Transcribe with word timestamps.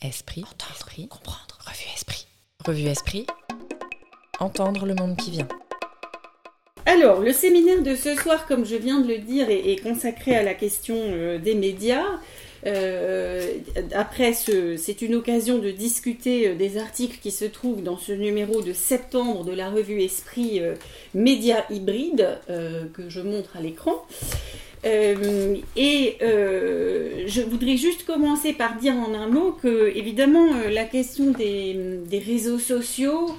Esprit, 0.00 0.44
entendre, 0.44 1.08
comprendre. 1.08 1.58
Revue 1.66 1.92
Esprit. 1.92 2.28
Revue 2.64 2.86
Esprit. 2.86 3.26
Entendre 4.38 4.86
le 4.86 4.94
monde 4.94 5.16
qui 5.16 5.32
vient. 5.32 5.48
Alors, 6.86 7.18
le 7.18 7.32
séminaire 7.32 7.82
de 7.82 7.96
ce 7.96 8.14
soir, 8.14 8.46
comme 8.46 8.64
je 8.64 8.76
viens 8.76 9.00
de 9.00 9.08
le 9.08 9.18
dire, 9.18 9.50
est, 9.50 9.72
est 9.72 9.82
consacré 9.82 10.36
à 10.36 10.44
la 10.44 10.54
question 10.54 10.94
euh, 10.96 11.38
des 11.38 11.56
médias. 11.56 12.06
Euh, 12.66 13.58
après, 13.94 14.32
c'est 14.32 15.02
une 15.02 15.14
occasion 15.14 15.58
de 15.58 15.70
discuter 15.70 16.48
euh, 16.48 16.54
des 16.54 16.76
articles 16.78 17.18
qui 17.20 17.30
se 17.30 17.44
trouvent 17.44 17.82
dans 17.82 17.96
ce 17.96 18.12
numéro 18.12 18.62
de 18.62 18.72
septembre 18.72 19.44
de 19.44 19.52
la 19.52 19.70
revue 19.70 20.02
Esprit 20.02 20.60
euh, 20.60 20.74
Média 21.14 21.64
Hybride 21.70 22.38
euh, 22.50 22.84
que 22.92 23.08
je 23.08 23.20
montre 23.20 23.56
à 23.56 23.60
l'écran. 23.60 24.04
Euh, 24.84 25.56
et 25.76 26.16
euh, 26.22 27.24
je 27.26 27.42
voudrais 27.42 27.76
juste 27.76 28.04
commencer 28.04 28.52
par 28.52 28.76
dire 28.76 28.94
en 28.94 29.14
un 29.14 29.28
mot 29.28 29.52
que, 29.52 29.94
évidemment, 29.96 30.54
euh, 30.54 30.70
la 30.70 30.84
question 30.84 31.30
des, 31.30 32.00
des 32.06 32.18
réseaux 32.18 32.58
sociaux, 32.58 33.34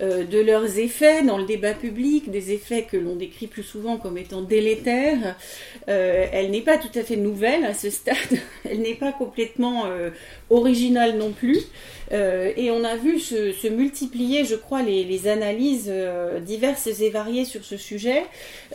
de 0.00 0.40
leurs 0.40 0.80
effets 0.80 1.22
dans 1.22 1.38
le 1.38 1.44
débat 1.44 1.72
public, 1.72 2.28
des 2.28 2.50
effets 2.50 2.82
que 2.82 2.96
l'on 2.96 3.14
décrit 3.14 3.46
plus 3.46 3.62
souvent 3.62 3.96
comme 3.96 4.18
étant 4.18 4.42
délétères, 4.42 5.36
elle 5.86 6.50
n'est 6.50 6.62
pas 6.62 6.78
tout 6.78 6.90
à 6.98 7.04
fait 7.04 7.14
nouvelle 7.14 7.64
à 7.64 7.74
ce 7.74 7.90
stade, 7.90 8.16
elle 8.68 8.80
n'est 8.80 8.96
pas 8.96 9.12
complètement 9.12 9.84
originale 10.54 11.16
non 11.18 11.32
plus. 11.32 11.58
Euh, 12.12 12.52
et 12.56 12.70
on 12.70 12.84
a 12.84 12.96
vu 12.96 13.18
se, 13.18 13.68
multiplier, 13.68 14.44
je 14.44 14.54
crois, 14.54 14.82
les, 14.82 15.28
analyses 15.28 15.88
euh, 15.88 16.38
diverses 16.40 16.86
et 16.86 17.10
variées 17.10 17.44
sur 17.44 17.64
ce 17.64 17.76
sujet. 17.76 18.24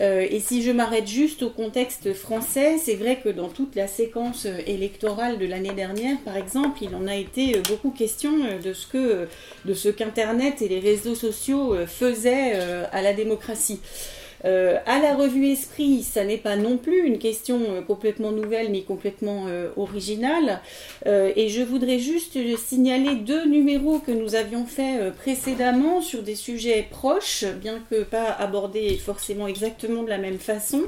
Euh, 0.02 0.26
et 0.30 0.40
si 0.40 0.64
je 0.64 0.72
m'arrête 0.72 1.08
juste 1.08 1.44
au 1.44 1.50
contexte 1.50 2.14
français, 2.14 2.78
c'est 2.78 2.96
vrai 2.96 3.20
que 3.24 3.30
dans 3.30 3.50
toute 3.50 3.76
la 3.76 3.88
séquence 3.88 4.48
électorale 4.66 5.38
de 5.38 5.46
l'année 5.46 5.74
dernière, 5.74 6.18
par 6.26 6.38
exemple, 6.38 6.80
il 6.82 6.96
en 6.96 7.08
a 7.08 7.16
été 7.16 7.54
beaucoup 7.70 7.92
question 7.92 8.32
de 8.64 8.74
ce 8.74 8.88
que, 8.88 9.28
de 9.66 9.74
ce 9.74 9.90
qu'Internet 9.90 10.62
et 10.62 10.68
les 10.68 10.80
réseaux 10.80 11.16
sociaux 11.16 11.76
faisaient 11.88 12.54
à 12.92 13.02
la 13.02 13.14
démocratie. 13.14 13.80
Euh, 14.46 14.78
à 14.86 15.00
la 15.00 15.16
revue 15.16 15.48
Esprit, 15.48 16.04
ça 16.04 16.24
n'est 16.24 16.38
pas 16.38 16.56
non 16.56 16.78
plus 16.78 17.06
une 17.06 17.20
question 17.20 17.60
euh, 17.70 17.82
complètement 17.82 18.32
nouvelle 18.32 18.72
ni 18.72 18.84
complètement 18.84 19.46
euh, 19.48 19.70
originale. 19.76 20.62
Euh, 21.08 21.32
et 21.36 21.50
je 21.50 21.62
voudrais 21.62 22.00
juste 22.00 22.38
signaler 22.58 23.16
deux 23.16 23.46
numéros 23.46 24.00
que 24.00 24.12
nous 24.12 24.36
avions 24.36 24.66
fait 24.66 25.00
euh, 25.00 25.12
précédemment 25.12 26.02
sur 26.02 26.24
des 26.24 26.36
sujets 26.36 26.88
proches, 26.90 27.46
bien 27.62 27.80
que 27.90 28.04
pas 28.04 28.32
abordés 28.32 28.98
forcément 28.98 29.48
exactement 29.48 30.04
de 30.04 30.10
la 30.10 30.18
même 30.18 30.40
façon. 30.40 30.84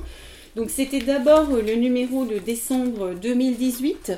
Donc 0.56 0.70
c'était 0.70 1.00
d'abord 1.00 1.48
euh, 1.52 1.62
le 1.62 1.76
numéro 1.76 2.26
de 2.26 2.38
décembre 2.38 3.14
2018 3.22 4.12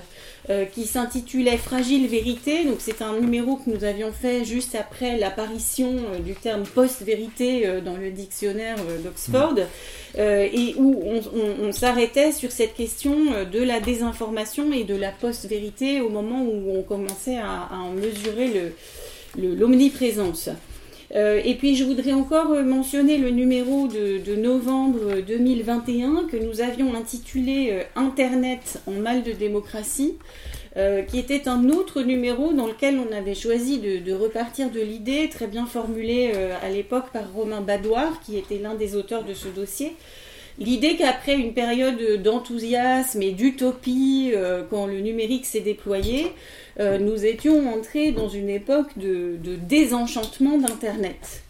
euh, 0.50 0.66
qui 0.66 0.86
s'intitulait 0.88 1.58
Fragile 1.58 2.08
vérité. 2.08 2.66
Donc 2.66 2.78
c'est 2.80 3.02
un 3.03 3.20
numéro 3.20 3.56
que 3.58 3.70
nous 3.70 3.84
avions 3.84 4.12
fait 4.12 4.44
juste 4.44 4.73
après 4.75 5.17
l'apparition 5.17 5.94
euh, 6.14 6.20
du 6.20 6.34
terme 6.34 6.64
post-vérité 6.64 7.67
euh, 7.67 7.81
dans 7.81 7.95
le 7.98 8.09
dictionnaire 8.09 8.78
d'Oxford 9.03 9.56
euh, 10.17 10.48
et 10.52 10.73
où 10.78 11.02
on, 11.06 11.17
on- 11.38 11.67
on 11.67 11.72
s'arrêtait 11.72 12.31
sur 12.31 12.52
cette 12.52 12.73
question 12.73 13.16
de 13.52 13.59
la 13.59 13.80
désinformation 13.80 14.73
et 14.73 14.84
de 14.86 14.95
la 14.95 15.12
post-vérité 15.12 16.02
au 16.02 16.09
moment 16.09 16.42
où 16.44 16.75
on 16.78 16.81
commençait 16.81 17.38
à, 17.38 17.68
à 17.72 17.78
en 17.78 17.92
mesurer 17.92 18.47
le- 18.47 19.42
le- 19.42 19.56
l'omniprésence. 19.56 20.50
Euh, 21.16 21.42
et 21.44 21.56
puis 21.56 21.75
je 21.75 21.83
voudrais 21.83 22.14
encore 22.14 22.52
euh, 22.52 22.64
mentionner 22.64 23.17
le 23.17 23.30
numéro 23.30 23.88
de, 23.88 24.36
novembre 24.36 25.22
2021 25.25 26.28
que 26.31 26.38
nous 26.38 26.61
avions 26.61 26.95
intitulé 26.95 27.69
euh, 27.72 27.83
Internet 27.95 28.81
en 28.88 28.94
mal 28.94 29.22
de 29.22 29.31
démocratie, 29.31 30.16
euh, 30.75 31.03
qui 31.03 31.19
était 31.19 31.47
un 31.47 31.69
autre 31.69 32.02
numéro 32.02 32.52
dans 32.52 32.66
lequel 32.66 32.97
on 32.97 33.16
avait 33.16 33.36
choisi 33.36 33.78
de, 33.78 34.11
repartir 34.11 34.72
de 34.72 34.80
l'idée 34.80 35.30
très 35.30 35.45
bien 35.45 35.67
formulée 35.67 36.31
euh, 36.34 36.56
à 36.64 36.69
l'époque 36.69 37.11
par 37.14 37.31
Romain 37.31 37.61
Badoir, 37.61 38.19
qui 38.25 38.38
était 38.38 38.58
l'un 38.58 38.73
des 38.73 38.95
auteurs 38.95 39.23
de 39.23 39.36
ce 39.36 39.50
dossier. 39.50 39.96
L'idée 40.59 40.96
qu'après 40.97 41.36
une 41.36 41.53
période 41.53 42.22
d'enthousiasme 42.22 43.22
et 43.22 43.31
d'utopie, 43.31 44.31
euh, 44.36 44.64
quand 44.69 44.86
le 44.86 45.00
numérique 45.00 45.46
s'est 45.46 45.62
déployé, 45.62 46.28
euh, 46.80 47.00
nous 47.00 47.25
étions 47.25 47.74
entrés 47.74 48.12
dans 48.12 48.30
une 48.30 48.50
époque 48.50 48.97
de, 48.97 49.38
désenchantement 49.68 50.59
d'Internet. 50.59 51.41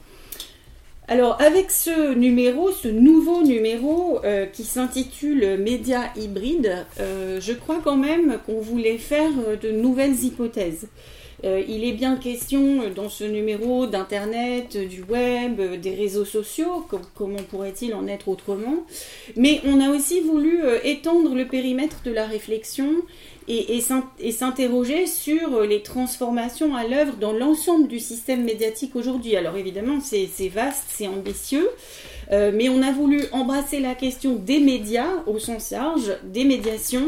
Alors 1.09 1.41
avec 1.41 1.69
ce 1.69 2.14
numéro, 2.14 2.72
ce 2.72 2.88
nouveau 2.88 3.44
numéro 3.44 4.22
euh, 4.24 4.46
qui 4.46 4.64
s'intitule 4.64 5.58
Média 5.58 6.03
hybride, 6.16 6.85
je 6.97 7.52
crois 7.52 7.81
quand 7.84 7.97
même 7.97 8.38
qu'on 8.46 8.62
voulait 8.62 8.97
faire 8.97 9.31
de 9.62 9.70
nouvelles 9.70 10.24
hypothèses. 10.24 10.88
Euh, 11.44 11.62
il 11.68 11.84
est 11.84 11.92
bien 11.92 12.16
question 12.16 12.84
euh, 12.84 12.90
dans 12.90 13.09
ce 13.09 13.26
numéro 13.26 13.86
d'Internet, 13.86 14.76
euh, 14.78 14.86
du 14.86 15.04
web, 15.04 15.59
des 15.81 15.94
réseaux 15.94 16.24
sociaux, 16.24 16.86
com- 16.90 17.02
comment 17.16 17.44
pourrait-il 17.50 17.94
en 17.96 18.08
être 18.08 18.30
autrement 18.30 18.86
Mais 19.36 19.59
on 19.66 19.82
a 19.82 19.90
aussi 19.90 20.22
voulu 20.22 20.62
étendre 20.84 21.36
le 21.36 21.46
périmètre 21.46 22.02
de 22.06 22.12
la 22.12 22.26
réflexion 22.26 22.90
et, 23.50 23.76
et 23.76 23.82
s'in- 23.82 24.09
et 24.20 24.32
s'interroger 24.32 25.06
sur 25.06 25.62
les 25.62 25.82
transformations 25.82 26.76
à 26.76 26.88
l'œuvre 26.88 27.16
dans 27.20 27.34
l'ensemble 27.34 27.90
du 27.90 28.00
système 28.00 28.44
médiatique 28.46 28.96
aujourd'hui. 28.96 29.36
Alors 29.36 29.58
évidemment, 29.58 30.00
c'est 30.00 30.30
vaste, 30.48 30.86
c'est 30.90 31.08
ambitieux, 31.08 31.70
euh, 32.31 32.51
mais 32.53 32.69
on 32.69 32.81
a 32.81 32.91
voulu 32.91 33.22
embrasser 33.31 33.79
la 33.79 33.95
question 33.95 34.35
des 34.35 34.59
médias 34.59 35.23
au 35.28 35.39
sens 35.39 35.72
large, 35.72 36.16
des 36.23 36.44
médiations, 36.45 37.07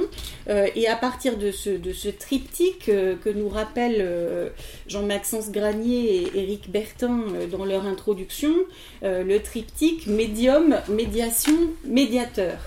euh, 0.49 0.67
et 0.75 0.87
à 0.87 0.95
partir 0.95 1.37
de 1.37 1.51
ce, 1.51 1.69
de 1.69 1.91
triptyque 2.11 2.89
euh, 2.89 3.15
que 3.23 3.29
nous 3.29 3.49
rappellent 3.49 4.51
Jean-Maxence 4.87 5.51
Granier 5.51 6.23
et 6.23 6.39
Éric 6.39 6.69
Bertin 6.69 7.23
dans 7.51 7.65
leur 7.65 7.85
introduction, 7.85 8.53
le 9.01 9.37
triptyque 9.39 10.07
médium, 10.07 10.77
médiation, 10.89 11.55
médiateur. 11.85 12.57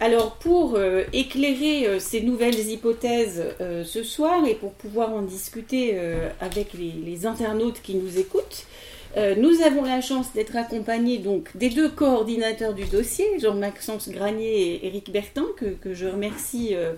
Alors 0.00 0.36
pour 0.36 0.78
éclairer 1.12 2.00
ces 2.00 2.20
nouvelles 2.20 2.68
hypothèses 2.68 3.42
ce 3.84 4.02
soir 4.02 4.46
et 4.46 4.54
pour 4.54 4.72
pouvoir 4.72 5.12
en 5.12 5.22
discuter 5.22 5.98
avec 6.40 6.72
les 6.74 7.26
internautes 7.26 7.80
qui 7.82 7.94
nous 7.94 8.18
écoutent, 8.18 8.66
euh, 9.18 9.34
nous 9.36 9.62
avons 9.62 9.82
la 9.82 10.00
chance 10.00 10.32
d'être 10.32 10.56
accompagnés 10.56 11.18
donc 11.18 11.48
des 11.56 11.70
deux 11.70 11.88
coordinateurs 11.88 12.72
du 12.72 12.84
dossier, 12.84 13.26
Jean-Maxence 13.40 14.08
Granier 14.10 14.74
et 14.74 14.86
Éric 14.86 15.10
Bertin, 15.10 15.46
que, 15.56 15.66
que 15.66 15.92
je 15.92 16.06
remercie 16.06 16.76
euh, 16.76 16.92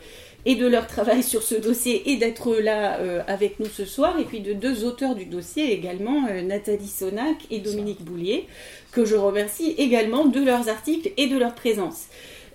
et 0.44 0.54
de 0.54 0.66
leur 0.66 0.86
travail 0.86 1.22
sur 1.22 1.42
ce 1.42 1.54
dossier 1.54 2.10
et 2.10 2.16
d'être 2.16 2.54
là 2.56 2.98
euh, 2.98 3.22
avec 3.26 3.58
nous 3.58 3.66
ce 3.66 3.86
soir, 3.86 4.19
et 4.19 4.25
puis 4.25 4.41
de 4.41 4.53
deux 4.53 4.84
auteurs 4.84 5.14
du 5.14 5.25
dossier 5.25 5.72
également, 5.72 6.28
Nathalie 6.44 6.88
Sonac 6.88 7.36
et 7.50 7.60
Dominique 7.60 8.03
Boulier, 8.03 8.47
que 8.92 9.06
je 9.06 9.16
remercie 9.16 9.75
également 9.78 10.26
de 10.26 10.44
leurs 10.44 10.69
articles 10.69 11.10
et 11.16 11.26
de 11.26 11.38
leur 11.38 11.54
présence. 11.54 12.08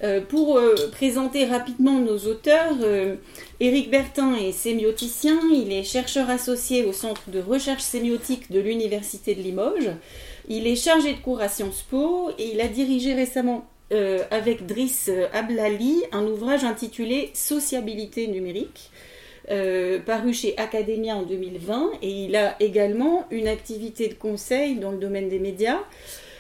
Euh, 0.04 0.20
pour 0.22 0.58
euh, 0.58 0.76
présenter 0.92 1.46
rapidement 1.46 2.00
nos 2.00 2.18
auteurs, 2.18 2.76
euh, 2.82 3.16
Éric 3.60 3.90
Bertin 3.90 4.36
est 4.36 4.52
sémioticien, 4.52 5.40
il 5.54 5.72
est 5.72 5.84
chercheur 5.84 6.30
associé 6.30 6.84
au 6.84 6.92
Centre 6.92 7.30
de 7.30 7.40
recherche 7.40 7.82
sémiotique 7.82 8.52
de 8.52 8.60
l'Université 8.60 9.36
de 9.36 9.42
Limoges. 9.42 9.92
Il 10.50 10.68
est 10.68 10.76
chargé 10.76 11.14
de 11.14 11.20
cours 11.20 11.40
à 11.40 11.48
Sciences 11.48 11.84
Po 11.90 12.30
et 12.38 12.52
il 12.54 12.62
a 12.62 12.68
dirigé 12.68 13.14
récemment 13.14 13.66
avec 14.32 14.66
Driss 14.66 15.12
Ablali 15.32 16.04
un 16.12 16.26
ouvrage 16.26 16.64
intitulé 16.64 17.30
Sociabilité 17.34 18.28
numérique. 18.28 18.92
paru 20.06 20.34
chez 20.34 20.58
Academia 20.58 21.16
en 21.16 21.22
2020 21.24 21.92
et 22.02 22.10
il 22.10 22.36
a 22.36 22.56
également 22.60 23.26
une 23.32 23.48
activité 23.48 24.08
de 24.08 24.16
conseil 24.16 24.76
dans 24.76 24.92
le 24.92 24.98
domaine 24.98 25.30
des 25.30 25.40
médias 25.40 25.80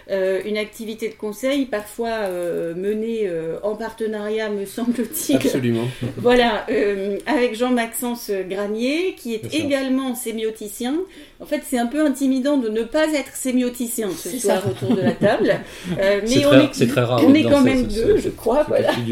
une 0.09 0.57
activité 0.57 1.09
de 1.09 1.15
conseil 1.15 1.65
parfois 1.65 2.09
euh, 2.09 2.75
menée 2.75 3.21
euh, 3.25 3.57
en 3.63 3.75
partenariat, 3.75 4.49
me 4.49 4.65
semble-t-il, 4.65 5.37
Absolument. 5.37 5.87
voilà, 6.17 6.65
euh, 6.69 7.17
avec 7.25 7.55
Jean-Maxence 7.55 8.29
Granier, 8.49 9.15
qui 9.17 9.33
est 9.33 9.53
également 9.55 10.13
sémioticien. 10.15 10.95
En 11.41 11.45
fait, 11.45 11.61
c'est 11.67 11.77
un 11.79 11.87
peu 11.87 12.05
intimidant 12.05 12.57
de 12.57 12.69
ne 12.69 12.83
pas 12.83 13.07
être 13.13 13.35
sémioticien 13.35 14.09
ce 14.11 14.29
C'est 14.29 14.39
soir 14.39 14.61
ça. 14.63 14.69
autour 14.69 14.95
de 14.95 15.01
la 15.01 15.11
table. 15.11 15.55
Euh, 15.99 16.19
mais 16.23 16.27
C'est 16.27 16.45
on 16.45 16.49
très, 16.49 16.63
est, 16.65 16.69
c'est 16.73 16.87
très 16.87 17.01
rare. 17.01 17.21
on 17.25 17.33
est 17.33 17.43
quand 17.43 17.61
même 17.61 17.89
ce- 17.89 17.95
deux, 17.95 18.15
ce- 18.17 18.21
je 18.23 18.29
crois. 18.29 18.63
Voilà. 18.67 18.91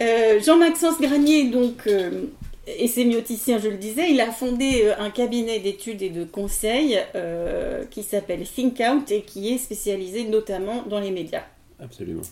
Euh, 0.00 0.38
Jean-Maxence 0.44 1.00
Granier, 1.00 1.48
donc, 1.50 1.86
euh, 1.88 2.10
est 2.78 2.86
sémioticien, 2.88 3.58
je 3.58 3.68
le 3.68 3.76
disais. 3.76 4.10
Il 4.10 4.20
a 4.20 4.30
fondé 4.30 4.82
euh, 4.84 4.94
un 4.98 5.10
cabinet 5.10 5.58
d'études 5.60 6.02
et 6.02 6.10
de 6.10 6.24
conseils 6.24 6.98
euh, 7.14 7.84
qui 7.90 8.02
s'appelle 8.02 8.44
Think 8.46 8.80
Out 8.80 9.10
et 9.10 9.22
qui 9.22 9.52
est 9.52 9.58
spécialisé 9.58 10.24
notamment 10.24 10.82
dans 10.88 11.00
les 11.00 11.10
médias. 11.10 11.44
Absolument. 11.80 12.22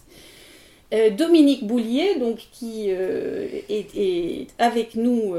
Euh, 0.94 1.10
Dominique 1.10 1.66
Boulier, 1.66 2.16
donc, 2.20 2.38
qui 2.52 2.86
euh, 2.90 3.48
est, 3.68 3.88
est 3.96 4.46
avec 4.58 4.94
nous 4.94 5.34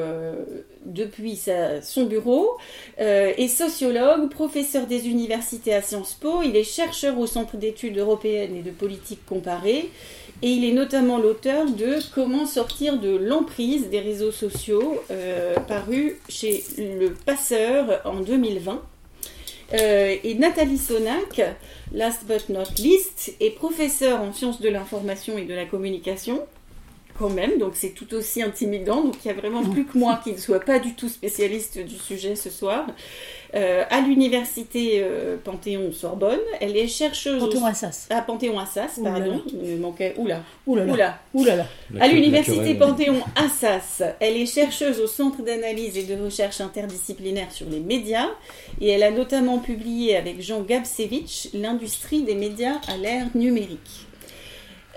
depuis 0.85 1.35
sa- 1.37 1.81
son 1.81 2.05
bureau, 2.05 2.57
est 2.97 3.47
sociologue, 3.47 4.29
professeur 4.29 4.87
des 4.87 5.07
universités 5.07 5.73
à 5.73 5.81
Sciences 5.81 6.17
Po. 6.19 6.41
Il 6.43 6.55
est 6.55 6.63
chercheur 6.63 7.17
au 7.19 7.27
Centre 7.27 7.55
d'études 7.57 7.97
européennes 7.97 8.55
et 8.57 8.61
de 8.61 8.71
politique 8.71 9.25
comparée. 9.25 9.89
Et 10.43 10.49
il 10.49 10.65
est 10.65 10.73
notamment 10.73 11.17
l'auteur 11.17 11.65
de 11.65 11.95
Comment 12.13 12.45
sortir 12.45 12.99
de 12.99 13.15
l'emprise 13.15 13.89
des 13.89 13.99
réseaux 13.99 14.31
sociaux, 14.31 15.01
paru 15.67 16.19
chez 16.29 16.63
Le 16.77 17.09
Passeur 17.09 18.01
en 18.05 18.19
2020. 18.19 18.81
et 19.73 20.35
Nathalie 20.37 20.77
Sonac, 20.77 21.41
last 21.91 22.25
but 22.25 22.49
not 22.49 22.69
least, 22.77 23.33
est 23.39 23.49
professeure 23.51 24.21
en 24.21 24.31
sciences 24.31 24.61
de 24.61 24.69
l'information 24.69 25.37
et 25.37 25.45
de 25.45 25.53
la 25.53 25.65
communication 25.65 26.45
quand 27.17 27.29
même, 27.29 27.57
donc 27.57 27.71
c'est 27.75 27.89
tout 27.89 28.13
aussi 28.13 28.41
intimidant. 28.41 29.03
Donc 29.03 29.15
il 29.23 29.27
y 29.27 29.31
a 29.31 29.33
vraiment 29.33 29.63
plus 29.63 29.85
que 29.85 29.97
moi 29.97 30.19
qui 30.23 30.33
ne 30.33 30.37
soit 30.37 30.59
pas 30.59 30.79
du 30.79 30.93
tout 30.93 31.09
spécialiste 31.09 31.79
du 31.79 31.95
sujet 31.95 32.35
ce 32.35 32.49
soir. 32.49 32.85
Euh, 33.55 33.83
à 33.89 34.01
l'université 34.01 35.01
euh, 35.01 35.37
Panthéon-Sorbonne, 35.43 36.39
elle 36.59 36.75
est 36.75 36.87
chercheuse. 36.87 37.39
Panthéon-Assas. 37.39 38.07
À 38.09 38.21
Panthéon-Assas, 38.21 38.99
pardon. 39.03 39.41
Il 39.51 39.75
me 39.75 39.77
manquait. 39.77 40.15
Oula. 40.17 40.43
Oula. 40.65 41.19
Oula. 41.33 41.65
À 41.99 42.07
l'université 42.07 42.75
Panthéon-Assas, 42.75 44.03
elle 44.19 44.37
est 44.37 44.45
chercheuse 44.45 44.99
au 44.99 45.07
Centre 45.07 45.41
d'analyse 45.43 45.97
et 45.97 46.03
de 46.03 46.21
recherche 46.21 46.61
interdisciplinaire 46.61 47.51
sur 47.51 47.69
les 47.69 47.79
médias. 47.79 48.27
Et 48.81 48.89
elle 48.89 49.03
a 49.03 49.11
notamment 49.11 49.59
publié 49.59 50.17
avec 50.17 50.41
Jean 50.41 50.61
Gabsevich 50.61 51.49
L'industrie 51.53 52.23
des 52.23 52.35
médias 52.35 52.75
à 52.87 52.97
l'ère 52.97 53.27
numérique. 53.35 54.06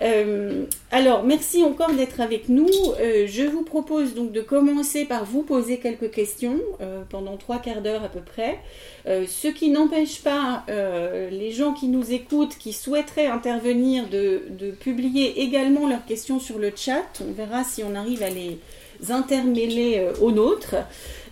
Euh, 0.02 0.64
alors, 0.90 1.24
merci 1.24 1.62
encore 1.62 1.92
d'être 1.92 2.20
avec 2.20 2.48
nous. 2.48 2.68
Euh, 3.00 3.26
je 3.26 3.42
vous 3.42 3.62
propose 3.62 4.14
donc 4.14 4.32
de 4.32 4.40
commencer 4.40 5.04
par 5.04 5.24
vous 5.24 5.42
poser 5.42 5.78
quelques 5.78 6.10
questions 6.10 6.58
euh, 6.80 7.02
pendant 7.08 7.36
trois 7.36 7.58
quarts 7.58 7.82
d'heure 7.82 8.02
à 8.04 8.08
peu 8.08 8.20
près. 8.20 8.58
ce 9.06 9.48
qui 9.48 9.70
n'empêche 9.70 10.22
pas 10.22 10.64
les 10.68 11.52
gens 11.52 11.72
qui 11.72 11.88
nous 11.88 12.12
écoutent, 12.12 12.56
qui 12.56 12.72
souhaiteraient 12.72 13.26
intervenir, 13.26 14.08
de, 14.08 14.42
de, 14.50 14.70
publier 14.70 15.42
également 15.42 15.88
leurs 15.88 16.04
questions 16.04 16.40
sur 16.40 16.58
le 16.58 16.72
chat. 16.74 17.04
On 17.20 17.32
verra 17.32 17.64
si 17.64 17.82
on 17.82 17.94
arrive 17.94 18.22
à 18.22 18.30
les 18.30 18.58
intermêler 19.10 20.06
aux 20.20 20.32
nôtres. 20.32 20.76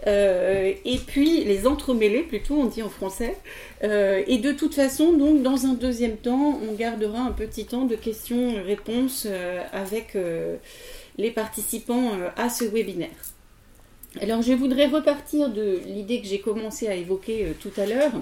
Euh, 0.09 0.73
et 0.85 0.99
puis 0.99 1.45
les 1.45 1.67
entremêler 1.67 2.23
plutôt, 2.23 2.55
on 2.55 2.65
dit 2.65 2.83
en 2.83 2.89
français. 2.89 3.37
Euh, 3.85 4.23
et 4.27 4.39
de 4.39 4.53
toute 4.53 4.75
façon, 4.75 5.13
donc 5.13 5.43
dans 5.43 5.67
un 5.67 5.75
deuxième 5.75 6.17
temps, 6.17 6.59
on 6.69 6.75
gardera 6.75 7.21
un 7.21 7.33
petit 7.33 7.67
temps 7.67 7.85
de 7.85 7.95
questions-réponses 7.95 9.27
euh, 9.29 9.63
avec 9.73 10.17
les 11.19 11.31
participants 11.31 12.13
à 12.37 12.49
ce 12.49 12.65
webinaire. 12.65 13.09
Alors 14.21 14.41
je 14.41 14.53
voudrais 14.53 14.87
repartir 14.87 15.51
de 15.51 15.81
l'idée 15.87 16.21
que 16.21 16.27
j'ai 16.27 16.41
commencé 16.41 16.89
à 16.89 16.95
évoquer 16.95 17.49
tout 17.61 17.73
à 17.77 17.85
l'heure, 17.85 18.13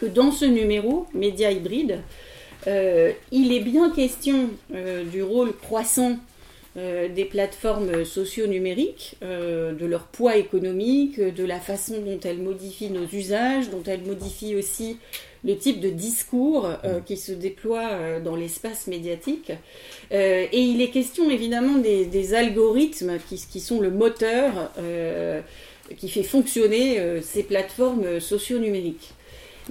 que 0.00 0.06
dans 0.06 0.32
ce 0.32 0.44
numéro, 0.44 1.06
Média 1.14 1.52
hybride, 1.52 2.00
il 2.66 3.52
est 3.52 3.60
bien 3.60 3.90
question 3.90 4.50
du 5.12 5.22
rôle 5.22 5.54
croissant 5.56 6.18
des 6.74 7.26
plateformes 7.26 8.04
socio-numériques, 8.04 9.16
euh, 9.22 9.72
de 9.72 9.84
leur 9.84 10.06
poids 10.06 10.36
économique, 10.36 11.20
de 11.20 11.44
la 11.44 11.60
façon 11.60 12.00
dont 12.00 12.18
elles 12.24 12.40
modifient 12.40 12.88
nos 12.88 13.06
usages, 13.06 13.68
dont 13.68 13.82
elles 13.86 14.02
modifient 14.02 14.56
aussi 14.56 14.96
le 15.44 15.56
type 15.56 15.80
de 15.80 15.90
discours 15.90 16.66
euh, 16.84 17.00
mm. 17.00 17.04
qui 17.04 17.18
se 17.18 17.32
déploie 17.32 18.20
dans 18.24 18.36
l'espace 18.36 18.86
médiatique. 18.86 19.52
et 20.10 20.48
il 20.60 20.80
est 20.80 20.90
question 20.90 21.28
évidemment 21.30 21.76
des, 21.76 22.34
algorithmes 22.34 23.18
qui, 23.28 23.44
qui, 23.50 23.60
sont 23.60 23.80
le 23.80 23.90
moteur 23.90 24.70
qui 25.98 26.08
fait 26.08 26.22
fonctionner 26.22 27.20
ces 27.20 27.42
plateformes 27.42 28.18
socio-numériques. 28.18 29.12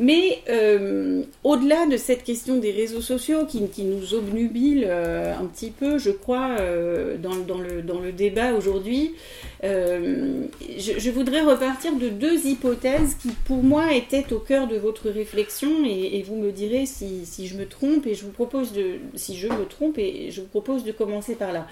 Mais 0.02 0.42
euh, 0.50 1.22
au-delà 1.44 1.86
de 1.86 1.96
cette 1.96 2.24
question 2.24 2.58
des 2.58 2.72
réseaux 2.72 3.02
sociaux 3.02 3.46
qui, 3.46 3.84
nous 3.84 4.16
obnubile 4.16 4.88
euh, 4.88 5.36
un 5.38 5.46
petit 5.46 5.70
peu, 5.70 6.00
je 6.00 6.10
crois, 6.10 6.56
euh, 6.60 7.18
dans, 7.18 7.60
le, 7.60 8.12
débat 8.12 8.54
aujourd'hui, 8.54 9.14
je, 9.62 11.12
voudrais 11.12 11.42
repartir 11.42 11.96
de 11.96 12.10
deux 12.10 12.48
hypothèses 12.48 13.16
qui, 13.22 13.30
pour 13.46 13.62
moi, 13.62 13.94
étaient 13.94 14.34
au 14.34 14.40
cœur 14.40 14.66
de 14.68 14.76
votre 14.76 15.12
réflexion, 15.12 15.86
et, 15.86 16.24
vous 16.28 16.36
me 16.36 16.52
direz 16.52 16.88
si, 16.88 17.28
si, 17.28 17.46
je 17.46 17.56
me 17.56 17.68
trompe, 17.68 18.08
et 18.08 18.16
je 18.16 18.24
vous 18.24 18.32
propose 18.32 18.74
de, 18.74 18.96
si 19.14 19.38
je 19.38 19.50
me 19.50 19.66
trompe, 19.66 20.00
et 20.00 20.32
je 20.32 20.42
vous 20.42 20.48
propose 20.48 20.84
de 20.84 20.92
commencer 20.92 21.36
par 21.36 21.54
là. 21.54 21.68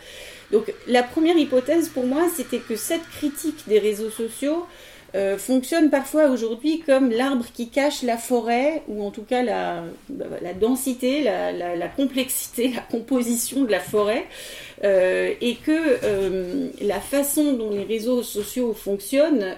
Donc, 0.51 0.71
la 0.87 1.01
première 1.01 1.37
hypothèse 1.37 1.89
pour 1.89 2.05
moi, 2.05 2.27
c'était 2.31 2.59
que 2.59 2.75
cette 2.75 3.07
critique 3.09 3.63
des 3.67 3.79
réseaux 3.79 4.11
sociaux 4.11 4.67
euh, 5.15 5.37
fonctionne 5.37 5.89
parfois 5.89 6.29
aujourd'hui 6.29 6.81
comme 6.85 7.09
l'arbre 7.09 7.45
qui 7.53 7.69
cache 7.69 8.03
la 8.03 8.17
forêt, 8.17 8.83
ou 8.87 9.03
en 9.03 9.11
tout 9.11 9.23
cas 9.23 9.41
la, 9.41 9.83
densité, 10.59 11.23
la, 11.23 11.87
complexité, 11.87 12.71
la 12.75 12.81
composition 12.81 13.63
de 13.63 13.71
la 13.71 13.79
forêt, 13.79 14.25
euh, 14.83 15.33
et 15.41 15.55
que 15.55 15.99
euh, 16.03 16.69
la 16.81 16.99
façon 16.99 17.53
dont 17.53 17.71
les 17.71 17.83
réseaux 17.83 18.23
sociaux 18.23 18.73
fonctionnent 18.73 19.55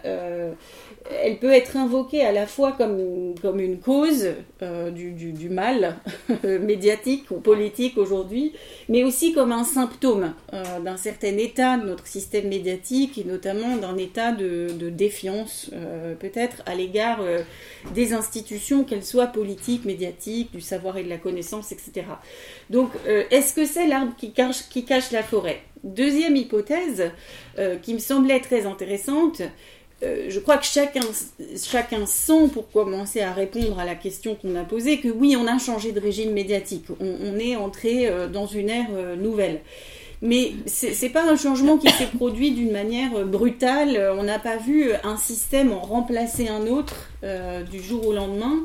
elle 1.23 1.37
peut 1.37 1.51
être 1.51 1.77
invoquée 1.77 2.25
à 2.25 2.31
la 2.31 2.47
fois 2.47 2.71
comme, 2.73 3.35
comme 3.41 3.59
une 3.59 3.79
cause 3.79 4.27
euh, 4.61 4.91
du, 4.91 5.49
mal 5.49 5.97
médiatique 6.43 7.31
ou 7.31 7.35
politique 7.35 7.97
aujourd'hui, 7.97 8.53
mais 8.89 9.03
aussi 9.03 9.33
comme 9.33 9.51
un 9.51 9.63
symptôme 9.63 10.33
euh, 10.53 10.79
d'un 10.79 10.97
certain 10.97 11.37
état 11.37 11.77
de 11.77 11.87
notre 11.87 12.07
système 12.07 12.47
médiatique 12.47 13.17
et 13.17 13.23
notamment 13.23 13.77
d'un 13.77 13.97
état 13.97 14.31
de, 14.31 14.67
défiance 14.89 15.69
euh, 15.73 16.15
peut-être 16.15 16.63
à 16.65 16.75
l'égard 16.75 17.21
des 17.93 18.13
institutions, 18.13 18.83
qu'elles 18.83 19.03
soient 19.03 19.27
politiques, 19.27 19.85
médiatiques, 19.85 20.51
du 20.51 20.61
savoir 20.61 20.97
et 20.97 21.03
de 21.03 21.09
la 21.09 21.17
connaissance, 21.17 21.71
etc. 21.71 22.05
Donc, 22.69 22.89
est-ce 23.29 23.53
que 23.53 23.65
c'est 23.65 23.87
l'arbre 23.87 24.13
qui 24.17 24.31
cache 24.33 25.11
la 25.11 25.23
forêt? 25.23 25.61
Deuxième 25.83 26.35
hypothèse 26.35 27.11
qui 27.81 27.93
me 27.93 27.99
semblait 27.99 28.39
très 28.39 28.65
intéressante, 28.65 29.41
euh, 30.03 30.25
je 30.29 30.39
crois 30.39 30.57
que 30.57 30.65
chacun, 30.65 31.01
chacun 31.55 32.05
sent, 32.05 32.49
pour 32.53 32.69
commencer 32.71 33.21
à 33.21 33.33
répondre 33.33 33.79
à 33.79 33.85
la 33.85 33.95
question 33.95 34.35
qu'on 34.35 34.55
a 34.55 34.63
posée, 34.63 34.99
que 34.99 35.07
oui, 35.07 35.35
on 35.37 35.47
a 35.47 35.59
changé 35.59 35.91
de 35.91 35.99
régime 35.99 36.31
médiatique. 36.31 36.85
On, 36.99 37.37
est 37.37 37.55
entré 37.55 38.07
euh, 38.07 38.27
dans 38.27 38.47
une 38.47 38.69
ère 38.69 38.87
euh, 38.93 39.15
nouvelle. 39.15 39.61
Mais 40.23 40.51
c'est 40.67 41.09
pas 41.09 41.23
un 41.23 41.35
changement 41.35 41.77
qui 41.77 41.89
s'est 41.89 42.05
produit 42.15 42.51
d'une 42.51 42.71
manière 42.71 43.25
brutale. 43.25 44.13
On 44.15 44.21
n'a 44.21 44.37
pas 44.37 44.57
vu 44.57 44.91
un 45.03 45.17
système 45.17 45.73
en 45.73 45.81
remplacer 45.81 46.47
un 46.47 46.67
autre 46.67 47.09
du 47.71 47.81
jour 47.81 48.05
au 48.05 48.13
lendemain. 48.13 48.59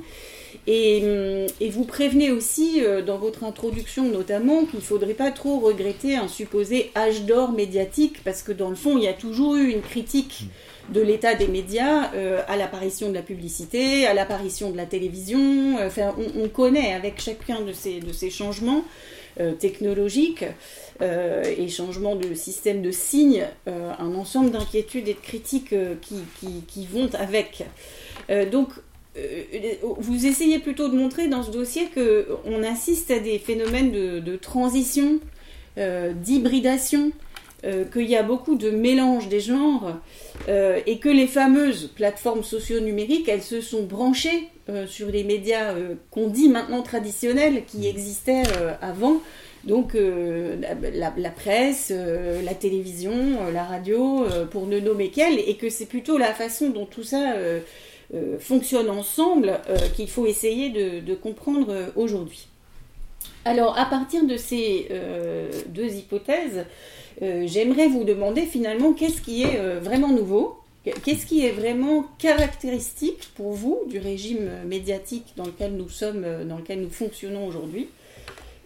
Et, 0.67 1.01
hum, 1.03 1.47
et, 1.61 1.71
vous 1.71 1.85
prévenez 1.85 2.31
aussi, 2.31 2.83
dans 3.07 3.17
votre 3.17 3.43
introduction 3.43 4.03
notamment, 4.05 4.67
qu'il 4.67 4.81
ne 4.81 4.85
faudrait 4.85 5.15
pas 5.15 5.31
trop 5.31 5.59
regretter 5.61 6.17
un 6.17 6.29
supposé 6.29 6.91
âge 6.95 7.23
d'or 7.23 7.53
médiatique, 7.53 8.23
parce 8.23 8.43
que 8.43 8.53
dans 8.53 8.69
le 8.69 8.77
fond, 8.77 8.99
il 8.99 9.05
y 9.05 9.09
a 9.09 9.15
toujours 9.15 9.57
eu 9.57 9.71
une 9.71 9.81
critique 9.81 10.51
de 10.91 11.01
l'état 11.01 11.35
des 11.35 11.49
médias 11.49 12.13
euh, 12.15 12.43
à 12.49 12.57
l'apparition 12.57 13.09
de 13.09 13.15
la 13.15 13.23
publicité, 13.23 14.07
à 14.07 14.15
l'apparition 14.15 14.71
de 14.71 14.77
la 14.77 14.87
télévision. 14.87 15.79
Euh, 15.79 15.89
enfin, 15.89 16.15
on, 16.39 16.49
connaît 16.49 16.93
avec 16.93 17.21
chacun 17.21 17.61
de 17.63 17.73
ces, 17.73 18.01
de 18.01 18.13
ces 18.13 18.31
changements 18.31 18.85
euh, 19.41 19.53
technologiques 19.53 20.45
et 21.01 21.69
changements 21.69 22.17
de 22.17 22.33
système 22.33 22.81
de 22.81 22.91
signes, 22.91 23.45
un 23.67 24.15
ensemble 24.15 24.51
d'inquiétudes 24.51 25.09
et 25.09 25.13
de 25.13 25.19
critiques 25.19 25.75
qui, 26.01 26.23
qui, 26.67 26.87
vont 26.87 27.11
avec. 27.13 27.65
donc, 28.51 28.71
vous 29.99 30.25
essayez 30.25 30.59
plutôt 30.59 30.89
de 30.89 30.97
montrer 30.97 31.29
dans 31.29 31.43
ce 31.43 31.51
dossier 31.51 31.91
qu'on 31.95 32.63
assiste 32.63 33.11
à 33.11 33.19
des 33.19 33.39
phénomènes 33.39 33.93
de, 33.93 34.21
de 34.21 34.37
transition, 34.37 35.21
d'hybridation, 35.77 37.13
euh, 37.65 37.85
qu'il 37.85 38.09
y 38.09 38.17
a 38.17 38.23
beaucoup 38.23 38.57
de 38.57 38.71
mélange 38.71 39.29
des 39.29 39.41
genres 39.41 39.95
euh, 40.49 40.79
et 40.85 40.99
que 40.99 41.09
les 41.09 41.27
fameuses 41.27 41.87
plateformes 41.87 42.45
socio-numériques, 42.45 43.31
elles 43.31 43.43
se 43.43 43.63
sont 43.63 43.83
branchées 43.85 44.49
euh, 44.69 44.87
sur 44.87 45.09
les 45.09 45.25
médias 45.25 45.75
qu'on 46.11 46.29
dit 46.29 46.51
maintenant 46.51 46.83
traditionnels, 46.83 47.65
qui 47.67 47.89
existaient 47.89 48.43
avant. 48.83 49.23
Donc 49.65 49.97
la, 49.97 51.31
presse, 51.31 51.91
la 51.91 52.55
télévision, 52.55 53.51
la 53.53 53.65
radio, 53.65 54.25
pour 54.53 54.69
ne 54.69 54.79
nommer 54.79 55.09
qu'elles, 55.11 55.41
et 55.41 55.57
que 55.57 55.71
c'est 55.71 55.87
plutôt 55.87 56.19
la 56.19 56.33
façon 56.33 56.71
dont 56.71 56.87
tout 56.87 57.03
ça 57.03 57.35
fonctionne 58.39 58.89
ensemble 58.91 59.59
qu'il 59.97 60.09
faut 60.09 60.27
essayer 60.27 60.71
de 60.71 61.15
comprendre 61.15 61.75
aujourd'hui. 61.97 62.47
Alors 63.47 63.79
à 63.79 63.87
partir 63.87 64.27
de 64.27 64.37
ces 64.37 64.89
deux 65.69 65.95
hypothèses, 65.95 66.67
euh, 67.23 67.45
j'aimerais 67.47 67.89
vous 67.89 68.05
demander 68.05 68.43
finalement 68.43 68.93
qu'est-ce 68.93 69.23
qui 69.23 69.43
est 69.43 69.59
euh, 69.59 69.81
vraiment 69.81 70.09
nouveau, 70.09 70.59
qu'est-ce 70.85 71.25
qui 71.25 71.47
est 71.47 71.51
vraiment 71.51 72.07
caractéristique 72.19 73.31
pour 73.37 73.53
vous 73.53 73.81
du 73.89 73.99
régime 73.99 74.51
médiatique 74.67 75.33
dans 75.37 75.47
lequel 75.47 75.77
nous 75.77 75.89
sommes, 75.89 76.25
euh, 76.25 76.45
dans 76.45 76.59
lequel 76.59 76.81
nous 76.83 76.91
fonctionnons 76.91 77.47
aujourd'hui? 77.47 77.89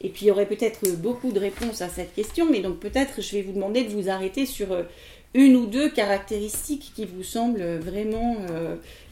Et 0.02 0.08
puis 0.08 0.26
il 0.26 0.28
y 0.28 0.30
aurait 0.30 0.46
peut-être 0.46 0.96
beaucoup 0.96 1.30
de 1.30 1.38
réponses 1.38 1.80
à 1.82 1.88
cette 1.88 2.14
question, 2.14 2.46
mais 2.50 2.60
donc 2.60 2.78
peut-être 2.78 3.20
je 3.20 3.36
vais 3.36 3.42
vous 3.42 3.52
demander 3.52 3.84
de 3.84 3.90
vous 3.90 4.08
arrêter 4.08 4.46
sur 4.46 4.68
une 5.34 5.56
ou 5.56 5.66
deux 5.66 5.90
caractéristiques 5.90 6.92
qui 6.96 7.04
vous 7.04 7.22
semblent 7.22 7.76
vraiment 7.76 8.36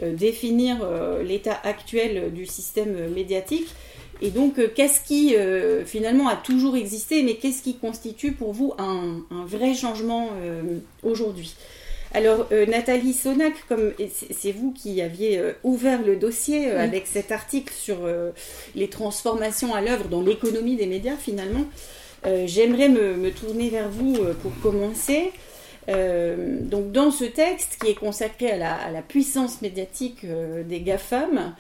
définir 0.01 0.79
l'état 1.23 1.61
actuel 1.63 2.33
du 2.33 2.47
système 2.47 3.11
médiatique 3.11 3.69
Et 4.21 4.31
donc, 4.31 4.61
qu'est-ce 4.75 5.01
qui 5.01 5.35
finalement 5.87 6.29
a 6.29 6.37
toujours 6.37 6.77
existé, 6.77 7.23
mais 7.23 7.35
qu'est-ce 7.35 7.63
qui 7.63 7.77
constitue 7.77 8.33
pour 8.33 8.53
vous 8.53 8.75
un, 8.79 9.23
vrai 9.47 9.75
changement 9.75 10.31
aujourd'hui? 11.03 11.55
Alors 12.15 12.49
Nathalie 12.69 13.13
Sonac, 13.13 13.53
comme 13.69 13.93
c'est 14.33 14.53
vous 14.53 14.73
qui 14.73 15.01
aviez 15.03 15.41
ouvert 15.63 16.03
le 16.03 16.17
dossier 16.17 16.71
avec 16.71 17.07
cet 17.07 17.31
article 17.31 17.73
sur 17.73 17.99
les 18.75 18.89
transformations 18.89 19.75
à 19.75 19.83
l'œuvre 19.83 20.09
dans 20.09 20.23
l'économie 20.23 20.75
des 20.75 20.87
médias 20.87 21.17
finalement, 21.17 21.67
j'aimerais 22.25 22.89
me, 22.89 23.31
tourner 23.31 23.69
vers 23.69 23.89
vous 23.89 24.17
pour 24.43 24.53
commencer. 24.63 25.31
Euh, 25.89 26.59
donc 26.61 26.93
dans 26.93 27.11
ce 27.11 27.25
texte 27.25 27.79
qui 27.81 27.91
est 27.91 27.95
consacré 27.95 28.51
à 28.51 28.91
la, 28.91 29.03
puissance 29.03 29.63
médiatique 29.63 30.25
euh, 30.25 30.63
des 30.63 30.81
GAFAM, 30.81 31.55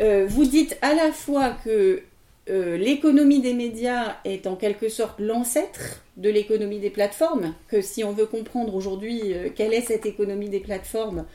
euh, 0.00 0.26
vous 0.28 0.44
dites 0.44 0.76
à 0.82 0.94
la 0.94 1.12
fois 1.12 1.56
que 1.64 2.02
l'économie 2.48 3.40
des 3.40 3.54
médias 3.54 4.16
est 4.24 4.48
en 4.48 4.56
quelque 4.56 4.88
sorte 4.88 5.20
l'ancêtre 5.20 6.02
de 6.16 6.28
l'économie 6.28 6.80
des 6.80 6.90
plateformes, 6.90 7.54
que 7.68 7.80
si 7.80 8.02
on 8.02 8.10
veut 8.10 8.26
comprendre 8.26 8.74
aujourd'hui 8.74 9.34
quelle 9.54 9.72
est 9.72 9.82
cette 9.82 10.04
économie 10.04 10.48
des 10.48 10.58
plateformes, 10.58 11.26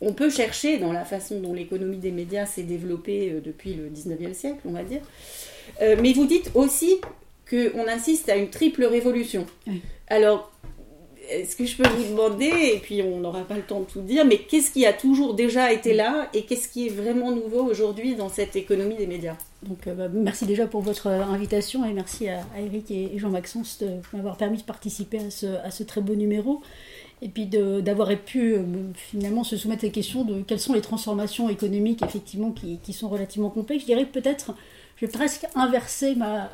on 0.00 0.12
peut 0.12 0.30
chercher 0.30 0.78
dans 0.78 0.92
la 0.92 1.04
façon 1.04 1.40
dont 1.40 1.52
l'économie 1.52 1.96
des 1.96 2.12
médias 2.12 2.46
s'est 2.46 2.62
développée 2.62 3.40
depuis 3.44 3.74
le 3.74 3.88
19e 3.88 4.34
siècle, 4.34 4.60
on 4.64 4.70
va 4.70 4.84
dire. 4.84 5.00
mais 5.80 6.12
vous 6.12 6.26
dites 6.26 6.52
aussi 6.54 7.00
qu'on 7.50 7.88
assiste 7.88 8.28
à 8.28 8.36
une 8.36 8.50
triple 8.50 8.84
révolution. 8.84 9.46
Alors, 10.06 10.52
est-ce 11.28 11.56
que 11.56 11.64
je 11.64 11.76
peux 11.76 11.88
vous 11.88 12.10
demander, 12.10 12.72
et 12.74 12.78
puis 12.78 13.02
on 13.02 13.18
n'aura 13.18 13.42
pas 13.42 13.56
le 13.56 13.62
temps 13.62 13.80
de 13.80 13.84
tout 13.84 14.00
dire, 14.00 14.24
mais 14.24 14.38
qu'est-ce 14.38 14.70
qui 14.70 14.86
a 14.86 14.92
toujours 14.92 15.34
déjà 15.34 15.72
été 15.72 15.94
là 15.94 16.28
et 16.34 16.42
qu'est-ce 16.42 16.68
qui 16.68 16.86
est 16.86 16.90
vraiment 16.90 17.30
nouveau 17.30 17.62
aujourd'hui 17.64 18.14
dans 18.14 18.28
cette 18.28 18.56
économie 18.56 18.96
des 18.96 19.06
médias? 19.06 19.36
Donc, 19.62 19.86
euh, 19.86 19.94
bah, 19.94 20.08
merci 20.12 20.46
déjà 20.46 20.66
pour 20.66 20.80
votre 20.80 21.06
euh, 21.06 21.22
invitation 21.22 21.84
et 21.84 21.92
merci 21.92 22.28
à, 22.28 22.40
Eric 22.58 22.90
et, 22.90 23.18
Jean-Maxence 23.18 23.78
de 23.80 23.88
m'avoir 24.12 24.36
permis 24.36 24.58
de 24.58 24.62
participer 24.62 25.18
à 25.18 25.70
ce, 25.70 25.82
très 25.84 26.00
beau 26.00 26.14
numéro 26.14 26.62
et 27.20 27.28
puis 27.28 27.46
d'avoir 27.46 28.08
pu 28.16 28.54
euh, 28.54 28.62
finalement 28.94 29.44
se 29.44 29.56
soumettre 29.56 29.84
à 29.84 29.86
la 29.86 29.92
question 29.92 30.24
de 30.24 30.42
quelles 30.42 30.58
sont 30.58 30.72
les 30.72 30.80
transformations 30.80 31.48
économiques 31.48 32.02
effectivement 32.02 32.52
qui, 32.52 32.92
sont 32.92 33.08
relativement 33.08 33.50
complexes. 33.50 33.82
Je 33.82 33.86
dirais 33.86 34.06
peut-être, 34.06 34.54
je 34.96 35.06
vais 35.06 35.12
presque 35.12 35.46
inverser 35.54 36.16
ma, 36.16 36.50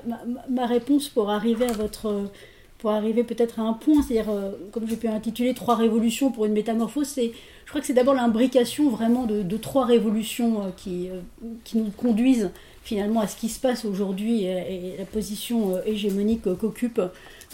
ma 0.50 0.66
réponse 0.66 1.08
pour 1.08 1.30
arriver 1.30 1.66
à 1.66 1.72
votre 1.72 2.30
pour 2.78 2.92
arriver 2.92 3.24
peut-être 3.24 3.58
à 3.58 3.62
un 3.62 3.72
point, 3.72 4.02
c'est-à-dire, 4.02 4.30
euh, 4.30 4.52
comme 4.70 4.88
j'ai 4.88 4.96
pu 4.96 5.08
intituler 5.08 5.52
Trois 5.52 5.74
révolutions 5.74 6.30
pour 6.30 6.46
une 6.46 6.52
métamorphose, 6.52 7.12
je 7.16 7.68
crois 7.68 7.80
que 7.80 7.86
c'est 7.86 7.92
d'abord 7.92 8.14
l'imbrication 8.14 8.88
vraiment 8.88 9.26
de, 9.26 9.56
trois 9.56 9.84
révolutions 9.84 10.62
euh, 10.62 10.68
qui, 10.76 11.08
euh, 11.08 11.20
qui 11.64 11.78
nous 11.78 11.90
conduisent 11.90 12.50
finalement 12.84 13.20
à 13.20 13.26
ce 13.26 13.36
qui 13.36 13.48
se 13.48 13.60
passe 13.60 13.84
aujourd'hui 13.84 14.44
et, 14.44 14.94
la 14.96 15.04
position 15.04 15.76
hégémonique 15.84 16.44
qu'occupent 16.58 17.02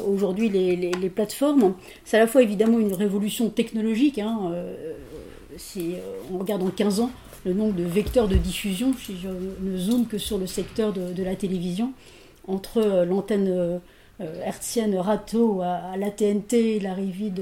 aujourd'hui 0.06 0.48
les, 0.48 0.76
les, 0.76 1.10
plateformes. 1.10 1.74
C'est 2.04 2.18
à 2.18 2.20
la 2.20 2.28
fois 2.28 2.42
évidemment 2.42 2.78
une 2.78 2.92
révolution 2.92 3.50
technologique, 3.50 4.20
hein, 4.20 4.52
si 5.56 5.94
on 6.32 6.38
regarde 6.38 6.62
en 6.62 6.68
15 6.70 7.00
ans 7.00 7.10
le 7.44 7.52
nombre 7.52 7.74
de 7.74 7.82
vecteurs 7.82 8.28
de 8.28 8.36
diffusion, 8.36 8.94
si 8.96 9.16
je 9.20 9.28
ne 9.28 9.76
zoome 9.76 10.06
que 10.06 10.18
sur 10.18 10.38
le 10.38 10.46
secteur 10.46 10.92
de, 10.92 11.22
la 11.24 11.34
télévision, 11.34 11.92
entre 12.46 13.04
l'antenne 13.04 13.80
hertzienne 14.20 14.96
râteau 14.96 15.60
à, 15.62 15.96
la 15.96 16.10
TNT, 16.10 16.78
l'arrivée 16.80 17.32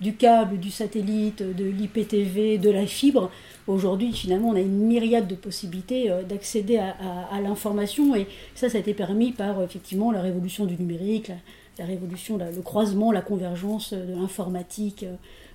du 0.00 0.16
câble, 0.16 0.58
du 0.58 0.70
satellite, 0.70 1.42
de 1.42 1.64
l'IPTV, 1.64 2.58
de 2.58 2.70
la 2.70 2.86
fibre. 2.86 3.30
Aujourd'hui, 3.66 4.12
finalement, 4.12 4.50
on 4.50 4.56
a 4.56 4.60
une 4.60 4.86
myriade 4.86 5.26
de 5.26 5.34
possibilités 5.34 6.10
euh, 6.10 6.22
d'accéder 6.22 6.78
à, 6.78 7.40
l'information 7.40 8.14
et 8.14 8.26
ça, 8.54 8.68
ça 8.68 8.78
a 8.78 8.80
été 8.80 8.94
permis 8.94 9.32
par 9.32 9.62
effectivement 9.62 10.12
la 10.12 10.20
révolution 10.20 10.66
du 10.66 10.76
numérique, 10.76 11.32
la, 11.78 11.84
révolution, 11.84 12.38
le 12.38 12.62
croisement, 12.62 13.12
la 13.12 13.22
convergence 13.22 13.92
de 13.92 14.14
l'informatique, 14.14 15.04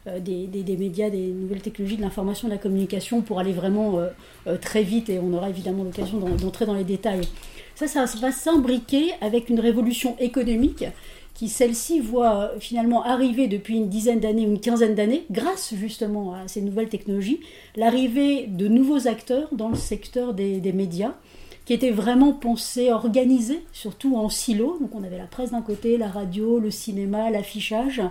euh, 0.07 0.19
des, 0.19 0.77
médias, 0.77 1.09
des 1.09 1.27
nouvelles 1.27 1.61
technologies 1.61 1.97
de 1.97 2.01
l'information, 2.01 2.47
de 2.47 2.53
la 2.53 2.59
communication 2.59 3.21
pour 3.21 3.39
aller 3.39 3.53
vraiment 3.53 3.99
très 4.61 4.83
vite 4.83 5.09
et 5.09 5.19
on 5.19 5.33
aura 5.33 5.49
évidemment 5.49 5.83
l'occasion 5.83 6.19
d'entrer 6.19 6.65
dans 6.65 6.73
les 6.73 6.83
détails. 6.83 7.21
Ça, 7.75 7.87
ça 7.87 8.05
va 8.19 8.31
s'imbriquer 8.31 9.11
avec 9.21 9.49
une 9.49 9.59
révolution 9.59 10.15
économique 10.19 10.85
qui, 11.33 11.49
celle-ci, 11.49 11.99
voit 11.99 12.51
finalement 12.59 13.03
arriver 13.03 13.47
depuis 13.47 13.77
une 13.77 13.89
dizaine 13.89 14.19
d'années 14.19 14.45
ou 14.45 14.51
une 14.51 14.59
quinzaine 14.59 14.93
d'années, 14.93 15.25
grâce 15.31 15.73
justement 15.73 16.33
à 16.33 16.47
ces 16.47 16.61
nouvelles 16.61 16.89
technologies, 16.89 17.39
l'arrivée 17.75 18.45
de 18.47 18.67
nouveaux 18.67 19.07
acteurs 19.07 19.47
dans 19.51 19.69
le 19.69 19.75
secteur 19.75 20.35
des, 20.35 20.61
médias 20.71 21.15
qui 21.65 21.73
étaient 21.73 21.91
vraiment 21.91 22.33
pensés, 22.33 22.91
organisés, 22.91 23.63
surtout 23.71 24.17
en 24.17 24.29
silo. 24.29 24.77
Donc 24.81 24.93
on 24.93 25.03
avait 25.03 25.17
la 25.17 25.25
presse 25.25 25.49
d'un 25.49 25.63
côté, 25.63 25.97
la 25.97 26.09
radio, 26.09 26.59
le 26.59 26.69
cinéma, 26.69 27.31
l'affichage, 27.31 27.99
euh, 27.99 28.05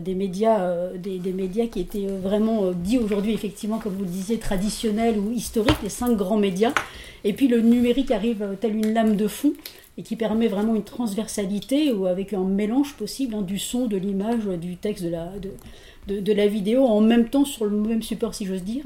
des 0.00 0.14
médias, 0.14 0.60
euh, 0.60 0.96
des, 0.98 1.32
médias 1.32 1.66
qui 1.66 1.80
étaient 1.80 2.06
euh, 2.06 2.18
vraiment 2.20 2.72
dits 2.72 2.98
aujourd'hui 2.98 3.32
effectivement, 3.32 3.78
comme 3.78 3.94
vous 3.94 4.04
le 4.04 4.10
disiez, 4.10 4.38
traditionnels 4.38 5.18
ou 5.18 5.32
historiques, 5.32 5.82
les 5.82 5.88
cinq 5.88 6.16
grands 6.16 6.38
médias, 6.38 6.74
et 7.24 7.32
puis 7.32 7.48
le 7.48 7.60
numérique 7.60 8.10
arrive 8.10 8.56
tel 8.60 8.74
une 8.74 8.92
lame 8.92 9.16
de 9.16 9.28
fond 9.28 9.52
et 9.98 10.02
qui 10.02 10.16
permet 10.16 10.48
vraiment 10.48 10.74
une 10.74 10.84
transversalité 10.84 11.92
ou 11.92 12.06
avec 12.06 12.32
un 12.32 12.44
mélange 12.44 12.94
possible 12.94 13.34
hein, 13.34 13.42
du 13.42 13.58
son, 13.58 13.86
de 13.86 13.96
l'image, 13.96 14.44
du 14.60 14.76
texte, 14.76 15.04
de 15.04 15.08
la, 15.08 15.32
de, 16.06 16.32
la 16.32 16.46
vidéo 16.46 16.84
en 16.84 17.00
même 17.00 17.28
temps 17.28 17.44
sur 17.44 17.64
le 17.64 17.76
même 17.76 18.02
support 18.02 18.34
si 18.34 18.44
j'ose 18.46 18.62
dire. 18.62 18.84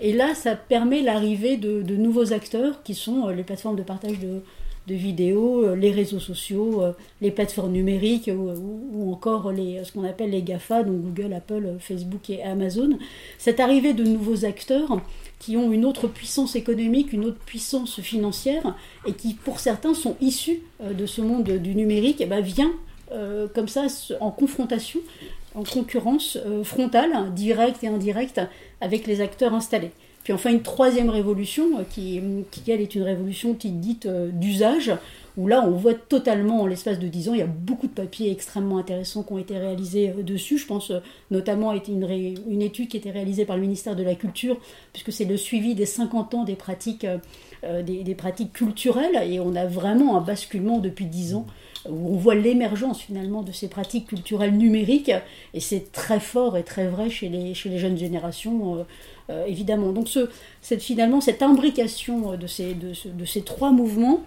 Et 0.00 0.12
là, 0.12 0.34
ça 0.34 0.56
permet 0.56 1.02
l'arrivée 1.02 1.56
de, 1.56 1.96
nouveaux 1.96 2.32
acteurs 2.32 2.82
qui 2.82 2.94
sont 2.94 3.28
euh, 3.28 3.32
les 3.32 3.42
plateformes 3.42 3.76
de 3.76 3.82
partage 3.82 4.18
de, 4.18 4.40
de 4.86 4.94
vidéos, 4.94 5.64
euh, 5.64 5.76
les 5.76 5.90
réseaux 5.90 6.20
sociaux, 6.20 6.82
euh, 6.82 6.92
les 7.20 7.30
plateformes 7.30 7.72
numériques 7.72 8.30
ou, 8.32 9.12
encore 9.12 9.52
ce 9.54 9.92
qu'on 9.92 10.04
appelle 10.04 10.30
les 10.30 10.42
GAFA, 10.42 10.82
donc 10.82 10.96
Google, 10.96 11.32
Apple, 11.32 11.76
Facebook 11.80 12.30
et 12.30 12.42
Amazon. 12.42 12.98
Cette 13.38 13.60
arrivée 13.60 13.94
de 13.94 14.04
nouveaux 14.04 14.44
acteurs 14.44 15.00
qui 15.38 15.56
ont 15.56 15.72
une 15.72 15.84
autre 15.84 16.06
puissance 16.08 16.56
économique, 16.56 17.12
une 17.12 17.24
autre 17.24 17.38
puissance 17.44 18.00
financière, 18.00 18.74
et 19.06 19.12
qui 19.12 19.34
pour 19.34 19.60
certains 19.60 19.94
sont 19.94 20.16
issus 20.20 20.60
euh, 20.82 20.92
de 20.92 21.06
ce 21.06 21.20
monde 21.20 21.44
du 21.44 21.74
numérique, 21.74 22.20
et 22.20 22.24
eh 22.24 22.26
ben, 22.26 22.40
vient 22.40 22.72
comme 23.54 23.68
ça 23.68 23.86
en 24.18 24.32
confrontation, 24.32 24.98
en 25.54 25.62
concurrence 25.62 26.36
frontale, 26.64 27.32
directe 27.34 27.84
et 27.84 27.86
indirecte, 27.86 28.40
avec 28.80 29.06
les 29.06 29.20
acteurs 29.20 29.54
installés. 29.54 29.92
Puis 30.26 30.32
enfin 30.32 30.50
une 30.50 30.62
troisième 30.62 31.08
révolution, 31.08 31.84
qui, 31.88 32.20
qui 32.50 32.68
est 32.68 32.94
une 32.96 33.04
révolution 33.04 33.56
dite 33.56 34.08
d'usage, 34.08 34.92
où 35.36 35.46
là 35.46 35.62
on 35.64 35.70
voit 35.70 35.94
totalement 35.94 36.62
en 36.62 36.66
l'espace 36.66 36.98
de 36.98 37.06
10 37.06 37.28
ans, 37.28 37.34
il 37.34 37.38
y 37.38 37.44
a 37.44 37.46
beaucoup 37.46 37.86
de 37.86 37.92
papiers 37.92 38.32
extrêmement 38.32 38.78
intéressants 38.78 39.22
qui 39.22 39.32
ont 39.34 39.38
été 39.38 39.56
réalisés 39.56 40.10
euh, 40.18 40.24
dessus. 40.24 40.58
Je 40.58 40.66
pense 40.66 40.90
euh, 40.90 40.98
notamment 41.30 41.70
à 41.70 41.76
une, 41.76 42.36
une 42.48 42.60
étude 42.60 42.88
qui 42.88 42.96
a 42.96 42.98
été 42.98 43.12
réalisée 43.12 43.44
par 43.44 43.54
le 43.54 43.62
ministère 43.62 43.94
de 43.94 44.02
la 44.02 44.16
Culture, 44.16 44.58
puisque 44.92 45.12
c'est 45.12 45.26
le 45.26 45.36
suivi 45.36 45.76
des 45.76 45.86
50 45.86 46.34
ans 46.34 46.42
des 46.42 46.56
pratiques, 46.56 47.06
euh, 47.62 47.82
des, 47.84 48.14
pratiques 48.16 48.52
culturelles, 48.52 49.30
et 49.30 49.38
on 49.38 49.54
a 49.54 49.64
vraiment 49.64 50.16
un 50.16 50.20
basculement 50.20 50.78
depuis 50.78 51.06
10 51.06 51.34
ans 51.34 51.46
on 51.90 52.16
voit 52.16 52.34
l'émergence 52.34 53.00
finalement 53.00 53.42
de 53.42 53.52
ces 53.52 53.68
pratiques 53.68 54.08
culturelles 54.08 54.56
numériques, 54.56 55.12
et 55.54 55.60
c'est 55.60 55.92
très 55.92 56.20
fort 56.20 56.56
et 56.56 56.62
très 56.62 56.88
vrai 56.88 57.10
chez 57.10 57.28
les, 57.28 57.54
jeunes 57.54 57.98
générations, 57.98 58.86
évidemment. 59.46 59.92
Donc 59.92 60.08
ce, 60.08 60.28
cette, 60.62 60.82
finalement, 60.82 61.20
cette 61.20 61.42
imbrication 61.42 62.36
de 62.36 62.46
ces, 62.46 63.42
trois 63.44 63.72
mouvements, 63.72 64.22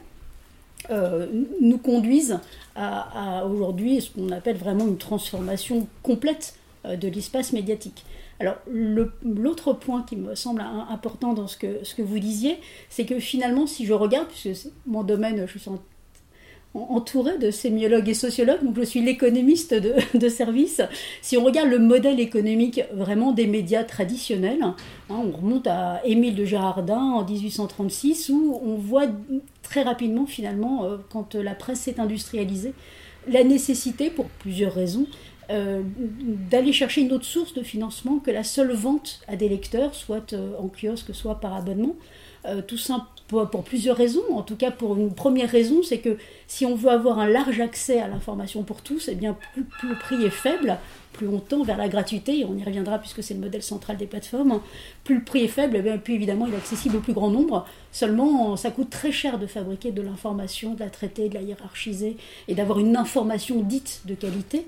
euh, 0.90 1.28
nous 1.60 1.78
conduisent 1.78 2.40
à, 2.76 3.46
aujourd'hui 3.46 4.02
ce 4.02 4.12
qu'on 4.12 4.32
appelle 4.32 4.56
vraiment 4.56 4.88
une 4.88 4.98
transformation 4.98 5.88
complète 6.04 6.56
euh, 6.86 6.96
de 6.96 7.10
l'espace 7.10 7.52
médiatique. 7.52 8.06
Alors 8.40 8.56
l'autre 8.72 9.74
point 9.74 10.04
qui 10.04 10.16
me 10.16 10.34
semble 10.34 10.62
important 10.62 11.34
dans 11.34 11.48
ce 11.48 11.58
que, 11.58 12.02
vous 12.02 12.20
disiez, 12.20 12.58
c'est 12.90 13.06
que 13.06 13.20
finalement, 13.20 13.68
si 13.68 13.86
je 13.86 13.92
regarde, 13.92 14.30
puisque 14.30 14.70
mon 14.88 15.04
domaine, 15.04 15.46
je 15.46 15.58
suis 15.58 15.70
entouré 16.76 17.38
de 17.40 17.50
sémiologues 17.50 18.10
et 18.10 18.14
sociologues, 18.14 18.64
donc 18.64 18.76
je 18.78 18.84
suis 18.84 19.02
l'économiste 19.02 19.74
de, 19.74 19.96
de, 20.18 20.30
service. 20.30 20.82
Si 21.22 21.36
on 21.36 21.44
regarde 21.44 21.70
le 21.70 21.80
modèle 21.80 22.20
économique 22.20 22.82
vraiment 22.94 23.32
des 23.32 23.48
médias 23.48 23.84
traditionnels, 23.84 24.62
hein, 24.62 24.76
on 25.10 25.32
remonte 25.32 25.66
à 25.68 26.02
Émile 26.06 26.36
de 26.36 26.46
Girardin 26.46 27.02
en 27.02 27.26
1836, 27.26 28.30
où 28.30 28.60
on 28.64 28.76
voit 28.76 29.08
très 29.64 29.82
rapidement 29.82 30.26
finalement, 30.26 30.84
euh, 30.84 30.98
quand 31.10 31.36
la 31.36 31.56
presse 31.56 31.82
s'est 31.82 32.00
industrialisée, 32.00 32.74
la 33.28 33.44
nécessité, 33.44 34.10
pour 34.10 34.26
plusieurs 34.26 34.74
raisons, 34.74 35.08
euh, 35.50 35.82
d'aller 36.52 36.74
chercher 36.74 37.02
une 37.02 37.12
autre 37.12 37.26
source 37.26 37.54
de 37.56 37.64
financement 37.64 38.20
que 38.20 38.30
la 38.30 38.44
seule 38.44 38.72
vente 38.72 39.22
à 39.28 39.36
des 39.36 39.50
lecteurs, 39.50 39.96
soit 39.96 40.34
euh, 40.34 40.52
en 40.60 40.68
kiosque, 40.70 41.14
soit 41.14 41.40
par 41.40 41.56
abonnement. 41.56 41.96
tout 42.68 42.78
simple 42.78 43.06
pour, 43.30 43.64
plusieurs 43.64 43.96
raisons. 43.96 44.24
En 44.34 44.42
tout 44.42 44.56
cas, 44.56 44.72
pour 44.72 44.98
une 44.98 45.14
première 45.14 45.50
raison, 45.50 45.84
c'est 45.84 46.00
que 46.00 46.18
si 46.48 46.66
on 46.66 46.76
veut 46.76 46.90
avoir 46.90 47.20
un 47.20 47.28
large 47.28 47.60
accès 47.60 48.00
à 48.00 48.08
l'information 48.08 48.64
pour 48.64 48.82
tous, 48.82 49.08
eh 49.08 49.16
bien, 49.16 49.38
plus, 49.54 49.66
le 49.88 49.96
prix 49.96 50.26
est 50.26 50.32
faible, 50.32 50.78
plus 51.14 51.28
on 51.28 51.40
tend 51.40 51.64
vers 51.64 51.78
la 51.78 51.88
gratuité, 51.88 52.40
et 52.40 52.46
on 52.46 52.58
y 52.58 52.64
reviendra 52.64 52.98
puisque 52.98 53.22
c'est 53.22 53.36
le 53.36 53.40
modèle 53.40 53.62
central 53.62 53.98
des 53.98 54.08
plateformes, 54.08 54.60
plus 55.04 55.16
le 55.16 55.24
prix 55.24 55.44
est 55.44 55.48
faible, 55.48 55.82
eh 55.86 55.98
plus 56.00 56.16
évidemment 56.16 56.48
il 56.48 56.54
est 56.54 56.58
accessible 56.58 56.98
au 56.98 57.02
plus 57.02 57.14
grand 57.14 57.30
nombre. 57.30 57.66
Seulement, 57.92 58.58
ça 58.58 58.72
coûte 58.72 58.90
très 58.90 59.12
cher 59.12 59.38
de 59.38 59.46
fabriquer 59.46 59.92
de 59.92 60.02
l'information, 60.02 60.74
de 60.74 60.80
la 60.80 60.90
traiter, 60.90 61.30
de 61.30 61.36
la 61.36 61.42
hiérarchiser, 61.42 62.18
et 62.48 62.56
d'avoir 62.56 62.80
une 62.80 62.98
information 62.98 63.62
dite 63.62 64.02
de 64.06 64.16
qualité. 64.16 64.66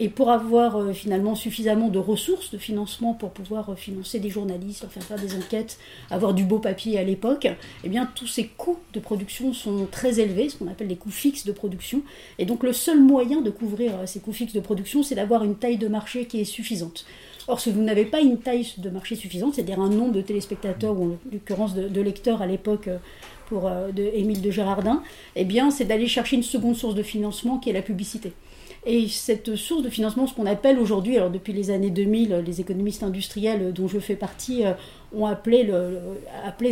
Et 0.00 0.08
pour 0.08 0.30
avoir 0.30 0.76
euh, 0.76 0.92
finalement 0.92 1.36
suffisamment 1.36 1.88
de 1.88 2.00
ressources, 2.00 2.50
de 2.50 2.58
financement 2.58 3.14
pour 3.14 3.30
pouvoir 3.30 3.70
euh, 3.70 3.74
financer 3.76 4.18
des 4.18 4.28
journalistes, 4.28 4.84
faire 4.88 5.02
faire 5.02 5.20
des 5.20 5.36
enquêtes, 5.36 5.78
avoir 6.10 6.34
du 6.34 6.42
beau 6.42 6.58
papier 6.58 6.98
à 6.98 7.04
l'époque, 7.04 7.46
eh 7.84 7.88
bien 7.88 8.10
tous 8.12 8.26
ces 8.26 8.48
coûts 8.48 8.78
de 8.92 8.98
production 8.98 9.52
sont 9.52 9.86
très 9.88 10.18
élevés, 10.18 10.48
ce 10.48 10.56
qu'on 10.56 10.66
appelle 10.66 10.88
les 10.88 10.96
coûts 10.96 11.12
fixes 11.12 11.46
de 11.46 11.52
production. 11.52 12.02
Et 12.40 12.44
donc 12.44 12.64
le 12.64 12.72
seul 12.72 13.00
moyen 13.00 13.40
de 13.40 13.50
couvrir 13.50 13.92
euh, 13.94 14.06
ces 14.06 14.18
coûts 14.18 14.32
fixes 14.32 14.52
de 14.52 14.60
production, 14.60 15.04
c'est 15.04 15.14
d'avoir 15.14 15.44
une 15.44 15.54
taille 15.54 15.78
de 15.78 15.86
marché 15.86 16.26
qui 16.26 16.40
est 16.40 16.44
suffisante. 16.44 17.06
Or, 17.46 17.60
si 17.60 17.70
vous 17.70 17.82
n'avez 17.82 18.04
pas 18.04 18.20
une 18.20 18.38
taille 18.38 18.66
de 18.78 18.90
marché 18.90 19.14
suffisante, 19.14 19.54
c'est-à-dire 19.54 19.78
un 19.78 19.90
nombre 19.90 20.12
de 20.12 20.22
téléspectateurs, 20.22 20.98
ou 20.98 21.12
en 21.12 21.18
l'occurrence 21.30 21.74
de, 21.74 22.00
lecteurs 22.00 22.40
à 22.40 22.46
l'époque 22.46 22.88
pour 23.46 23.70
de 23.70 24.02
Émile 24.14 24.40
de 24.40 24.50
Gérardin, 24.50 25.02
eh 25.36 25.44
bien 25.44 25.70
c'est 25.70 25.84
d'aller 25.84 26.06
chercher 26.06 26.36
une 26.36 26.42
seconde 26.42 26.74
source 26.74 26.94
de 26.94 27.02
financement 27.02 27.58
qui 27.58 27.68
est 27.68 27.74
la 27.74 27.82
publicité. 27.82 28.32
Et 28.86 29.08
cette 29.08 29.56
source 29.56 29.82
de 29.82 29.88
financement, 29.88 30.26
ce 30.26 30.34
qu'on 30.34 30.46
appelle 30.46 30.78
aujourd'hui, 30.78 31.16
alors 31.16 31.30
depuis 31.30 31.54
les 31.54 31.70
années 31.70 31.90
2000, 31.90 32.42
les 32.46 32.60
économistes 32.60 33.02
industriels 33.02 33.72
dont 33.72 33.88
je 33.88 33.98
fais 33.98 34.16
partie 34.16 34.64
euh, 34.64 34.72
ont 35.16 35.26
appelé, 35.26 35.64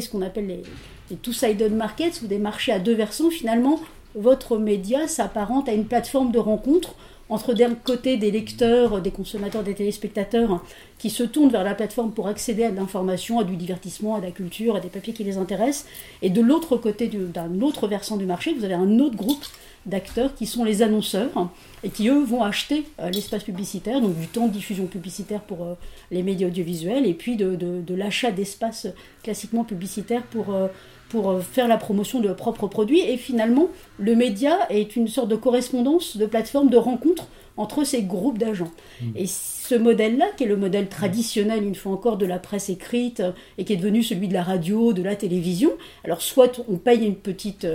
ce 0.01 0.11
qu'on 0.11 0.21
appelle 0.21 0.47
les, 0.47 0.63
les 1.11 1.17
two-sided 1.17 1.73
markets, 1.73 2.21
ou 2.23 2.27
des 2.27 2.39
marchés 2.39 2.73
à 2.73 2.79
deux 2.79 2.95
versants. 2.95 3.31
Finalement, 3.31 3.81
votre 4.15 4.59
média 4.59 5.09
s'apparente 5.09 5.71
à 5.71 5.73
une 5.73 5.87
plateforme 5.87 6.33
de 6.33 6.39
rencontre 6.39 6.95
entre 7.33 7.55
d'un 7.55 7.75
côté 7.75 8.19
des 8.19 8.31
lecteurs, 8.31 9.01
des 9.01 9.11
consommateurs, 9.11 9.63
des 9.63 9.75
téléspectateurs 9.75 10.63
qui 10.99 11.09
se 11.09 11.23
tournent 11.23 11.49
vers 11.49 11.65
la 11.65 11.75
plateforme 11.75 12.13
pour 12.13 12.29
accéder 12.29 12.65
à 12.65 12.71
de 12.71 12.77
l'information, 12.77 13.41
à 13.41 13.45
du 13.45 13.57
divertissement, 13.57 14.17
à 14.17 14.21
de 14.21 14.27
la 14.27 14.33
culture, 14.33 14.77
à 14.77 14.81
des 14.81 14.89
papiers 14.89 15.15
qui 15.15 15.25
les 15.25 15.39
intéressent, 15.39 15.87
et 16.21 16.29
de 16.29 16.43
l'autre 16.43 16.77
côté 16.77 17.09
d'un 17.09 17.63
autre 17.63 17.89
versant 17.89 18.19
du 18.19 18.27
marché, 18.27 18.53
vous 18.53 18.65
avez 18.65 18.75
un 18.75 18.99
autre 18.99 19.17
groupe 19.17 19.45
d'acteurs 19.87 20.35
qui 20.35 20.47
sont 20.47 20.63
les 20.63 20.83
annonceurs 20.83 21.49
et 21.83 21.89
qui 21.89 22.09
eux 22.09 22.23
vont 22.23 22.45
acheter 22.45 22.85
euh, 23.01 23.11
l'espace 23.11 23.43
publicitaire, 23.43 24.01
donc 24.01 24.17
du 24.17 24.29
temps 24.29 24.47
de 24.47 24.53
diffusion 24.53 24.87
publicitaire 24.87 25.41
pour 25.41 25.65
euh, 25.65 25.75
les 26.11 26.23
médias 26.23 26.49
audiovisuels 26.49 27.07
et 27.07 27.15
puis 27.15 27.37
de, 27.37 27.95
l'achat 27.95 28.31
d'espace 28.31 28.87
classiquement 29.23 29.65
publicitaire 29.65 30.23
pour, 30.23 30.55
euh, 30.55 30.69
pour 31.13 31.43
faire 31.43 31.69
la 31.69 31.77
promotion 31.77 32.21
de 32.21 32.27
leurs 32.27 32.37
propres 32.37 32.69
produits. 32.69 33.01
Et 33.01 33.19
finalement, 33.19 33.69
le 33.99 34.17
média 34.17 34.59
est 34.71 34.97
une 34.97 35.09
sorte 35.09 35.29
de 35.29 35.37
correspondance, 35.37 36.17
de 36.17 36.25
plateforme 36.25 36.71
de 36.71 36.79
rencontre 36.79 37.29
entre 37.59 37.85
ces 37.85 38.03
groupes 38.03 38.39
d'agents. 38.39 38.71
Mmh. 39.03 39.07
Et 39.17 39.27
ce 39.27 39.75
modèle-là, 39.75 40.25
qui 40.39 40.45
est 40.45 40.47
le 40.47 40.57
modèle 40.57 40.89
traditionnel, 40.89 41.65
une 41.65 41.75
fois 41.75 41.93
encore, 41.93 42.17
de 42.17 42.25
la 42.25 42.39
presse 42.39 42.71
écrite, 42.71 43.23
et 43.59 43.67
qui 43.67 43.75
est 43.75 43.77
devenu 43.77 44.03
celui 44.03 44.27
de 44.27 44.33
la 44.33 44.43
radio, 44.43 44.95
de 44.95 45.03
la 45.03 45.15
télévision, 45.15 45.73
alors 46.03 46.23
soit 46.23 46.63
on 46.67 46.79
paye 46.79 47.05
une 47.05 47.17
petite 47.17 47.67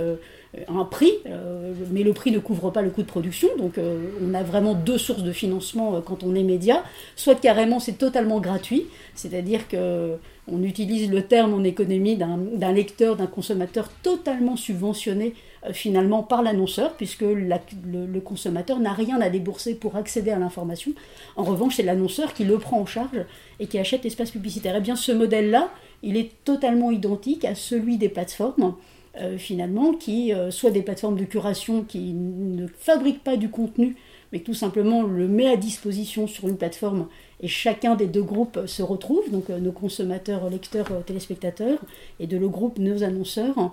un 0.68 0.84
prix, 0.84 1.12
euh, 1.26 1.74
mais 1.90 2.02
le 2.02 2.12
prix 2.14 2.30
ne 2.30 2.38
couvre 2.38 2.70
pas 2.70 2.80
le 2.80 2.90
coût 2.90 3.02
de 3.02 3.06
production, 3.06 3.48
donc 3.58 3.76
euh, 3.76 4.06
on 4.26 4.32
a 4.32 4.42
vraiment 4.42 4.74
deux 4.74 4.96
sources 4.96 5.22
de 5.22 5.32
financement 5.32 5.96
euh, 5.96 6.00
quand 6.00 6.22
on 6.22 6.34
est 6.34 6.42
média, 6.42 6.82
soit 7.16 7.34
carrément 7.34 7.80
c'est 7.80 7.98
totalement 7.98 8.40
gratuit, 8.40 8.86
c'est-à-dire 9.14 9.68
que 9.68 10.16
on 10.50 10.62
utilise 10.62 11.10
le 11.10 11.22
terme 11.22 11.52
en 11.52 11.62
économie 11.62 12.16
d'un 12.16 12.72
lecteur, 12.72 13.16
d'un 13.16 13.26
consommateur 13.26 13.90
totalement 14.02 14.56
subventionné 14.56 15.34
finalement 15.72 16.22
par 16.22 16.42
l'annonceur, 16.42 16.94
puisque 16.94 17.20
le, 17.20 18.20
consommateur 18.20 18.78
n'a 18.78 18.94
rien 18.94 19.20
à 19.20 19.28
débourser 19.28 19.74
pour 19.74 19.96
accéder 19.96 20.30
à 20.30 20.38
l'information. 20.38 20.92
En 21.36 21.44
revanche, 21.44 21.76
c'est 21.76 21.82
l'annonceur 21.82 22.32
qui 22.32 22.44
le 22.44 22.56
prend 22.56 22.80
en 22.80 22.86
charge 22.86 23.26
et 23.60 23.66
qui 23.66 23.78
achète 23.78 24.04
l'espace 24.04 24.30
publicitaire. 24.30 24.74
Eh 24.74 24.80
bien 24.80 24.96
ce 24.96 25.12
modèle-là, 25.12 25.68
il 26.02 26.16
est 26.16 26.30
totalement 26.44 26.90
identique 26.90 27.44
à 27.44 27.54
celui 27.54 27.98
des 27.98 28.08
plateformes. 28.08 28.74
Euh, 29.20 29.36
finalement, 29.36 29.94
qui 29.94 30.32
euh, 30.32 30.52
soit 30.52 30.70
des 30.70 30.82
plateformes 30.82 31.16
de 31.16 31.24
curation 31.24 31.82
qui 31.82 32.12
ne 32.12 32.68
fabriquent 32.68 33.24
pas 33.24 33.36
du 33.36 33.48
contenu, 33.48 33.96
mais 34.32 34.38
tout 34.40 34.54
simplement 34.54 35.02
le 35.02 35.26
met 35.26 35.48
à 35.48 35.56
disposition 35.56 36.28
sur 36.28 36.46
une 36.46 36.56
plateforme 36.56 37.08
et 37.40 37.48
chacun 37.48 37.96
des 37.96 38.06
deux 38.06 38.22
groupes 38.22 38.66
se 38.66 38.82
retrouve, 38.82 39.28
donc 39.32 39.50
euh, 39.50 39.58
nos 39.58 39.72
consommateurs, 39.72 40.48
lecteurs, 40.50 41.04
téléspectateurs, 41.04 41.80
et 42.20 42.28
de 42.28 42.36
le 42.36 42.48
groupe 42.48 42.78
nos 42.78 43.02
annonceurs, 43.02 43.72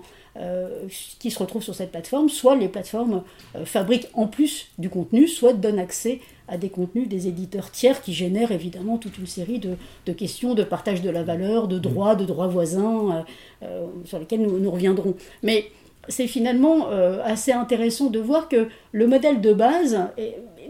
qui 1.18 1.30
se 1.30 1.38
retrouvent 1.38 1.62
sur 1.62 1.74
cette 1.74 1.92
plateforme, 1.92 2.28
soit 2.28 2.56
les 2.56 2.68
plateformes 2.68 3.22
fabriquent 3.64 4.08
en 4.12 4.26
plus 4.26 4.68
du 4.76 4.90
contenu, 4.90 5.28
soit 5.28 5.54
donnent 5.54 5.78
accès 5.78 6.20
à 6.48 6.56
des 6.56 6.68
contenus 6.68 7.08
des 7.08 7.28
éditeurs 7.28 7.70
tiers 7.70 8.00
qui 8.02 8.12
génèrent 8.12 8.52
évidemment 8.52 8.98
toute 8.98 9.18
une 9.18 9.26
série 9.26 9.58
de, 9.58 10.12
questions 10.12 10.54
de 10.54 10.62
partage 10.62 11.02
de 11.02 11.10
la 11.10 11.22
valeur, 11.22 11.68
de 11.68 11.78
droits, 11.78 12.14
de 12.14 12.24
droits 12.24 12.46
voisins, 12.46 13.10
euh, 13.10 13.22
euh, 13.64 13.86
sur 14.04 14.18
lesquels 14.18 14.42
nous, 14.42 14.58
nous 14.58 14.70
reviendrons. 14.70 15.14
Mais 15.42 15.66
c'est 16.08 16.28
finalement 16.28 16.88
euh, 16.90 17.20
assez 17.24 17.52
intéressant 17.52 18.10
de 18.10 18.20
voir 18.20 18.48
que 18.48 18.68
le 18.92 19.06
modèle 19.06 19.40
de 19.40 19.52
base 19.52 19.98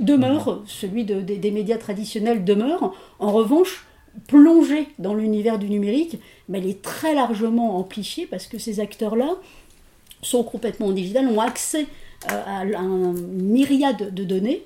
demeure, 0.01 0.63
celui 0.67 1.05
des 1.05 1.51
médias 1.51 1.79
traditionnels 1.79 2.45
demeure, 2.45 2.95
en 3.19 3.33
revanche, 3.33 3.87
plongé 4.29 4.89
dans 4.99 5.15
l'univers 5.15 5.59
du 5.59 5.69
numérique, 5.69 6.19
mais 6.49 6.59
il 6.61 6.69
est 6.69 6.81
très 6.81 7.15
largement 7.15 7.79
amplifié 7.79 8.27
parce 8.27 8.47
que 8.47 8.57
ces 8.57 8.81
acteurs-là 8.81 9.35
sont 10.23 10.43
complètement 10.43 10.87
en 10.87 10.93
digital, 10.93 11.29
ont 11.29 11.41
accès 11.41 11.87
à 12.27 12.63
un 12.63 13.13
myriade 13.13 14.15
de 14.15 14.25
données 14.25 14.63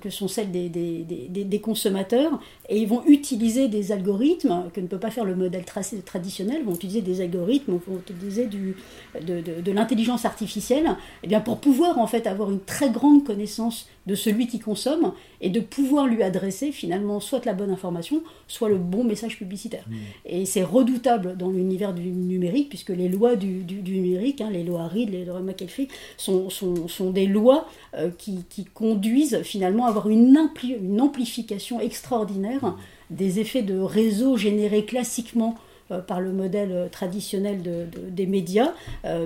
que 0.00 0.10
sont 0.10 0.26
celles 0.26 0.50
des, 0.50 0.68
des, 0.68 1.04
des, 1.28 1.60
consommateurs, 1.60 2.40
et 2.68 2.78
ils 2.78 2.88
vont 2.88 3.04
utiliser 3.06 3.68
des 3.68 3.92
algorithmes 3.92 4.64
que 4.74 4.80
ne 4.80 4.86
peut 4.86 4.98
pas 4.98 5.10
faire 5.10 5.24
le 5.24 5.36
modèle 5.36 5.64
traditionnel, 5.64 6.64
vont 6.64 6.74
utiliser 6.74 7.00
des 7.00 7.20
algorithmes, 7.20 7.78
vont 7.86 7.98
utiliser 7.98 8.46
du, 8.46 8.76
de, 9.20 9.40
de, 9.40 9.60
de 9.60 9.72
l'intelligence 9.72 10.24
artificielle, 10.24 10.86
et 10.86 10.90
eh 11.24 11.26
bien 11.28 11.40
pour 11.40 11.58
pouvoir 11.58 11.98
en 11.98 12.06
fait 12.06 12.26
avoir 12.26 12.50
une 12.50 12.60
très 12.60 12.90
grande 12.90 13.24
connaissance 13.24 13.88
de 14.08 14.14
celui 14.14 14.46
qui 14.46 14.58
consomme 14.58 15.12
et 15.42 15.50
de 15.50 15.60
pouvoir 15.60 16.06
lui 16.06 16.22
adresser 16.22 16.72
finalement 16.72 17.20
soit 17.20 17.44
la 17.44 17.52
bonne 17.52 17.70
information, 17.70 18.22
soit 18.48 18.70
le 18.70 18.78
bon 18.78 19.04
message 19.04 19.36
publicitaire. 19.36 19.84
Mmh. 19.86 19.94
Et 20.24 20.46
c'est 20.46 20.64
redoutable 20.64 21.36
dans 21.36 21.50
l'univers 21.50 21.92
du 21.92 22.10
numérique, 22.10 22.70
puisque 22.70 22.88
les 22.88 23.08
lois 23.08 23.36
du, 23.36 23.62
numérique, 23.84 24.40
hein, 24.40 24.48
les 24.50 24.64
lois 24.64 24.88
Reed, 24.88 25.10
les 25.10 25.26
lois 25.26 25.40
McAfee, 25.40 25.88
sont, 26.16 26.48
sont, 26.48 26.88
sont 26.88 27.10
des 27.10 27.26
lois 27.26 27.68
euh, 27.94 28.10
qui, 28.16 28.44
qui, 28.48 28.64
conduisent 28.64 29.42
finalement 29.42 29.84
à 29.84 29.90
avoir 29.90 30.08
une, 30.08 30.36
une 30.64 31.00
amplification 31.00 31.78
extraordinaire 31.78 32.64
mmh. 32.64 32.76
des 33.10 33.40
effets 33.40 33.62
de 33.62 33.78
réseau 33.78 34.38
générés 34.38 34.86
classiquement 34.86 35.54
euh, 35.90 36.00
par 36.00 36.22
le 36.22 36.32
modèle 36.32 36.72
euh, 36.72 36.88
traditionnel 36.88 37.60
de, 37.62 37.84
des 38.08 38.26
médias, 38.26 38.72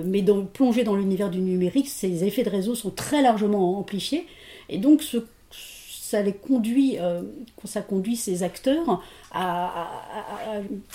mais 0.05 0.21
dans, 0.21 0.43
plongés 0.43 0.83
dans 0.83 0.95
l'univers 0.95 1.29
du 1.29 1.39
numérique, 1.39 1.87
ces 1.87 2.25
effets 2.25 2.43
de 2.43 2.49
réseau 2.49 2.75
sont 2.75 2.89
très 2.89 3.21
largement 3.21 3.79
amplifiés 3.79 4.27
et 4.73 4.79
donc, 4.79 5.03
ça 6.13 6.21
les 6.21 6.33
conduit, 6.33 6.97
euh, 6.99 7.23
ça 7.63 7.81
conduit 7.81 8.15
ces 8.15 8.43
acteurs 8.43 9.01
à, 9.31 9.89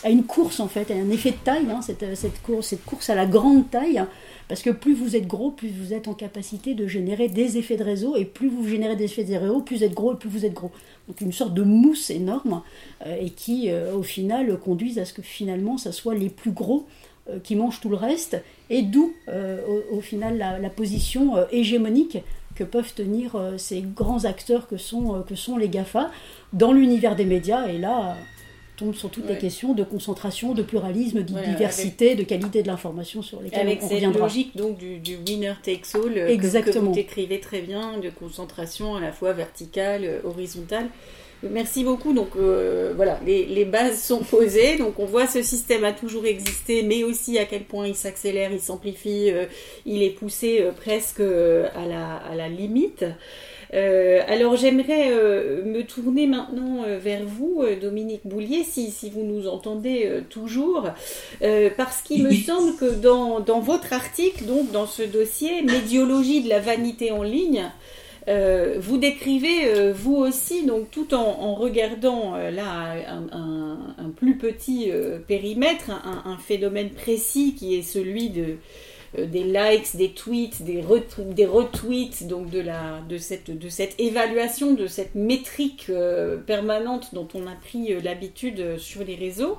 une 0.09 0.23
course 0.25 0.61
en 0.61 0.69
fait, 0.69 0.93
à 0.93 0.95
un 0.95 1.11
effet 1.11 1.33
de 1.33 1.37
taille, 1.43 1.67
hein, 1.71 1.81
cette, 1.83 2.41
course, 2.43 3.11
à 3.11 3.17
la 3.17 3.27
grande 3.27 3.69
taille, 3.69 4.05
parce 4.47 4.63
que 4.63 4.71
plus 4.71 4.95
vous 4.95 5.17
êtes 5.17 5.27
gros, 5.27 5.51
plus 5.51 5.71
vous 5.71 5.93
êtes 5.93 6.07
en 6.07 6.15
capacité 6.15 6.75
de 6.75 6.87
générer 6.87 7.29
des 7.29 7.59
effets 7.59 7.77
de 7.77 7.83
réseau, 7.83 8.15
et 8.15 8.25
plus 8.25 8.49
vous 8.49 8.69
générez 8.69 8.95
des 8.95 9.07
effets 9.07 9.25
de 9.25 9.35
réseau, 9.35 9.61
plus 9.61 9.79
vous 9.79 9.85
êtes 9.85 9.95
gros 9.95 10.13
et 10.13 10.17
plus 10.17 10.29
vous 10.29 10.45
êtes 10.45 10.55
gros. 10.55 10.71
Donc 11.09 11.21
une 11.21 11.33
sorte 11.33 11.55
de 11.55 11.63
mousse 11.63 12.11
énorme, 12.11 12.63
euh, 13.05 13.17
et 13.21 13.31
qui 13.31 13.71
euh, 13.71 13.95
au 13.95 14.05
final 14.05 14.57
conduisent 14.61 15.01
à 15.01 15.05
ce 15.05 15.13
que 15.13 15.23
finalement 15.23 15.79
ça 15.79 15.91
soit 15.91 16.15
les 16.15 16.31
plus 16.31 16.53
gros 16.53 16.87
qui 17.45 17.57
mangent 17.57 17.81
tout 17.81 17.91
le 17.91 17.97
reste, 17.97 18.43
et 18.71 18.81
d'où 18.81 19.13
au, 19.93 20.01
final 20.01 20.39
la 20.39 20.71
position 20.71 21.35
hégémonique 21.53 22.17
que 22.59 22.65
peuvent 22.65 22.93
tenir 22.93 23.37
euh, 23.37 23.57
ces 23.57 23.83
grands 23.83 24.25
acteurs 24.25 24.67
que 24.67 24.77
sont, 24.77 25.15
euh, 25.15 25.21
que 25.21 25.37
sont 25.37 25.57
les 25.57 25.69
GAFA 25.69 26.11
dans 26.53 26.73
l'univers 26.73 27.15
des 27.15 27.25
médias. 27.25 27.69
Et 27.69 27.79
là, 27.79 28.17
tombe 28.77 28.95
sur 28.95 29.11
toutes 29.11 29.29
les 29.29 29.39
questions 29.39 29.75
de 29.75 29.85
concentration, 29.85 30.55
de 30.55 30.63
pluralisme, 30.63 31.23
de 31.23 31.41
diversité, 31.41 32.17
de 32.17 32.25
qualité 32.25 32.63
de 32.63 32.67
l'information 32.67 33.23
sur 33.23 33.41
lesquelles 33.41 33.67
avec 33.67 33.83
on 33.83 33.89
cette 33.89 34.17
logique 34.17 34.57
donc 34.57 34.79
du, 34.79 35.19
winner 35.27 35.55
takes 35.63 35.95
all 35.95 36.17
Exactement. 36.17 36.73
Que, 36.73 36.79
que 36.79 36.85
vous 36.85 36.95
décrivez 36.95 37.41
très 37.41 37.61
bien, 37.61 37.99
de 37.99 38.11
concentration 38.11 38.97
à 38.97 39.01
la 39.01 39.13
fois 39.13 39.33
verticale, 39.33 40.21
horizontale. 40.25 40.89
Merci 41.43 41.85
beaucoup. 41.85 42.13
Donc 42.13 42.31
euh, 42.37 42.93
voilà, 42.97 43.21
les, 43.25 43.65
bases 43.65 44.03
sont 44.03 44.21
posées. 44.25 44.77
Donc 44.77 44.99
on 44.99 45.05
voit 45.05 45.27
ce 45.27 45.43
système 45.43 45.85
a 45.85 45.93
toujours 45.93 46.27
existé, 46.27 46.83
mais 46.83 47.05
aussi 47.05 47.39
à 47.39 47.45
quel 47.45 47.63
point 47.63 47.87
il 47.87 47.95
s'accélère, 47.95 48.51
il 48.53 48.61
s'amplifie, 48.61 49.31
euh, 49.31 49.47
il 49.87 50.03
est 50.03 50.11
poussé 50.11 50.61
euh, 50.61 50.73
presque 50.73 51.21
à 51.21 51.87
la, 51.87 52.17
à, 52.17 52.35
la, 52.35 52.49
limite. 52.49 53.05
Alors 53.71 54.57
j'aimerais 54.57 55.11
me 55.11 55.83
tourner 55.83 56.27
maintenant 56.27 56.85
vers 56.99 57.23
vous, 57.27 57.63
Dominique 57.79 58.23
Boulier, 58.25 58.65
si, 58.65 58.91
si, 58.91 59.11
vous 59.11 59.23
nous 59.25 59.47
entendez 59.47 60.23
toujours, 60.31 60.89
parce 61.77 62.01
qu'il 62.01 62.25
me 62.25 62.33
semble 62.33 62.77
que 62.77 62.95
dans, 62.95 63.41
dans, 63.41 63.61
votre 63.61 63.93
article, 63.93 64.47
donc 64.47 64.73
dans 64.73 64.87
ce 64.87 65.03
dossier, 65.03 65.61
Médiologie 65.61 66.43
de 66.43 66.49
la 66.49 66.61
vanité 66.61 67.13
en 67.13 67.23
ligne, 67.23 67.71
vous 68.29 68.99
décrivez 68.99 69.93
vous 69.93 70.17
aussi, 70.17 70.67
donc 70.67 70.91
tout 70.91 71.15
en, 71.15 71.19
en 71.19 71.55
regardant 71.55 72.37
là 72.37 72.95
un, 73.09 73.27
un, 73.33 74.11
plus 74.17 74.37
petit 74.37 74.91
périmètre, 75.27 75.91
un, 75.91 76.37
phénomène 76.39 76.91
précis 76.91 77.55
qui 77.55 77.77
est 77.77 77.83
celui 77.83 78.31
de 78.31 78.43
euh, 78.43 78.57
des 79.17 79.43
likes, 79.43 79.97
des 79.97 80.11
tweets, 80.11 80.63
des, 80.63 80.83
retweets, 80.83 82.27
donc 82.27 82.51
de, 82.51 82.61
la, 82.61 83.01
de, 83.09 83.17
cette, 83.17 83.57
de 83.57 83.69
cette 83.69 83.99
évaluation, 83.99 84.75
de 84.75 84.87
cette 84.87 85.15
métrique 85.15 85.87
euh, 85.89 86.37
permanente 86.37 87.15
dont 87.15 87.29
on 87.35 87.47
a 87.47 87.55
pris 87.55 87.95
euh, 87.95 88.01
l'habitude 88.03 88.79
sur 88.79 89.05
les 89.05 89.15
réseaux. 89.15 89.57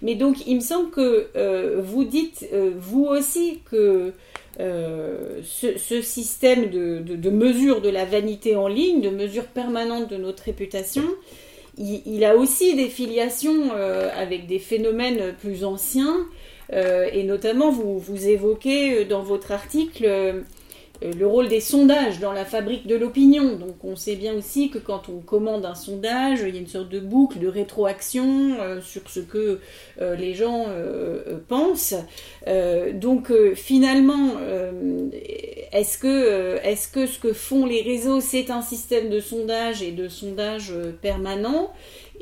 Mais 0.00 0.14
donc 0.14 0.46
il 0.46 0.56
me 0.56 0.60
semble 0.60 0.90
que 0.90 1.80
vous 1.80 2.04
dites, 2.04 2.46
vous 2.78 3.04
aussi, 3.04 3.60
que 3.70 4.12
ce, 4.58 6.00
système 6.02 6.70
de, 6.70 6.98
de, 7.00 7.30
mesure 7.30 7.80
de 7.80 7.88
la 7.88 8.04
vanité 8.04 8.56
en 8.56 8.68
ligne, 8.68 9.00
de 9.00 9.10
mesure 9.10 9.46
permanente 9.46 10.08
de 10.10 10.16
notre 10.16 10.42
réputation, 10.44 11.04
il, 11.78 12.24
a 12.24 12.36
aussi 12.36 12.74
des 12.74 12.88
filiations 12.88 13.72
avec 13.72 14.46
des 14.46 14.58
phénomènes 14.58 15.34
plus 15.40 15.64
anciens 15.64 16.16
euh, 16.18 16.24
et 16.72 17.22
notamment, 17.22 17.70
vous, 17.70 18.26
évoquez 18.26 19.00
euh, 19.00 19.04
dans 19.04 19.22
votre 19.22 19.52
article 19.52 20.04
euh, 20.04 20.40
le 21.02 21.26
rôle 21.26 21.48
des 21.48 21.60
sondages 21.60 22.20
dans 22.20 22.32
la 22.32 22.46
fabrique 22.46 22.86
de 22.86 22.96
l'opinion. 22.96 23.56
Donc 23.56 23.84
on 23.84 23.96
sait 23.96 24.16
bien 24.16 24.34
aussi 24.34 24.70
que 24.70 24.78
quand 24.78 25.10
on 25.10 25.20
commande 25.20 25.66
un 25.66 25.74
sondage, 25.74 26.40
il 26.40 26.54
y 26.54 26.58
a 26.58 26.60
une 26.60 26.66
sorte 26.66 26.88
de 26.88 27.00
boucle 27.00 27.38
de 27.38 27.48
rétroaction 27.48 28.56
sur 28.80 29.02
ce 29.10 29.20
que 29.20 29.60
les 29.98 30.32
gens 30.32 30.64
pensent. 31.48 31.94
donc 32.94 33.30
finalement, 33.54 34.36
est-ce 35.70 35.98
que, 35.98 36.56
que 36.94 37.06
ce 37.06 37.18
que 37.18 37.34
font 37.34 37.66
les 37.66 37.82
réseaux, 37.82 38.22
c'est 38.22 38.50
un 38.50 38.62
système 38.62 39.10
de 39.10 39.20
sondage 39.20 39.82
et 39.82 39.92
de 39.92 40.08
sondage 40.08 40.72
permanent? 41.02 41.74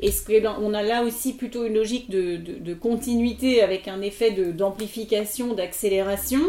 Est-ce 0.05 0.23
qu'on 0.23 0.73
a 0.73 0.83
là 0.83 1.03
aussi 1.03 1.33
plutôt 1.33 1.65
une 1.65 1.73
logique 1.73 2.09
de, 2.09 2.73
continuité 2.73 3.61
avec 3.61 3.87
un 3.87 4.01
effet 4.01 4.31
d'amplification, 4.31 5.53
d'accélération, 5.53 6.41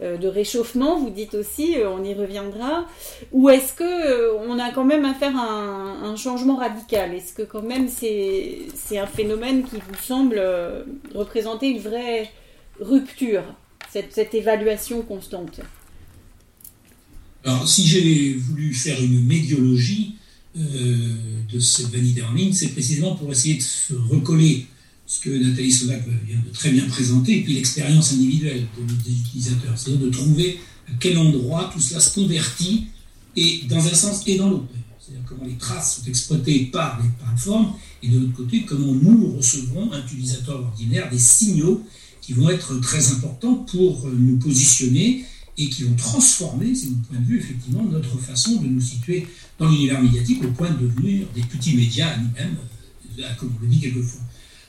euh, 0.00 0.16
de 0.16 0.28
réchauffement, 0.28 0.98
vous 0.98 1.10
dites 1.10 1.34
aussi, 1.34 1.76
euh, 1.76 1.90
on 1.90 2.04
y 2.04 2.14
reviendra, 2.14 2.86
ou 3.32 3.48
est-ce 3.48 3.72
que 3.72 3.84
euh, 3.84 4.38
on 4.46 4.58
a 4.58 4.70
quand 4.70 4.84
même 4.84 5.04
à 5.04 5.14
faire 5.14 5.36
un, 5.36 6.14
changement 6.16 6.56
radical? 6.56 7.14
Est-ce 7.14 7.32
que 7.32 7.42
quand 7.42 7.62
même 7.62 7.88
c'est 7.88 8.98
un 8.98 9.06
phénomène 9.06 9.64
qui 9.64 9.76
vous 9.76 10.02
semble 10.02 10.40
représenter 11.14 11.68
une 11.68 11.80
vraie 11.80 12.30
rupture, 12.80 13.42
cette, 13.90 14.12
cette 14.12 14.34
évaluation 14.34 15.02
constante? 15.02 15.60
Alors, 17.44 17.66
si 17.66 17.84
j'ai 17.86 18.34
voulu 18.34 18.72
faire 18.72 19.02
une 19.02 19.26
médiologie, 19.26 20.16
de 20.54 21.58
cette 21.58 21.90
vanité 21.90 22.22
en 22.22 22.32
ligne, 22.32 22.52
c'est 22.52 22.68
précisément 22.68 23.16
pour 23.16 23.30
essayer 23.30 23.56
de 23.56 23.62
se 23.62 23.94
recoller 23.94 24.66
ce 25.06 25.20
que 25.20 25.30
Nathalie 25.30 25.72
Sovac 25.72 26.02
vient 26.26 26.40
de 26.46 26.52
très 26.52 26.70
bien 26.70 26.86
présenter, 26.86 27.38
et 27.38 27.42
puis 27.42 27.54
l'expérience 27.54 28.12
individuelle 28.12 28.66
des 29.04 29.12
utilisateurs, 29.12 29.76
c'est-à-dire 29.76 30.06
de 30.06 30.10
trouver 30.10 30.58
à 30.88 30.92
quel 30.98 31.18
endroit 31.18 31.70
tout 31.72 31.80
cela 31.80 32.00
se 32.00 32.14
convertit, 32.14 32.86
et 33.36 33.62
dans 33.68 33.84
un 33.84 33.94
sens 33.94 34.22
et 34.26 34.36
dans 34.36 34.48
l'autre. 34.48 34.68
C'est-à-dire 35.00 35.24
comment 35.28 35.44
les 35.44 35.56
traces 35.56 35.96
sont 35.96 36.08
exploitées 36.08 36.66
par 36.66 37.02
les 37.02 37.08
plateformes, 37.18 37.74
et 38.02 38.08
de 38.08 38.20
l'autre 38.20 38.32
côté, 38.34 38.62
comment 38.62 38.94
nous 38.94 39.36
recevrons, 39.36 39.92
un 39.92 40.02
utilisateur 40.04 40.60
ordinaire, 40.60 41.10
des 41.10 41.18
signaux 41.18 41.84
qui 42.22 42.32
vont 42.32 42.48
être 42.48 42.80
très 42.80 43.10
importants 43.12 43.54
pour 43.54 44.08
nous 44.08 44.38
positionner 44.38 45.24
et 45.56 45.68
qui 45.68 45.84
vont 45.84 45.94
transformer, 45.94 46.74
c'est 46.74 46.88
mon 46.88 46.96
point 46.96 47.18
de 47.18 47.24
vue, 47.24 47.38
effectivement, 47.38 47.84
notre 47.84 48.18
façon 48.18 48.56
de 48.56 48.66
nous 48.66 48.80
situer 48.80 49.26
dans 49.58 49.68
l'univers 49.68 50.02
médiatique 50.02 50.42
au 50.42 50.50
point 50.50 50.70
de 50.70 50.86
devenir 50.86 51.26
des 51.34 51.42
petits 51.42 51.76
médias 51.76 52.16
nous-mêmes, 52.16 52.56
euh, 53.18 53.22
comme 53.38 53.52
on 53.56 53.62
le 53.62 53.68
dit 53.68 53.80
quelquefois. 53.80 54.22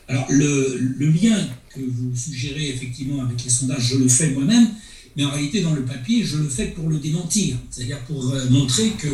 Alors, 0.07 0.27
le, 0.29 0.77
le, 0.97 1.09
lien 1.09 1.35
que 1.73 1.79
vous 1.79 2.15
suggérez 2.15 2.69
effectivement 2.69 3.23
avec 3.23 3.43
les 3.43 3.49
sondages, 3.49 3.87
je 3.93 3.97
le 3.97 4.07
fais 4.07 4.29
moi-même, 4.31 4.67
mais 5.15 5.25
en 5.25 5.31
réalité, 5.31 5.61
dans 5.61 5.73
le 5.73 5.83
papier, 5.83 6.23
je 6.23 6.37
le 6.37 6.47
fais 6.47 6.67
pour 6.67 6.89
le 6.89 6.99
démentir, 6.99 7.57
c'est-à-dire 7.71 7.99
pour 8.01 8.31
euh, 8.31 8.49
montrer 8.49 8.91
que 8.91 9.07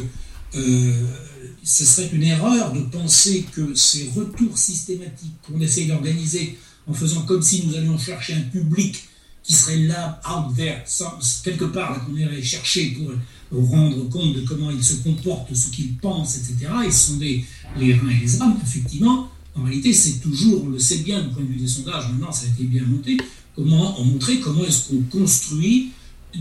euh, 0.56 0.94
ce 1.64 1.86
serait 1.86 2.10
une 2.12 2.24
erreur 2.24 2.74
de 2.74 2.82
penser 2.82 3.46
que 3.54 3.74
ces 3.76 4.10
retours 4.16 4.58
systématiques 4.58 5.36
qu'on 5.44 5.62
essaye 5.62 5.88
d'organiser 5.88 6.58
en 6.88 6.94
faisant 6.94 7.22
comme 7.22 7.42
si 7.42 7.66
nous 7.66 7.76
allions 7.76 7.98
chercher 7.98 8.34
un 8.34 8.42
public 8.42 9.08
qui 9.44 9.54
serait 9.54 9.78
là, 9.78 10.22
out 10.30 10.56
there, 10.56 10.84
quelque 11.44 11.66
part, 11.66 12.06
qu'on 12.06 12.16
irait 12.16 12.42
chercher 12.42 12.92
pour, 12.92 13.12
rendre 13.70 14.08
compte 14.10 14.34
de 14.34 14.42
comment 14.42 14.72
il 14.72 14.84
se 14.84 14.96
comporte, 15.04 15.54
ce 15.54 15.70
qu'il 15.70 15.96
pense, 15.98 16.38
etc. 16.38 16.72
Ils 16.86 16.94
sont 16.94 17.18
des, 17.18 17.44
les 17.78 17.94
reins 17.96 18.10
et 18.10 18.22
les 18.22 18.42
âmes, 18.42 18.58
effectivement. 18.64 19.30
En 19.56 19.64
réalité, 19.64 19.92
c'est 19.92 20.20
toujours, 20.20 20.64
on 20.64 20.70
le 20.70 20.80
sait 20.80 21.00
bien 21.00 21.22
du 21.22 21.30
point 21.30 21.44
de 21.44 21.50
vue 21.50 21.60
des 21.60 21.68
sondages, 21.68 22.08
maintenant 22.10 22.32
ça 22.32 22.46
a 22.46 22.50
été 22.50 22.64
bien 22.64 22.84
monté, 22.86 23.18
comment 23.56 24.00
on 24.00 24.06
montrait 24.06 24.40
comment 24.40 24.64
est-ce 24.64 24.90
qu'on 24.90 25.02
construit 25.20 25.92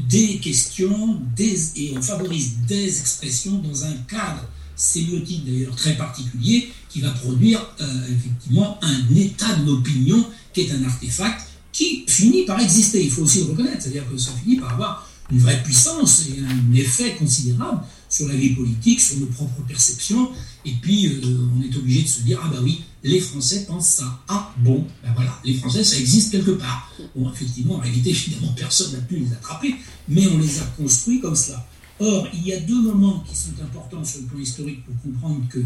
des 0.09 0.39
questions 0.39 1.21
et 1.39 1.93
on 1.97 2.03
favorise 2.03 2.59
des 2.69 3.01
expressions 3.01 3.59
dans 3.59 3.85
un 3.85 3.95
cadre 4.09 4.47
sémiotique 4.77 5.45
d'ailleurs 5.45 5.75
très 5.75 5.97
particulier 5.97 6.71
qui 6.89 7.01
va 7.01 7.11
produire 7.11 7.61
euh, 7.81 7.85
effectivement 8.09 8.79
un 8.83 9.15
état 9.15 9.55
de 9.57 9.67
l'opinion 9.67 10.25
qui 10.55 10.63
est 10.63 10.73
un 10.73 10.85
artefact 10.85 11.50
qui 11.73 12.05
finit 12.07 12.45
par 12.45 12.61
exister. 12.61 13.05
Il 13.05 13.11
faut 13.11 13.23
aussi 13.23 13.41
le 13.41 13.51
reconnaître, 13.51 13.83
c'est-à-dire 13.83 14.09
que 14.11 14.17
ça 14.17 14.33
finit 14.43 14.57
par 14.57 14.73
avoir 14.73 15.09
une 15.31 15.39
vraie 15.39 15.63
puissance 15.63 16.27
et 16.29 16.41
un 16.41 16.75
effet 16.75 17.15
considérable 17.17 17.83
sur 18.09 18.27
la 18.29 18.35
vie 18.35 18.51
politique, 18.51 19.01
sur 19.01 19.19
nos 19.19 19.27
propres 19.27 19.63
perceptions. 19.67 20.31
Et 20.65 20.73
puis, 20.83 21.07
euh, 21.07 21.49
on 21.57 21.63
est 21.63 21.75
obligé 21.77 22.03
de 22.03 22.09
se 22.09 22.23
dire, 22.23 22.41
ah 22.43 22.49
bah 22.49 22.59
oui, 22.63 22.83
les 23.05 23.21
Français 23.21 23.65
pensent 23.67 23.89
ça. 23.89 24.21
Ah 24.29 24.53
bon, 24.59 24.85
ben 25.03 25.13
voilà, 25.15 25.39
les 25.45 25.55
Français, 25.55 25.85
ça 25.85 25.97
existe 25.99 26.33
quelque 26.33 26.51
part. 26.53 26.93
Bon, 27.15 27.31
effectivement, 27.33 27.77
en 27.77 27.81
réalité, 27.81 28.13
finalement, 28.15 28.53
personne 28.57 28.93
n'a 28.93 28.99
pu 28.99 29.17
les 29.17 29.33
attraper, 29.33 29.77
mais 30.09 30.27
on 30.27 30.39
les 30.39 30.59
a 30.59 30.65
construits 30.77 31.21
comme 31.21 31.37
cela. 31.37 31.67
Or, 32.01 32.27
il 32.33 32.47
y 32.47 32.53
a 32.53 32.61
deux 32.61 32.81
moments 32.81 33.23
qui 33.29 33.37
sont 33.37 33.53
importants 33.63 34.05
sur 34.05 34.21
le 34.23 34.27
plan 34.27 34.41
historique 34.41 34.85
pour 34.85 35.01
comprendre 35.03 35.43
que, 35.49 35.61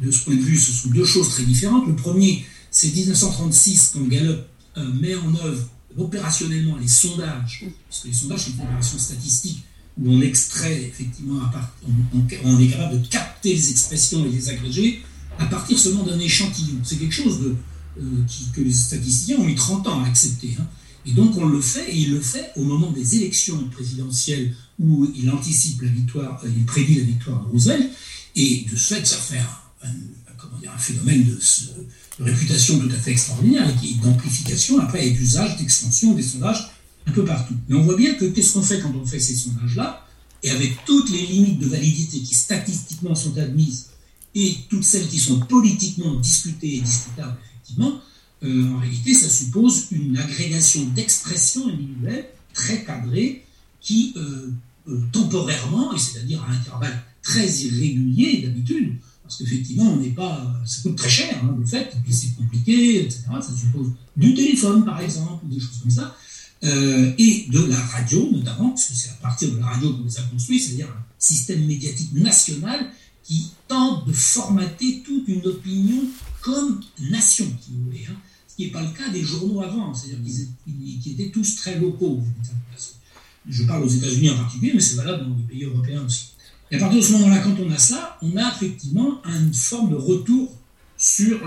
de 0.00 0.10
ce 0.10 0.24
point 0.24 0.36
de 0.36 0.40
vue, 0.40 0.56
ce 0.56 0.72
sont 0.72 0.88
deux 0.88 1.04
choses 1.04 1.28
très 1.28 1.42
différentes. 1.42 1.86
Le 1.86 1.96
premier, 1.96 2.44
c'est 2.70 2.94
1936, 2.94 3.90
quand 3.94 4.08
Gallup 4.08 4.46
euh, 4.76 4.92
met 4.94 5.14
en 5.14 5.34
œuvre 5.34 5.68
opérationnellement 5.96 6.76
les 6.76 6.88
sondages, 6.88 7.64
parce 7.88 8.02
que 8.02 8.08
les 8.08 8.14
sondages, 8.14 8.40
c'est 8.44 8.50
une 8.52 8.60
opération 8.60 8.98
statistique 8.98 9.64
où 9.98 10.12
on 10.12 10.20
extrait 10.20 10.82
effectivement, 10.82 11.42
à 11.42 11.48
part, 11.48 11.74
on, 12.44 12.58
est 12.60 12.68
capable 12.68 13.00
de 13.00 13.06
capter 13.08 13.54
les 13.54 13.70
expressions 13.70 14.24
et 14.24 14.30
les 14.30 14.48
agréger 14.48 15.02
à 15.38 15.46
partir 15.46 15.78
seulement 15.78 16.04
d'un 16.04 16.18
échantillon. 16.18 16.78
C'est 16.84 16.96
quelque 16.96 17.14
chose 17.14 17.40
de, 17.40 17.56
euh, 17.98 18.02
que 18.54 18.60
les 18.60 18.72
statisticiens 18.72 19.38
ont 19.38 19.44
mis 19.44 19.54
30 19.54 19.86
ans 19.88 20.02
à 20.02 20.06
accepter. 20.06 20.56
Hein. 20.58 20.66
Et 21.06 21.12
donc 21.12 21.36
on 21.36 21.46
le 21.46 21.60
fait, 21.60 21.90
et 21.90 21.96
il 21.96 22.12
le 22.12 22.20
fait 22.20 22.50
au 22.56 22.62
moment 22.62 22.90
des 22.90 23.16
élections 23.16 23.62
présidentielles 23.68 24.54
où 24.78 25.10
il 25.16 25.30
anticipe 25.30 25.82
la 25.82 25.88
victoire, 25.88 26.40
euh, 26.44 26.48
il 26.56 26.64
prédit 26.64 26.96
la 26.96 27.04
victoire 27.04 27.44
de 27.44 27.50
Roosevelt, 27.50 27.90
et 28.36 28.66
de 28.70 28.76
ce 28.76 28.94
fait, 28.94 29.06
ça 29.06 29.16
fait 29.16 29.38
un, 29.38 29.88
comment 30.38 30.58
dire, 30.58 30.72
un 30.74 30.78
phénomène 30.78 31.24
de, 31.24 31.38
réputation 32.18 32.78
tout 32.78 32.90
à 32.90 32.98
fait 32.98 33.12
extraordinaire 33.12 33.68
et 33.68 33.74
qui 33.80 33.94
d'amplification 33.96 34.80
après 34.80 35.06
et 35.06 35.10
d'usage, 35.12 35.56
d'extension 35.56 36.14
des 36.14 36.22
sondages 36.22 36.70
un 37.06 37.12
peu 37.12 37.24
partout. 37.24 37.54
Mais 37.68 37.76
on 37.76 37.82
voit 37.82 37.96
bien 37.96 38.14
que 38.14 38.26
qu'est-ce 38.26 38.52
qu'on 38.52 38.62
fait 38.62 38.80
quand 38.80 38.92
on 38.94 39.06
fait 39.06 39.20
ces 39.20 39.34
sondages-là, 39.34 40.06
et 40.42 40.50
avec 40.50 40.84
toutes 40.84 41.10
les 41.10 41.26
limites 41.26 41.58
de 41.58 41.66
validité 41.66 42.20
qui 42.20 42.34
statistiquement 42.34 43.14
sont 43.14 43.36
admises 43.38 43.86
et 44.34 44.56
toutes 44.68 44.84
celles 44.84 45.08
qui 45.08 45.18
sont 45.18 45.40
politiquement 45.40 46.14
discutées 46.14 46.76
et 46.76 46.80
discutables, 46.80 47.36
effectivement, 47.52 48.00
euh, 48.42 48.70
en 48.70 48.78
réalité, 48.78 49.12
ça 49.12 49.28
suppose 49.28 49.88
une 49.90 50.16
agrégation 50.16 50.84
d'expressions 50.94 51.68
individuelles 51.68 52.26
très 52.54 52.84
cadrées 52.84 53.44
qui, 53.80 54.14
euh, 54.16 54.50
euh, 54.88 55.00
temporairement, 55.12 55.94
et 55.94 55.98
c'est-à-dire 55.98 56.42
à 56.44 56.52
intervalles 56.52 57.02
très 57.22 57.46
irréguliers 57.46 58.42
d'habitude, 58.42 58.94
parce 59.30 59.38
qu'effectivement, 59.38 59.92
on 59.92 59.96
n'est 59.98 60.08
pas. 60.08 60.60
Ça 60.66 60.82
coûte 60.82 60.96
très 60.96 61.08
cher, 61.08 61.40
hein, 61.44 61.54
le 61.56 61.64
fait, 61.64 61.82
et 61.94 62.00
puis 62.02 62.12
c'est 62.12 62.34
compliqué, 62.34 63.04
etc. 63.04 63.22
Ça 63.40 63.54
suppose 63.56 63.92
du 64.16 64.34
téléphone, 64.34 64.84
par 64.84 65.00
exemple, 65.00 65.46
des 65.46 65.60
choses 65.60 65.78
comme 65.80 65.90
ça, 65.90 66.16
euh, 66.64 67.12
et 67.16 67.46
de 67.48 67.64
la 67.66 67.78
radio, 67.78 68.28
notamment, 68.32 68.70
parce 68.70 68.86
que 68.86 68.94
c'est 68.94 69.10
à 69.10 69.18
partir 69.22 69.52
de 69.52 69.58
la 69.58 69.66
radio 69.66 69.92
qu'on 69.92 70.02
les 70.02 70.18
a 70.18 70.22
construits, 70.22 70.58
c'est-à-dire 70.58 70.88
un 70.88 71.04
système 71.16 71.64
médiatique 71.64 72.12
national 72.12 72.90
qui 73.22 73.52
tente 73.68 74.08
de 74.08 74.12
formater 74.12 75.04
toute 75.06 75.28
une 75.28 75.46
opinion 75.46 76.02
comme 76.40 76.80
nation, 76.98 77.46
si 77.64 77.70
vous 77.70 77.84
voulez. 77.84 78.06
Hein. 78.10 78.16
Ce 78.48 78.56
qui 78.56 78.64
n'est 78.64 78.72
pas 78.72 78.82
le 78.82 78.90
cas 78.90 79.10
des 79.10 79.22
journaux 79.22 79.62
avant, 79.62 79.94
c'est-à-dire 79.94 80.18
qu'ils 80.24 81.12
étaient 81.12 81.30
tous 81.30 81.54
très 81.54 81.78
locaux. 81.78 82.20
Je 83.48 83.62
parle 83.62 83.84
aux 83.84 83.88
États-Unis 83.88 84.30
en 84.30 84.38
particulier, 84.38 84.72
mais 84.74 84.80
c'est 84.80 84.96
valable 84.96 85.28
dans 85.28 85.36
les 85.36 85.44
pays 85.44 85.62
européens 85.62 86.04
aussi. 86.04 86.30
Et 86.70 86.76
à 86.76 86.78
partir 86.78 87.00
de 87.00 87.04
ce 87.04 87.12
moment-là, 87.12 87.40
quand 87.40 87.56
on 87.58 87.70
a 87.70 87.78
ça, 87.78 88.18
on 88.22 88.36
a 88.36 88.52
effectivement 88.54 89.20
une 89.24 89.52
forme 89.52 89.90
de 89.90 89.96
retour 89.96 90.52
sur 90.96 91.40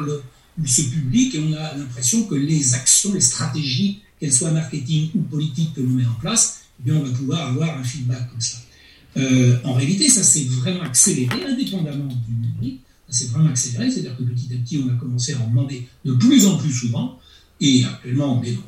ce 0.66 0.82
public 0.82 1.36
et 1.36 1.40
on 1.40 1.54
a 1.54 1.76
l'impression 1.78 2.24
que 2.24 2.36
les 2.36 2.74
actions, 2.74 3.14
les 3.14 3.22
stratégies, 3.22 4.02
qu'elles 4.20 4.34
soient 4.34 4.52
marketing 4.52 5.10
ou 5.16 5.22
politiques 5.22 5.74
que 5.74 5.82
l'on 5.82 5.92
met 5.92 6.06
en 6.06 6.14
place, 6.16 6.64
eh 6.80 6.84
bien, 6.90 7.00
on 7.00 7.04
va 7.04 7.12
pouvoir 7.12 7.48
avoir 7.50 7.78
un 7.78 7.84
feedback 7.84 8.30
comme 8.30 8.42
ça. 8.42 8.58
Euh, 9.18 9.58
en 9.64 9.74
réalité, 9.74 10.10
ça 10.10 10.24
s'est 10.24 10.46
vraiment 10.46 10.82
accéléré, 10.82 11.46
indépendamment 11.46 12.06
du 12.06 12.34
numérique. 12.34 12.82
Ça 13.10 13.20
s'est 13.20 13.32
vraiment 13.32 13.50
accéléré, 13.50 13.92
c'est-à-dire 13.92 14.18
que 14.18 14.24
petit 14.24 14.54
à 14.54 14.58
petit, 14.58 14.84
on 14.84 14.90
a 14.90 14.96
commencé 14.96 15.34
à 15.34 15.40
en 15.40 15.48
demander 15.48 15.88
de 16.04 16.14
plus 16.14 16.48
en 16.48 16.58
plus 16.58 16.72
souvent. 16.72 17.20
Et 17.62 17.86
actuellement, 17.86 18.40
on 18.40 18.44
est 18.44 18.54
dans 18.54 18.62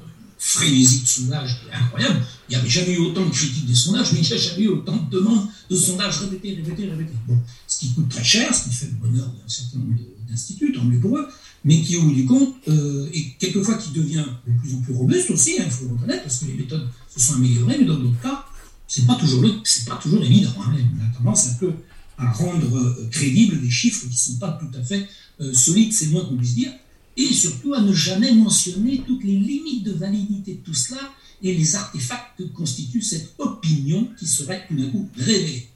frénésie 0.46 1.02
de 1.02 1.08
sondage 1.08 1.58
incroyable. 1.74 2.22
Il 2.48 2.52
n'y 2.52 2.62
avait 2.62 2.70
jamais 2.70 2.94
eu 2.94 3.00
autant 3.00 3.26
de 3.26 3.32
critiques 3.32 3.66
des 3.66 3.74
sondages, 3.74 4.14
mais 4.14 4.20
il 4.20 4.28
n'y 4.28 4.34
a 4.34 4.38
jamais 4.38 4.64
eu 4.64 4.68
autant 4.68 4.96
de 4.96 5.18
demandes 5.18 5.48
de 5.72 5.76
sondages 5.76 6.20
répétés, 6.20 6.54
répétés, 6.54 6.88
répétés. 6.88 7.18
Bon, 7.28 7.40
ce 7.68 7.80
qui 7.80 7.92
coûte 7.94 8.10
très 8.10 8.24
cher, 8.24 8.54
ce 8.54 8.66
qui 8.66 8.76
fait 8.76 8.86
le 8.86 9.08
bonheur 9.08 9.26
d'un 9.26 9.48
certain 9.48 9.80
nombre 9.80 9.96
d'instituts, 10.30 10.72
tant 10.72 10.84
mieux 10.84 11.00
pour 11.00 11.18
eux, 11.18 11.28
mais 11.64 11.82
qui, 11.82 11.98
au 11.98 12.04
bout 12.04 12.14
du 12.14 12.26
compte, 12.26 12.54
euh, 12.68 13.10
et 13.12 13.32
quelquefois 13.40 13.74
qui 13.76 13.90
devient 13.92 14.24
de 14.48 14.54
plus 14.60 14.76
en 14.76 14.82
plus 14.82 14.94
robuste 14.94 15.32
aussi, 15.32 15.56
hein, 15.60 15.64
il 15.66 15.72
faut 15.72 15.86
le 15.86 15.94
reconnaître, 15.94 16.22
parce 16.22 16.38
que 16.38 16.46
les 16.46 16.54
méthodes 16.54 16.88
se 17.12 17.20
sont 17.20 17.34
améliorées, 17.34 17.78
mais 17.80 17.86
dans 17.86 17.98
d'autres 17.98 18.22
cas, 18.22 18.46
c'est 18.88 19.08
pas 19.08 19.16
toujours 19.16 19.44
c'est 19.64 19.86
pas 19.86 19.96
toujours 19.96 20.24
évident. 20.24 20.54
Hein. 20.60 20.76
On 20.76 21.04
a 21.04 21.18
tendance 21.18 21.48
un 21.48 21.54
peu 21.56 21.74
à 22.20 22.32
rendre 22.32 22.78
euh, 22.78 23.08
crédibles 23.10 23.60
des 23.60 23.72
chiffres 23.72 24.04
qui 24.04 24.14
ne 24.14 24.36
sont 24.36 24.36
pas 24.38 24.60
tout 24.60 24.78
à 24.78 24.84
fait 24.84 25.08
euh, 25.42 25.52
solides, 25.56 25.92
c'est 25.92 26.08
moins 26.08 26.24
qu'on 26.24 26.38
puisse 26.38 26.54
dire, 26.54 26.72
et 27.18 27.34
surtout 27.34 27.74
à 27.74 27.82
ne 27.82 27.94
jamais 27.94 28.34
mentionner 28.34 29.02
toutes 29.06 29.24
les 29.24 29.38
limites 29.38 29.84
de 29.84 29.94
validité 29.94 30.56
de 30.56 30.60
tout 30.60 30.74
cela 30.74 31.00
et 31.42 31.54
les 31.54 31.76
artefacts 31.76 32.38
que 32.38 32.44
constitue 32.44 33.02
cette 33.02 33.34
opinion 33.38 34.10
qui 34.18 34.28
serait 34.28 34.66
tout 34.68 34.76
d'un 34.76 34.90
coup 34.90 35.08
révélée. 35.18 35.68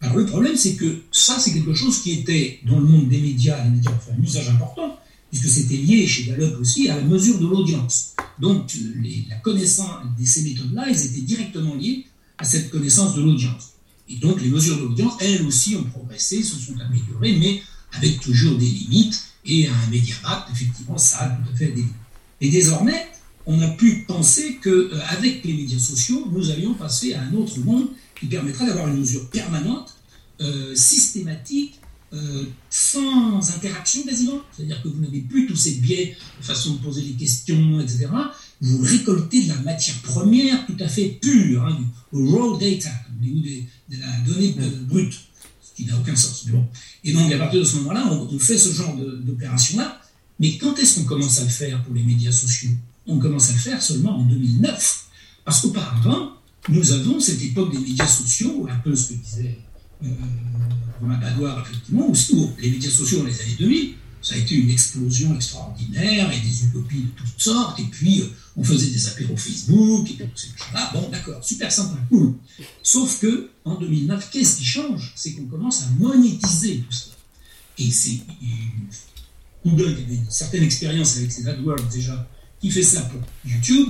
Alors 0.00 0.16
le 0.16 0.26
problème, 0.26 0.56
c'est 0.56 0.74
que 0.74 1.02
ça, 1.10 1.38
c'est 1.38 1.52
quelque 1.52 1.74
chose 1.74 2.02
qui 2.02 2.12
était 2.12 2.60
dans 2.66 2.78
le 2.78 2.84
monde 2.84 3.08
des 3.08 3.20
médias, 3.20 3.62
les 3.64 3.70
médias 3.70 3.90
ont 3.90 3.98
fait 3.98 4.12
un 4.12 4.22
usage 4.22 4.48
important, 4.50 4.98
puisque 5.30 5.48
c'était 5.48 5.76
lié 5.76 6.06
chez 6.06 6.24
Gallup 6.24 6.58
aussi 6.60 6.88
à 6.88 6.96
la 6.96 7.02
mesure 7.02 7.38
de 7.38 7.46
l'audience. 7.46 8.14
Donc 8.38 8.70
la 9.28 9.36
connaissance 9.36 10.02
de 10.18 10.24
ces 10.24 10.42
méthodes-là, 10.42 10.86
elles 10.88 11.06
étaient 11.06 11.22
directement 11.22 11.74
liées 11.74 12.04
à 12.38 12.44
cette 12.44 12.70
connaissance 12.70 13.14
de 13.14 13.22
l'audience. 13.22 13.72
Et 14.08 14.16
donc 14.16 14.42
les 14.42 14.48
mesures 14.48 14.78
d'audience, 14.78 15.14
elles 15.20 15.42
aussi 15.46 15.76
ont 15.76 15.84
progressé, 15.84 16.42
se 16.42 16.56
sont 16.56 16.74
améliorées, 16.78 17.36
mais 17.38 17.62
avec 17.92 18.20
toujours 18.20 18.58
des 18.58 18.66
limites. 18.66 19.18
Et 19.46 19.68
un 19.68 19.90
médiabat, 19.90 20.46
effectivement, 20.52 20.98
ça 20.98 21.18
a 21.18 21.28
tout 21.28 21.50
à 21.52 21.56
fait 21.56 21.72
des. 21.72 21.84
Et 22.40 22.50
désormais, 22.50 23.06
on 23.46 23.60
a 23.60 23.68
pu 23.68 24.04
penser 24.06 24.58
qu'avec 24.62 25.36
euh, 25.36 25.40
les 25.44 25.52
médias 25.52 25.78
sociaux, 25.78 26.26
nous 26.32 26.50
allions 26.50 26.74
passer 26.74 27.14
à 27.14 27.22
un 27.22 27.34
autre 27.34 27.58
monde 27.60 27.88
qui 28.18 28.26
permettrait 28.26 28.66
d'avoir 28.66 28.88
une 28.88 28.98
mesure 28.98 29.28
permanente, 29.28 29.94
euh, 30.40 30.74
systématique, 30.74 31.74
euh, 32.12 32.44
sans 32.70 33.50
interaction 33.54 34.02
quasiment. 34.02 34.40
C'est-à-dire 34.52 34.82
que 34.82 34.88
vous 34.88 35.00
n'avez 35.00 35.20
plus 35.20 35.46
tous 35.46 35.56
ces 35.56 35.72
biais 35.76 36.16
de 36.40 36.44
façon 36.44 36.74
de 36.74 36.78
poser 36.78 37.02
les 37.02 37.12
questions, 37.12 37.80
etc 37.80 38.08
vous 38.60 38.82
récoltez 38.82 39.44
de 39.44 39.48
la 39.48 39.60
matière 39.60 39.96
première 40.02 40.66
tout 40.66 40.76
à 40.80 40.88
fait 40.88 41.18
pure, 41.20 41.64
hein, 41.64 41.78
du 42.12 42.30
raw 42.30 42.56
data, 42.56 42.90
de 43.20 43.96
la 43.98 44.06
donnée 44.26 44.54
brute, 44.88 45.14
qui 45.74 45.84
n'a 45.86 45.96
aucun 45.98 46.16
sens. 46.16 46.46
Bon. 46.48 46.64
Et 47.02 47.12
donc, 47.12 47.30
à 47.32 47.38
partir 47.38 47.60
de 47.60 47.64
ce 47.64 47.76
moment-là, 47.76 48.06
on, 48.10 48.38
fait 48.38 48.58
ce 48.58 48.72
genre 48.72 48.96
d'opération-là. 48.96 50.00
Mais 50.40 50.56
quand 50.56 50.78
est-ce 50.78 50.98
qu'on 51.00 51.04
commence 51.04 51.40
à 51.40 51.44
le 51.44 51.50
faire 51.50 51.82
pour 51.82 51.94
les 51.94 52.02
médias 52.02 52.32
sociaux? 52.32 52.70
On 53.06 53.18
commence 53.18 53.50
à 53.50 53.52
le 53.52 53.58
faire 53.58 53.82
seulement 53.82 54.18
en 54.18 54.24
2009. 54.24 55.04
Parce 55.44 55.60
qu'auparavant, 55.60 56.32
nous 56.68 56.92
avons 56.92 57.20
cette 57.20 57.42
époque 57.42 57.72
des 57.72 57.78
médias 57.78 58.06
sociaux, 58.06 58.66
un 58.70 58.76
peu 58.76 58.96
ce 58.96 59.12
que 59.12 59.14
disait 59.14 59.58
euh, 60.02 60.08
Romain 61.00 61.18
Badoir, 61.18 61.66
effectivement, 61.66 62.08
où 62.08 62.50
les 62.60 62.70
médias 62.70 62.90
sociaux 62.90 63.18
dans 63.18 63.26
les 63.26 63.40
années 63.40 63.56
2000, 63.58 63.94
ça 64.24 64.36
a 64.36 64.38
été 64.38 64.54
une 64.54 64.70
explosion 64.70 65.34
extraordinaire 65.34 66.32
et 66.32 66.40
des 66.40 66.64
utopies 66.64 67.02
de 67.02 67.08
toutes 67.14 67.38
sortes. 67.40 67.78
Et 67.78 67.84
puis, 67.84 68.22
euh, 68.22 68.32
on 68.56 68.64
faisait 68.64 68.90
des 68.90 69.06
apéros 69.06 69.36
Facebook 69.36 70.10
et 70.10 70.14
tout 70.14 70.72
là 70.72 70.90
Bon, 70.94 71.10
d'accord, 71.10 71.44
super 71.44 71.70
sympa, 71.70 71.98
cool. 72.08 72.32
Sauf 72.82 73.20
que, 73.20 73.50
en 73.66 73.74
2009, 73.74 74.30
qu'est-ce 74.30 74.56
qui 74.56 74.64
change? 74.64 75.12
C'est 75.14 75.32
qu'on 75.32 75.44
commence 75.44 75.82
à 75.82 75.86
monétiser 75.98 76.78
tout 76.78 76.96
ça. 76.96 77.10
Et 77.78 77.90
c'est. 77.90 78.20
Google 79.66 79.92
avait 79.92 80.14
une 80.14 80.30
certaine 80.30 80.62
expérience 80.62 81.18
avec 81.18 81.30
ses 81.30 81.46
AdWords 81.46 81.88
déjà, 81.92 82.26
qui 82.62 82.70
fait 82.70 82.82
ça 82.82 83.02
pour 83.02 83.20
YouTube, 83.44 83.88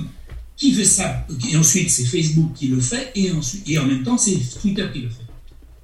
qui 0.57 0.73
fait 0.73 0.85
ça, 0.85 1.25
et 1.49 1.57
ensuite 1.57 1.89
c'est 1.89 2.05
Facebook 2.05 2.53
qui 2.55 2.67
le 2.67 2.79
fait, 2.79 3.11
et, 3.15 3.31
ensuite, 3.31 3.67
et 3.69 3.77
en 3.77 3.85
même 3.85 4.03
temps 4.03 4.17
c'est 4.17 4.37
Twitter 4.61 4.87
qui 4.93 5.01
le 5.01 5.09
fait. 5.09 5.25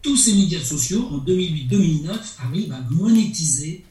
Tous 0.01 0.15
ces 0.15 0.33
médias 0.33 0.63
sociaux, 0.63 1.07
en 1.11 1.17
2008-2009, 1.19 2.09
arrivent 2.39 2.71
à 2.71 2.81
monétiser 2.89 3.83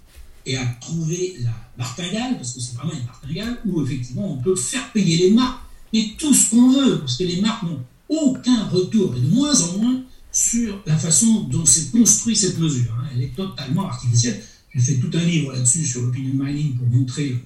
et 0.47 0.57
à 0.57 0.65
trouver 0.81 1.37
la 1.41 1.53
martingale, 1.79 2.37
parce 2.37 2.53
que 2.53 2.61
c'est 2.61 2.75
vraiment 2.75 2.93
une 2.93 3.07
martingale, 3.07 3.61
où 3.67 3.83
effectivement 3.83 4.33
on 4.33 4.37
peut 4.39 4.57
faire 4.57 4.91
payer 4.93 5.17
les 5.19 5.31
marques, 5.31 5.61
mais 5.93 6.11
tout 6.19 6.33
ce 6.33 6.51
qu'on 6.51 6.71
veut, 6.71 7.01
parce 7.01 7.17
que 7.17 7.25
les 7.25 7.41
marques 7.41 7.63
n'ont 7.65 7.81
aucun 8.09 8.67
retour, 8.69 9.15
et 9.17 9.21
de 9.21 9.29
moins 9.29 9.61
en 9.63 9.79
moins, 9.79 10.03
sur 10.33 10.81
la 10.87 10.97
façon 10.97 11.43
dont 11.51 11.67
s'est 11.67 11.87
construite 11.87 12.37
cette 12.37 12.59
mesure. 12.59 12.93
Hein. 12.99 13.09
Elle 13.15 13.23
est 13.25 13.35
totalement 13.35 13.89
artificielle. 13.89 14.41
J'ai 14.75 14.81
fait 14.81 14.95
tout 15.01 15.11
un 15.15 15.25
livre 15.25 15.53
là-dessus 15.53 15.85
sur 15.85 16.03
l'opinion 16.03 16.45
mining 16.45 16.77
pour 16.77 16.87
montrer 16.87 17.37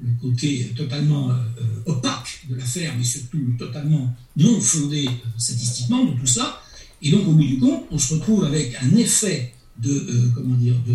le 0.00 0.10
côté 0.20 0.72
totalement 0.74 1.30
euh, 1.30 1.34
euh, 1.34 1.92
opaque 1.92 2.46
de 2.48 2.56
l'affaire, 2.56 2.94
mais 2.96 3.04
surtout 3.04 3.38
totalement 3.58 4.14
non 4.36 4.60
fondé 4.60 5.06
euh, 5.06 5.28
statistiquement 5.36 6.04
de 6.04 6.18
tout 6.18 6.26
ça. 6.26 6.62
Et 7.02 7.10
donc, 7.10 7.26
au 7.28 7.32
bout 7.32 7.44
du 7.44 7.58
compte, 7.58 7.84
on 7.90 7.98
se 7.98 8.14
retrouve 8.14 8.44
avec 8.44 8.74
un 8.80 8.96
effet 8.96 9.52
de, 9.78 9.90
euh, 9.90 10.28
comment 10.34 10.54
dire, 10.56 10.74
de, 10.86 10.94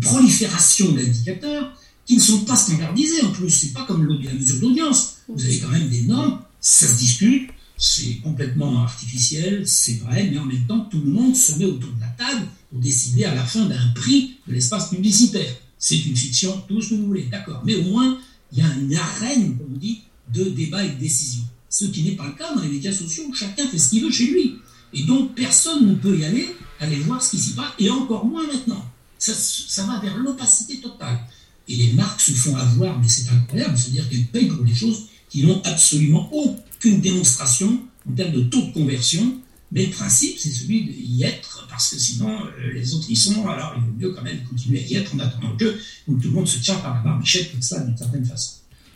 prolifération 0.00 0.92
d'indicateurs 0.92 1.72
qui 2.04 2.16
ne 2.16 2.20
sont 2.20 2.40
pas 2.40 2.56
standardisés 2.56 3.22
en 3.22 3.30
plus. 3.30 3.50
C'est 3.50 3.72
pas 3.72 3.84
comme 3.84 4.06
la 4.06 4.32
mesure 4.32 4.60
d'audience. 4.60 5.18
Vous 5.28 5.44
avez 5.44 5.58
quand 5.58 5.68
même 5.68 5.88
des 5.88 6.02
normes, 6.02 6.40
ça 6.60 6.86
se 6.86 6.98
discute, 6.98 7.50
c'est 7.76 8.16
complètement 8.16 8.82
artificiel, 8.82 9.62
c'est 9.66 10.00
vrai, 10.00 10.28
mais 10.30 10.38
en 10.38 10.44
même 10.44 10.66
temps, 10.66 10.80
tout 10.90 11.00
le 11.00 11.10
monde 11.10 11.36
se 11.36 11.58
met 11.58 11.64
autour 11.64 11.92
de 11.92 12.00
la 12.00 12.08
table 12.08 12.46
pour 12.70 12.80
décider 12.80 13.24
à 13.24 13.34
la 13.34 13.44
fin 13.44 13.66
d'un 13.66 13.88
prix 13.94 14.36
de 14.46 14.54
l'espace 14.54 14.90
publicitaire. 14.90 15.54
C'est 15.78 15.98
une 16.06 16.16
fiction, 16.16 16.60
tout 16.66 16.82
ce 16.82 16.90
que 16.90 16.94
vous 16.96 17.06
voulez, 17.06 17.28
d'accord. 17.30 17.62
Mais 17.64 17.76
au 17.76 17.84
moins, 17.84 18.18
il 18.52 18.58
y 18.58 18.62
a 18.62 18.74
une 18.74 18.94
arène, 18.94 19.56
comme 19.56 19.74
on 19.74 19.78
dit, 19.78 20.00
de 20.34 20.44
débat 20.44 20.84
et 20.84 20.90
de 20.90 20.98
décision. 20.98 21.42
Ce 21.70 21.84
qui 21.84 22.02
n'est 22.02 22.16
pas 22.16 22.26
le 22.26 22.32
cas 22.32 22.54
dans 22.54 22.62
les 22.62 22.68
médias 22.68 22.92
sociaux 22.92 23.24
où 23.28 23.34
chacun 23.34 23.66
fait 23.68 23.78
ce 23.78 23.90
qu'il 23.90 24.02
veut 24.02 24.10
chez 24.10 24.26
lui. 24.26 24.56
Et 24.92 25.02
donc, 25.04 25.34
personne 25.34 25.86
ne 25.86 25.94
peut 25.94 26.18
y 26.18 26.24
aller 26.24 26.54
aller 26.80 26.96
voir 26.96 27.22
ce 27.22 27.30
qui 27.30 27.38
s'y 27.38 27.54
passe, 27.54 27.72
et 27.78 27.90
encore 27.90 28.24
moins 28.24 28.46
maintenant. 28.46 28.84
Ça, 29.18 29.84
va 29.84 30.00
vers 30.00 30.16
l'opacité 30.18 30.80
totale. 30.80 31.18
Et 31.66 31.76
les 31.76 31.92
marques 31.92 32.20
se 32.20 32.32
font 32.32 32.56
avoir, 32.56 32.98
mais 32.98 33.08
c'est 33.08 33.28
incroyable, 33.30 33.76
c'est-à-dire 33.76 34.08
qu'elles 34.08 34.26
payent 34.26 34.48
pour 34.48 34.64
des 34.64 34.74
choses 34.74 35.06
qui 35.28 35.44
n'ont 35.44 35.60
absolument 35.64 36.30
aucune 36.32 37.00
démonstration 37.00 37.80
en 38.08 38.12
termes 38.12 38.32
de 38.32 38.42
taux 38.42 38.62
de 38.62 38.72
conversion, 38.72 39.38
mais 39.70 39.86
le 39.86 39.92
principe, 39.92 40.38
c'est 40.38 40.50
celui 40.50 40.84
d'y 40.84 41.24
être, 41.24 41.66
parce 41.68 41.90
que 41.90 41.98
sinon, 41.98 42.38
euh, 42.42 42.72
les 42.72 42.94
autres 42.94 43.10
y 43.10 43.16
sont, 43.16 43.46
alors 43.46 43.74
il 43.76 43.82
vaut 43.82 43.92
mieux 43.98 44.14
quand 44.14 44.22
même 44.22 44.42
continuer 44.44 44.82
à 44.82 44.86
y 44.86 44.94
être 44.94 45.14
en 45.14 45.18
attendant 45.18 45.54
que 45.56 45.76
tout 46.06 46.18
le 46.22 46.30
monde 46.30 46.48
se 46.48 46.58
tient 46.58 46.76
par 46.76 46.94
la 46.94 47.00
barbichette 47.00 47.52
comme 47.52 47.60
ça, 47.60 47.80
d'une 47.80 47.96
certaine 47.96 48.24
façon. 48.24 48.52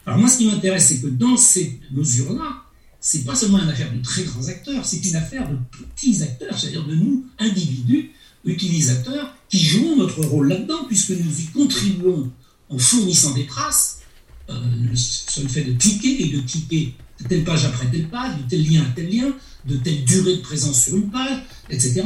Alors 0.07 0.19
moi, 0.19 0.29
ce 0.29 0.39
qui 0.39 0.47
m'intéresse, 0.47 0.87
c'est 0.87 1.01
que 1.01 1.09
dans 1.09 1.37
ces 1.37 1.79
mesures-là, 1.91 2.62
c'est 3.05 3.25
pas 3.25 3.35
seulement 3.35 3.61
une 3.61 3.69
affaire 3.69 3.93
de 3.93 4.01
très 4.01 4.23
grands 4.23 4.47
acteurs, 4.47 4.87
c'est 4.87 5.05
une 5.05 5.17
affaire 5.17 5.51
de 5.51 5.57
petits 5.73 6.23
acteurs, 6.23 6.57
c'est-à-dire 6.57 6.87
de 6.87 6.95
nous, 6.95 7.27
individus, 7.41 8.13
utilisateurs, 8.45 9.35
qui 9.49 9.59
jouons 9.59 9.97
notre 9.97 10.23
rôle 10.23 10.49
là-dedans, 10.49 10.85
puisque 10.87 11.11
nous 11.11 11.41
y 11.41 11.47
contribuons 11.47 12.31
en 12.71 12.79
fournissant 12.79 13.35
des 13.35 13.45
traces, 13.45 14.03
euh, 14.49 14.55
le 14.89 14.97
seul 14.97 15.49
fait 15.49 15.65
de 15.65 15.73
cliquer 15.73 16.23
et 16.25 16.29
de 16.29 16.41
cliquer 16.43 16.95
de 17.21 17.29
telle 17.29 17.45
page 17.45 17.65
après 17.65 17.91
telle 17.91 18.09
page, 18.09 18.39
de 18.39 18.49
tel 18.49 18.65
lien 18.73 18.83
à 18.83 18.95
tel 18.95 19.11
lien, 19.11 19.35
de 19.67 19.77
telle 19.77 20.05
durée 20.05 20.37
de 20.37 20.41
présence 20.41 20.85
sur 20.85 20.97
une 20.97 21.11
page, 21.11 21.43
etc., 21.71 22.05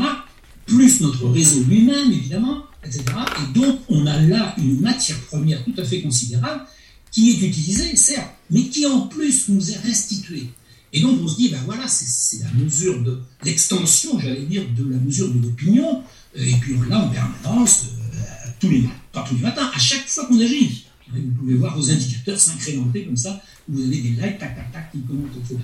plus 0.64 1.00
notre 1.02 1.28
réseau 1.28 1.62
lui-même, 1.64 2.10
évidemment, 2.10 2.64
etc. 2.84 3.04
Et 3.42 3.58
donc, 3.58 3.80
on 3.90 4.06
a 4.06 4.18
là 4.22 4.54
une 4.56 4.80
matière 4.80 5.20
première 5.26 5.62
tout 5.62 5.74
à 5.76 5.84
fait 5.84 6.00
considérable 6.00 6.62
qui 7.10 7.32
est 7.32 7.46
utilisée, 7.46 7.94
certes, 7.96 8.32
mais 8.50 8.64
qui 8.64 8.86
en 8.86 9.02
plus 9.02 9.48
nous 9.50 9.70
est 9.70 9.78
restituée. 9.78 10.48
Et 10.92 11.00
donc 11.00 11.20
on 11.22 11.28
se 11.28 11.36
dit, 11.36 11.50
ben 11.50 11.60
voilà, 11.66 11.86
c'est 11.88 12.42
la 12.42 12.50
mesure 12.52 13.02
de 13.02 13.20
l'extension, 13.44 14.18
j'allais 14.18 14.44
dire, 14.44 14.64
de 14.76 14.90
la 14.90 14.98
mesure 14.98 15.28
de 15.28 15.40
l'opinion. 15.40 16.02
Et 16.34 16.52
puis 16.54 16.76
l'a 16.88 17.00
en 17.00 17.08
permanence, 17.08 17.84
euh, 18.14 18.50
tous 18.60 18.68
les, 18.68 18.84
pas 19.12 19.24
tous 19.28 19.36
les 19.36 19.42
matins, 19.42 19.70
à 19.74 19.78
chaque 19.78 20.06
fois 20.08 20.26
qu'on 20.26 20.40
agit. 20.40 20.84
Vous 21.12 21.20
pouvez 21.38 21.54
voir 21.54 21.76
vos 21.76 21.90
indicateurs 21.90 22.38
s'incrémenter 22.38 23.04
comme 23.04 23.16
ça, 23.16 23.40
vous 23.68 23.80
avez 23.80 23.96
des 23.96 24.08
likes, 24.10 24.38
tac, 24.38 24.56
tac, 24.56 24.72
tac, 24.72 24.92
qui 24.92 25.00
commentent, 25.02 25.36
etc. 25.36 25.60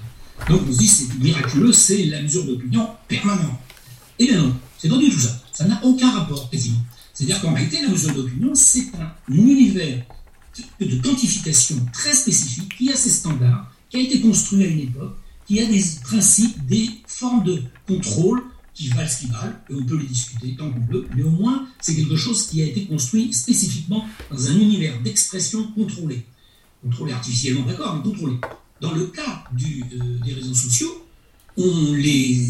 Donc 0.49 0.63
on 0.69 0.73
se 0.73 0.79
dit, 0.79 0.87
c'est 0.87 1.15
miraculeux, 1.19 1.73
c'est 1.73 2.05
la 2.07 2.23
mesure 2.23 2.45
d'opinion 2.45 2.89
permanente. 3.09 3.59
Eh 4.19 4.27
bien 4.27 4.43
non, 4.43 4.55
c'est 4.79 4.89
pas 4.89 4.99
du 4.99 5.11
tout 5.11 5.19
ça. 5.19 5.43
Ça 5.53 5.65
n'a 5.67 5.85
aucun 5.85 6.11
rapport, 6.11 6.49
quasiment. 6.51 6.81
C'est-à-dire 7.13 7.41
qu'en 7.41 7.55
réalité, 7.55 7.83
la 7.83 7.89
mesure 7.89 8.15
d'opinion, 8.15 8.55
c'est 8.55 8.87
un 8.99 9.33
univers 9.33 10.05
de 10.81 10.97
quantification 11.03 11.77
très 11.93 12.15
spécifique 12.15 12.77
qui 12.77 12.93
a 12.93 12.97
ses 12.97 13.11
standards, 13.11 13.72
qui 13.93 13.99
a 13.99 14.01
été 14.01 14.21
construit 14.23 14.65
à 14.65 14.67
une 14.67 14.81
époque, 14.81 15.15
qui 15.47 15.61
a 15.61 15.67
des 15.67 15.85
principes, 16.03 16.67
des 16.67 16.89
formes 17.07 17.45
de 17.45 17.63
contrôle 17.87 18.43
qui 18.73 18.89
valent 18.89 19.07
ce 19.07 19.21
qu'ils 19.21 19.31
valent, 19.31 19.55
et 19.69 19.75
on 19.75 19.85
peut 19.85 19.99
les 19.99 20.07
discuter 20.07 20.57
tant 20.57 20.71
qu'on 20.71 20.81
veut, 20.91 21.07
mais 21.15 21.23
au 21.23 21.31
moins, 21.31 21.67
c'est 21.83 21.95
quelque 21.95 22.17
chose 22.17 22.47
qui 22.47 22.63
a 22.63 22.65
été 22.65 22.87
construit 22.87 23.31
spécifiquement 23.35 24.07
dans 24.31 24.49
un 24.49 24.55
univers 24.55 24.99
d'expression 25.03 25.65
contrôlé. 25.73 26.25
Contrôlé 26.83 27.13
artificiellement, 27.13 27.67
d'accord, 27.67 27.95
mais 27.97 28.03
contrôlé. 28.03 28.37
Dans 28.81 28.93
le 28.93 29.09
cas 29.09 29.45
euh, 29.53 30.19
des 30.25 30.33
réseaux 30.33 30.55
sociaux, 30.55 31.07
les, 31.59 32.41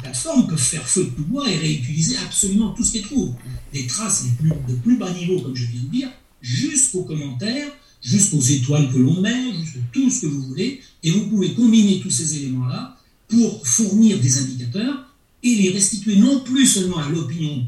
plateformes 0.00 0.46
peuvent 0.46 0.58
faire 0.58 0.86
feu 0.86 1.04
de 1.04 1.10
tout 1.10 1.24
bois 1.24 1.50
et 1.50 1.56
réutiliser 1.56 2.18
absolument 2.18 2.70
tout 2.72 2.84
ce 2.84 2.92
qu'elles 2.92 3.02
trouvent. 3.02 3.34
Des 3.72 3.86
traces 3.86 4.26
de 4.42 4.74
plus 4.74 4.96
bas 4.98 5.10
niveau, 5.12 5.40
comme 5.40 5.56
je 5.56 5.64
viens 5.66 5.82
de 5.82 5.88
dire, 5.88 6.10
jusqu'aux 6.42 7.04
commentaires, 7.04 7.70
jusqu'aux 8.02 8.40
étoiles 8.40 8.90
que 8.92 8.98
l'on 8.98 9.20
met, 9.20 9.52
jusqu'à 9.58 9.80
tout 9.92 10.10
ce 10.10 10.22
que 10.22 10.26
vous 10.26 10.42
voulez, 10.42 10.80
et 11.02 11.10
vous 11.10 11.26
pouvez 11.28 11.52
combiner 11.54 12.00
tous 12.00 12.10
ces 12.10 12.36
éléments-là 12.36 12.96
pour 13.28 13.66
fournir 13.66 14.18
des 14.20 14.38
indicateurs 14.38 15.06
et 15.42 15.54
les 15.54 15.70
restituer 15.70 16.16
non 16.16 16.40
plus 16.40 16.66
seulement 16.66 16.98
à 16.98 17.08
l'opinion, 17.08 17.66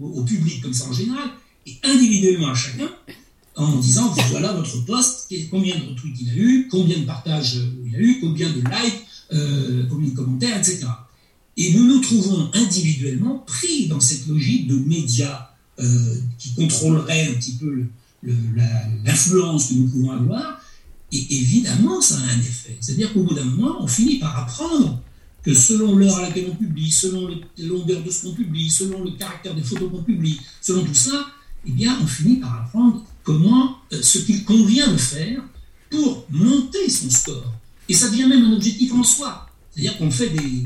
au 0.00 0.22
public 0.22 0.62
comme 0.62 0.74
ça 0.74 0.88
en 0.88 0.92
général, 0.92 1.30
et 1.66 1.76
individuellement 1.82 2.48
à 2.48 2.54
chacun, 2.54 2.90
en 3.56 3.76
disant 3.78 4.14
voilà 4.30 4.52
votre 4.52 4.84
poste, 4.84 5.32
combien 5.50 5.76
de 5.76 5.84
retweets 5.90 6.20
il 6.20 6.30
a 6.30 6.34
eu, 6.34 6.68
combien 6.70 6.98
de 6.98 7.04
partages 7.04 7.60
il 7.86 7.94
a 7.94 7.98
eu, 7.98 8.20
combien 8.20 8.50
de 8.50 8.60
likes, 8.60 9.04
euh, 9.32 9.84
combien 9.88 10.08
de 10.08 10.14
commentaires, 10.14 10.58
etc. 10.58 10.86
Et 11.56 11.72
nous 11.72 11.86
nous 11.86 12.00
trouvons 12.00 12.50
individuellement 12.52 13.38
pris 13.46 13.86
dans 13.86 14.00
cette 14.00 14.26
logique 14.26 14.66
de 14.66 14.76
médias 14.76 15.50
euh, 15.78 16.16
qui 16.38 16.52
contrôlerait 16.54 17.28
un 17.28 17.34
petit 17.34 17.52
peu 17.52 17.84
l'influence 19.04 19.68
que 19.68 19.74
nous 19.74 19.88
pouvons 19.88 20.12
avoir. 20.12 20.60
Et 21.12 21.36
évidemment, 21.36 22.00
ça 22.00 22.16
a 22.16 22.32
un 22.32 22.38
effet. 22.38 22.76
C'est-à-dire 22.80 23.12
qu'au 23.12 23.22
bout 23.22 23.34
d'un 23.34 23.44
moment, 23.44 23.76
on 23.80 23.86
finit 23.86 24.18
par 24.18 24.36
apprendre 24.38 25.00
que 25.44 25.54
selon 25.54 25.96
l'heure 25.96 26.16
à 26.16 26.22
laquelle 26.22 26.48
on 26.50 26.56
publie, 26.56 26.90
selon 26.90 27.28
les 27.28 27.66
longueurs 27.66 28.02
de 28.02 28.10
ce 28.10 28.22
qu'on 28.22 28.34
publie, 28.34 28.70
selon 28.70 29.04
le 29.04 29.12
caractère 29.12 29.54
des 29.54 29.62
photos 29.62 29.90
qu'on 29.90 30.02
publie, 30.02 30.40
selon 30.60 30.84
tout 30.84 30.94
ça, 30.94 31.26
eh 31.66 31.70
bien, 31.70 31.98
on 32.02 32.06
finit 32.06 32.36
par 32.36 32.62
apprendre 32.62 33.04
comment, 33.22 33.76
euh, 33.92 34.02
ce 34.02 34.18
qu'il 34.18 34.44
convient 34.44 34.90
de 34.90 34.96
faire 34.96 35.42
pour 35.90 36.26
monter 36.30 36.88
son 36.90 37.10
score. 37.10 37.52
Et 37.88 37.94
ça 37.94 38.08
devient 38.08 38.26
même 38.26 38.44
un 38.44 38.52
objectif 38.54 38.92
en 38.92 39.04
soi. 39.04 39.46
C'est-à-dire 39.70 39.98
qu'on 39.98 40.10
fait 40.10 40.30
des, 40.30 40.64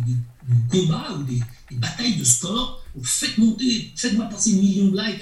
combats 0.71 1.19
ou 1.19 1.23
des, 1.25 1.41
batailles 1.77 2.17
de 2.17 2.25
score, 2.25 2.83
faites 3.03 3.37
monter, 3.39 3.93
faites-moi 3.95 4.27
passer 4.27 4.55
un 4.55 4.57
million 4.57 4.89
de 4.89 4.97
likes, 4.97 5.21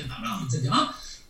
etc. 0.49 0.71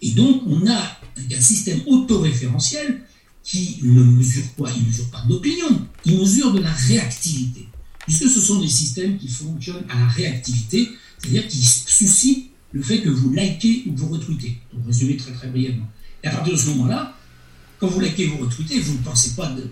Et 0.03 0.11
donc, 0.11 0.43
on 0.47 0.67
a 0.67 1.01
un 1.17 1.41
système 1.41 1.81
autoréférentiel 1.87 3.01
qui 3.43 3.79
ne 3.83 4.03
mesure 4.03 4.45
quoi? 4.57 4.71
Il 4.77 4.83
ne 4.83 4.89
mesure 4.89 5.11
pas 5.11 5.25
d'opinion, 5.29 5.87
il 6.05 6.19
mesure 6.19 6.53
de 6.53 6.61
la 6.61 6.73
réactivité 6.73 7.67
puisque 8.07 8.31
ce 8.31 8.41
sont 8.41 8.61
des 8.61 8.69
systèmes 8.69 9.19
qui 9.19 9.29
fonctionnent 9.29 9.85
à 9.91 9.99
la 9.99 10.07
réactivité, 10.07 10.89
c'est-à-dire 11.19 11.47
qui 11.49 11.65
suscitent 11.65 12.51
le 12.73 12.83
fait 12.83 13.01
que 13.01 13.09
vous 13.09 13.33
likez 13.33 13.85
ou 13.87 13.97
vous 13.97 14.09
retweetez, 14.09 14.57
pour 14.71 14.87
résumer 14.87 15.17
très 15.17 15.33
très 15.33 15.49
brièvement. 15.49 15.87
Et 16.23 16.29
à 16.29 16.31
partir 16.31 16.55
de 16.55 16.59
ce 16.59 16.69
moment-là, 16.69 17.17
quand 17.79 17.89
vous 17.89 18.01
likez 18.01 18.29
ou 18.29 18.37
vous 18.37 18.45
retweetez, 18.45 18.79
vous 18.79 18.95
ne 18.95 18.99
pensez 18.99 19.35
pas 19.35 19.51
euh, 19.51 19.67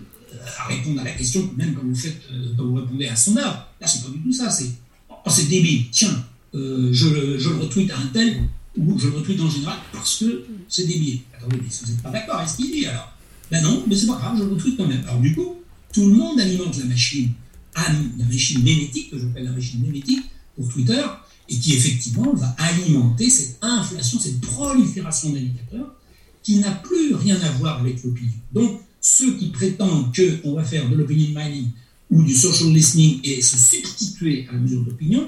à 0.59 0.67
répondre 0.67 0.99
à 1.01 1.05
la 1.05 1.11
question, 1.11 1.49
même 1.55 1.73
quand 1.73 1.83
vous, 1.83 1.95
faites, 1.95 2.21
euh, 2.31 2.53
quand 2.57 2.65
vous 2.65 2.75
répondez 2.75 3.07
à 3.07 3.13
un 3.13 3.15
sondage. 3.15 3.45
Là, 3.79 3.87
c'est 3.87 4.03
pas 4.03 4.09
du 4.09 4.19
tout 4.19 4.33
ça. 4.33 4.49
C'est 4.49 4.71
oh, 5.09 5.31
débile, 5.49 5.85
tiens, 5.91 6.25
euh, 6.55 6.89
je, 6.91 7.37
je, 7.37 7.49
le 7.49 7.55
retweet 7.55 7.89
à 7.91 7.97
un 7.97 8.07
tel, 8.07 8.43
ou 8.77 8.99
je 8.99 9.07
retweet 9.07 9.39
en 9.41 9.49
général 9.49 9.77
parce 9.91 10.19
que 10.19 10.45
c'est 10.67 10.87
débile. 10.87 11.19
Attendez, 11.35 11.57
mais 11.61 11.69
si 11.69 11.85
vous 11.85 11.91
n'êtes 11.91 12.01
pas 12.01 12.11
d'accord 12.11 12.37
avec 12.37 12.49
ce 12.49 12.57
qu'il 12.57 12.71
dit, 12.71 12.85
alors? 12.85 13.11
Ben 13.51 13.61
non, 13.61 13.83
mais 13.87 13.95
c'est 13.95 14.07
pas 14.07 14.15
grave, 14.15 14.37
je 14.37 14.43
retweet 14.43 14.77
quand 14.77 14.87
même. 14.87 15.03
Alors 15.07 15.19
du 15.19 15.33
coup, 15.35 15.55
tout 15.93 16.07
le 16.07 16.15
monde 16.15 16.39
alimente 16.39 16.77
la 16.77 16.85
machine 16.85 17.31
la 18.17 18.25
machine 18.25 18.63
mémétique, 18.63 19.11
que 19.11 19.19
j'appelle 19.19 19.43
la 19.43 19.51
machine 19.51 19.81
mémétique 19.81 20.23
pour 20.55 20.71
Twitter, 20.71 21.03
et 21.49 21.59
qui 21.59 21.73
effectivement 21.73 22.33
va 22.33 22.55
alimenter 22.57 23.29
cette 23.29 23.57
inflation, 23.61 24.19
cette 24.19 24.41
prolifération 24.41 25.29
d'indicateurs 25.29 25.93
qui 26.41 26.57
n'a 26.57 26.71
plus 26.71 27.13
rien 27.15 27.39
à 27.41 27.51
voir 27.51 27.79
avec 27.79 28.03
l'opinion. 28.03 28.33
Donc, 28.53 28.81
ceux 29.01 29.35
qui 29.37 29.49
prétendent 29.49 30.15
qu'on 30.15 30.53
va 30.53 30.63
faire 30.63 30.89
de 30.89 30.95
l'opinion 30.95 31.39
mining 31.39 31.69
ou 32.09 32.23
du 32.23 32.33
social 32.33 32.71
listening 32.71 33.19
et 33.23 33.41
se 33.41 33.57
substituer 33.57 34.47
à 34.49 34.53
la 34.53 34.59
mesure 34.59 34.83
d'opinion 34.83 35.27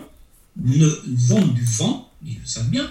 ne 0.64 0.88
vendent 1.06 1.54
du 1.54 1.66
vent, 1.66 2.12
ils 2.26 2.40
le 2.40 2.46
savent 2.46 2.70
bien, 2.70 2.90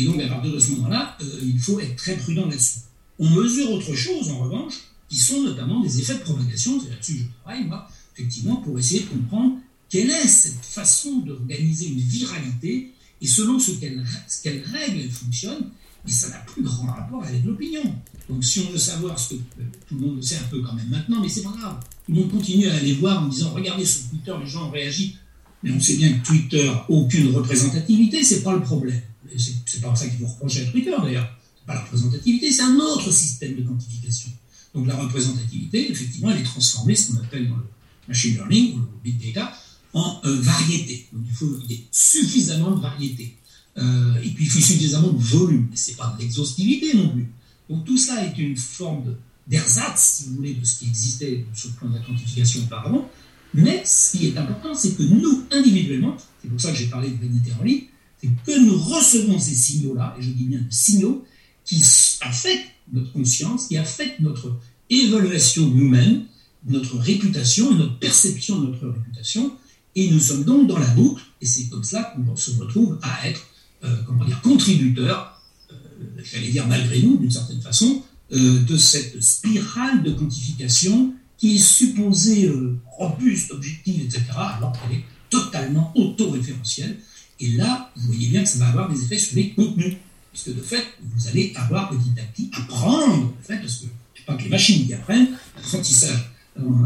et 0.00 0.04
donc 0.04 0.20
à 0.20 0.28
partir 0.28 0.52
de 0.52 0.58
ce 0.58 0.72
moment-là, 0.72 1.16
euh, 1.20 1.40
il 1.42 1.58
faut 1.58 1.80
être 1.80 1.96
très 1.96 2.16
prudent 2.16 2.46
là-dessus. 2.46 2.80
On 3.18 3.30
mesure 3.30 3.70
autre 3.70 3.94
chose, 3.94 4.28
en 4.30 4.40
revanche, 4.40 4.74
qui 5.08 5.16
sont 5.16 5.42
notamment 5.42 5.80
des 5.80 6.00
effets 6.00 6.14
de 6.14 6.20
propagation, 6.20 6.80
c'est 6.80 6.90
là-dessus 6.90 7.14
que 7.14 7.18
je 7.20 7.42
travaille, 7.42 7.64
moi, 7.64 7.88
effectivement, 8.14 8.56
pour 8.56 8.78
essayer 8.78 9.00
de 9.00 9.06
comprendre 9.06 9.56
quelle 9.88 10.10
est 10.10 10.26
cette 10.26 10.64
façon 10.64 11.18
d'organiser 11.20 11.86
une 11.88 11.98
viralité 11.98 12.92
et 13.20 13.26
selon 13.26 13.58
ce 13.58 13.72
qu'elle, 13.72 14.04
quelles 14.42 14.62
règles 14.64 15.00
elle 15.02 15.10
fonctionne, 15.10 15.70
mais 16.04 16.10
ça 16.10 16.28
n'a 16.28 16.38
plus 16.38 16.62
grand 16.62 16.86
rapport 16.86 17.24
avec 17.24 17.44
l'opinion. 17.44 17.82
Donc 18.28 18.44
si 18.44 18.60
on 18.60 18.70
veut 18.70 18.78
savoir 18.78 19.18
ce 19.18 19.30
que 19.30 19.34
euh, 19.34 19.64
tout 19.88 19.94
le 19.94 20.00
monde 20.00 20.16
le 20.16 20.22
sait 20.22 20.36
un 20.36 20.48
peu 20.50 20.60
quand 20.60 20.74
même 20.74 20.88
maintenant, 20.88 21.20
mais 21.20 21.28
c'est 21.28 21.42
pas 21.42 21.54
grave. 21.56 21.78
Tout 22.06 22.14
le 22.14 22.24
continue 22.24 22.68
à 22.68 22.74
aller 22.74 22.94
voir 22.94 23.22
en 23.22 23.28
disant 23.28 23.52
regardez 23.54 23.84
sur 23.84 24.08
Twitter, 24.10 24.32
les 24.40 24.46
gens 24.46 24.70
réagissent. 24.70 25.14
Mais 25.62 25.72
on 25.72 25.80
sait 25.80 25.96
bien 25.96 26.12
que 26.12 26.26
Twitter, 26.26 26.70
aucune 26.88 27.34
représentativité, 27.34 28.22
c'est 28.22 28.42
pas 28.42 28.54
le 28.54 28.62
problème. 28.62 29.00
C'est, 29.36 29.80
pas 29.80 29.94
ça 29.94 30.08
qu'il 30.08 30.18
faut 30.18 30.26
reprocher 30.26 30.66
à 30.66 30.70
Twitter 30.70 30.94
d'ailleurs. 31.02 31.28
C'est 31.58 31.66
pas 31.66 31.74
la 31.74 31.80
représentativité, 31.82 32.52
c'est 32.52 32.62
un 32.62 32.76
autre 32.76 33.10
système 33.10 33.56
de 33.56 33.62
quantification. 33.62 34.30
Donc 34.74 34.86
la 34.86 34.96
représentativité, 34.96 35.90
effectivement, 35.90 36.30
elle 36.30 36.40
est 36.40 36.44
transformée, 36.44 36.94
ce 36.94 37.12
qu'on 37.12 37.18
appelle 37.18 37.48
dans 37.48 37.56
le 37.56 37.66
machine 38.08 38.34
learning 38.34 38.78
ou 38.78 38.82
big 39.02 39.18
data 39.26 39.52
en 39.94 40.20
euh, 40.24 40.40
variété. 40.40 41.06
Donc 41.12 41.24
il 41.26 41.34
faut 41.34 41.58
suffisamment 41.90 42.72
de 42.72 42.80
variété. 42.80 43.36
Euh, 43.78 44.14
et 44.22 44.30
puis 44.30 44.44
il 44.44 44.50
faut 44.50 44.60
suffisamment 44.60 45.12
de 45.12 45.22
volume. 45.22 45.68
Ce 45.74 45.90
n'est 45.90 45.96
pas 45.96 46.14
de 46.16 46.22
l'exhaustivité 46.22 46.94
non 46.94 47.08
plus. 47.08 47.26
Donc 47.68 47.84
tout 47.84 47.98
ça 47.98 48.24
est 48.24 48.36
une 48.38 48.56
forme 48.56 49.16
d'ersatz, 49.46 50.00
si 50.00 50.28
vous 50.28 50.36
voulez, 50.36 50.54
de 50.54 50.64
ce 50.64 50.80
qui 50.80 50.86
existait 50.86 51.44
sur 51.54 51.70
le 51.70 51.74
plan 51.76 51.88
de 51.88 51.94
la 51.94 52.00
quantification 52.00 52.62
auparavant. 52.62 53.10
Mais 53.54 53.82
ce 53.84 54.16
qui 54.16 54.26
est 54.26 54.36
important, 54.36 54.74
c'est 54.74 54.96
que 54.96 55.02
nous, 55.02 55.44
individuellement, 55.50 56.16
c'est 56.42 56.48
pour 56.48 56.60
ça 56.60 56.72
que 56.72 56.78
j'ai 56.78 56.86
parlé 56.86 57.10
de 57.10 57.16
vanité 57.16 57.52
en 57.58 57.64
ligne, 57.64 57.84
c'est 58.20 58.30
que 58.46 58.58
nous 58.58 58.78
recevons 58.78 59.38
ces 59.38 59.54
signaux-là, 59.54 60.16
et 60.18 60.22
je 60.22 60.30
dis 60.30 60.44
bien 60.44 60.60
signaux, 60.70 61.24
qui 61.64 61.82
affectent 62.20 62.70
notre 62.92 63.12
conscience, 63.12 63.66
qui 63.66 63.76
affectent 63.76 64.20
notre 64.20 64.56
évaluation 64.88 65.66
nous-mêmes, 65.66 66.24
notre 66.68 66.96
réputation, 66.98 67.72
notre 67.74 67.98
perception 67.98 68.60
de 68.60 68.66
notre 68.68 68.88
réputation, 68.88 69.52
et 69.94 70.10
nous 70.10 70.20
sommes 70.20 70.44
donc 70.44 70.66
dans 70.66 70.78
la 70.78 70.88
boucle, 70.88 71.22
et 71.40 71.46
c'est 71.46 71.68
comme 71.68 71.84
cela 71.84 72.14
qu'on 72.14 72.36
se 72.36 72.50
retrouve 72.52 72.98
à 73.02 73.28
être, 73.28 73.46
euh, 73.84 73.96
comment 74.06 74.24
dire, 74.24 74.40
contributeur, 74.42 75.40
euh, 75.70 75.74
j'allais 76.22 76.50
dire 76.50 76.66
malgré 76.66 77.02
nous, 77.02 77.16
d'une 77.16 77.30
certaine 77.30 77.60
façon, 77.60 78.02
euh, 78.32 78.60
de 78.60 78.76
cette 78.76 79.22
spirale 79.22 80.02
de 80.02 80.12
quantification 80.12 81.14
qui 81.38 81.56
est 81.56 81.64
supposée 81.64 82.50
robuste, 82.86 83.52
objective, 83.52 84.04
etc., 84.04 84.24
alors 84.36 84.72
qu'elle 84.72 84.98
est 84.98 85.04
totalement 85.28 85.92
autoréférentielle. 85.94 86.96
Et 87.40 87.52
là, 87.52 87.92
vous 87.96 88.06
voyez 88.12 88.28
bien 88.28 88.42
que 88.42 88.48
ça 88.48 88.58
va 88.58 88.68
avoir 88.68 88.90
des 88.90 89.02
effets 89.02 89.18
sur 89.18 89.36
les 89.36 89.50
contenus, 89.50 89.96
puisque 90.32 90.54
de 90.56 90.62
fait, 90.62 90.84
vous 91.02 91.28
allez 91.28 91.52
avoir 91.56 91.90
petit 91.90 92.18
à 92.18 92.24
petit 92.24 92.50
apprendre, 92.54 93.34
en 93.38 93.42
fait, 93.42 93.58
parce 93.58 93.76
que 93.78 93.86
pas 94.26 94.34
que 94.34 94.42
les 94.42 94.48
machines 94.48 94.86
qui 94.86 94.92
apprennent, 94.92 95.28
l'apprentissage 95.56 96.30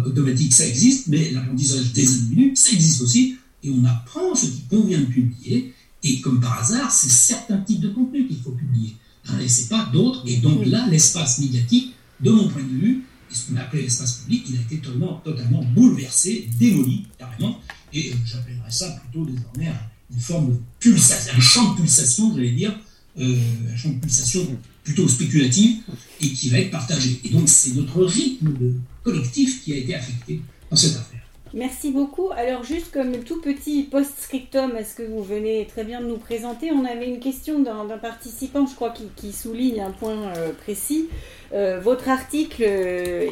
automatique, 0.04 0.52
ça 0.52 0.66
existe, 0.66 1.08
mais 1.08 1.30
l'apprentissage 1.30 1.92
des 1.92 2.06
individus, 2.06 2.52
ça 2.54 2.72
existe 2.72 3.00
aussi, 3.00 3.36
et 3.62 3.70
on 3.70 3.84
apprend 3.84 4.34
ce 4.34 4.46
qui 4.46 4.62
convient 4.68 5.00
de 5.00 5.06
publier, 5.06 5.72
et 6.02 6.20
comme 6.20 6.40
par 6.40 6.60
hasard, 6.60 6.90
c'est 6.90 7.10
certains 7.10 7.58
types 7.58 7.80
de 7.80 7.90
contenus 7.90 8.28
qu'il 8.28 8.40
faut 8.40 8.52
publier, 8.52 8.94
hein, 9.26 9.38
et 9.40 9.48
c'est 9.48 9.68
pas 9.68 9.88
d'autres, 9.92 10.22
et 10.26 10.36
donc 10.36 10.66
là, 10.66 10.86
l'espace 10.88 11.38
médiatique, 11.38 11.94
de 12.20 12.30
mon 12.30 12.48
point 12.48 12.62
de 12.62 12.68
vue, 12.68 13.04
et 13.30 13.34
ce 13.34 13.46
qu'on 13.46 13.56
appelait 13.56 13.82
l'espace 13.82 14.18
public, 14.18 14.44
il 14.50 14.58
a 14.58 14.60
été 14.60 14.78
totalement, 14.78 15.20
totalement 15.24 15.62
bouleversé, 15.62 16.48
démoli, 16.58 17.06
carrément, 17.18 17.58
et 17.92 18.10
euh, 18.10 18.16
j'appellerais 18.26 18.70
ça 18.70 18.90
plutôt 18.90 19.24
désormais 19.24 19.68
une 20.12 20.20
forme 20.20 20.50
de 20.52 20.60
pulsation, 20.78 21.32
un 21.36 21.40
champ 21.40 21.72
de 21.72 21.80
pulsation, 21.80 22.34
j'allais 22.34 22.50
dire, 22.52 22.78
euh, 23.18 23.36
un 23.72 23.76
champ 23.76 23.90
de 23.90 23.98
pulsation 23.98 24.46
plutôt 24.82 25.06
spéculative 25.08 25.78
et 26.20 26.32
qui 26.32 26.48
va 26.48 26.58
être 26.58 26.70
partagé. 26.70 27.20
Et 27.24 27.28
donc 27.30 27.48
c'est 27.48 27.74
notre 27.74 28.04
rythme 28.04 28.54
collectif 29.02 29.62
qui 29.62 29.72
a 29.72 29.76
été 29.76 29.94
affecté 29.94 30.40
dans 30.70 30.76
cette 30.76 30.96
affaire. 30.96 31.20
Merci 31.52 31.90
beaucoup. 31.90 32.30
Alors 32.36 32.62
juste 32.62 32.92
comme 32.92 33.24
tout 33.24 33.40
petit 33.40 33.82
post-scriptum 33.82 34.76
à 34.76 34.84
ce 34.84 34.94
que 34.94 35.02
vous 35.02 35.22
venez 35.22 35.66
très 35.66 35.82
bien 35.82 36.00
de 36.00 36.06
nous 36.06 36.18
présenter, 36.18 36.70
on 36.70 36.84
avait 36.84 37.08
une 37.08 37.18
question 37.18 37.58
d'un 37.58 37.86
participant, 37.98 38.66
je 38.66 38.74
crois, 38.76 38.94
qui, 39.16 39.32
souligne 39.32 39.80
un 39.80 39.90
point 39.90 40.32
euh, 40.36 40.52
précis. 40.52 41.08
Euh, 41.52 41.80
votre 41.80 42.08
article, 42.08 42.62
euh, 42.64 43.28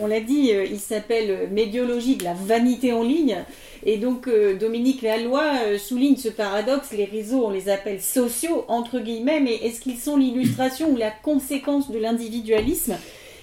on 0.00 0.06
l'a 0.06 0.20
dit, 0.20 0.52
il 0.70 0.78
s'appelle 0.78 1.48
Médiologie 1.50 2.14
de 2.14 2.22
la 2.22 2.34
vanité 2.34 2.92
en 2.92 3.02
ligne. 3.02 3.38
Et 3.84 3.98
donc 3.98 4.28
Dominique 4.58 5.02
Laloy 5.02 5.78
souligne 5.78 6.16
ce 6.16 6.28
paradoxe, 6.28 6.92
les 6.92 7.04
réseaux, 7.04 7.46
on 7.46 7.50
les 7.50 7.68
appelle 7.68 8.00
sociaux, 8.00 8.64
entre 8.68 9.00
guillemets, 9.00 9.40
mais 9.40 9.54
est-ce 9.54 9.80
qu'ils 9.80 9.98
sont 9.98 10.16
l'illustration 10.16 10.90
ou 10.90 10.96
la 10.96 11.10
conséquence 11.10 11.90
de 11.90 11.98
l'individualisme? 11.98 12.96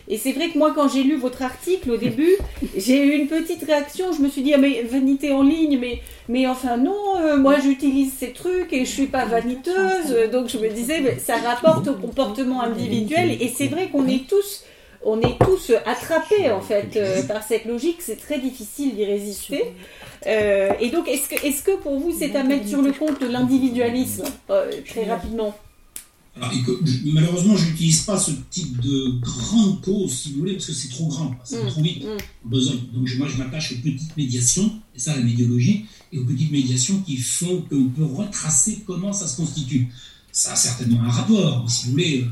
Et 0.08 0.18
c'est 0.18 0.32
vrai 0.34 0.50
que 0.50 0.58
moi, 0.58 0.74
quand 0.76 0.90
j'ai 0.90 1.04
lu 1.04 1.16
votre 1.16 1.42
article 1.42 1.92
au 1.92 1.98
début, 1.98 2.32
j'ai 2.78 3.04
eu 3.04 3.12
une 3.12 3.28
petite 3.28 3.64
réaction. 3.64 4.12
Je 4.12 4.22
me 4.22 4.30
suis 4.30 4.42
dit, 4.42 4.54
ah, 4.54 4.58
mais 4.58 4.84
vanité 4.84 5.32
en 5.32 5.44
ligne, 5.44 5.80
mais, 5.80 6.02
mais 6.28 6.48
enfin 6.48 6.78
non, 6.78 7.20
euh, 7.22 7.38
moi 7.38 7.60
j'utilise 7.60 8.14
ces 8.14 8.32
trucs 8.32 8.74
et 8.74 8.86
je 8.86 8.92
suis 8.92 9.08
pas 9.08 9.26
vaniteuse. 9.26 10.30
Donc 10.32 10.50
je 10.50 10.58
me 10.58 10.70
disais, 10.70 11.00
mais 11.02 11.20
ça 11.20 11.38
rapporte 11.38 11.88
au 11.88 11.94
comportement 11.94 12.62
individuel. 12.62 13.38
Et 13.42 13.48
c'est 13.56 13.68
vrai 13.68 13.90
qu'on 13.90 14.08
est 14.08 14.28
tous 14.28 14.64
on 15.06 15.20
est 15.20 15.38
tous 15.44 15.74
attrapés 15.86 16.50
en 16.50 16.62
fait 16.62 16.96
euh, 16.96 17.24
par 17.24 17.44
cette 17.44 17.66
logique, 17.66 17.98
c'est 18.00 18.16
très 18.16 18.40
difficile 18.40 18.96
d'y 18.96 19.04
résister. 19.04 19.74
Euh, 20.26 20.72
et 20.80 20.90
donc, 20.90 21.10
est-ce 21.10 21.28
que, 21.28 21.46
est 21.46 21.64
que 21.64 21.76
pour 21.78 22.00
vous, 22.00 22.14
c'est 22.18 22.36
à 22.36 22.44
mettre 22.44 22.68
sur 22.68 22.82
le 22.82 22.94
compte 22.94 23.20
de 23.20 23.28
l'individualisme, 23.28 24.24
très 24.88 25.04
rapidement? 25.04 25.54
Alors, 26.36 26.52
malheureusement, 27.06 27.56
je 27.56 27.68
n'utilise 27.68 28.02
pas 28.02 28.18
ce 28.18 28.32
type 28.50 28.80
de 28.80 29.20
grande 29.20 29.82
cause, 29.82 30.12
si 30.12 30.32
vous 30.32 30.40
voulez, 30.40 30.54
parce 30.54 30.66
que 30.66 30.74
c'est 30.74 30.90
trop 30.90 31.08
grand, 31.08 31.36
ça 31.44 31.60
va 31.60 31.66
mm, 31.66 31.70
trop 31.70 31.82
vite, 31.82 32.04
mm. 32.04 32.50
besoin. 32.50 32.76
Donc, 32.92 33.08
moi, 33.18 33.28
je 33.28 33.38
m'attache 33.38 33.74
aux 33.74 33.76
petites 33.76 34.18
médiations, 34.18 34.80
et 34.96 35.00
ça, 35.00 35.16
la 35.16 35.22
médiologie, 35.22 35.86
et 36.12 36.18
aux 36.18 36.26
petites 36.26 36.52
médiations 36.52 37.02
qui 37.02 37.18
font 37.18 37.62
qu'on 37.70 37.90
peut 37.90 38.06
retracer 38.06 38.84
comment 38.88 39.14
ça 39.14 39.28
se 39.28 39.38
constitue. 39.38 39.90
Ça 40.32 40.54
a 40.54 40.56
certainement 40.56 41.02
un 41.04 41.12
rapport, 41.12 41.70
si 41.70 41.86
vous 41.86 41.92
voulez, 41.92 42.26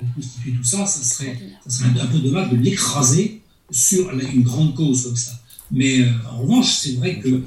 euh, 0.00 0.04
constituer 0.14 0.52
tout 0.52 0.64
ça, 0.64 0.86
ça 0.86 1.02
serait, 1.02 1.38
ça 1.66 1.78
serait 1.78 2.00
un, 2.00 2.06
peu 2.06 2.20
dommage 2.20 2.50
de 2.50 2.56
l'écraser 2.56 3.42
sur 3.70 4.10
une 4.10 4.42
grande 4.42 4.74
cause 4.74 5.02
comme 5.02 5.16
ça. 5.16 5.38
Mais 5.70 6.00
euh, 6.00 6.10
en 6.30 6.38
revanche, 6.38 6.72
c'est 6.72 6.92
vrai 6.92 7.18
que 7.20 7.42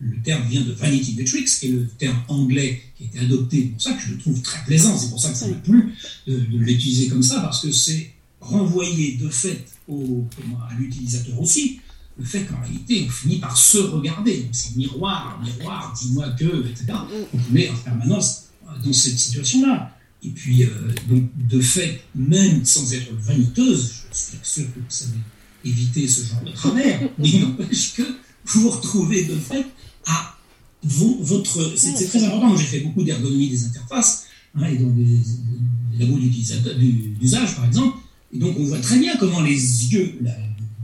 le 0.00 0.16
terme 0.22 0.48
vient 0.48 0.62
de 0.62 0.72
vanity 0.72 1.14
metrics, 1.14 1.48
qui 1.48 1.66
est 1.66 1.70
le 1.70 1.86
terme 1.86 2.18
anglais 2.28 2.82
qui 2.96 3.04
a 3.04 3.06
été 3.06 3.18
adopté 3.20 3.62
pour 3.64 3.80
ça, 3.80 3.92
que 3.92 4.02
je 4.02 4.14
trouve 4.14 4.40
très 4.40 4.64
plaisant. 4.64 4.96
C'est 4.96 5.10
pour 5.10 5.20
ça 5.20 5.30
que 5.30 5.36
ça 5.36 5.46
m'a 5.46 5.56
plu 5.56 5.94
de, 6.26 6.40
l'utiliser 6.52 7.08
comme 7.08 7.22
ça, 7.22 7.40
parce 7.40 7.62
que 7.62 7.70
c'est 7.70 8.10
renvoyer 8.40 9.16
de 9.16 9.28
fait 9.28 9.64
au, 9.86 10.24
à 10.70 10.74
l'utilisateur 10.78 11.38
aussi 11.40 11.80
le 12.18 12.24
fait 12.24 12.44
qu'en 12.44 12.60
réalité, 12.60 13.06
on 13.06 13.10
finit 13.10 13.38
par 13.38 13.56
se 13.56 13.78
regarder. 13.78 14.46
C'est 14.52 14.76
miroir, 14.76 15.40
miroir, 15.42 15.94
dis-moi 15.98 16.28
que, 16.30 16.66
etc. 16.68 16.86
On 17.32 17.56
est 17.56 17.70
en 17.70 17.76
permanence 17.76 18.48
dans 18.84 18.92
cette 18.92 19.18
situation-là. 19.18 19.96
Et 20.22 20.28
puis, 20.28 20.64
euh, 20.64 20.68
donc, 21.08 21.24
de 21.48 21.60
fait, 21.60 22.02
même 22.14 22.64
sans 22.64 22.92
être 22.92 23.10
vaniteuse, 23.14 24.04
je 24.12 24.16
suis 24.16 24.38
sûr 24.42 24.64
que 24.74 24.80
vous 24.80 24.84
savez 24.88 25.18
éviter 25.64 26.06
ce 26.06 26.26
genre 26.26 26.42
de 26.44 26.52
travers, 26.52 27.00
mais 27.18 27.28
il 27.28 27.40
n'empêche 27.48 27.94
que 27.94 28.02
vous 28.44 28.62
vous 28.62 28.70
retrouvez 28.70 29.24
de 29.24 29.36
fait 29.36 29.64
à 30.06 30.36
votre. 30.82 31.76
C'est 31.76 32.06
très 32.06 32.24
important. 32.24 32.56
J'ai 32.56 32.64
fait 32.64 32.80
beaucoup 32.80 33.02
d'ergonomie 33.02 33.48
des 33.48 33.64
interfaces 33.64 34.26
hein, 34.54 34.66
et 34.66 34.76
dans 34.76 34.90
des, 34.90 35.18
labos 35.98 36.18
d'usage, 37.18 37.56
par 37.56 37.66
exemple. 37.66 37.98
Et 38.32 38.38
donc, 38.38 38.56
on 38.58 38.64
voit 38.64 38.78
très 38.78 38.98
bien 38.98 39.16
comment 39.18 39.40
les 39.40 39.92
yeux, 39.92 40.18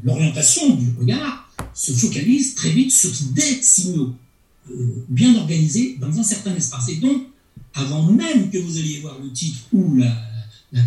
l'orientation 0.02 0.74
du 0.74 0.90
regard 0.98 1.48
se 1.74 1.92
focalise 1.92 2.54
très 2.54 2.70
vite 2.70 2.90
sur 2.90 3.10
des 3.32 3.62
signaux 3.62 4.14
euh, 4.70 5.04
bien 5.08 5.34
organisés 5.36 5.96
dans 6.00 6.18
un 6.18 6.22
certain 6.22 6.54
espace. 6.54 6.88
Et 6.88 6.96
donc, 6.96 7.22
avant 7.74 8.10
même 8.10 8.50
que 8.50 8.58
vous 8.58 8.78
alliez 8.78 9.00
voir 9.00 9.18
le 9.22 9.30
titre 9.30 9.58
ou 9.72 9.96
la, 9.96 10.12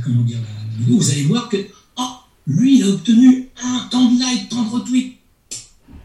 comment 0.03 0.23
dire, 0.23 0.39
la, 0.39 0.77
vidéo, 0.79 0.97
vous 0.97 1.11
allez 1.11 1.23
voir 1.23 1.47
que, 1.47 1.57
oh, 1.97 2.09
lui, 2.47 2.79
il 2.79 2.83
a 2.83 2.89
obtenu 2.89 3.47
un 3.63 3.87
temps 3.89 4.11
de 4.11 4.19
like, 4.19 4.49
tant 4.49 4.63
de 4.63 4.69
retweets. 4.69 5.18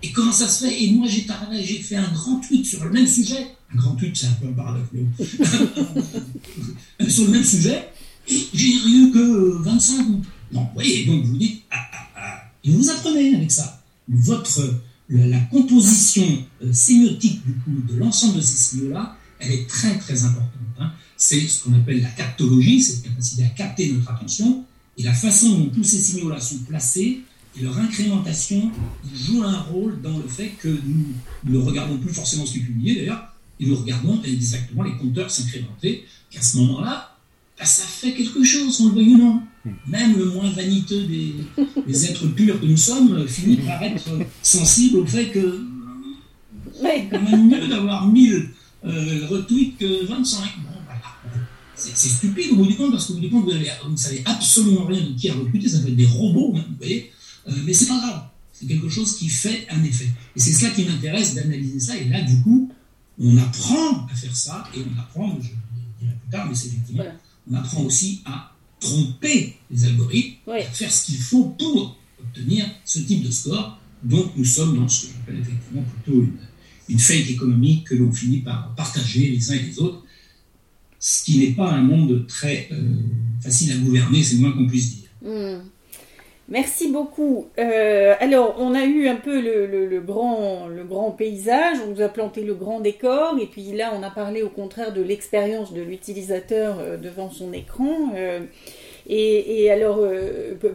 Et 0.04 0.12
comment 0.12 0.32
ça 0.32 0.46
se 0.46 0.66
fait? 0.66 0.84
Et 0.84 0.92
moi, 0.92 1.08
j'ai 1.08 1.78
fait 1.78 1.96
un 1.96 2.12
grand 2.12 2.38
tweet 2.40 2.66
sur 2.66 2.84
le 2.84 2.90
même 2.90 3.06
sujet. 3.06 3.46
Un 3.72 3.76
grand 3.78 3.94
tweet, 3.94 4.14
c'est 4.14 4.26
un 4.26 4.32
peu 4.32 4.48
un 4.48 4.52
paradoxe, 4.52 4.90
sur 7.08 7.24
le 7.24 7.30
même 7.30 7.42
sujet. 7.42 7.88
Et 8.28 8.46
j'ai 8.52 8.68
eu 8.68 9.10
que 9.12 9.62
25 9.62 10.06
Non, 10.52 10.60
vous 10.60 10.68
voyez, 10.74 11.06
donc 11.06 11.24
vous 11.24 11.38
dites, 11.38 11.62
ah, 11.70 11.78
ah, 11.90 12.08
ah. 12.18 12.42
Et 12.62 12.70
vous 12.70 12.90
apprenez 12.90 13.34
avec 13.34 13.50
ça. 13.50 13.82
Votre, 14.06 14.78
la, 15.08 15.40
composition 15.40 16.44
euh, 16.62 16.70
sémiotique 16.70 17.40
du 17.46 17.54
coup, 17.54 17.80
de 17.90 17.98
l'ensemble 17.98 18.36
de 18.36 18.42
ces 18.42 18.56
signaux-là, 18.56 19.16
elle 19.38 19.52
est 19.52 19.66
très 19.66 19.96
très 19.96 20.22
importante. 20.24 20.50
Hein. 20.80 20.92
C'est 21.16 21.40
ce 21.40 21.64
qu'on 21.64 21.72
appelle 21.72 22.02
la 22.02 22.10
captologie, 22.10 22.82
c'est 22.82 23.04
la 23.04 23.08
capacité 23.08 23.44
à 23.44 23.48
capter 23.48 23.90
notre 23.90 24.10
attention. 24.10 24.66
Et 24.98 25.02
la 25.02 25.14
façon 25.14 25.58
dont 25.58 25.70
tous 25.70 25.84
ces 25.84 25.98
signaux-là 25.98 26.40
sont 26.40 26.58
placés, 26.58 27.22
et 27.56 27.62
leur 27.62 27.78
incrémentation 27.78 28.70
joue 29.14 29.42
un 29.42 29.60
rôle 29.60 30.00
dans 30.02 30.16
le 30.16 30.26
fait 30.26 30.52
que 30.60 30.68
nous 30.68 31.14
ne 31.44 31.58
regardons 31.58 31.98
plus 31.98 32.12
forcément 32.12 32.44
ce 32.46 32.52
qui 32.52 32.58
est 32.58 32.62
publié 32.62 32.96
d'ailleurs, 32.96 33.32
et 33.60 33.66
nous 33.66 33.76
regardons 33.76 34.20
exactement 34.24 34.82
les 34.82 34.96
compteurs 34.96 35.30
s'incrémenter, 35.30 36.04
qu'à 36.30 36.42
ce 36.42 36.56
moment-là, 36.58 37.16
bah, 37.58 37.64
ça 37.64 37.84
fait 37.84 38.12
quelque 38.12 38.42
chose, 38.42 38.80
on 38.80 38.88
le 38.88 38.94
veuille 38.94 39.14
ou 39.14 39.18
non. 39.18 39.42
Même 39.86 40.18
le 40.18 40.26
moins 40.26 40.50
vaniteux 40.50 41.04
des, 41.06 42.04
êtres 42.04 42.26
purs 42.28 42.60
que 42.60 42.66
nous 42.66 42.76
sommes 42.76 43.26
finit 43.26 43.56
par 43.56 43.82
être 43.82 44.10
sensible 44.42 44.98
au 44.98 45.06
fait 45.06 45.30
que 45.30 45.64
c'est 46.82 47.08
quand 47.10 47.22
même 47.22 47.48
mieux 47.48 47.68
d'avoir 47.68 48.06
1000 48.06 48.48
euh, 48.84 49.26
retweets 49.28 49.78
que 49.78 50.04
25. 50.06 50.40
Bon, 50.64 50.68
C'est 51.76 52.08
stupide 52.08 52.52
au 52.52 52.56
bout 52.56 52.66
du 52.66 52.74
compte, 52.74 52.90
parce 52.90 53.06
qu'au 53.06 53.14
bout 53.14 53.20
du 53.20 53.30
compte, 53.30 53.44
vous 53.44 53.90
ne 53.90 53.96
savez 53.96 54.22
absolument 54.26 54.84
rien 54.84 55.00
de 55.00 55.12
qui 55.14 55.30
a 55.30 55.34
retweeté, 55.34 55.68
ça 55.68 55.78
peut 55.78 55.88
être 55.88 55.96
des 55.96 56.06
robots, 56.06 56.54
hein, 56.56 56.64
vous 56.68 56.76
voyez. 56.78 57.12
Euh, 57.48 57.52
mais 57.64 57.72
c'est 57.72 57.86
pas 57.86 57.98
grave. 57.98 58.22
C'est 58.52 58.66
quelque 58.66 58.88
chose 58.88 59.16
qui 59.16 59.28
fait 59.28 59.66
un 59.70 59.82
effet. 59.82 60.08
Et 60.36 60.40
c'est 60.40 60.52
cela 60.52 60.70
qui 60.70 60.84
m'intéresse 60.84 61.34
d'analyser 61.34 61.80
ça. 61.80 61.96
Et 61.96 62.08
là, 62.08 62.22
du 62.22 62.40
coup, 62.42 62.70
on 63.18 63.36
apprend 63.38 64.06
à 64.06 64.14
faire 64.14 64.34
ça 64.34 64.64
et 64.74 64.80
on 64.80 65.00
apprend, 65.00 65.28
je 65.40 65.48
le 65.48 65.56
dirai 66.00 66.16
plus 66.20 66.30
tard, 66.30 66.48
mais 66.48 66.54
c'est 66.54 66.68
effectivement, 66.68 67.04
on 67.50 67.54
apprend 67.54 67.82
aussi 67.82 68.22
à 68.24 68.52
tromper 68.80 69.56
les 69.70 69.84
algorithmes, 69.84 70.36
à 70.48 70.62
faire 70.62 70.92
ce 70.92 71.06
qu'il 71.06 71.18
faut 71.18 71.44
pour 71.58 71.96
obtenir 72.20 72.66
ce 72.84 73.00
type 73.00 73.24
de 73.24 73.30
score. 73.30 73.78
Donc 74.02 74.32
nous 74.36 74.44
sommes 74.44 74.76
dans 74.76 74.88
ce 74.88 75.06
que 75.06 75.12
j'appelle 75.12 75.40
effectivement 75.40 75.82
plutôt 75.82 76.20
une, 76.20 76.36
une 76.88 76.98
fake 76.98 77.30
économique 77.30 77.84
que 77.84 77.94
l'on 77.94 78.12
finit 78.12 78.40
par 78.40 78.74
partager 78.74 79.30
les 79.30 79.50
uns 79.50 79.54
et 79.54 79.62
les 79.62 79.78
autres, 79.78 80.04
ce 80.98 81.24
qui 81.24 81.38
n'est 81.38 81.52
pas 81.52 81.70
un 81.70 81.82
monde 81.82 82.26
très 82.26 82.68
euh, 82.72 82.96
facile 83.40 83.72
à 83.72 83.76
gouverner, 83.76 84.22
c'est 84.22 84.36
moins 84.36 84.52
qu'on 84.52 84.66
puisse 84.66 84.96
dire. 84.96 85.08
Hmm. 85.22 85.62
Merci 86.48 86.92
beaucoup. 86.92 87.46
Euh, 87.58 88.14
alors, 88.20 88.56
on 88.58 88.74
a 88.74 88.84
eu 88.84 89.08
un 89.08 89.16
peu 89.16 89.40
le, 89.40 90.00
grand, 90.00 90.66
le 90.66 90.84
grand 90.84 91.10
paysage, 91.10 91.78
on 91.86 91.92
nous 91.92 92.02
a 92.02 92.08
planté 92.08 92.42
le 92.42 92.54
grand 92.54 92.80
décor, 92.80 93.38
et 93.40 93.46
puis 93.46 93.72
là, 93.72 93.92
on 93.98 94.02
a 94.02 94.10
parlé 94.10 94.42
au 94.42 94.50
contraire 94.50 94.92
de 94.92 95.00
l'expérience 95.00 95.72
de 95.72 95.80
l'utilisateur 95.80 96.76
euh, 96.80 96.96
devant 96.98 97.30
son 97.30 97.54
écran. 97.54 98.10
Euh, 98.14 98.40
et, 99.08 99.70
alors, 99.70 100.00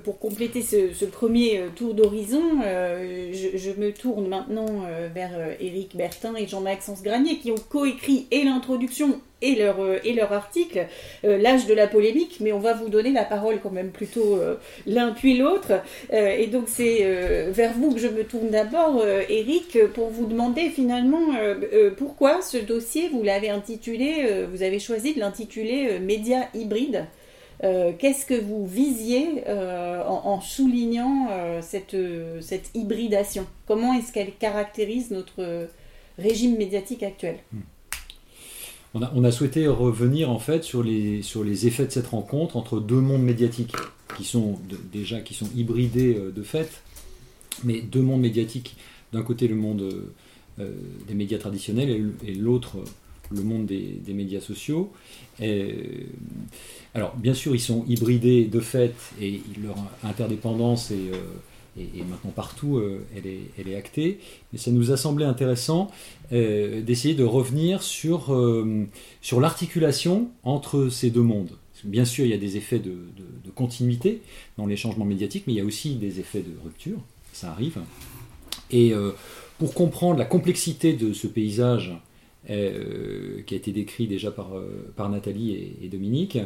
pour 0.04 0.20
compléter 0.20 0.62
ce, 0.62 1.06
premier 1.06 1.62
tour 1.76 1.94
d'horizon, 1.94 2.42
je, 2.62 3.80
me 3.80 3.92
tourne 3.92 4.28
maintenant 4.28 4.84
vers 5.14 5.32
Éric 5.60 5.96
Bertin 5.96 6.36
et 6.36 6.48
Jean-Maxence 6.48 7.02
Granier, 7.02 7.38
qui 7.38 7.52
ont 7.52 7.64
coécrit 7.70 8.28
et 8.32 8.44
l'introduction 8.44 9.20
et 9.42 9.56
leur, 9.56 9.80
euh, 9.80 10.00
et 10.04 10.14
leur 10.14 10.34
article, 10.34 10.88
euh, 11.24 11.38
l'âge 11.38 11.66
de 11.66 11.74
la 11.74 11.88
polémique, 11.88 12.38
mais 12.40 12.52
on 12.52 12.60
va 12.60 12.74
vous 12.74 12.90
donner 12.90 13.12
la 13.12 13.24
parole 13.24 13.60
quand 13.62 13.72
même 13.72 13.92
plutôt 13.92 14.36
euh, 14.36 14.56
l'un 14.86 15.12
puis 15.12 15.38
l'autre. 15.38 15.74
et 16.12 16.48
donc 16.48 16.66
c'est 16.68 17.04
vers 17.50 17.74
vous 17.74 17.94
que 17.94 18.00
je 18.00 18.08
me 18.08 18.24
tourne 18.24 18.50
d'abord, 18.50 19.04
Eric, 19.30 19.78
pour 19.94 20.10
vous 20.10 20.26
demander 20.26 20.70
finalement 20.70 21.20
pourquoi 21.98 22.42
ce 22.42 22.58
dossier, 22.58 23.10
vous 23.10 23.24
l'avez 23.24 23.50
intitulé, 23.50 24.46
vous 24.52 24.64
avez 24.64 24.80
choisi 24.80 25.14
de 25.14 25.20
l'intituler 25.20 26.00
Média 26.00 26.48
hybride. 27.62 27.98
Qu'est-ce 27.98 28.26
que 28.26 28.40
vous 28.40 28.66
visiez 28.66 29.44
en, 29.48 30.42
soulignant 30.42 31.28
cette, 31.62 31.96
cette 32.42 32.72
hybridation? 32.74 33.46
Comment 33.68 33.94
est-ce 33.94 34.12
qu'elle 34.12 34.34
caractérise 34.36 35.12
notre 35.12 35.68
régime 36.18 36.58
médiatique 36.58 37.04
actuel? 37.04 37.38
Hmm 37.52 37.60
on 38.94 39.24
a, 39.24 39.32
souhaité 39.32 39.68
revenir 39.68 40.30
en 40.30 40.40
fait 40.40 40.64
sur 40.64 40.84
les, 40.84 41.20
effets 41.68 41.86
de 41.86 41.92
cette 41.92 42.08
rencontre 42.08 42.58
entre 42.58 42.80
deux 42.80 43.00
mondes 43.00 43.24
médiatiques 43.24 43.76
qui 44.18 44.24
sont 44.24 44.58
déjà 44.92 45.22
qui 45.22 45.34
sont 45.34 45.48
hybridés 45.56 46.16
euh, 46.16 46.32
de 46.32 46.42
fait, 46.42 46.82
mais 47.64 47.82
deux 47.82 48.02
mondes 48.02 48.22
médiatiques. 48.22 48.76
D'un 49.14 49.22
côté 49.22 49.48
le 49.48 49.56
monde 49.56 49.94
euh, 50.60 50.72
des 51.08 51.14
médias 51.14 51.38
traditionnels 51.38 52.14
et 52.26 52.34
l'autre 52.34 52.78
le 53.32 53.44
monde 53.44 53.68
des, 53.68 54.02
médias 54.14 54.42
sociaux. 54.42 54.92
Alors 56.94 57.16
bien 57.16 57.34
sûr 57.34 57.56
ils 57.56 57.62
sont 57.62 57.86
hybridés 57.88 58.46
de 58.46 58.60
fait 58.60 58.96
et 59.22 59.42
leur 59.62 59.76
interdépendance 60.04 60.92
est, 60.92 61.12
euh, 61.78 62.04
maintenant 62.10 62.32
partout, 62.32 62.78
euh, 62.78 63.06
elle, 63.16 63.68
est, 63.68 63.76
actée. 63.76 64.20
Mais 64.52 64.60
ça 64.60 64.72
nous 64.72 64.92
a 64.92 64.98
semblé 64.98 65.26
intéressant 65.26 65.90
euh, 66.32 66.82
d'essayer 66.82 67.14
de 67.14 67.24
revenir 67.24 67.84
sur, 67.84 68.34
l'articulation 69.40 70.30
entre 70.44 70.90
ces 70.90 71.10
deux 71.10 71.22
mondes. 71.22 71.52
Bien 71.86 72.06
sûr, 72.06 72.26
il 72.26 72.32
y 72.32 72.34
a 72.34 72.38
des 72.38 72.58
effets 72.58 72.80
de, 72.80 72.98
continuité 73.56 74.22
dans 74.58 74.68
les 74.68 74.78
changements 74.78 75.06
médiatiques, 75.06 75.44
mais 75.48 75.54
il 75.54 75.58
y 75.58 75.62
a 75.62 75.66
aussi 75.66 75.96
des 75.96 76.20
effets 76.20 76.42
de 76.42 76.54
rupture, 76.64 77.00
ça 77.34 77.52
arrive. 77.52 77.80
Et 78.72 78.94
pour 79.58 79.74
comprendre 79.74 80.18
la 80.18 80.26
complexité 80.26 80.94
de 80.94 81.12
ce 81.14 81.28
paysage 81.28 81.92
qui 82.50 83.54
a 83.54 83.58
été 83.58 83.72
décrit 83.72 84.08
déjà 84.08 84.32
par, 84.32 84.52
par 84.96 85.10
Nathalie 85.10 85.76
et, 85.82 85.88
Dominique, 85.88 86.40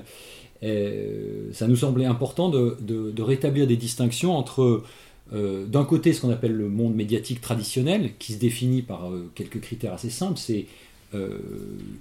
ça 0.62 1.68
nous 1.68 1.76
semblait 1.78 2.06
important 2.06 2.50
de, 2.50 3.22
rétablir 3.22 3.68
des 3.68 3.78
distinctions 3.78 4.36
entre, 4.36 4.84
d'un 5.32 5.86
côté, 5.86 6.12
ce 6.12 6.22
qu'on 6.22 6.30
appelle 6.30 6.54
le 6.54 6.68
monde 6.68 6.94
médiatique 6.94 7.40
traditionnel, 7.40 8.12
qui 8.20 8.34
se 8.34 8.40
définit 8.40 8.82
par 8.82 9.10
quelques 9.34 9.62
critères 9.62 9.94
assez 9.94 10.10
simples, 10.10 10.38
c'est 10.38 10.66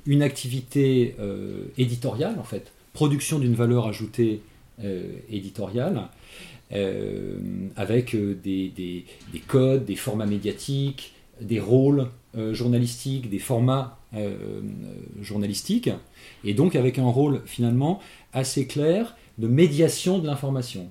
une 0.07 0.23
activité 0.23 1.15
éditoriale, 1.79 2.37
en 2.41 2.45
fait, 2.45 2.73
production 2.95 3.39
d'une 3.39 3.55
valeur 3.55 3.87
ajoutée 3.87 4.41
éditoriale, 5.31 6.09
avec 7.77 8.17
des, 8.17 9.05
codes, 9.47 9.85
des 9.85 9.97
formats 9.97 10.27
médiatiques, 10.27 11.13
des 11.41 11.61
rôles 11.61 12.09
journalistiques, 12.53 13.29
des 13.29 13.39
formats 13.39 13.99
journalistiques, 15.21 15.91
et 16.45 16.55
donc 16.55 16.77
avec 16.77 16.99
un 16.99 17.09
rôle 17.09 17.43
finalement 17.47 18.01
assez 18.33 18.67
clair 18.67 19.17
de 19.39 19.49
médiation 19.49 20.19
de 20.19 20.27
l'information. 20.27 20.91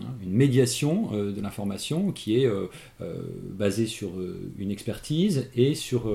Hein, 0.00 0.06
une 0.22 0.32
médiation 0.32 1.10
euh, 1.12 1.32
de 1.32 1.40
l'information 1.42 2.12
qui 2.12 2.40
est 2.40 2.46
euh, 2.46 2.68
euh, 3.02 3.20
basée 3.50 3.86
sur 3.86 4.12
une 4.56 4.70
expertise 4.70 5.50
et 5.54 5.74
sur 5.74 6.10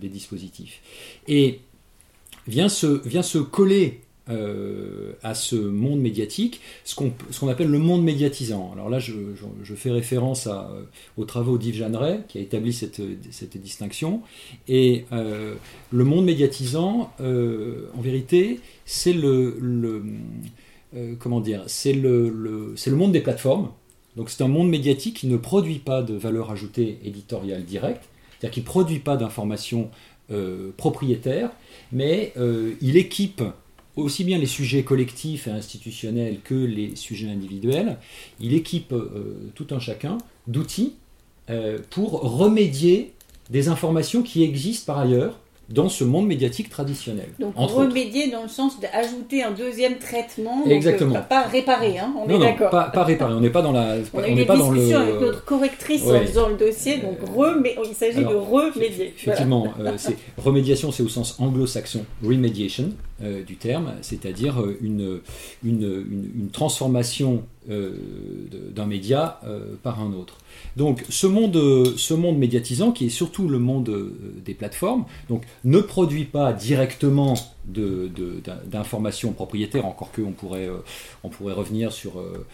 des 0.00 0.08
dispositifs. 0.08 0.80
Et 1.28 1.60
vient 2.46 2.68
se, 2.68 3.06
vient 3.06 3.22
se 3.22 3.38
coller 3.38 4.00
euh, 4.28 5.14
à 5.24 5.34
ce 5.34 5.56
monde 5.56 5.98
médiatique, 6.00 6.60
ce 6.84 6.94
qu'on 6.94 7.48
appelle 7.48 7.66
le 7.66 7.80
monde 7.80 8.04
médiatisant. 8.04 8.70
Alors 8.72 8.88
là, 8.88 9.00
je, 9.00 9.12
fais 9.74 9.90
référence 9.90 10.46
à, 10.46 10.70
euh, 10.70 10.84
aux 11.16 11.24
travaux 11.24 11.58
d'Yves 11.58 11.74
Jeanneret, 11.74 12.20
qui 12.28 12.38
a 12.38 12.40
établi 12.40 12.72
cette, 12.72 13.02
cette 13.32 13.56
distinction. 13.56 14.22
Et 14.68 15.06
euh, 15.10 15.56
le 15.90 16.04
monde 16.04 16.24
médiatisant, 16.24 17.12
en 17.18 18.00
vérité, 18.00 18.60
c'est 18.84 19.12
le, 19.12 19.56
le 19.60 20.04
comment 21.18 21.40
le, 21.40 22.28
le, 22.28 22.74
le 22.86 22.96
monde 22.96 23.10
des 23.10 23.22
plateformes. 23.22 23.70
Donc 24.14 24.30
c'est 24.30 24.44
un 24.44 24.48
monde 24.48 24.68
médiatique 24.68 25.16
qui 25.16 25.26
ne 25.26 25.36
produit 25.36 25.80
pas 25.80 26.00
de 26.00 26.14
valeur 26.14 26.52
ajoutée 26.52 27.00
éditoriale 27.04 27.64
directe, 27.64 28.04
c'est-à-dire 28.38 28.54
qui 28.54 28.60
ne 28.60 28.66
produit 28.66 29.00
pas 29.00 29.16
d'informations 29.16 29.90
propriétaires, 30.76 31.50
mais 31.90 32.32
il 32.80 32.96
équipe 32.96 33.42
aussi 33.96 34.24
bien 34.24 34.38
les 34.38 34.46
sujets 34.46 34.82
collectifs 34.82 35.46
et 35.46 35.50
institutionnels 35.50 36.38
que 36.42 36.54
les 36.54 36.96
sujets 36.96 37.28
individuels, 37.28 37.98
il 38.40 38.54
équipe 38.54 38.92
euh, 38.92 39.50
tout 39.54 39.66
un 39.70 39.78
chacun 39.78 40.18
d'outils 40.46 40.94
euh, 41.50 41.78
pour 41.90 42.20
remédier 42.38 43.12
des 43.50 43.68
informations 43.68 44.22
qui 44.22 44.42
existent 44.42 44.92
par 44.92 45.02
ailleurs 45.02 45.38
dans 45.68 45.88
ce 45.88 46.04
monde 46.04 46.26
médiatique 46.26 46.68
traditionnel. 46.68 47.28
Donc 47.38 47.54
remédier 47.56 48.30
dans 48.30 48.42
le 48.42 48.48
sens 48.48 48.78
d'ajouter 48.80 49.42
un 49.42 49.52
deuxième 49.52 49.98
traitement, 49.98 50.64
Exactement. 50.66 51.14
pas, 51.28 51.42
réparer, 51.42 51.98
hein, 51.98 52.12
on 52.18 52.28
est 52.28 52.38
d'accord. 52.38 52.70
Pas, 52.70 52.84
pas 52.84 53.04
réparer, 53.04 53.34
on 53.34 53.40
n'est 53.40 53.50
pas 53.50 53.62
dans 53.62 53.72
la. 53.72 53.96
On 54.12 54.18
a 54.18 54.28
eu 54.28 54.44
pas 54.44 54.56
dans 54.56 54.70
le... 54.70 54.94
avec 54.94 55.20
notre 55.20 55.44
correctrice 55.44 56.04
en 56.04 56.20
faisant 56.20 56.48
le 56.48 56.56
dossier, 56.56 56.98
donc 56.98 57.18
il 57.88 57.94
s'agit 57.94 58.20
de 58.20 58.34
remédier. 58.34 59.14
Effectivement, 59.16 59.72
euh, 59.80 59.96
remédiation, 60.38 60.92
c'est 60.92 61.02
au 61.02 61.08
sens 61.08 61.36
anglo-saxon, 61.38 62.04
remediation 62.22 62.90
euh, 63.22 63.42
du 63.42 63.56
terme, 63.56 63.94
c'est-à-dire 64.02 64.60
euh, 64.60 64.78
une, 64.80 65.20
une, 65.64 66.04
une, 66.36 66.50
transformation 66.50 67.44
d'un 67.68 68.86
média 68.86 69.40
par 69.84 70.00
un 70.00 70.12
autre. 70.12 70.38
Donc 70.76 71.04
ce 71.08 71.26
monde, 71.26 72.38
médiatisant, 72.38 72.92
qui 72.92 73.06
est 73.06 73.10
surtout 73.10 73.48
le 73.48 73.58
monde 73.58 73.88
euh, 73.88 74.14
des 74.44 74.54
plateformes, 74.54 75.04
donc, 75.28 75.42
ne 75.64 75.80
produit 75.80 76.24
pas 76.24 76.52
directement 76.52 77.34
d'informations 77.66 79.32
propriétaires, 79.32 79.86
encore 79.86 80.12
que 80.12 80.22
on 80.22 80.32
pourrait, 80.32 80.68
euh, 80.68 80.78
on 81.22 81.28
pourrait 81.28 81.54
revenir 81.54 81.92
sur, 81.92 82.18
euh, 82.18 82.44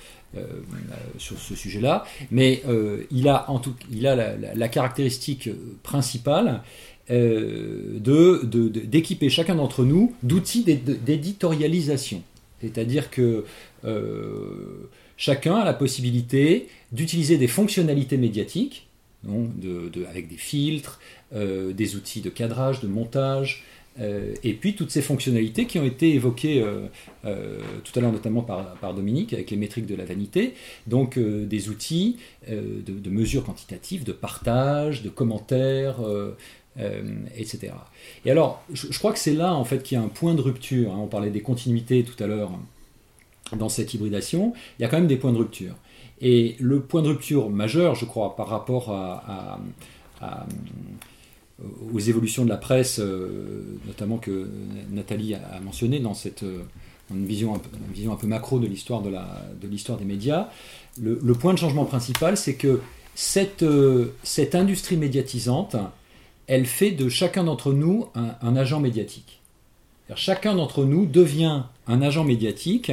ce 1.19 1.55
sujet-là, 1.55 2.05
mais 2.31 2.63
il 3.11 3.29
a, 3.29 3.51
en 3.51 3.61
tout, 3.61 3.73
il 3.91 4.07
a 4.07 4.37
la, 4.37 4.69
caractéristique 4.69 5.49
principale 5.83 6.63
d'équiper 7.09 9.31
chacun 9.31 9.55
d'entre 9.55 9.85
nous 9.85 10.15
d'outils 10.23 10.65
d'éditorialisation. 10.65 12.23
C'est-à-dire 12.61 13.09
que 13.09 13.47
chacun 15.17 15.57
a 15.57 15.65
la 15.65 15.73
possibilité 15.73 16.69
d'utiliser 16.93 17.37
des 17.37 17.49
fonctionnalités 17.49 18.17
médiatiques, 18.17 18.89
avec 20.09 20.29
des 20.29 20.37
filtres, 20.37 21.01
euh, 21.35 21.73
des 21.73 21.97
outils 21.97 22.21
de 22.21 22.31
cadrage, 22.31 22.81
de 22.81 22.89
montage, 22.89 23.65
euh, 24.01 24.33
et 24.45 24.55
puis 24.55 24.77
toutes 24.77 24.93
ces 24.93 25.03
fonctionnalités 25.03 25.67
qui 25.67 25.79
ont 25.79 25.85
été 25.85 26.15
évoquées 26.15 26.63
euh, 26.63 27.59
tout 27.83 27.99
à 27.99 28.01
l'heure 28.01 28.13
notamment 28.13 28.43
par, 28.43 28.95
Dominique 28.95 29.33
avec 29.33 29.51
les 29.51 29.57
métriques 29.57 29.87
de 29.87 29.97
la 29.97 30.05
vanité, 30.05 30.55
donc 30.87 31.19
des 31.19 31.69
outils 31.69 32.17
de, 32.49 33.11
mesures 33.11 33.45
quantitatives, 33.45 34.05
de 34.05 34.13
partage, 34.13 35.03
de 35.03 35.09
commentaires, 35.09 35.97
etc. 37.37 37.73
Et 38.25 38.31
alors, 38.31 38.63
je, 38.73 38.97
crois 38.99 39.13
que 39.13 39.19
c'est 39.19 39.35
là 39.35 39.53
en 39.53 39.65
fait 39.65 39.83
qu'il 39.83 39.99
y 39.99 40.01
a 40.01 40.05
un 40.05 40.09
point 40.09 40.35
de 40.35 40.41
rupture. 40.41 40.93
Hein. 40.93 41.01
on 41.01 41.09
parlait 41.09 41.31
des 41.31 41.43
continuités 41.43 42.05
tout 42.05 42.23
à 42.23 42.29
l'heure 42.29 42.53
dans 43.57 43.69
cette 43.69 43.95
hybridation, 43.95 44.53
il 44.79 44.83
y 44.83 44.85
a 44.85 44.89
quand 44.89 44.99
même 44.99 45.09
des 45.09 45.17
points 45.17 45.33
de 45.33 45.39
rupture. 45.39 45.75
Et 46.21 46.57
le 46.59 46.81
point 46.81 47.03
de 47.03 47.09
rupture 47.09 47.51
majeur, 47.51 47.95
je 47.95 48.05
crois, 48.05 48.35
par 48.37 48.49
rapport 48.49 48.91
à, 48.91 49.61
aux 51.93 51.99
évolutions 51.99 52.45
de 52.45 52.49
la 52.49 52.57
presse, 52.57 52.99
euh, 52.99 53.79
notamment 53.87 54.19
que 54.19 54.49
Nathalie 54.91 55.35
a 55.35 55.61
mentionné 55.61 56.01
dans 56.01 56.15
cette 56.15 56.45
une 57.11 57.27
vision 57.27 57.55
un 57.55 58.17
peu, 58.17 58.27
macro 58.27 58.59
de 58.59 58.67
l'histoire 58.67 59.01
de, 59.01 59.11
de 59.11 59.69
l'histoire 59.69 59.99
des 59.99 60.05
médias, 60.05 60.49
le, 61.01 61.33
point 61.35 61.55
de 61.55 61.59
changement 61.59 61.85
principal, 61.85 62.37
c'est 62.37 62.55
que 62.55 62.81
cette, 63.15 63.63
euh, 63.63 64.15
cette 64.23 64.55
industrie 64.55 64.97
médiatisante, 64.97 65.77
elle 66.47 66.67
fait 66.67 66.91
de 66.91 67.09
chacun 67.09 67.45
d'entre 67.45 67.73
nous 67.73 68.07
un 68.15 68.57
agent 68.57 68.81
médiatique. 68.81 69.38
Chacun 70.17 70.55
d'entre 70.55 70.85
nous 70.85 71.05
devient 71.05 71.65
un 71.87 72.03
agent 72.03 72.25
médiatique 72.25 72.91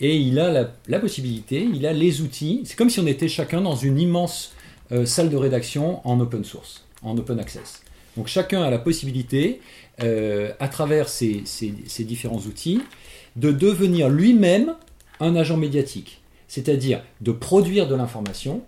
et 0.00 0.16
il 0.16 0.40
a 0.40 0.68
la, 0.88 0.98
possibilité, 0.98 1.68
il 1.72 1.86
a 1.86 1.92
les 1.92 2.22
outils. 2.22 2.62
C'est 2.64 2.76
comme 2.76 2.90
si 2.90 2.98
on 2.98 3.06
était 3.06 3.28
chacun 3.28 3.60
dans 3.60 3.76
une 3.76 3.98
immense 3.98 4.52
euh, 4.90 5.06
salle 5.06 5.30
de 5.30 5.36
rédaction 5.36 6.06
en 6.06 6.18
open 6.18 6.44
source, 6.44 6.84
en 7.02 7.16
open 7.16 7.38
access. 7.38 7.82
Donc 8.16 8.26
chacun 8.26 8.62
a 8.62 8.70
la 8.70 8.78
possibilité, 8.78 9.60
euh, 10.02 10.52
à 10.58 10.68
travers 10.68 11.08
ces, 11.08 11.44
différents 12.00 12.40
outils, 12.40 12.80
de 13.36 13.52
devenir 13.52 14.08
lui-même 14.08 14.74
un 15.20 15.36
agent 15.36 15.56
médiatique. 15.56 16.20
C'est-à-dire 16.48 17.02
de 17.20 17.32
produire 17.32 17.86
de 17.86 17.94
l'information, 17.94 18.62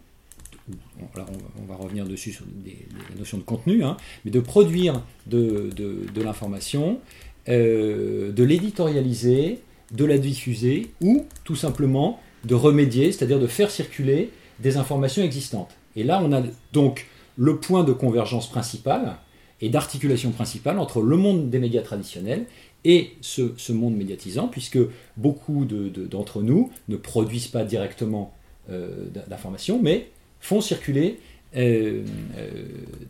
on, 1.03 1.65
va 1.67 1.77
revenir 1.77 2.05
dessus 2.05 2.33
sur 2.33 2.45
des, 2.47 2.87
notions 3.17 3.39
de 3.39 3.43
contenu, 3.43 3.83
hein, 3.83 3.97
mais 4.25 4.31
de 4.31 4.41
produire 4.41 5.03
de 5.27 6.23
l'information, 6.23 7.01
euh, 7.49 8.31
de 8.31 8.45
l'éditorialiser, 8.45 9.61
de 9.93 10.05
la 10.05 10.19
diffuser 10.19 10.91
ou 11.01 11.25
tout 11.45 11.57
simplement 11.57 12.21
de 12.45 12.55
remédier, 12.55 13.11
c'est-à-dire 13.11 13.41
de 13.41 13.47
faire 13.47 13.71
circuler 13.71 14.31
des 14.61 14.77
informations 14.77 15.23
existantes. 15.23 15.71
Et 15.97 16.05
là, 16.05 16.21
on 16.23 16.31
a 16.33 16.43
donc 16.75 17.07
le 17.37 17.57
point 17.57 17.85
de 17.85 17.93
convergence 17.93 18.51
principal 18.51 19.17
et 19.63 19.71
d'articulation 19.71 20.31
principale 20.31 20.79
entre 20.79 21.01
le 21.01 21.17
monde 21.17 21.49
des 21.49 21.59
médias 21.59 21.81
traditionnels 21.81 22.45
et 22.85 23.13
ce, 23.23 23.73
monde 23.73 23.97
médiatisant, 23.97 24.49
puisque 24.49 24.79
beaucoup 25.17 25.65
d'entre 25.65 26.43
nous 26.43 26.71
ne 26.89 26.97
produisent 26.97 27.49
pas 27.49 27.65
directement 27.65 28.35
euh, 28.71 29.07
d'informations, 29.27 29.81
mais 29.83 30.11
font 30.41 30.61
circuler 30.61 31.19
euh, 31.57 32.03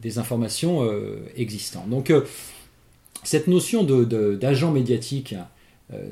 des 0.01 0.19
informations 0.19 0.89
existantes. 1.37 1.91
Donc, 1.91 2.13
cette 3.29 3.47
notion 3.47 3.85
d'agent 3.85 4.73
médiatique 4.73 5.35
euh, 5.93 6.09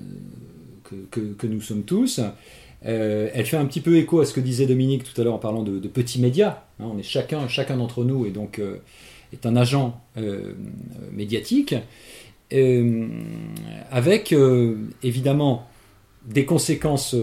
que, 1.11 1.47
nous 1.47 1.63
sommes 1.63 1.85
tous, 1.85 2.21
euh, 2.85 3.31
elle 3.33 3.47
fait 3.47 3.57
un 3.57 3.65
petit 3.65 3.81
peu 3.81 3.97
écho 3.97 4.21
à 4.21 4.27
ce 4.27 4.35
que 4.35 4.41
disait 4.41 4.67
Dominique 4.67 5.03
tout 5.03 5.19
à 5.19 5.25
l'heure 5.25 5.33
en 5.33 5.39
parlant 5.39 5.63
de, 5.63 5.89
petits 5.89 6.21
médias. 6.21 6.65
Hein. 6.79 6.91
on 6.93 6.99
est 6.99 7.03
chacun, 7.03 7.49
chacun 7.49 7.79
d'entre 7.79 8.05
nous 8.05 8.27
et 8.27 8.31
donc 8.31 8.59
euh, 8.59 8.77
est 9.33 9.47
un 9.47 9.57
agent 9.57 9.99
médiatique, 11.11 11.75
avec 13.91 14.35
évidemment 15.03 15.67
des 16.27 16.45
conséquences 16.45 17.17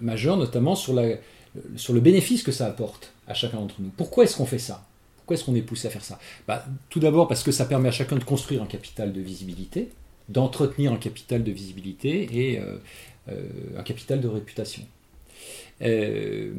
majeures, 0.00 0.36
notamment 0.36 0.74
sur 0.74 0.92
le 0.94 2.00
bénéfice 2.00 2.42
que 2.42 2.52
ça 2.52 2.66
apporte 2.66 3.12
à 3.28 3.34
chacun 3.34 3.58
d'entre 3.58 3.76
nous. 3.78 3.90
Pourquoi 3.96 4.24
est-ce 4.24 4.36
qu'on 4.36 4.46
fait 4.46 4.58
ça? 4.58 4.84
Pourquoi 5.30 5.40
est-ce 5.40 5.48
qu'on 5.48 5.54
est 5.54 5.62
poussé 5.62 5.86
à 5.86 5.90
faire 5.92 6.02
ça? 6.02 6.18
Bah, 6.48 6.64
Tout 6.88 6.98
d'abord 6.98 7.28
parce 7.28 7.44
que 7.44 7.52
ça 7.52 7.64
permet 7.64 7.88
à 7.88 7.92
chacun 7.92 8.16
de 8.16 8.24
construire 8.24 8.64
un 8.64 8.66
capital 8.66 9.12
de 9.12 9.20
visibilité, 9.20 9.90
d'entretenir 10.28 10.92
un 10.92 10.96
capital 10.96 11.44
de 11.44 11.52
visibilité 11.52 12.28
et 12.32 12.58
euh, 12.58 12.78
euh, 13.28 13.44
un 13.78 13.84
capital 13.84 14.20
de 14.20 14.26
réputation. 14.26 14.82
Euh, 15.82 16.52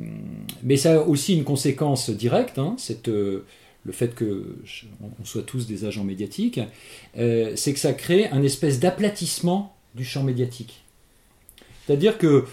mais 0.64 0.78
ça 0.78 0.94
a 0.94 0.98
aussi 1.02 1.36
une 1.36 1.44
conséquence 1.44 2.10
directe, 2.12 2.60
hein, 2.60 2.78
le 3.06 3.92
fait 3.92 4.16
que 4.16 4.56
on 5.02 5.26
soit 5.26 5.44
tous 5.44 5.68
des 5.68 5.84
agents 5.84 6.06
médiatiques, 6.06 6.62
c'est 7.14 7.74
que 7.74 7.80
ça 7.80 7.92
crée 7.92 8.30
un 8.30 8.42
espèce 8.42 8.80
d'aplatissement 8.80 9.76
du 9.96 10.06
champ 10.06 10.24
médiatique. 10.24 10.86
C'est-à-dire 11.86 12.18
que 12.18 12.46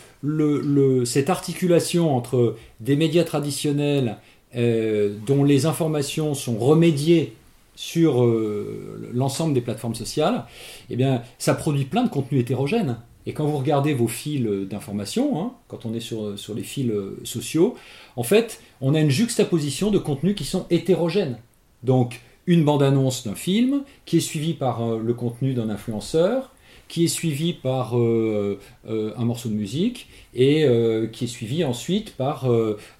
cette 1.04 1.30
articulation 1.30 2.16
entre 2.16 2.56
des 2.80 2.96
médias 2.96 3.22
traditionnels 3.22 4.16
euh, 4.56 5.14
dont 5.26 5.44
les 5.44 5.66
informations 5.66 6.34
sont 6.34 6.58
remédiées 6.58 7.34
sur 7.74 8.24
euh, 8.24 9.10
l'ensemble 9.12 9.54
des 9.54 9.60
plateformes 9.60 9.94
sociales, 9.94 10.44
eh 10.90 10.96
bien, 10.96 11.22
ça 11.38 11.54
produit 11.54 11.84
plein 11.84 12.02
de 12.02 12.08
contenus 12.08 12.40
hétérogènes. 12.40 12.96
Et 13.26 13.32
quand 13.32 13.46
vous 13.46 13.58
regardez 13.58 13.92
vos 13.92 14.08
fils 14.08 14.42
d'information, 14.42 15.40
hein, 15.40 15.52
quand 15.68 15.84
on 15.84 15.92
est 15.92 16.00
sur, 16.00 16.34
les 16.54 16.62
fils 16.62 16.90
sociaux, 17.24 17.76
en 18.16 18.22
fait, 18.22 18.60
on 18.80 18.94
a 18.94 19.00
une 19.00 19.10
juxtaposition 19.10 19.90
de 19.90 19.98
contenus 19.98 20.34
qui 20.34 20.44
sont 20.44 20.66
hétérogènes. 20.70 21.38
Donc, 21.82 22.20
une 22.48 22.64
bande-annonce 22.64 23.24
d'un 23.24 23.34
film 23.34 23.84
qui 24.06 24.16
est 24.16 24.20
suivie 24.20 24.54
par 24.54 24.82
euh, 24.82 25.00
le 25.04 25.14
contenu 25.14 25.52
d'un 25.52 25.68
influenceur, 25.68 26.50
qui 26.88 27.04
est 27.04 27.08
suivi 27.08 27.52
par 27.52 27.98
euh, 27.98 28.58
euh, 28.88 29.12
un 29.18 29.26
morceau 29.26 29.50
de 29.50 29.54
musique 29.54 30.08
et 30.34 30.66
qui 31.12 31.24
est 31.24 31.28
suivi 31.28 31.62
ensuite 31.64 32.16
par 32.16 32.48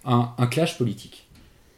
un, 0.05 0.47
clash 0.51 0.77
politique. 0.77 1.28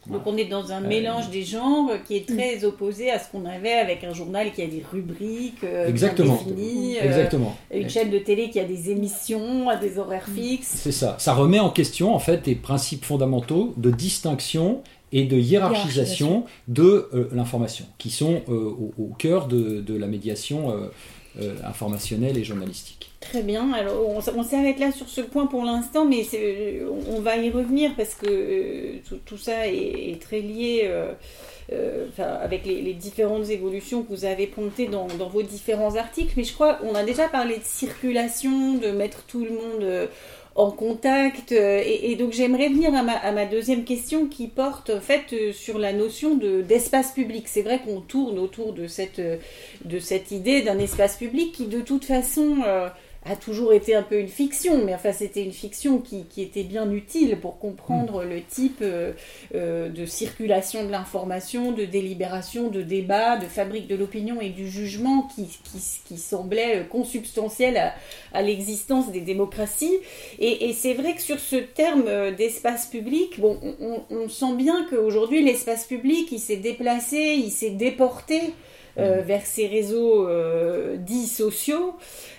Donc 0.09 0.21
on 0.25 0.35
est 0.35 0.45
dans 0.45 0.71
un 0.71 0.81
mélange 0.81 1.29
des 1.29 1.43
genres 1.43 1.91
qui 2.07 2.17
est 2.17 2.27
très 2.27 2.63
opposé 2.65 3.11
à 3.11 3.19
ce 3.19 3.29
qu'on 3.31 3.45
avait 3.45 3.73
avec 3.73 4.03
un 4.03 4.13
journal 4.13 4.51
qui 4.51 4.63
a 4.63 4.67
des 4.67 4.83
rubriques 4.91 5.63
Exactement. 5.63 6.41
bien 6.43 6.53
définies, 6.55 6.97
Exactement. 6.97 7.55
une 7.71 7.89
chaîne 7.89 8.09
de 8.09 8.17
télé 8.17 8.49
qui 8.49 8.59
a 8.59 8.63
des 8.63 8.89
émissions, 8.89 9.69
à 9.69 9.75
des 9.75 9.99
horaires 9.99 10.27
fixes. 10.27 10.73
C'est 10.75 10.91
ça. 10.91 11.15
Ça 11.19 11.33
remet 11.33 11.59
en 11.59 11.69
question 11.69 12.15
en 12.15 12.19
fait 12.19 12.43
des 12.43 12.55
principes 12.55 13.05
fondamentaux 13.05 13.73
de 13.77 13.91
distinction 13.91 14.81
et 15.11 15.25
de 15.25 15.37
hiérarchisation 15.37 16.45
de 16.67 17.09
euh, 17.13 17.29
l'information, 17.33 17.85
qui 17.97 18.09
sont 18.09 18.41
euh, 18.49 18.73
au, 18.97 19.13
cœur 19.17 19.47
de, 19.47 19.95
la 19.95 20.07
médiation 20.07 20.71
euh, 21.39 21.55
informationnelle 21.63 22.37
et 22.37 22.43
journalistique. 22.43 23.10
Très 23.21 23.43
bien, 23.43 23.71
alors 23.71 24.09
on, 24.09 24.43
s'arrête 24.43 24.79
là 24.79 24.91
sur 24.91 25.07
ce 25.07 25.21
point 25.21 25.45
pour 25.45 25.63
l'instant, 25.63 26.05
mais 26.05 26.25
on, 27.07 27.21
va 27.21 27.37
y 27.37 27.51
revenir 27.51 27.91
parce 27.95 28.15
que 28.15 28.97
tout, 29.25 29.37
ça 29.37 29.67
est, 29.67 30.19
très 30.19 30.39
lié 30.39 30.91
avec 32.17 32.65
les, 32.65 32.93
différentes 32.93 33.47
évolutions 33.49 34.01
que 34.01 34.09
vous 34.09 34.25
avez 34.25 34.47
pointées 34.47 34.87
dans, 34.87 35.07
vos 35.07 35.43
différents 35.43 35.95
articles, 35.95 36.33
mais 36.35 36.43
je 36.43 36.53
crois 36.53 36.73
qu'on 36.73 36.95
a 36.95 37.03
déjà 37.03 37.27
parlé 37.29 37.57
de 37.57 37.63
circulation, 37.63 38.73
de 38.77 38.89
mettre 38.89 39.23
tout 39.27 39.45
le 39.45 39.51
monde 39.51 40.09
en 40.55 40.71
contact. 40.71 41.51
Euh, 41.51 41.81
et, 41.85 42.15
donc 42.15 42.33
j'aimerais 42.33 42.69
venir 42.69 42.93
à 42.93 43.31
ma, 43.31 43.45
deuxième 43.45 43.83
question 43.83 44.27
qui 44.27 44.47
porte 44.47 44.89
en 44.89 45.01
fait 45.01 45.33
euh, 45.33 45.53
sur 45.53 45.79
la 45.79 45.93
notion 45.93 46.35
de, 46.35 46.61
d'espace 46.61 47.11
public. 47.11 47.47
C'est 47.47 47.61
vrai 47.61 47.79
qu'on 47.79 48.01
tourne 48.01 48.37
autour 48.39 48.73
euh, 48.77 49.37
de 49.85 49.99
cette 49.99 50.31
idée 50.31 50.61
d'un 50.61 50.79
espace 50.79 51.17
public 51.17 51.53
qui 51.53 51.67
de 51.67 51.81
toute 51.81 52.05
façon 52.05 52.57
a 53.23 53.35
toujours 53.35 53.71
été 53.71 53.93
un 53.93 54.01
peu 54.01 54.19
une 54.19 54.27
fiction, 54.27 54.83
mais 54.83 54.95
enfin 54.95 55.11
c'était 55.11 55.43
une 55.43 55.51
fiction 55.51 55.99
qui, 55.99 56.25
qui, 56.25 56.41
était 56.41 56.63
bien 56.63 56.89
utile 56.91 57.39
pour 57.39 57.59
comprendre 57.59 58.23
mm. 58.25 58.29
le 58.29 58.41
type 58.41 58.79
euh, 58.81 59.13
euh, 59.53 59.89
de 59.89 60.07
circulation 60.07 60.85
de 60.85 60.91
l'information, 60.91 61.71
de 61.71 61.85
délibération, 61.85 62.69
de 62.69 62.81
débat, 62.81 63.37
de 63.37 63.45
fabrique 63.45 63.87
de 63.87 63.95
l'opinion 63.95 64.41
et 64.41 64.49
du 64.49 64.67
jugement 64.67 65.29
qui, 65.35 65.45
qui, 65.45 65.79
qui 66.03 66.17
semblait 66.17 66.87
consubstantiel 66.89 67.77
à, 67.77 67.93
à 68.33 68.41
l'existence 68.41 69.11
des 69.11 69.21
démocraties. 69.21 69.97
Et, 70.39 70.69
et 70.69 70.73
c'est 70.73 70.95
vrai 70.95 71.13
que 71.13 71.21
sur 71.21 71.39
ce 71.39 71.57
terme 71.57 72.05
euh, 72.07 72.31
d'espace 72.31 72.87
public, 72.87 73.39
bon, 73.39 73.59
on, 73.79 74.01
on 74.09 74.29
sent 74.29 74.55
bien 74.55 74.87
qu'aujourd'hui 74.89 75.43
l'espace 75.43 75.85
public 75.85 76.31
il 76.31 76.39
s'est 76.39 76.57
déplacé, 76.57 77.35
il 77.37 77.51
s'est 77.51 77.69
déporté 77.69 78.53
euh, 78.97 79.21
mm. 79.21 79.25
vers 79.25 79.45
ces 79.45 79.67
réseaux 79.67 80.27
euh, 80.27 80.97
dits 80.97 81.27
sociaux. 81.27 81.95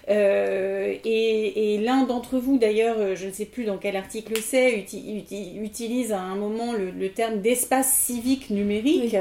Euh, 0.08 0.94
et, 1.04 1.78
l'un 1.82 2.04
d'entre 2.04 2.38
vous, 2.38 2.58
d'ailleurs, 2.58 2.96
euh, 2.98 3.16
je 3.16 3.26
ne 3.26 3.32
sais 3.32 3.44
plus 3.44 3.64
dans 3.64 3.76
quel 3.76 3.96
article 3.96 4.34
c'est, 4.40 4.86
utilise 5.56 6.12
à 6.12 6.20
un 6.20 6.36
moment 6.36 6.72
le, 6.72 7.08
terme 7.10 7.40
d'espace 7.40 7.92
civique 7.92 8.50
numérique. 8.50 9.16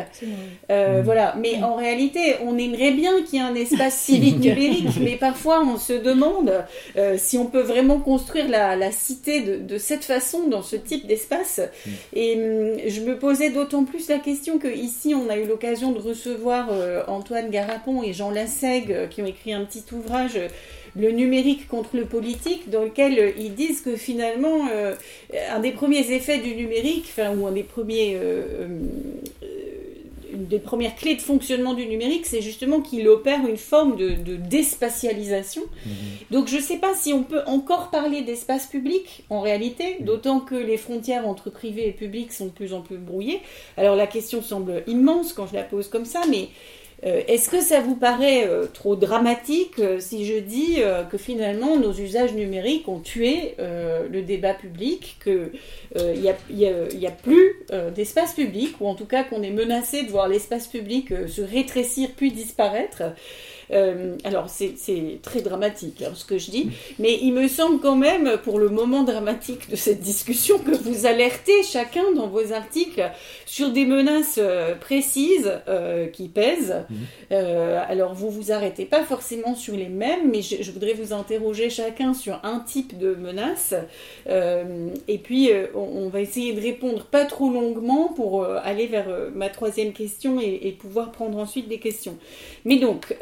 Euh, 0.70 1.02
voilà. 1.04 1.36
Mais 1.40 1.62
en 1.64 1.76
réalité, 1.76 2.36
on 2.44 2.58
aimerait 2.58 2.92
bien 2.92 3.22
qu'il 3.24 3.40
y 3.40 3.42
ait 3.42 3.46
un 3.46 3.56
espace 3.56 3.96
civique 4.00 4.40
numérique, 4.40 5.00
mais 5.02 5.18
parfois 5.18 5.64
on 5.64 5.78
se 5.78 5.94
demande 5.94 6.64
si 7.18 7.38
on 7.38 7.46
peut 7.46 7.62
vraiment 7.62 8.00
construire 8.00 8.48
la, 8.50 8.92
cité 8.92 9.42
de, 9.42 9.78
cette 9.78 10.04
façon, 10.04 10.48
dans 10.48 10.62
ce 10.62 10.76
type 10.76 11.08
d'espace. 11.08 11.60
Mm. 11.60 11.90
Et 12.14 12.34
hum, 12.36 12.78
je 12.88 13.02
me 13.02 13.18
posais 13.18 13.50
d'autant 13.50 13.84
plus 13.84 14.08
la 14.10 14.20
question 14.20 14.58
que 14.58 14.68
ici, 14.68 15.16
on 15.16 15.30
a 15.30 15.38
eu 15.38 15.46
l'occasion 15.46 15.92
de 15.92 16.00
recevoir 16.00 16.70
Antoine 17.08 17.50
Garapon 17.50 18.04
et 18.04 18.14
Jean 18.14 18.30
Lassègue 18.30 19.10
qui 19.10 19.22
ont 19.22 19.26
écrit 19.26 19.54
un 19.54 19.66
petit 19.66 19.84
ouvrage 19.94 20.40
le 20.96 21.12
numérique 21.12 21.68
contre 21.68 21.96
le 21.96 22.06
politique, 22.06 22.70
dans 22.70 22.84
lequel 22.84 23.18
euh, 23.18 23.32
ils 23.38 23.56
disent 23.56 23.82
que 23.82 23.96
finalement, 23.96 24.68
euh, 24.72 24.96
un 25.50 25.60
des 25.60 25.72
premiers 25.72 26.12
effets 26.12 26.40
du 26.40 26.56
numérique, 26.56 27.06
enfin, 27.10 27.36
ou 27.36 27.48
un 27.48 27.52
des 27.52 27.64
premiers, 27.64 28.16
euh, 28.16 28.68
une 30.34 30.46
des 30.46 30.60
premières 30.60 30.96
clés 30.96 31.16
de 31.16 31.22
fonctionnement 31.22 31.74
du 31.74 31.86
numérique, 31.86 32.26
c'est 32.26 32.42
justement 32.42 32.82
qu'il 32.82 33.08
opère 33.08 33.46
une 33.48 33.58
forme 33.58 33.96
de, 33.96 34.10
de 34.12 34.36
déspatialisation. 34.36 35.64
Mhm. 35.86 35.94
Donc 36.32 36.48
je 36.48 36.58
ne 36.58 36.62
sais 36.62 36.78
pas 36.78 36.94
si 36.94 37.14
on 37.14 37.24
peut 37.24 37.42
encore 37.46 37.90
parler 37.90 38.22
d'espace 38.22 38.66
public 38.66 39.24
en 39.30 39.42
réalité, 39.42 39.98
mhm. 40.00 40.06
d'autant 40.06 40.40
que 40.40 40.56
les 40.56 40.78
frontières 40.78 41.28
entre 41.28 41.50
privé 41.50 41.88
et 41.88 41.92
public 41.92 42.34
sont 42.34 42.46
de 42.46 42.52
plus 42.52 42.74
en 42.74 42.82
plus 42.82 42.98
brouillées. 42.98 43.42
Alors 43.78 43.96
la 43.96 44.08
question 44.08 44.42
semble 44.42 44.84
immense 44.88 45.34
quand 45.34 45.48
je 45.48 45.54
la 45.54 45.64
pose 45.64 45.88
comme 45.88 46.06
ça, 46.06 46.22
mais 46.30 46.50
euh, 47.04 47.22
est-ce 47.28 47.50
que 47.50 47.62
ça 47.62 47.80
vous 47.80 47.96
paraît 47.96 48.48
euh, 48.48 48.68
trop 48.68 48.96
dramatique 48.96 49.80
euh, 49.80 50.00
si 50.00 50.26
je 50.26 50.38
dis 50.38 50.80
que 51.10 51.18
finalement 51.18 51.78
nos 51.78 51.94
usages 51.94 52.34
numériques 52.34 52.88
ont 52.88 53.00
tué 53.00 53.56
le 53.60 54.22
débat 54.22 54.54
public, 54.54 55.18
qu'il 55.24 55.52
n'y 56.20 56.68
a, 57.08 57.12
plus 57.12 57.66
d'espace 57.96 58.34
public, 58.34 58.76
ou 58.80 58.88
en 58.88 58.96
tout 58.96 59.06
cas 59.06 59.24
qu'on 59.24 59.44
est 59.44 59.52
menacé 59.52 60.04
de 60.04 60.10
voir 60.10 60.28
l'espace 60.28 60.68
public 60.68 61.10
se 61.28 61.42
rétrécir 61.42 62.10
puis 62.16 62.32
disparaître? 62.32 63.04
Euh, 63.74 64.18
alors 64.24 64.50
c'est 64.50 64.76
très 65.22 65.42
dramatique 65.42 66.02
hein, 66.02 66.12
ce 66.14 66.26
que 66.26 66.38
je 66.38 66.52
dis, 66.52 66.70
mais 67.00 67.18
il 67.22 67.34
me 67.34 67.48
semble 67.48 67.80
quand 67.80 67.96
même, 67.96 68.38
pour 68.44 68.60
le 68.60 68.70
moment 68.70 69.04
dramatique 69.04 69.70
de 69.70 69.76
cette 69.76 70.02
discussion, 70.02 70.60
que 70.60 70.72
vous 70.72 71.06
alertez 71.06 71.64
chacun 71.64 72.12
dans 72.16 72.28
vos 72.28 72.52
articles 72.54 73.10
sur 73.46 73.72
des 73.72 73.86
menaces 73.86 74.40
euh, 74.42 74.76
précises 74.76 75.52
euh, 75.68 76.08
qui 76.08 76.28
pèsent. 76.28 76.76
Mhm. 76.90 76.98
alors 77.90 78.14
vous 78.14 78.30
vous 78.30 78.52
arrêtez 78.52 78.86
pas 78.86 79.04
forcément 79.04 79.56
sur 79.56 79.76
les 79.76 79.88
mêmes, 79.88 80.30
mais 80.32 80.42
je, 80.42 80.72
voudrais 80.72 80.94
vous 80.94 81.14
interroger 81.14 81.70
chacun 81.70 82.14
sur 82.14 82.40
un 82.44 82.60
type 82.60 82.98
de 82.98 83.16
menace. 83.16 83.74
et 84.28 85.18
puis 85.18 85.50
on, 85.76 86.10
va 86.10 86.22
essayer 86.22 86.54
de 86.54 86.62
répondre 86.62 87.06
pas 87.06 87.26
trop 87.26 87.50
longuement 87.50 88.10
pour 88.10 88.46
aller 88.46 88.88
vers 88.88 89.08
ma 89.34 89.50
troisième 89.50 89.94
question 89.94 90.40
et, 90.40 90.60
et, 90.64 90.72
pouvoir 90.72 91.12
prendre 91.12 91.38
ensuite 91.38 91.68
des 91.68 91.80
questions. 91.80 92.18
Mais 92.66 92.78
donc, 92.78 93.16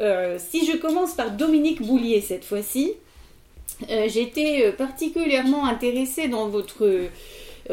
si 0.50 0.66
je 0.66 0.76
commence 0.76 1.14
par 1.14 1.30
Dominique 1.30 1.82
Boulier 1.82 2.20
cette 2.20 2.44
fois-ci, 2.44 2.94
euh, 3.88 4.08
j'étais 4.08 4.66
euh, 4.66 4.72
particulièrement 4.72 5.66
intéressée 5.66 6.28
dans 6.28 6.48
votre 6.48 6.84
euh, 6.84 7.06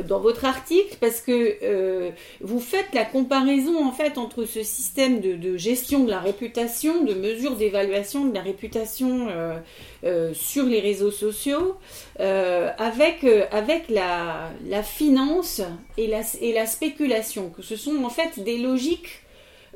dans 0.05 0.19
votre 0.19 0.45
article 0.45 0.97
parce 0.99 1.21
que 1.21 2.11
vous 2.41 2.59
faites 2.59 2.93
la 2.93 3.03
comparaison 3.03 3.83
en 3.83 3.91
fait 3.91 4.19
entre 4.19 4.45
ce 4.45 4.61
système 4.61 5.21
de, 5.21 5.57
gestion 5.57 6.03
de 6.03 6.11
la 6.11 6.19
réputation, 6.19 7.03
de 7.03 7.15
mesure 7.15 7.55
d'évaluation 7.55 8.25
de 8.25 8.33
la 8.35 8.41
réputation 8.41 9.29
sur 10.33 10.65
les 10.65 10.81
réseaux 10.81 11.09
sociaux, 11.09 11.77
avec, 12.19 13.25
avec 13.49 13.89
la, 13.89 14.51
la 14.67 14.83
finance 14.83 15.63
et 15.97 16.05
la, 16.05 16.21
et 16.41 16.53
la 16.53 16.67
spéculation, 16.67 17.49
que 17.49 17.63
ce 17.63 17.75
sont 17.75 18.03
en 18.03 18.09
fait 18.09 18.43
des 18.43 18.59
logiques 18.59 19.23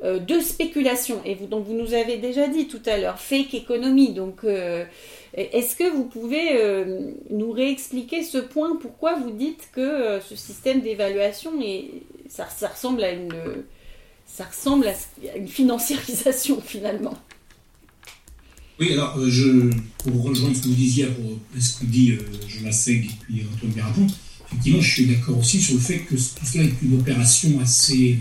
euh, 0.04 0.18
de 0.18 0.40
spéculation. 0.40 1.20
Et 1.24 1.36
vous, 1.36 1.46
donc 1.46 1.64
vous 1.64 1.74
nous 1.74 1.94
avez 1.94 2.16
déjà 2.16 2.48
dit 2.48 2.66
tout 2.66 2.80
à 2.86 2.98
l'heure, 2.98 3.20
fake 3.20 3.54
économie. 3.54 4.12
Donc 4.12 4.40
euh, 4.42 4.84
est-ce 5.32 5.76
que 5.76 5.88
vous 5.88 6.04
pouvez 6.04 6.56
euh, 6.56 7.12
nous 7.30 7.52
réexpliquer 7.52 8.24
ce 8.24 8.38
point? 8.38 8.76
Pourquoi 8.80 9.14
vous 9.14 9.30
dites 9.30 9.68
que 9.72 10.18
ce 10.28 10.34
système 10.34 10.80
d'évaluation 10.80 11.52
ça, 12.28 12.48
ça, 12.48 12.68
ressemble 12.68 13.04
à 13.04 13.12
une 13.12 13.32
ça 14.26 14.44
ressemble 14.44 14.88
à 14.88 15.36
une 15.36 15.46
financiarisation 15.46 16.60
finalement? 16.66 17.16
Oui, 18.80 18.94
alors 18.94 19.16
je, 19.28 19.70
pour 19.98 20.24
rejoindre 20.24 20.56
ce 20.56 20.62
que 20.62 20.68
vous 20.68 20.74
disiez, 20.74 21.06
pour 21.06 21.62
ce 21.62 21.78
que 21.78 21.84
dit 21.84 22.18
Jean 22.48 22.64
Lassègue 22.64 23.04
et 23.04 23.24
puis 23.24 23.46
Antoine 23.54 23.72
Garapon, 23.72 24.06
effectivement, 24.48 24.80
je 24.80 24.90
suis 24.90 25.06
d'accord 25.06 25.38
aussi 25.38 25.60
sur 25.60 25.74
le 25.74 25.80
fait 25.80 25.98
que 26.00 26.16
tout 26.16 26.46
cela 26.46 26.64
est 26.64 26.82
une 26.82 26.98
opération 26.98 27.60
assez 27.60 28.18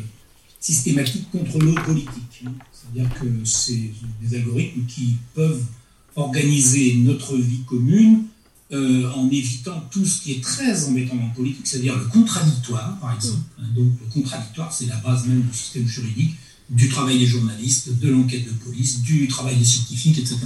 systématique 0.62 1.30
contre 1.32 1.57
l'eau 1.59 1.74
politique. 1.84 2.45
C'est-à-dire 2.72 3.14
que 3.20 3.26
c'est 3.43 3.91
des 4.22 4.38
algorithmes 4.38 4.86
qui 4.86 5.16
peuvent 5.34 5.64
organiser 6.16 6.95
notre 6.95 7.36
vie 7.36 7.64
commune 7.68 8.24
euh, 8.72 9.12
en 9.12 9.30
évitant 9.30 9.84
tout 9.91 10.05
ce 10.05 10.22
qui 10.22 10.34
est 10.34 10.41
très 10.41 10.86
embêtant 10.86 11.18
en 11.18 11.30
politique, 11.30 11.68
c'est-à-dire 11.68 11.97
le 11.97 12.05
contradictoire, 12.05 12.97
par 12.99 13.16
exemple. 13.16 13.43
Mm. 13.59 13.76
Donc 13.76 13.93
le 13.99 14.14
contradictoire, 14.14 14.72
c'est 14.72 14.86
la 14.86 14.95
base 14.97 15.28
même 15.28 15.41
du 15.41 15.53
système 15.53 15.88
juridique, 15.88 16.36
du 16.70 16.88
travail 16.88 17.20
des 17.20 17.26
journalistes, 17.26 17.99
de 17.99 18.09
l'enquête 18.09 18.45
de 18.45 18.51
police, 18.64 19.01
du 19.01 19.28
travail 19.28 19.57
des 19.57 19.66
scientifiques, 19.66 20.20
etc. 20.20 20.38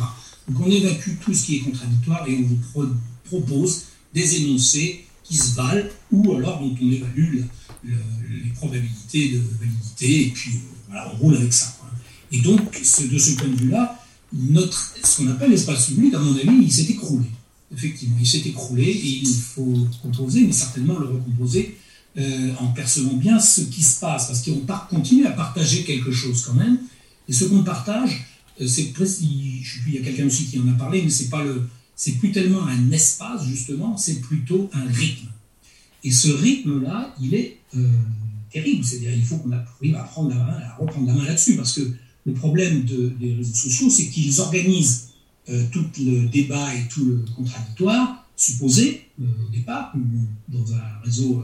Donc 0.47 0.65
on 0.65 0.71
évacue 0.71 1.11
tout 1.21 1.33
ce 1.33 1.45
qui 1.45 1.57
est 1.57 1.59
contradictoire 1.59 2.27
et 2.27 2.35
on 2.37 2.47
vous 2.47 2.89
propose 3.25 3.83
des 4.13 4.37
énoncés 4.37 5.05
qui 5.23 5.37
se 5.37 5.55
valent 5.55 5.89
ou 6.11 6.33
alors 6.33 6.61
dont 6.61 6.75
on 6.81 6.91
évalue 6.91 7.41
les 7.85 8.51
probabilités 8.51 9.29
de 9.29 9.41
validité 9.59 10.27
et 10.27 10.29
puis 10.31 10.51
voilà, 10.87 11.11
on 11.13 11.17
roule 11.17 11.35
avec 11.37 11.53
ça. 11.53 11.75
Et 12.31 12.39
donc, 12.39 12.59
de 12.71 13.17
ce 13.17 13.31
point 13.31 13.47
de 13.47 13.55
vue-là, 13.55 14.01
notre, 14.33 14.95
ce 15.03 15.17
qu'on 15.17 15.27
appelle 15.29 15.51
l'espace 15.51 15.87
public, 15.87 16.13
à 16.13 16.19
mon 16.19 16.35
avis, 16.35 16.63
il 16.63 16.71
s'est 16.71 16.91
écroulé. 16.91 17.25
Effectivement, 17.73 18.17
il 18.19 18.27
s'est 18.27 18.39
écroulé 18.45 18.83
et 18.83 19.19
il 19.23 19.35
faut 19.35 19.87
composer, 20.01 20.41
mais 20.45 20.51
certainement 20.51 20.97
le 20.99 21.07
recomposer 21.07 21.77
euh, 22.17 22.53
en 22.59 22.67
percevant 22.67 23.13
bien 23.13 23.39
ce 23.39 23.61
qui 23.61 23.83
se 23.83 23.99
passe, 23.99 24.27
parce 24.27 24.41
qu'on 24.41 24.65
continue 24.89 25.25
à 25.25 25.31
partager 25.31 25.83
quelque 25.83 26.11
chose 26.11 26.43
quand 26.43 26.53
même. 26.53 26.79
Et 27.27 27.33
ce 27.33 27.45
qu'on 27.45 27.63
partage, 27.63 28.25
euh, 28.61 28.67
c'est 28.67 28.93
plus, 28.93 29.21
il 29.21 29.93
y 29.93 29.97
a 29.97 30.01
quelqu'un 30.01 30.25
aussi 30.25 30.45
qui 30.45 30.59
en 30.59 30.67
a 30.67 30.73
parlé, 30.73 31.01
mais 31.01 31.09
c'est 31.09 31.29
pas 31.29 31.43
le, 31.43 31.67
c'est 31.95 32.13
plus 32.13 32.31
tellement 32.31 32.65
un 32.65 32.91
espace 32.91 33.45
justement, 33.45 33.97
c'est 33.97 34.21
plutôt 34.21 34.69
un 34.73 34.85
rythme. 34.85 35.27
Et 36.03 36.11
ce 36.11 36.29
rythme-là, 36.29 37.15
il 37.21 37.33
est 37.33 37.57
euh, 37.75 37.89
terrible. 38.51 38.83
C'est-à-dire, 38.83 39.13
il 39.13 39.23
faut 39.23 39.37
qu'on 39.37 39.51
arrive 39.51 39.93
main, 39.93 39.99
à 39.99 40.75
reprendre 40.79 41.07
la 41.07 41.13
main 41.13 41.25
là-dessus, 41.25 41.55
parce 41.55 41.73
que 41.73 41.81
le 42.25 42.33
problème 42.33 42.83
des 42.83 43.33
réseaux 43.35 43.53
sociaux, 43.53 43.89
c'est 43.89 44.07
qu'ils 44.07 44.39
organisent 44.41 45.09
euh, 45.49 45.65
tout 45.71 45.85
le 45.99 46.27
débat 46.27 46.73
et 46.73 46.87
tout 46.89 47.05
le 47.05 47.25
contradictoire, 47.35 48.25
supposé 48.35 49.07
euh, 49.21 49.25
au 49.47 49.51
départ, 49.51 49.93
dans 50.47 50.73
un 50.73 51.01
réseau 51.03 51.43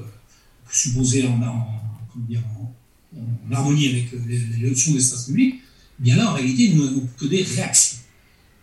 supposé 0.72 1.28
en, 1.28 1.40
harmonie 3.52 3.88
avec 3.90 4.12
les, 4.26 4.70
notions 4.70 4.94
d'espace 4.94 5.26
public, 5.26 5.56
eh 6.00 6.04
bien 6.04 6.16
là, 6.16 6.32
en 6.32 6.34
réalité, 6.34 6.74
nous 6.74 6.86
n'avons 6.86 7.08
que 7.18 7.26
des 7.26 7.44
réactions. 7.44 7.98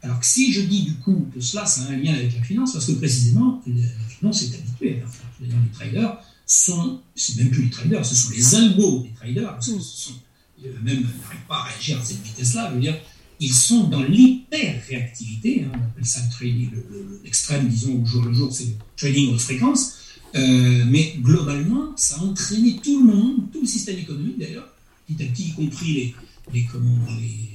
Alors 0.03 0.21
que 0.21 0.27
si 0.27 0.53
je 0.53 0.63
dis 0.63 0.85
du 0.85 0.95
coup 0.95 1.27
que 1.35 1.41
cela, 1.41 1.67
ça 1.67 1.83
a 1.83 1.93
un 1.93 1.97
lien 1.97 2.15
avec 2.15 2.35
la 2.35 2.43
finance, 2.43 2.73
parce 2.73 2.87
que 2.87 2.93
précisément, 2.93 3.63
la 3.67 4.09
finance 4.09 4.43
est 4.43 4.55
habituée 4.55 5.03
à 5.03 5.07
faire. 5.07 5.27
Les 5.41 5.49
traders 5.73 6.19
sont, 6.49 7.01
c'est 7.15 7.37
même 7.37 7.51
plus 7.51 7.65
les 7.65 7.71
traders, 7.71 8.05
ce 8.05 8.15
sont 8.15 8.31
les 8.33 8.55
algos 8.55 9.03
des 9.03 9.13
traders, 9.15 9.51
parce 9.51 9.67
que 9.67 9.79
ce 9.79 10.09
sont 10.09 10.15
même 10.83 11.03
n'arrivent 11.03 11.47
pas 11.47 11.59
à 11.59 11.63
réagir 11.65 12.01
à 12.01 12.05
cette 12.05 12.23
vitesse-là. 12.23 12.71
Je 12.71 12.75
veux 12.75 12.81
dire, 12.81 12.99
ils 13.41 13.55
sont 13.55 13.85
dans 13.85 14.03
l'hyper-réactivité, 14.03 15.65
hein, 15.65 15.71
on 15.73 15.85
appelle 15.85 16.07
ça 16.07 16.21
le 16.25 16.31
trading, 16.33 16.71
l'extrême, 17.23 17.69
disons, 17.69 18.03
au 18.03 18.07
jour 18.07 18.25
le 18.25 18.33
jour, 18.33 18.53
c'est 18.53 18.65
le 18.65 18.73
trading 18.97 19.33
haute 19.33 19.41
fréquence. 19.41 19.95
Euh, 20.35 20.85
mais 20.89 21.15
globalement, 21.21 21.97
ça 21.97 22.17
a 22.17 22.21
entraîné 22.21 22.81
tout 22.83 23.07
le 23.07 23.15
monde, 23.15 23.51
tout 23.53 23.61
le 23.63 23.67
système 23.67 23.99
économique 23.99 24.39
d'ailleurs, 24.39 24.69
petit 25.07 25.23
à 25.23 25.27
petit, 25.27 25.43
y 25.45 25.53
compris 25.53 25.95
les, 25.95 26.15
les, 26.53 26.65
comment, 26.65 26.99
les, 27.21 27.49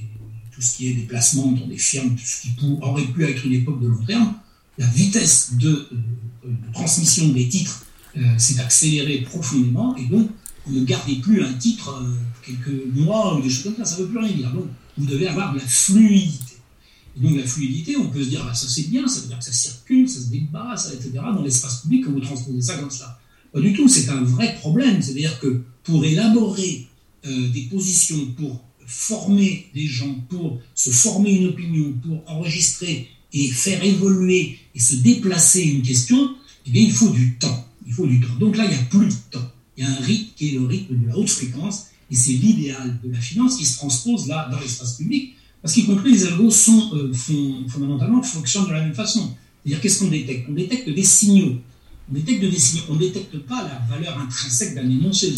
tout 0.52 0.62
ce 0.62 0.76
qui 0.76 0.88
est 0.88 0.94
des 0.94 1.02
placements 1.02 1.52
dans 1.52 1.66
des 1.66 1.78
firmes, 1.78 2.16
tout 2.16 2.24
ce 2.24 2.42
qui 2.42 2.50
aurait 2.80 3.06
pu 3.06 3.24
être 3.24 3.44
une 3.44 3.52
époque 3.52 3.80
de 3.80 3.88
long 3.88 4.04
terme. 4.04 4.34
La 4.76 4.86
vitesse 4.86 5.52
de, 5.54 5.68
euh, 5.70 6.50
transmission 6.72 7.28
des 7.28 7.48
titres 7.48 7.84
euh, 8.16 8.38
s'est 8.38 8.60
accélérée 8.60 9.22
profondément 9.22 9.96
et 9.96 10.06
donc 10.06 10.30
vous 10.66 10.80
ne 10.80 10.84
gardez 10.84 11.16
plus 11.16 11.42
un 11.42 11.52
titre 11.54 11.90
euh, 12.02 12.14
quelques 12.44 12.94
mois 12.94 13.36
ou 13.36 13.42
des 13.42 13.50
choses 13.50 13.64
comme 13.64 13.76
ça, 13.76 13.84
ça 13.84 13.98
ne 13.98 14.02
veut 14.02 14.08
plus 14.08 14.18
rien 14.18 14.32
dire. 14.32 14.52
Donc, 14.52 14.66
vous 14.96 15.06
devez 15.06 15.26
avoir 15.26 15.52
de 15.52 15.58
la 15.58 15.66
fluidité. 15.66 16.54
Et 17.16 17.20
donc, 17.20 17.36
la 17.36 17.46
fluidité, 17.46 17.96
on 17.96 18.08
peut 18.08 18.22
se 18.22 18.28
dire, 18.28 18.44
bah, 18.44 18.54
ça 18.54 18.66
c'est 18.68 18.88
bien, 18.88 19.06
ça 19.06 19.20
veut 19.20 19.28
dire 19.28 19.38
que 19.38 19.44
ça 19.44 19.52
circule, 19.52 20.08
ça 20.08 20.20
se 20.20 20.26
débat, 20.26 20.76
ça, 20.76 20.94
etc., 20.94 21.10
dans 21.14 21.42
l'espace 21.42 21.82
public, 21.82 22.04
quand 22.04 22.12
vous 22.12 22.20
transposez 22.20 22.60
ça 22.60 22.78
comme 22.78 22.90
ça. 22.90 23.20
Pas 23.52 23.60
du 23.60 23.72
tout, 23.72 23.88
c'est 23.88 24.08
un 24.08 24.22
vrai 24.22 24.56
problème. 24.58 25.00
C'est-à-dire 25.00 25.38
que 25.38 25.62
pour 25.84 26.04
élaborer 26.04 26.88
euh, 27.26 27.48
des 27.48 27.62
positions, 27.62 28.26
pour 28.36 28.64
former 28.86 29.66
des 29.74 29.86
gens, 29.86 30.14
pour 30.28 30.60
se 30.74 30.90
former 30.90 31.32
une 31.32 31.46
opinion, 31.48 31.92
pour 32.02 32.22
enregistrer 32.26 33.08
et 33.32 33.48
faire 33.48 33.82
évoluer 33.84 34.58
et 34.74 34.80
se 34.80 34.96
déplacer 34.96 35.62
une 35.62 35.82
question, 35.82 36.34
eh 36.66 36.70
bien, 36.70 36.82
il 36.82 36.92
faut 36.92 37.10
du 37.10 37.36
temps. 37.38 37.68
Il 37.86 37.92
faut 37.92 38.06
du 38.06 38.20
temps. 38.20 38.34
Donc 38.38 38.56
là, 38.56 38.64
il 38.64 38.70
n'y 38.70 38.76
a 38.76 38.84
plus 38.84 39.06
de 39.06 39.14
temps 39.30 39.50
il 39.76 39.84
y 39.84 39.86
a 39.86 39.90
un 39.90 40.00
rythme 40.00 40.32
qui 40.36 40.48
est 40.48 40.58
le 40.58 40.66
rythme 40.66 40.96
de 40.96 41.08
la 41.08 41.16
haute 41.16 41.28
fréquence, 41.28 41.86
et 42.10 42.14
c'est 42.14 42.32
l'idéal 42.32 42.98
de 43.02 43.10
la 43.10 43.20
finance 43.20 43.56
qui 43.56 43.64
se 43.64 43.76
transpose 43.76 44.28
là 44.28 44.48
dans 44.50 44.60
l'espace 44.60 44.96
public, 44.96 45.34
parce 45.62 45.74
qu'y 45.74 45.84
compris 45.84 46.12
les 46.12 46.26
algos 46.26 46.50
sont, 46.50 46.90
euh, 46.94 47.12
fondamentalement 47.68 48.22
fonctionnent 48.22 48.66
de 48.66 48.72
la 48.72 48.82
même 48.82 48.94
façon. 48.94 49.34
C'est-à-dire 49.64 49.80
qu'est-ce 49.80 50.00
qu'on 50.00 50.10
détecte? 50.10 50.46
On 50.48 50.52
détecte 50.52 50.90
des 50.90 51.02
signaux. 51.02 51.56
On 52.10 52.14
détecte 52.14 52.42
des 52.42 52.58
signaux. 52.58 52.84
On 52.90 52.94
ne 52.94 52.98
détecte 52.98 53.38
pas 53.38 53.62
la 53.62 53.78
valeur 53.88 54.18
intrinsèque 54.18 54.74
d'un 54.74 54.88
énoncé. 54.88 55.34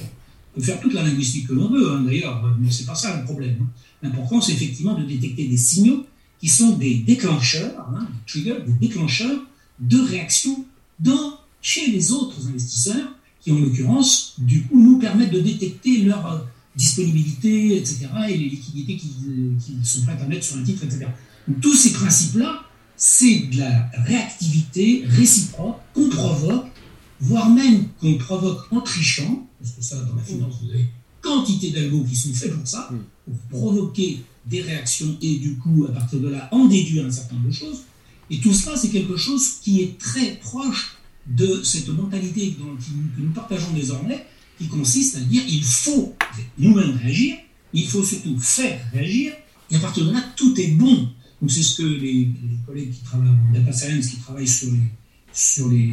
On 0.00 0.58
peut 0.60 0.62
faire 0.64 0.80
toute 0.80 0.94
la 0.94 1.02
linguistique 1.02 1.46
que 1.46 1.52
l'on 1.52 1.68
veut, 1.68 1.92
hein, 1.92 2.02
d'ailleurs, 2.02 2.42
mais 2.58 2.70
c'est 2.70 2.86
pas 2.86 2.94
ça 2.94 3.18
le 3.18 3.24
problème. 3.24 3.58
Hein. 3.60 3.66
L'important, 4.02 4.40
c'est 4.40 4.52
effectivement 4.52 4.98
de 4.98 5.04
détecter 5.04 5.46
des 5.46 5.58
signaux 5.58 6.06
qui 6.40 6.48
sont 6.48 6.76
des 6.78 6.94
déclencheurs, 6.94 7.86
hein, 7.94 8.00
des 8.00 8.26
triggers, 8.26 8.64
des 8.66 8.88
déclencheurs 8.88 9.42
de 9.78 9.98
réaction 10.00 10.64
dans, 10.98 11.38
chez 11.62 11.90
les 11.90 12.12
autres 12.12 12.48
investisseurs 12.48 13.14
qui 13.40 13.52
en 13.52 13.58
l'occurrence, 13.58 14.34
du 14.38 14.62
coup, 14.64 14.78
nous 14.78 14.98
permettent 14.98 15.32
de 15.32 15.40
détecter 15.40 16.02
leur 16.02 16.26
euh, 16.30 16.38
disponibilité, 16.76 17.76
etc., 17.78 18.08
et 18.28 18.36
les 18.36 18.48
liquidités 18.50 18.96
qu'ils 18.96 19.84
sont 19.84 20.02
prêts 20.02 20.18
à 20.20 20.26
mettre 20.26 20.44
sur 20.44 20.58
un 20.58 20.62
titre, 20.62 20.84
etc. 20.84 21.06
Donc, 21.48 21.60
tous 21.60 21.74
ces 21.74 21.92
principes-là, 21.92 22.62
c'est 22.96 23.48
de 23.50 23.58
la 23.58 23.90
réactivité 24.04 25.04
réciproque 25.06 25.76
qu'on 25.94 26.08
provoque, 26.10 26.66
voire 27.20 27.48
même 27.48 27.88
qu'on 27.98 28.18
provoque 28.18 28.70
en 28.72 28.80
trichant, 28.82 29.48
parce 29.58 29.72
que 29.72 29.82
ça, 29.82 29.96
dans 30.04 30.16
la 30.16 30.22
finance, 30.22 30.54
vous 30.62 30.70
avez 30.70 30.86
quantité 31.22 31.70
d'algos 31.70 32.04
qui 32.04 32.16
sont 32.16 32.32
faits 32.34 32.54
pour 32.54 32.66
ça, 32.66 32.90
pour 33.24 33.58
provoquer 33.58 34.22
des 34.46 34.62
réactions 34.62 35.16
et 35.22 35.36
du 35.36 35.56
coup, 35.56 35.86
à 35.88 35.92
partir 35.92 36.20
de 36.20 36.28
là, 36.28 36.48
en 36.52 36.66
déduire 36.66 37.06
un 37.06 37.10
certain 37.10 37.36
nombre 37.36 37.48
de 37.48 37.52
choses. 37.52 37.82
Et 38.30 38.38
tout 38.38 38.52
cela, 38.52 38.76
c'est 38.76 38.88
quelque 38.88 39.16
chose 39.16 39.54
qui 39.62 39.82
est 39.82 39.98
très 39.98 40.36
proche 40.36 40.99
de 41.26 41.62
cette 41.62 41.88
mentalité 41.88 42.52
que 42.52 43.20
nous 43.20 43.30
partageons 43.30 43.72
désormais, 43.74 44.26
qui 44.58 44.68
consiste 44.68 45.16
à 45.16 45.20
dire 45.20 45.42
il 45.48 45.64
faut 45.64 46.14
nous-mêmes 46.58 46.96
réagir, 47.02 47.36
il 47.72 47.86
faut 47.86 48.02
surtout 48.02 48.38
faire 48.38 48.80
réagir, 48.92 49.32
et 49.70 49.76
à 49.76 49.78
partir 49.78 50.06
de 50.06 50.12
là, 50.12 50.22
tout 50.36 50.58
est 50.60 50.72
bon. 50.72 51.08
Donc 51.40 51.50
c'est 51.50 51.62
ce 51.62 51.78
que 51.78 51.86
les, 51.86 52.28
collègues 52.66 52.92
qui 52.92 53.02
travaillent 53.02 53.28
en 53.28 53.52
data 53.52 53.72
science, 53.72 54.08
qui 54.08 54.16
travaillent 54.16 54.48
sur 54.48 54.70
les, 54.70 54.80
sur 55.32 55.68
les, 55.68 55.92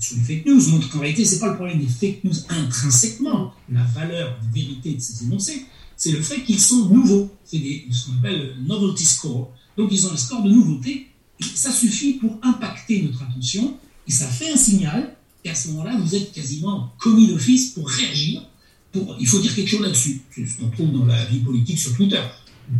sur 0.00 0.16
les 0.16 0.22
fake 0.22 0.46
news, 0.46 0.70
montrent 0.70 0.90
qu'en 0.90 1.00
réalité, 1.00 1.24
ce 1.24 1.34
n'est 1.34 1.40
pas 1.40 1.48
le 1.48 1.54
problème 1.54 1.78
des 1.78 1.86
fake 1.86 2.24
news 2.24 2.34
intrinsèquement, 2.48 3.52
la 3.70 3.84
valeur 3.84 4.38
de 4.40 4.54
vérité 4.54 4.94
de 4.94 5.00
ces 5.00 5.24
énoncés, 5.24 5.66
c'est 5.96 6.12
le 6.12 6.22
fait 6.22 6.42
qu'ils 6.42 6.60
sont 6.60 6.88
nouveaux. 6.88 7.30
C'est 7.44 7.58
ce 7.90 8.06
qu'on 8.06 8.18
appelle 8.18 8.54
novelty 8.66 9.04
score. 9.04 9.52
Donc 9.76 9.90
ils 9.92 10.06
ont 10.06 10.12
un 10.12 10.16
score 10.16 10.42
de 10.42 10.50
nouveauté, 10.50 11.08
et 11.40 11.44
ça 11.44 11.70
suffit 11.70 12.14
pour 12.14 12.38
impacter 12.42 13.02
notre 13.02 13.22
attention 13.22 13.76
et 14.08 14.10
ça 14.10 14.26
fait 14.26 14.50
un 14.50 14.56
signal, 14.56 15.14
et 15.44 15.50
à 15.50 15.54
ce 15.54 15.68
moment-là, 15.68 15.96
vous 16.02 16.14
êtes 16.14 16.32
quasiment 16.32 16.94
commis 16.98 17.28
d'office 17.28 17.70
pour 17.70 17.88
réagir. 17.88 18.42
Il 19.20 19.26
faut 19.26 19.38
dire 19.38 19.54
quelque 19.54 19.68
chose 19.68 19.82
là-dessus. 19.82 20.22
C'est 20.34 20.46
ce 20.46 20.56
qu'on 20.56 20.70
trouve 20.70 20.92
dans 20.92 21.04
la 21.04 21.24
vie 21.26 21.40
politique 21.40 21.78
sur 21.78 21.94
Twitter. 21.94 22.20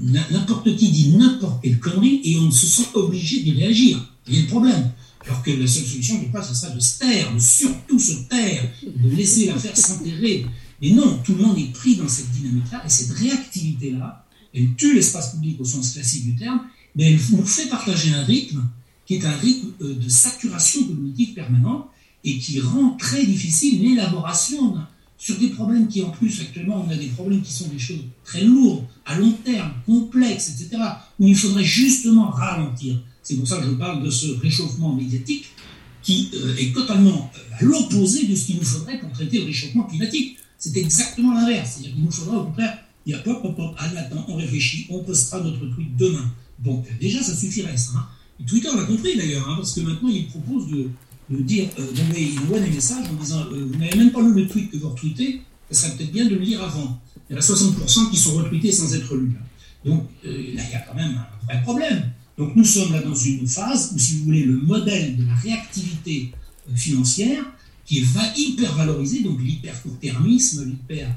N'importe 0.03 0.75
qui 0.77 0.91
dit 0.91 1.11
n'importe 1.11 1.63
quelle 1.63 1.79
connerie 1.79 2.21
et 2.25 2.39
on 2.39 2.51
se 2.51 2.67
sent 2.67 2.89
obligé 2.95 3.41
d'y 3.43 3.53
réagir. 3.53 4.13
Il 4.27 4.35
y 4.35 4.39
a 4.39 4.43
le 4.43 4.49
problème. 4.49 4.91
Alors 5.27 5.43
que 5.43 5.51
la 5.51 5.67
seule 5.67 5.85
solution 5.85 6.19
n'est 6.19 6.29
pas, 6.29 6.43
serait 6.43 6.75
de 6.75 6.81
se 6.81 6.99
taire, 6.99 7.35
de 7.35 7.39
surtout 7.39 7.99
se 7.99 8.13
taire, 8.29 8.71
de 8.83 9.11
laisser 9.11 9.47
l'affaire 9.47 9.77
s'enterrer. 9.77 10.47
Mais 10.81 10.91
non, 10.91 11.19
tout 11.25 11.35
le 11.35 11.43
monde 11.43 11.59
est 11.59 11.73
pris 11.73 11.97
dans 11.97 12.09
cette 12.09 12.31
dynamique-là 12.33 12.83
et 12.87 12.89
cette 12.89 13.11
réactivité-là, 13.11 14.27
elle 14.55 14.75
tue 14.77 14.95
l'espace 14.95 15.33
public 15.33 15.61
au 15.61 15.65
sens 15.65 15.93
classique 15.93 16.25
du 16.25 16.37
terme, 16.37 16.63
mais 16.97 17.13
elle 17.13 17.21
nous 17.33 17.45
fait 17.45 17.69
partager 17.69 18.15
un 18.15 18.25
rythme 18.25 18.67
qui 19.09 19.15
est 19.15 19.25
un 19.25 19.37
rythme 19.39 19.69
euh, 19.81 19.95
de 19.95 20.09
saturation 20.09 20.85
cognitive 20.85 21.33
permanente 21.33 21.87
et 22.25 22.39
qui 22.39 22.61
rend 22.61 22.91
très 22.99 23.25
difficile 23.25 23.83
l'élaboration 23.83 24.77
sur 25.17 25.39
des 25.39 25.49
problèmes 25.49 25.89
qui, 25.89 26.03
en 26.03 26.11
plus, 26.11 26.43
actuellement, 26.43 26.85
on 26.87 26.91
a 26.91 26.95
des 26.95 27.07
problèmes 27.07 27.41
qui 27.41 27.53
sont 27.53 27.69
des 27.69 27.79
choses 27.79 28.05
très 28.23 28.43
lourdes, 28.43 28.85
à 29.07 29.19
long 29.19 29.33
terme, 29.45 29.73
complexes, 29.87 30.51
etc., 30.51 30.83
où 31.19 31.27
il 31.27 31.35
faudrait 31.35 31.65
justement 31.65 32.29
ralentir. 32.29 33.01
C'est 33.23 33.37
pour 33.37 33.49
ça 33.49 33.57
que 33.57 33.67
je 33.67 33.73
parle 33.73 34.05
de 34.05 34.11
ce 34.11 34.27
réchauffement 34.43 34.95
médiatique 34.95 35.47
qui 36.03 36.31
euh, 36.35 36.57
est 36.57 36.75
totalement 36.75 37.31
euh, 37.35 37.59
à 37.59 37.65
l'opposé 37.65 38.27
de 38.27 38.35
ce 38.35 38.47
qu'il 38.47 38.57
nous 38.57 38.65
faudrait 38.65 39.01
pour 39.01 39.11
traiter 39.13 39.39
le 39.39 39.47
réchauffement 39.47 39.85
climatique. 39.85 40.37
C'est 40.59 40.77
exactement 40.77 41.33
l'inverse. 41.33 41.73
C'est-à-dire 41.73 41.95
qu'il 41.95 42.05
nous 42.05 42.11
faudrait, 42.11 42.37
au 42.37 42.45
contraire, 42.45 42.79
il 43.07 43.13
y 43.13 43.15
a 43.15 43.27
hop, 43.27 43.41
hop, 43.43 43.59
hop, 43.59 43.79
on 44.29 44.37
réfléchit, 44.37 44.87
on 44.91 45.03
postera 45.03 45.41
notre 45.41 45.67
tweet 45.75 45.97
demain. 45.97 46.31
Donc, 46.59 46.87
déjà, 47.01 47.23
ça 47.23 47.35
suffirait, 47.35 47.77
ça. 47.77 47.93
Hein. 47.97 48.07
Twitter 48.47 48.69
l'a 48.75 48.85
compris 48.85 49.17
d'ailleurs, 49.17 49.49
hein, 49.49 49.57
parce 49.57 49.75
que 49.75 49.81
maintenant 49.81 50.09
il 50.09 50.27
propose 50.29 50.69
de, 50.69 50.89
dire, 51.31 51.69
euh, 51.79 51.87
il 52.17 52.39
envoie 52.41 52.61
des 52.61 52.71
messages 52.71 53.09
en 53.09 53.15
disant 53.15 53.45
euh, 53.53 53.69
Vous 53.71 53.79
n'avez 53.79 53.97
même 53.97 54.13
pas 54.13 54.23
lu 54.23 54.33
le 54.33 54.47
tweet 54.47 54.71
que 54.71 54.77
vous 54.77 54.91
retweetez, 54.91 55.43
ça 55.71 55.87
serait 55.87 55.97
peut-être 55.97 56.13
bien 56.13 56.25
de 56.27 56.31
le 56.31 56.41
lire 56.41 56.63
avant. 56.63 57.01
Il 57.29 57.35
y 57.35 57.37
en 57.37 57.41
a 57.41 57.45
60% 57.45 58.11
qui 58.11 58.17
sont 58.17 58.35
retweetés 58.35 58.73
sans 58.73 58.95
être 58.95 59.15
lus. 59.17 59.33
Donc 59.85 60.05
euh, 60.25 60.55
là, 60.55 60.63
il 60.67 60.73
y 60.73 60.75
a 60.75 60.81
quand 60.81 60.95
même 60.95 61.19
un 61.19 61.47
vrai 61.47 61.63
problème. 61.63 62.11
Donc 62.37 62.55
nous 62.55 62.65
sommes 62.65 62.93
là 62.93 63.03
dans 63.03 63.15
une 63.15 63.47
phase 63.47 63.93
où, 63.95 63.99
si 63.99 64.19
vous 64.19 64.25
voulez, 64.27 64.45
le 64.45 64.57
modèle 64.57 65.17
de 65.17 65.27
la 65.27 65.35
réactivité 65.35 66.33
financière, 66.75 67.45
qui 67.85 67.99
est 67.99 68.39
hyper 68.39 68.75
valorisé, 68.77 69.23
donc 69.23 69.41
l'hyper 69.41 69.83
court-termisme, 69.83 70.65
l'hyper, 70.65 71.09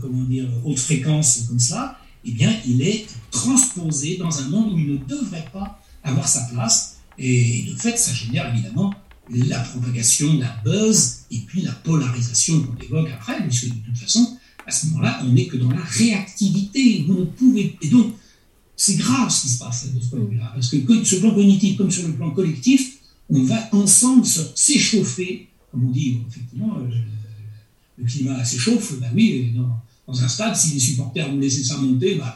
comment 0.00 0.24
dire, 0.24 0.48
haute 0.64 0.78
fréquence 0.78 1.44
comme 1.48 1.60
cela, 1.60 1.98
eh 2.24 2.32
bien, 2.32 2.52
il 2.66 2.82
est 2.82 3.06
transposé 3.30 4.16
dans 4.16 4.38
un 4.40 4.48
monde 4.48 4.74
où 4.74 4.78
il 4.78 4.92
ne 4.94 4.98
devrait 4.98 5.46
pas 5.52 5.80
avoir 6.06 6.28
sa 6.28 6.42
place. 6.52 6.98
Et 7.18 7.64
de 7.68 7.76
fait, 7.76 7.96
ça 7.98 8.12
génère 8.12 8.52
évidemment 8.52 8.94
la 9.30 9.58
propagation, 9.60 10.38
la 10.38 10.56
buzz, 10.64 11.24
et 11.30 11.38
puis 11.40 11.62
la 11.62 11.72
polarisation 11.72 12.62
qu'on 12.62 12.76
évoque 12.82 13.10
après, 13.10 13.42
puisque 13.42 13.68
de 13.68 13.74
toute 13.86 13.98
façon, 13.98 14.36
à 14.66 14.70
ce 14.70 14.86
moment-là, 14.86 15.20
on 15.24 15.32
n'est 15.32 15.46
que 15.46 15.56
dans 15.56 15.70
la 15.70 15.82
réactivité. 15.82 17.04
Vous 17.06 17.14
ne 17.14 17.24
pouvez. 17.24 17.76
Et 17.82 17.88
donc, 17.88 18.14
c'est 18.76 18.96
grave 18.96 19.30
ce 19.30 19.42
qui 19.42 19.48
se 19.48 19.58
passe 19.58 19.92
de 19.92 20.00
ce 20.00 20.08
point 20.08 20.20
de 20.20 20.26
vue-là, 20.26 20.52
parce 20.54 20.68
que 20.68 21.04
sur 21.04 21.16
le 21.16 21.22
plan 21.22 21.34
cognitif 21.34 21.76
comme 21.76 21.90
sur 21.90 22.06
le 22.06 22.14
plan 22.14 22.30
collectif, 22.30 22.98
on 23.30 23.42
va 23.42 23.68
ensemble 23.72 24.24
s'échauffer, 24.26 25.48
comme 25.70 25.86
on 25.86 25.90
dit, 25.90 26.20
effectivement, 26.28 26.76
euh, 26.78 26.94
le 27.98 28.04
climat 28.04 28.44
s'échauffe, 28.44 29.00
ben 29.00 29.10
oui, 29.14 29.52
dans, 29.56 30.22
un 30.22 30.28
stade, 30.28 30.54
si 30.54 30.74
les 30.74 30.80
supporters 30.80 31.28
vont 31.28 31.38
laisser 31.38 31.64
ça 31.64 31.78
monter, 31.78 32.16
bah, 32.16 32.32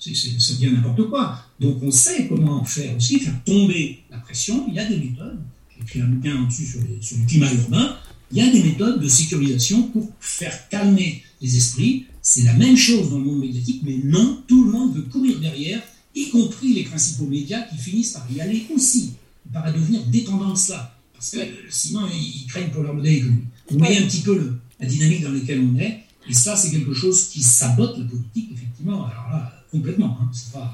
ça 0.00 0.54
devient 0.54 0.72
n'importe 0.72 1.08
quoi. 1.08 1.44
Donc 1.60 1.82
on 1.82 1.90
sait 1.90 2.26
comment 2.26 2.64
faire 2.64 2.96
aussi, 2.96 3.20
faire 3.20 3.42
tomber 3.44 4.00
la 4.10 4.18
pression, 4.18 4.66
il 4.68 4.74
y 4.74 4.78
a 4.78 4.86
des 4.86 4.96
méthodes, 4.96 5.38
j'ai 5.76 5.82
écrit 5.82 6.00
un 6.00 6.06
bouquin 6.06 6.42
dessus 6.44 6.66
sur, 6.66 6.80
sur 7.00 7.18
le 7.18 7.26
climat 7.26 7.52
urbain, 7.52 7.96
il 8.32 8.38
y 8.38 8.40
a 8.42 8.50
des 8.50 8.62
méthodes 8.62 9.02
de 9.02 9.08
sécurisation 9.08 9.82
pour 9.88 10.08
faire 10.20 10.68
calmer 10.68 11.22
les 11.42 11.56
esprits. 11.56 12.06
C'est 12.22 12.44
la 12.44 12.52
même 12.52 12.76
chose 12.76 13.10
dans 13.10 13.18
le 13.18 13.24
monde 13.24 13.40
médiatique, 13.40 13.82
mais 13.84 13.98
non, 14.04 14.42
tout 14.46 14.64
le 14.64 14.70
monde 14.70 14.94
veut 14.94 15.02
courir 15.02 15.40
derrière, 15.40 15.82
y 16.14 16.28
compris 16.28 16.74
les 16.74 16.84
principaux 16.84 17.26
médias 17.26 17.62
qui 17.62 17.76
finissent 17.76 18.12
par 18.12 18.26
y 18.30 18.40
aller 18.40 18.66
aussi, 18.74 19.14
par 19.52 19.72
devenir 19.72 20.04
dépendants 20.06 20.52
de 20.52 20.58
cela. 20.58 20.96
Parce 21.12 21.30
que 21.30 21.38
sinon, 21.70 22.02
ils 22.12 22.46
craignent 22.46 22.70
pour 22.70 22.82
leur 22.82 22.94
modèle 22.94 23.14
économique. 23.14 23.44
Vous 23.70 23.78
voyez 23.78 23.98
un 23.98 24.06
petit 24.06 24.20
peu 24.20 24.52
la 24.78 24.86
dynamique 24.86 25.22
dans 25.22 25.32
laquelle 25.32 25.60
on 25.60 25.78
est, 25.78 26.04
et 26.28 26.34
ça, 26.34 26.54
c'est 26.54 26.70
quelque 26.70 26.94
chose 26.94 27.28
qui 27.28 27.42
sabote 27.42 27.98
la 27.98 28.04
politique, 28.04 28.50
effectivement. 28.52 29.06
Alors 29.06 29.28
là, 29.30 29.49
complètement. 29.70 30.16
Hein. 30.20 30.28
C'est 30.32 30.52
pas, 30.52 30.72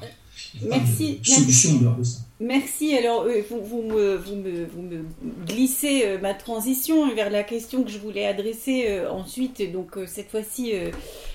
Merci. 0.69 1.19
solution 1.23 1.95
de 1.97 2.03
ça. 2.03 2.19
Merci. 2.39 2.95
Alors, 2.95 3.23
euh, 3.23 3.41
vous, 3.49 3.63
vous, 3.63 3.81
me, 3.81 4.15
vous, 4.15 4.35
me, 4.35 4.65
vous, 4.65 4.81
me, 4.81 5.05
glissez 5.45 6.03
euh, 6.05 6.19
ma 6.19 6.33
transition 6.33 7.13
vers 7.15 7.29
la 7.29 7.43
question 7.43 7.83
que 7.83 7.89
je 7.89 7.97
voulais 7.97 8.27
adresser 8.27 8.85
euh, 8.87 9.11
ensuite, 9.11 9.71
donc 9.71 9.97
cette 10.05 10.29
fois-ci 10.29 10.73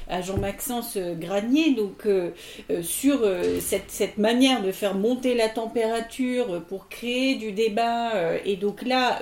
à 0.08 0.20
Jean-Maxence 0.20 0.96
Granier, 0.96 1.74
donc 1.74 2.06
sur 2.82 3.20
cette, 3.60 3.90
cette, 3.90 4.18
manière 4.18 4.62
de 4.62 4.72
faire 4.72 4.94
monter 4.94 5.34
la 5.34 5.48
température 5.48 6.62
pour 6.64 6.88
créer 6.88 7.34
du 7.36 7.52
débat. 7.52 8.12
et 8.44 8.56
donc 8.56 8.82
là, 8.82 9.20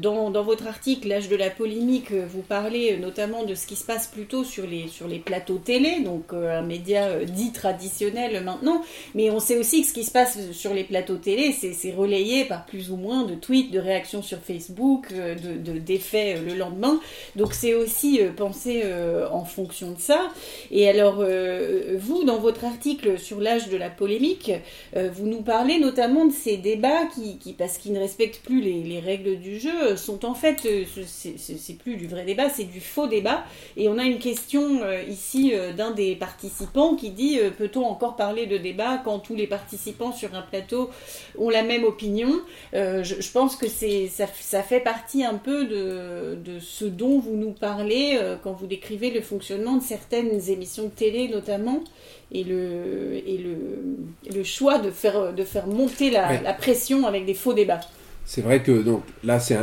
dans, 0.00 0.30
dans, 0.30 0.42
votre 0.42 0.66
article, 0.66 1.08
L'âge 1.08 1.28
de 1.28 1.36
la 1.36 1.50
polémique, 1.50 2.12
vous 2.12 2.42
parlez 2.42 2.96
notamment 2.98 3.44
de 3.44 3.54
ce 3.54 3.66
qui 3.66 3.76
se 3.76 3.84
passe 3.84 4.06
plutôt 4.06 4.44
sur 4.44 4.66
les, 4.66 4.88
sur 4.88 5.08
les 5.08 5.18
plateaux 5.18 5.58
télé, 5.58 6.00
donc 6.00 6.32
un 6.32 6.62
média 6.62 7.24
dit 7.24 7.52
traditionnel 7.52 8.42
maintenant, 8.44 8.82
mais 9.14 9.30
on 9.30 9.40
sait 9.40 9.58
aussi 9.58 9.82
que 9.82 9.88
ce 9.88 9.92
qui 9.92 10.04
se 10.04 10.10
passe 10.10 10.50
sur 10.52 10.74
les 10.74 10.84
plateaux 10.84 11.16
télé, 11.16 11.52
c'est 11.52 11.92
relayé 11.92 12.44
par 12.44 12.66
plus 12.66 12.90
ou 12.90 12.96
moins 12.96 13.24
de 13.24 13.34
tweets, 13.34 13.70
de 13.70 13.78
réactions 13.78 14.22
sur 14.22 14.38
Facebook, 14.38 15.08
euh, 15.12 15.34
de 15.34 15.78
d'effets 15.78 16.36
euh, 16.36 16.44
le 16.44 16.54
lendemain. 16.54 17.00
Donc 17.36 17.54
c'est 17.54 17.74
aussi 17.74 18.20
euh, 18.20 18.32
pensé 18.32 18.82
en 19.30 19.44
fonction 19.44 19.77
de 19.86 19.98
ça. 19.98 20.28
Et 20.70 20.88
alors, 20.88 21.24
vous, 21.96 22.24
dans 22.24 22.38
votre 22.38 22.64
article 22.64 23.18
sur 23.18 23.40
l'âge 23.40 23.68
de 23.68 23.76
la 23.76 23.90
polémique, 23.90 24.52
vous 24.94 25.26
nous 25.26 25.42
parlez 25.42 25.78
notamment 25.78 26.26
de 26.26 26.32
ces 26.32 26.56
débats 26.56 27.06
qui, 27.14 27.52
parce 27.52 27.78
qu'ils 27.78 27.92
ne 27.92 27.98
respectent 27.98 28.42
plus 28.42 28.60
les, 28.60 29.00
règles 29.00 29.38
du 29.38 29.58
jeu, 29.58 29.96
sont 29.96 30.24
en 30.24 30.34
fait, 30.34 30.66
c'est 31.06 31.78
plus 31.78 31.96
du 31.96 32.06
vrai 32.06 32.24
débat, 32.24 32.48
c'est 32.48 32.64
du 32.64 32.80
faux 32.80 33.06
débat. 33.06 33.44
Et 33.76 33.88
on 33.88 33.98
a 33.98 34.04
une 34.04 34.18
question 34.18 34.80
ici 35.08 35.52
d'un 35.76 35.92
des 35.92 36.16
participants 36.16 36.96
qui 36.96 37.10
dit, 37.10 37.38
peut-on 37.56 37.84
encore 37.84 38.16
parler 38.16 38.46
de 38.46 38.58
débat 38.58 39.00
quand 39.04 39.18
tous 39.18 39.34
les 39.34 39.46
participants 39.46 40.12
sur 40.12 40.34
un 40.34 40.42
plateau 40.42 40.90
ont 41.38 41.50
la 41.50 41.62
même 41.62 41.84
opinion? 41.84 42.40
Euh, 42.74 43.02
je, 43.02 43.30
pense 43.30 43.56
que 43.56 43.66
ça, 43.68 44.26
ça, 44.40 44.62
fait 44.62 44.80
partie 44.80 45.24
un 45.24 45.34
peu 45.34 45.64
de, 45.64 46.58
ce 46.60 46.84
dont 46.84 47.18
vous 47.18 47.36
nous 47.36 47.52
parlez 47.52 48.18
euh, 48.20 48.36
quand 48.42 48.52
vous 48.52 48.66
décrivez 48.66 49.10
le 49.10 49.20
fonctionnement 49.20 49.57
de 49.58 49.82
certaines 49.82 50.48
émissions 50.48 50.84
de 50.84 50.90
télé 50.90 51.28
notamment 51.28 51.82
et 52.32 52.44
le, 52.44 53.22
et 53.26 53.38
le, 53.38 54.34
le 54.34 54.44
choix 54.44 54.78
de 54.78 54.90
faire, 54.90 55.32
de 55.32 55.44
faire 55.44 55.66
monter 55.66 56.10
la, 56.10 56.40
la 56.40 56.52
pression 56.52 57.06
avec 57.06 57.26
des 57.26 57.34
faux 57.34 57.54
débats. 57.54 57.80
C'est 58.24 58.42
vrai 58.42 58.62
que 58.62 58.82
donc 58.82 59.04
là, 59.24 59.40
c'est 59.40 59.56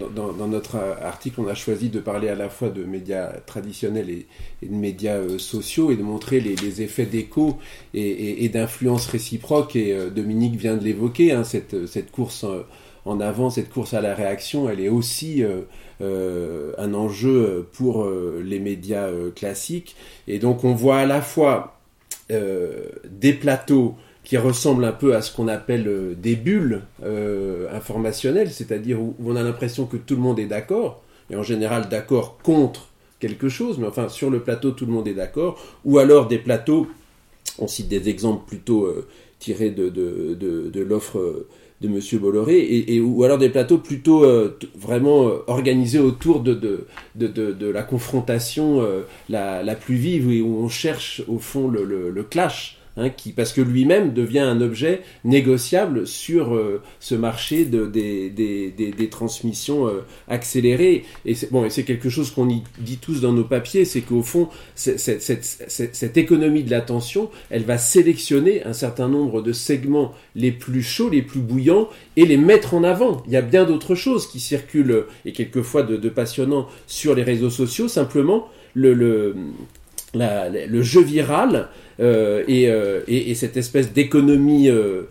dans, 0.00 0.32
dans, 0.32 0.48
notre 0.48 0.74
article, 1.00 1.42
on 1.42 1.46
a 1.46 1.54
choisi 1.54 1.90
de 1.90 2.00
parler 2.00 2.28
à 2.28 2.34
la 2.34 2.48
fois 2.48 2.68
de 2.68 2.82
médias 2.82 3.34
traditionnels 3.46 4.10
et, 4.10 4.26
de 4.66 4.74
médias 4.74 5.18
euh, 5.18 5.38
sociaux 5.38 5.92
et 5.92 5.96
de 5.96 6.02
montrer 6.02 6.40
les, 6.40 6.56
les 6.56 6.82
effets 6.82 7.06
d'écho 7.06 7.58
et, 7.94 8.00
et, 8.00 8.44
et 8.44 8.48
d'influence 8.48 9.06
réciproque. 9.06 9.76
Et 9.76 9.92
euh, 9.92 10.10
Dominique 10.10 10.56
vient 10.56 10.76
de 10.76 10.82
l'évoquer, 10.82 11.30
hein, 11.30 11.44
cette, 11.44 11.86
cette, 11.86 12.10
course 12.10 12.42
euh, 12.42 12.64
en 13.04 13.20
avant, 13.20 13.48
cette 13.50 13.70
course 13.70 13.94
à 13.94 14.00
la 14.00 14.14
réaction, 14.14 14.68
elle 14.68 14.80
est 14.80 14.88
aussi 14.88 15.42
euh, 15.42 15.62
un 16.00 16.94
enjeu 16.94 17.66
pour 17.72 18.08
les 18.42 18.58
médias 18.58 19.08
classiques. 19.34 19.96
Et 20.28 20.38
donc 20.38 20.64
on 20.64 20.74
voit 20.74 20.98
à 20.98 21.06
la 21.06 21.20
fois 21.20 21.78
des 22.28 23.32
plateaux 23.32 23.96
qui 24.24 24.36
ressemble 24.36 24.84
un 24.84 24.92
peu 24.92 25.16
à 25.16 25.22
ce 25.22 25.34
qu'on 25.34 25.48
appelle 25.48 25.88
euh, 25.88 26.14
des 26.14 26.36
bulles 26.36 26.82
euh, 27.02 27.68
informationnelles, 27.74 28.50
c'est-à-dire 28.50 29.00
où, 29.00 29.16
on 29.24 29.36
a 29.36 29.42
l'impression 29.42 29.86
que 29.86 29.96
tout 29.96 30.14
le 30.14 30.20
monde 30.20 30.38
est 30.38 30.46
d'accord, 30.46 31.02
et 31.30 31.36
en 31.36 31.42
général 31.42 31.88
d'accord 31.88 32.38
contre 32.42 32.88
quelque 33.18 33.48
chose, 33.48 33.78
mais 33.78 33.86
enfin 33.86 34.08
sur 34.08 34.30
le 34.30 34.40
plateau 34.40 34.70
tout 34.70 34.86
le 34.86 34.92
monde 34.92 35.08
est 35.08 35.14
d'accord, 35.14 35.60
ou 35.84 35.98
alors 35.98 36.28
des 36.28 36.38
plateaux, 36.38 36.86
on 37.58 37.66
cite 37.66 37.88
des 37.88 38.08
exemples 38.08 38.46
plutôt 38.46 38.84
euh, 38.84 39.06
tirés 39.38 39.70
de, 39.70 39.88
de, 39.88 40.36
de, 40.36 40.80
l'offre 40.80 41.46
de 41.80 41.88
M. 41.88 42.00
Bolloré, 42.20 42.58
et, 42.88 43.00
ou 43.00 43.24
alors 43.24 43.38
des 43.38 43.48
plateaux 43.48 43.78
plutôt 43.78 44.26
vraiment 44.78 45.30
organisés 45.46 45.98
autour 45.98 46.40
de, 46.40 46.52
de, 46.54 46.86
de, 47.26 47.66
la 47.66 47.82
confrontation 47.82 48.82
la, 49.30 49.62
la, 49.62 49.74
plus 49.74 49.94
vive, 49.94 50.28
où 50.44 50.62
on 50.62 50.68
cherche 50.68 51.22
au 51.26 51.38
fond 51.38 51.68
le, 51.68 51.84
le 51.84 52.22
clash 52.22 52.79
Hein, 52.96 53.10
parce 53.36 53.52
que 53.52 53.60
lui-même 53.60 54.12
devient 54.12 54.40
un 54.40 54.60
objet 54.60 55.02
négociable 55.24 56.08
sur 56.08 56.54
euh, 56.54 56.82
ce 56.98 57.14
marché 57.14 57.64
de, 57.64 57.86
des, 57.86 58.30
des, 58.30 58.70
des, 58.72 59.08
transmissions 59.08 59.86
euh, 59.86 60.04
accélérées. 60.28 61.04
Et 61.24 61.34
c'est 61.34 61.84
quelque 61.84 62.08
chose 62.08 62.32
qu'on 62.32 62.46
dit 62.46 62.98
tous 63.00 63.20
dans 63.20 63.32
nos 63.32 63.44
papiers, 63.44 63.84
c'est 63.84 64.00
qu'au 64.00 64.22
fond, 64.22 64.48
cette, 64.74 64.98
cette, 64.98 65.44
cette, 65.68 66.16
économie 66.16 66.64
de 66.64 66.70
l'attention, 66.70 67.30
elle 67.50 67.62
va 67.62 67.78
sélectionner 67.78 68.64
un 68.64 68.72
certain 68.72 69.08
nombre 69.08 69.40
de 69.40 69.52
segments 69.52 70.12
les 70.34 70.50
plus 70.50 70.82
chauds, 70.82 71.10
les 71.10 71.22
plus 71.22 71.40
bouillants, 71.40 71.88
et 72.16 72.26
les 72.26 72.36
mettre 72.36 72.74
en 72.74 72.82
avant. 72.82 73.22
Il 73.26 73.32
y 73.32 73.36
a 73.36 73.42
bien 73.42 73.64
d'autres 73.64 73.94
choses 73.94 74.26
qui 74.26 74.40
circulent, 74.40 75.04
et 75.24 75.32
quelqueusement 75.32 75.60
de, 75.82 75.96
de 75.96 76.08
passionnants, 76.08 76.66
sur 76.88 77.14
les 77.14 77.22
réseaux 77.22 77.50
sociaux, 77.50 77.86
simplement 77.86 78.48
le, 78.74 78.94
le, 78.94 79.36
le 80.14 80.82
jeu 80.82 81.02
viral 81.02 81.68
euh, 82.00 82.44
euh, 82.48 83.02
et, 83.08 83.30
et, 83.30 83.34
cette 83.34 83.56
espèce 83.56 83.92
d'économie 83.92 84.68
euh, 84.70 85.02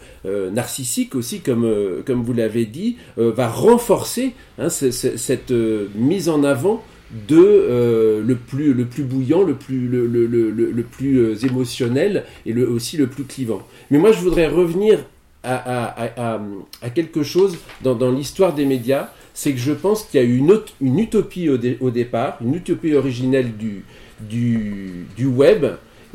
narcissique 0.52 1.14
aussi, 1.16 1.42
comme, 1.42 1.72
comme 2.06 2.24
vous 2.24 2.34
l'avez 2.34 2.66
dit, 2.66 2.98
va 3.18 3.48
renforcer 3.48 4.34
hein, 4.58 4.70
cette 4.70 5.52
mise 5.96 6.30
en 6.30 6.44
avant 6.44 6.84
de 7.28 8.22
le 8.26 8.36
plus 8.36 8.74
le 8.74 8.86
plus 8.86 9.04
bouillant, 9.04 9.44
le 9.44 9.56
plus 9.56 9.88
le, 9.88 10.06
le, 10.06 10.28
le, 10.28 10.84
plus 10.84 11.44
émotionnel 11.44 12.26
et 12.46 12.56
aussi 12.56 12.98
le 12.98 13.08
plus 13.08 13.24
clivant. 13.24 13.62
Mais 13.92 13.98
moi, 13.98 14.12
je 14.12 14.20
voudrais 14.20 14.48
revenir 14.48 15.00
à, 15.44 16.40
quelque 16.94 17.24
chose 17.24 17.58
dans, 17.84 18.12
l'histoire 18.12 18.54
des 18.54 18.66
médias, 18.66 19.10
c'est 19.34 19.54
que 19.54 19.60
je 19.60 19.72
pense 19.72 20.04
qu'il 20.04 20.20
y 20.20 20.24
a 20.24 20.26
eu 20.26 20.38
une, 20.82 21.00
utopie 21.00 21.50
au, 21.50 21.90
départ, 21.90 22.38
une 22.42 22.56
utopie 22.56 22.94
originelle 22.94 23.54
du, 23.58 23.84
du 25.16 25.26
web, 25.26 25.66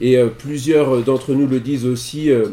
et 0.01 0.17
euh, 0.17 0.29
plusieurs 0.29 1.03
d'entre 1.03 1.33
nous 1.33 1.47
le 1.47 1.61
disent 1.61 1.87
aussi, 1.87 2.31
euh, 2.31 2.47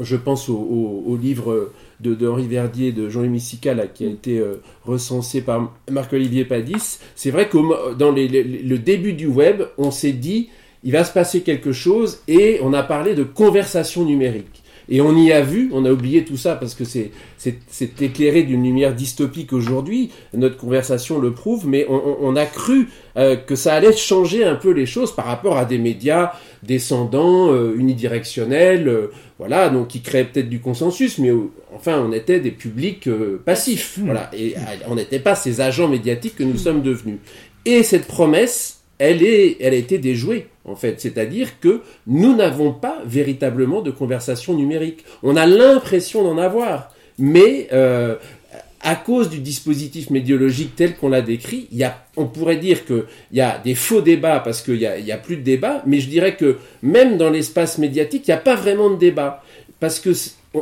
je 0.00 0.16
pense 0.16 0.48
au, 0.48 1.18
livre 1.20 1.72
de, 2.00 2.28
Henri 2.28 2.46
Verdier, 2.46 2.92
de 2.92 3.08
Jean-Louis 3.08 3.28
Missical, 3.28 3.90
qui 3.94 4.04
a 4.04 4.08
été 4.08 4.38
euh, 4.38 4.60
recensé 4.84 5.40
par 5.40 5.72
Marc-Olivier 5.90 6.44
Padis. 6.44 6.98
C'est 7.14 7.30
vrai 7.30 7.48
que 7.48 7.94
dans 7.94 8.12
le 8.12 8.76
début 8.76 9.12
du 9.12 9.26
web, 9.26 9.62
on 9.78 9.90
s'est 9.90 10.12
dit, 10.12 10.50
il 10.84 10.92
va 10.92 11.04
se 11.04 11.12
passer 11.12 11.42
quelque 11.42 11.72
chose, 11.72 12.20
et 12.28 12.58
on 12.62 12.72
a 12.72 12.82
parlé 12.82 13.14
de 13.14 13.22
conversation 13.22 14.04
numérique. 14.04 14.62
Et 14.88 15.00
on 15.00 15.16
y 15.16 15.32
a 15.32 15.40
vu, 15.40 15.70
on 15.72 15.84
a 15.84 15.90
oublié 15.90 16.24
tout 16.24 16.36
ça 16.36 16.54
parce 16.54 16.74
que 16.74 16.84
c'est, 16.84 17.10
c'est, 17.36 18.02
éclairé 18.02 18.44
d'une 18.44 18.62
lumière 18.62 18.94
dystopique 18.94 19.52
aujourd'hui, 19.52 20.10
notre 20.32 20.56
conversation 20.56 21.18
le 21.18 21.32
prouve, 21.32 21.66
mais 21.66 21.86
on, 21.88 22.18
on 22.20 22.36
a 22.36 22.46
cru 22.46 22.88
euh, 23.16 23.34
que 23.34 23.56
ça 23.56 23.74
allait 23.74 23.92
changer 23.92 24.44
un 24.44 24.54
peu 24.54 24.70
les 24.70 24.86
choses 24.86 25.14
par 25.14 25.24
rapport 25.24 25.56
à 25.56 25.64
des 25.64 25.78
médias 25.78 26.32
descendants, 26.62 27.52
euh, 27.52 27.74
unidirectionnels, 27.76 28.88
euh, 28.88 29.08
voilà, 29.38 29.68
donc 29.70 29.88
qui 29.88 30.02
créaient 30.02 30.24
peut-être 30.24 30.48
du 30.48 30.60
consensus, 30.60 31.18
mais 31.18 31.32
enfin 31.74 32.00
on 32.00 32.12
était 32.12 32.40
des 32.40 32.52
publics 32.52 33.08
passifs, 33.44 33.98
voilà, 34.02 34.30
et 34.32 34.54
on 34.88 34.94
n'était 34.94 35.18
pas 35.18 35.34
ces 35.34 35.60
agents 35.60 35.88
médiatiques 35.88 36.36
que 36.36 36.44
nous 36.44 36.56
sommes 36.56 36.82
devenus. 36.82 37.18
Et 37.64 37.82
cette 37.82 38.06
promesse, 38.06 38.80
elle, 38.98 39.22
est, 39.22 39.56
elle 39.60 39.74
a 39.74 39.76
été 39.76 39.98
déjouée, 39.98 40.46
en 40.66 40.76
fait. 40.76 41.00
C'est-à-dire 41.00 41.60
que 41.60 41.80
nous 42.06 42.36
n'avons 42.36 42.72
pas 42.72 42.98
véritablement 43.06 43.82
de 43.82 43.90
conversation 43.90 44.54
numérique. 44.54 45.04
On 45.22 45.36
a 45.36 45.46
l'impression 45.46 46.22
d'en 46.22 46.38
avoir, 46.38 46.92
mais 47.18 47.68
à 48.86 48.94
cause 48.94 49.28
du 49.28 49.40
dispositif 49.40 50.10
médiologique 50.10 50.76
tel 50.76 50.94
qu'on 50.94 51.08
l'a 51.08 51.22
décrit, 51.22 51.66
il 51.72 51.78
y 51.78 51.82
a, 51.84 52.04
on 52.16 52.26
pourrait 52.26 52.56
dire 52.56 52.84
qu'il 52.84 53.04
y 53.32 53.40
a 53.40 53.58
des 53.58 53.74
faux 53.74 54.00
débats 54.00 54.38
parce 54.40 54.62
qu'il 54.62 54.78
n'y 54.78 54.86
a, 54.86 54.98
y 54.98 55.10
a 55.10 55.16
plus 55.16 55.36
de 55.36 55.42
débats, 55.42 55.82
mais 55.86 55.98
je 55.98 56.08
dirais 56.08 56.36
que 56.36 56.58
même 56.82 57.16
dans 57.16 57.30
l'espace 57.30 57.78
médiatique, 57.78 58.28
il 58.28 58.30
n'y 58.30 58.36
a 58.36 58.40
pas 58.40 58.54
vraiment 58.54 58.90
de 58.90 58.96
débat. 58.96 59.42
Parce 59.80 59.98
que 59.98 60.12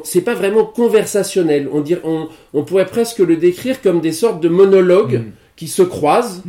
c'est 0.04 0.22
pas 0.22 0.34
vraiment 0.34 0.64
conversationnel. 0.64 1.68
On, 1.70 1.82
dirait, 1.82 2.00
on, 2.02 2.64
pourrait 2.64 2.86
presque 2.86 3.18
le 3.18 3.36
décrire 3.36 3.82
comme 3.82 4.00
des 4.00 4.12
sortes 4.12 4.42
de 4.42 4.48
monologues 4.48 5.18
mm. 5.18 5.32
qui 5.56 5.68
se 5.68 5.82
croisent, 5.82 6.42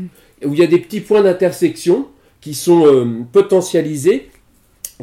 où 0.46 0.54
il 0.54 0.60
y 0.60 0.64
a 0.64 0.68
des 0.68 0.80
petits 0.80 1.02
points 1.02 1.24
d'intersection 1.24 2.08
qui 2.46 2.54
sont 2.54 2.86
euh, 2.86 3.06
potentialisés 3.32 4.30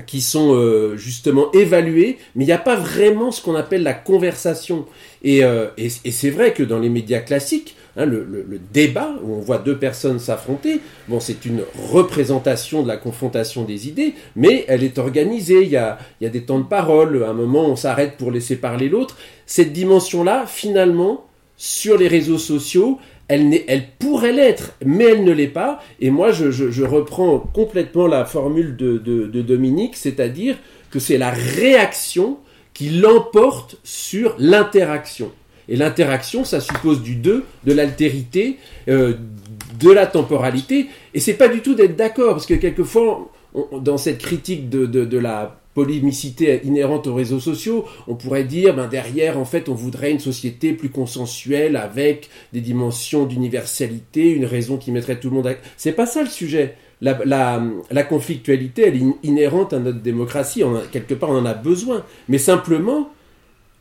qui 0.07 0.21
sont 0.21 0.55
euh, 0.55 0.97
justement 0.97 1.51
évalués, 1.53 2.17
mais 2.37 2.45
il 2.45 2.47
n'y 2.47 2.53
a 2.53 2.59
pas 2.59 2.77
vraiment 2.77 3.33
ce 3.33 3.43
qu'on 3.43 3.57
appelle 3.57 3.83
la 3.83 3.93
conversation. 3.95 4.87
Et, 5.25 5.45
euh, 5.45 5.67
c'est 6.09 6.31
vrai 6.31 6.55
que 6.55 6.63
dans 6.63 6.79
les 6.79 6.89
médias 6.89 7.19
classiques, 7.19 7.75
hein, 7.97 8.07
le, 8.07 8.61
débat, 8.73 9.17
où 9.25 9.35
on 9.35 9.41
voit 9.41 9.59
deux 9.59 9.77
personnes 9.77 10.21
s'affronter, 10.21 10.81
bon, 11.09 11.19
c'est 11.19 11.45
une 11.45 11.63
représentation 11.91 12.85
de 12.85 12.89
la 12.89 12.97
confrontation 12.97 13.65
des 13.65 13.89
idées, 13.89 14.15
mais 14.37 14.65
elle 14.69 14.85
est 14.85 14.99
organisée, 14.99 15.63
il 15.63 15.71
y 15.71 15.77
a, 15.77 15.99
y 16.21 16.27
a 16.27 16.31
des 16.31 16.45
temps 16.45 16.61
de 16.61 16.65
parole, 16.65 17.25
à 17.25 17.31
un 17.31 17.35
moment 17.35 17.67
on 17.67 17.77
s'arrête 17.77 18.17
pour 18.17 18.31
laisser 18.31 18.55
parler 18.55 18.89
l'autre. 18.89 19.19
Cette 19.47 19.73
dimension-là, 19.73 20.47
finalement, 20.47 21.27
sur 21.57 21.99
les 21.99 22.09
réseaux 22.09 22.39
sociaux, 22.39 22.99
elle, 23.33 23.85
pourrait 23.99 24.33
l'être, 24.33 24.73
mais 24.85 25.05
elle 25.05 25.25
ne 25.25 25.33
l'est 25.33 25.47
pas. 25.47 25.81
Et 26.01 26.11
moi, 26.11 26.33
je, 26.33 26.85
reprends 26.85 27.39
complètement 27.39 28.07
la 28.07 28.25
formule 28.25 28.77
de, 28.77 29.43
Dominique, 29.43 29.97
c'est-à-dire 29.97 30.57
que 30.91 30.99
c'est 30.99 31.19
la 31.19 31.31
réaction 31.31 32.39
qui 32.75 32.91
l'emporte 32.91 33.77
sur 33.85 34.35
l'interaction. 34.39 35.31
Et 35.69 35.77
l'interaction, 35.77 36.45
ça 36.45 36.61
suppose 36.61 37.03
du 37.03 37.15
deux, 37.15 37.45
de 37.65 37.73
l'altérité, 37.73 38.59
euh, 38.89 39.15
de 39.79 39.91
la 39.91 40.07
temporalité. 40.07 40.89
Et 41.15 41.21
c'est 41.21 41.35
pas 41.35 41.49
du 41.49 41.61
tout 41.61 41.75
d'être 41.75 41.97
d'accord, 41.97 42.33
parce 42.33 42.47
que 42.47 42.55
quelquefois, 42.55 43.31
dans 43.81 43.97
cette 43.97 44.19
critique 44.19 44.69
de 44.69 45.19
la 45.19 45.62
polémicité 45.75 46.61
inhérente 46.65 47.07
aux 47.07 47.15
réseaux 47.15 47.41
sociaux, 47.41 47.85
on 48.07 48.15
pourrait 48.15 48.45
dire, 48.45 48.75
ben 48.75 48.89
derrière, 48.89 49.39
en 49.39 49.45
fait, 49.45 49.69
on 49.69 49.75
voudrait 49.75 50.11
une 50.11 50.21
société 50.21 50.73
plus 50.73 50.91
consensuelle 50.91 51.77
avec 51.77 52.29
des 52.53 52.61
dimensions 52.61 53.25
d'universalité, 53.25 54.31
une 54.31 54.45
raison 54.45 54.77
qui 54.77 54.93
mettrait 54.93 55.19
tout 55.19 55.31
le 55.31 55.37
monde 55.37 55.47
à... 55.47 55.55
C'est 55.77 55.93
pas 55.93 56.07
ça 56.07 56.23
le 56.23 56.29
sujet. 56.29 56.77
La, 57.01 58.05
conflictualité, 58.09 58.87
elle 58.87 58.97
est 58.97 59.07
inhérente 59.25 59.73
à 59.73 59.81
notre 59.81 60.01
démocratie. 60.01 60.63
On 60.63 60.81
quelque 60.93 61.15
part, 61.15 61.31
on 61.31 61.39
en 61.39 61.47
a 61.47 61.55
besoin. 61.55 62.05
Mais 62.29 62.39
simplement, 62.39 63.11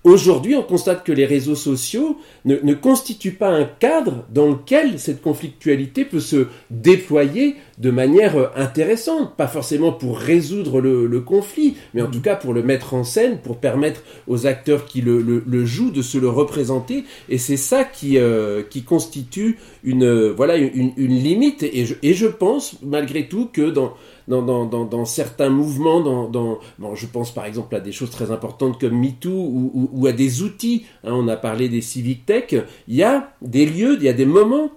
Aujourd'hui, 0.04 0.56
on 0.56 0.64
constate 0.64 1.04
que 1.04 1.12
les 1.12 1.28
réseaux 1.28 1.56
sociaux 1.56 2.18
ne, 2.46 2.74
constituent 2.74 3.36
pas 3.36 3.50
un 3.50 3.66
cadre 3.66 4.26
dans 4.34 4.48
lequel 4.50 5.00
cette 5.00 5.22
conflictualité 5.22 6.06
peut 6.06 6.20
se 6.20 6.48
déployer 6.72 7.56
de 7.78 7.92
manière 7.92 8.36
euh, 8.36 8.48
intéressante, 8.56 9.36
pas 9.36 9.48
forcément 9.48 9.92
pour 9.92 10.18
résoudre 10.18 10.82
le, 10.82 11.22
conflit, 11.22 11.76
mais 11.94 12.02
en 12.02 12.10
tout 12.10 12.22
cas 12.22 12.36
pour 12.36 12.54
le 12.54 12.64
mettre 12.64 12.96
en 12.96 13.04
scène, 13.04 13.38
pour 13.44 13.58
permettre 13.58 14.02
aux 14.28 14.48
acteurs 14.48 14.86
qui 14.86 15.02
le, 15.02 15.66
jouent 15.66 15.92
de 15.92 16.02
se 16.02 16.18
le 16.18 16.30
représenter, 16.30 17.04
et 17.30 17.38
c'est 17.38 17.58
ça 17.58 17.84
qui, 17.84 18.18
euh, 18.18 18.64
constitue 18.88 19.60
une, 19.84 20.04
euh, 20.04 20.34
voilà, 20.36 20.58
une, 20.58 20.94
limite, 20.98 21.62
et 21.62 21.86
je 21.86 22.28
pense 22.28 22.78
malgré 22.82 23.28
tout 23.28 23.50
que 23.54 23.70
dans, 23.70 23.94
dans, 24.28 25.06
certains 25.06 25.50
mouvements, 25.50 26.00
dans, 26.30 26.60
je 26.96 27.06
pense 27.06 27.34
par 27.34 27.46
exemple 27.46 27.76
à 27.76 27.80
des 27.80 27.92
choses 27.92 28.12
très 28.12 28.32
importantes 28.32 28.80
comme 28.80 29.00
MeToo 29.00 29.30
ou, 29.32 30.08
à 30.08 30.12
des 30.12 30.42
outils, 30.42 30.86
hein, 31.04 31.12
on 31.14 31.28
a 31.28 31.38
parlé 31.38 31.70
des 31.70 31.82
civic 31.82 32.26
tech, 32.26 32.56
il 32.88 32.96
y 32.96 33.04
a 33.04 33.34
des 33.42 33.66
lieux, 33.66 33.98
il 33.98 34.04
y 34.04 34.10
a 34.10 34.14
des 34.14 34.26
moments 34.26 34.72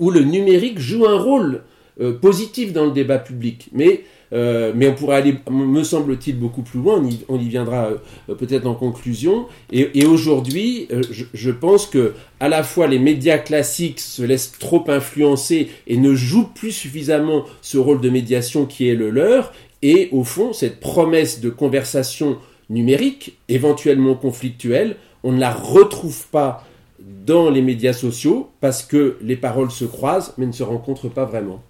où 0.00 0.10
le 0.10 0.20
numérique 0.20 0.78
joue 0.78 1.06
un 1.06 1.18
rôle 1.18 1.62
euh, 2.00 2.12
positif 2.12 2.72
dans 2.72 2.86
le 2.86 2.90
débat 2.90 3.18
public. 3.18 3.68
Mais 3.72 4.04
euh, 4.34 4.72
mais 4.74 4.88
on 4.88 4.94
pourrait 4.94 5.16
aller, 5.16 5.36
me 5.50 5.84
semble-t-il, 5.84 6.36
beaucoup 6.38 6.62
plus 6.62 6.80
loin. 6.80 7.02
On 7.28 7.38
y, 7.38 7.48
viendra 7.48 7.90
euh, 8.28 8.34
peut-être 8.34 8.66
en 8.66 8.74
conclusion. 8.74 9.46
Et, 9.70 10.04
aujourd'hui, 10.06 10.88
euh, 10.90 11.02
je, 11.32 11.50
pense 11.50 11.86
que 11.86 12.14
à 12.40 12.48
la 12.48 12.64
fois 12.64 12.88
les 12.88 12.98
médias 12.98 13.38
classiques 13.38 14.00
se 14.00 14.22
laissent 14.22 14.52
trop 14.58 14.84
influencer 14.88 15.68
et 15.86 15.96
ne 15.96 16.14
jouent 16.14 16.48
plus 16.52 16.72
suffisamment 16.72 17.44
ce 17.62 17.78
rôle 17.78 18.00
de 18.00 18.10
médiation 18.10 18.66
qui 18.66 18.88
est 18.88 18.94
le 18.94 19.10
leur. 19.10 19.52
Et 19.82 20.08
au 20.10 20.24
fond, 20.24 20.52
cette 20.52 20.80
promesse 20.80 21.40
de 21.40 21.50
conversation 21.50 22.38
numérique, 22.70 23.38
éventuellement 23.48 24.14
conflictuelle, 24.14 24.96
on 25.22 25.32
ne 25.32 25.40
la 25.40 25.52
retrouve 25.52 26.26
pas 26.28 26.66
dans 26.98 27.50
les 27.50 27.62
médias 27.62 27.92
sociaux 27.92 28.48
parce 28.60 28.82
que 28.82 29.16
les 29.20 29.36
paroles 29.36 29.70
se 29.70 29.84
croisent 29.84 30.34
mais 30.38 30.46
ne 30.46 30.52
se 30.52 30.62
rencontrent 30.62 31.08
pas 31.08 31.24
vraiment. 31.24 31.62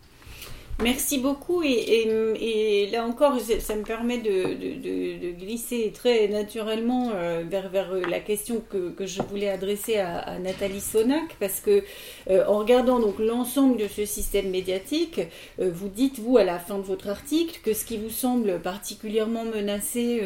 Merci 0.85 1.17
beaucoup 1.17 1.63
et, 1.63 2.91
là 2.93 3.07
encore 3.07 3.41
ça 3.41 3.75
me 3.75 3.85
permet 3.85 4.19
de, 4.19 5.33
glisser 5.33 5.91
très 5.95 6.29
naturellement 6.29 7.11
euh, 7.15 7.43
vers, 7.49 7.71
la 8.07 8.21
question 8.21 8.63
que, 8.69 9.07
je 9.07 9.23
voulais 9.23 9.49
adresser 9.49 9.97
à, 9.97 10.39
Nathalie 10.39 10.83
Sonac 10.83 11.37
parce 11.41 11.61
que 11.61 11.83
euh, 12.29 12.45
en 12.47 12.59
regardant 12.59 13.01
donc 13.01 13.19
l'ensemble 13.19 13.79
de 13.79 13.89
ce 13.89 14.05
système 14.05 14.51
médiatique, 14.51 15.23
euh, 15.59 15.71
vous 15.73 15.89
dites 15.89 16.19
vous 16.19 16.37
à 16.37 16.45
la 16.45 16.59
fin 16.59 16.77
de 16.77 16.83
votre 16.83 17.09
article 17.09 17.61
que 17.63 17.73
ce 17.73 17.87
qui 17.87 17.97
vous 17.97 18.11
semble 18.11 18.61
particulièrement 18.61 19.45
menacé 19.45 20.21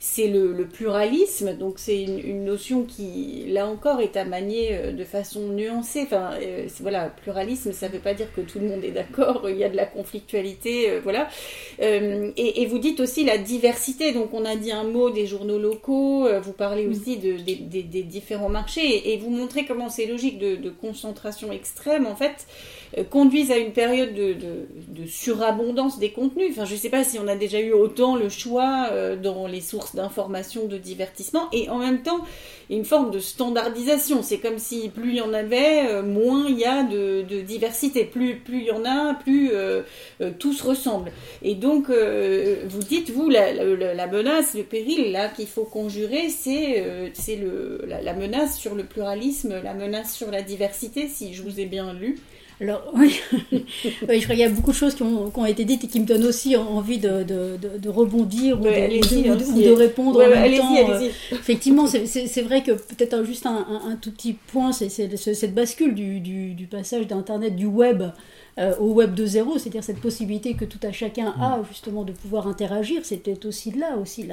c'est 0.00 0.28
le, 0.28 0.64
pluralisme 0.72 1.54
donc 1.54 1.74
c'est 1.76 2.02
une, 2.02 2.44
notion 2.46 2.84
qui 2.84 3.44
là 3.48 3.66
encore 3.66 4.00
est 4.00 4.16
à 4.16 4.24
manier 4.24 4.92
de 4.92 5.04
façon 5.04 5.48
nuancée. 5.48 6.04
Enfin 6.04 6.30
voilà 6.80 7.10
pluralisme 7.10 7.72
ça 7.72 7.88
ne 7.88 7.92
veut 7.92 7.98
pas 7.98 8.14
dire 8.14 8.32
que 8.34 8.40
tout 8.40 8.58
le 8.58 8.68
monde 8.68 8.82
est 8.84 8.90
d'accord. 8.90 9.50
Il 9.50 9.58
y 9.58 9.64
a 9.64 9.68
de 9.68 9.76
la 9.76 9.81
conflictualité, 9.86 10.90
euh, 10.90 11.00
voilà. 11.02 11.28
Euh, 11.80 12.30
et, 12.36 12.66
vous 12.66 12.78
dites 12.78 13.00
aussi 13.00 13.24
la 13.24 13.38
diversité. 13.38 14.12
Donc 14.12 14.32
on 14.32 14.44
a 14.44 14.56
dit 14.56 14.72
un 14.72 14.84
mot 14.84 15.10
des 15.10 15.26
journaux 15.26 15.58
locaux. 15.58 16.26
Euh, 16.26 16.40
vous 16.40 16.52
parlez 16.52 16.86
aussi 16.86 17.18
de, 17.18 17.36
des, 17.38 18.02
différents 18.02 18.48
marchés 18.48 19.12
et, 19.12 19.16
vous 19.18 19.30
montrez 19.30 19.64
comment 19.64 19.88
ces 19.88 20.06
logiques 20.06 20.38
de, 20.38 20.72
concentration 20.80 21.52
extrême 21.52 22.06
en 22.06 22.16
fait 22.16 22.46
conduisent 23.10 23.50
à 23.50 23.58
une 23.58 23.72
période 23.72 24.14
de, 24.14 25.06
surabondance 25.06 25.98
des 25.98 26.10
contenus. 26.10 26.48
Enfin, 26.50 26.64
je 26.64 26.74
ne 26.74 26.78
sais 26.78 26.90
pas 26.90 27.04
si 27.04 27.18
on 27.18 27.26
a 27.28 27.36
déjà 27.36 27.60
eu 27.60 27.72
autant 27.72 28.16
le 28.16 28.28
choix 28.28 28.90
dans 29.22 29.46
les 29.46 29.60
sources 29.60 29.94
d'information, 29.94 30.66
de 30.66 30.78
divertissement, 30.78 31.48
et 31.52 31.68
en 31.68 31.78
même 31.78 32.02
temps 32.02 32.20
une 32.70 32.84
forme 32.84 33.10
de 33.10 33.18
standardisation. 33.18 34.22
C'est 34.22 34.38
comme 34.38 34.58
si 34.58 34.88
plus 34.88 35.10
il 35.10 35.16
y 35.16 35.20
en 35.20 35.32
avait, 35.32 36.02
moins 36.02 36.46
il 36.48 36.58
y 36.58 36.64
a 36.64 36.82
de, 36.82 37.40
diversité. 37.42 38.04
Plus 38.04 38.36
plus 38.36 38.60
il 38.60 38.64
y 38.66 38.70
en 38.70 38.84
a, 38.84 39.14
plus 39.14 39.50
euh, 39.52 39.82
euh, 40.20 40.30
tout 40.38 40.52
se 40.52 40.64
ressemble. 40.64 41.12
Et 41.42 41.54
donc, 41.54 41.90
euh, 41.90 42.64
vous 42.68 42.80
dites, 42.80 43.10
vous, 43.10 43.28
la, 43.28 44.06
menace, 44.06 44.54
le 44.54 44.62
péril 44.62 45.12
là 45.12 45.28
qu'il 45.28 45.46
faut 45.46 45.64
conjurer, 45.64 46.28
c'est 46.28 47.12
c'est 47.14 47.38
la, 47.86 48.00
la, 48.00 48.14
menace 48.14 48.58
sur 48.58 48.74
le 48.74 48.84
pluralisme, 48.84 49.60
la 49.62 49.74
menace 49.74 50.14
sur 50.14 50.30
la 50.30 50.42
diversité, 50.42 51.08
si 51.08 51.34
je 51.34 51.42
vous 51.42 51.60
ai 51.60 51.66
bien 51.66 51.92
lu. 51.92 52.18
Alors, 52.62 52.82
oui, 52.94 53.20
je 53.50 54.04
crois 54.04 54.16
qu'il 54.16 54.38
y 54.38 54.44
a 54.44 54.48
beaucoup 54.48 54.70
de 54.70 54.76
choses 54.76 54.94
qui 54.94 55.02
ont, 55.02 55.46
été 55.46 55.64
dites 55.64 55.82
et 55.82 55.88
qui 55.88 55.98
me 55.98 56.06
donnent 56.06 56.24
aussi 56.24 56.56
envie 56.56 56.98
de, 56.98 57.24
de, 57.24 57.88
rebondir 57.88 58.60
ou, 58.60 58.64
de, 58.64 59.72
répondre 59.72 60.24
en 60.24 60.28
même 60.28 60.56
temps. 60.56 60.76
effectivement, 61.32 61.86
c'est 61.88 62.42
vrai 62.42 62.62
que 62.62 62.72
peut-être 62.72 63.24
juste 63.24 63.46
un, 63.46 63.98
tout 64.00 64.12
petit 64.12 64.34
point, 64.34 64.70
c'est 64.72 64.88
cette 64.88 65.54
bascule 65.54 65.94
du, 65.94 66.20
du 66.20 66.66
passage 66.66 67.08
d'Internet, 67.08 67.56
du 67.56 67.66
web 67.66 68.04
euh, 68.58 68.76
au 68.78 68.92
Web 68.92 69.14
2.0, 69.18 69.58
c'est-à-dire 69.58 69.82
cette 69.82 70.00
possibilité 70.00 70.52
que 70.52 70.66
tout 70.66 70.78
à 70.82 70.92
chacun 70.92 71.32
a 71.40 71.56
mm. 71.56 71.64
justement 71.70 72.04
de 72.04 72.12
pouvoir 72.12 72.46
interagir, 72.46 73.02
c'était 73.02 73.46
aussi 73.46 73.70
là 73.70 73.96
aussi 73.96 74.28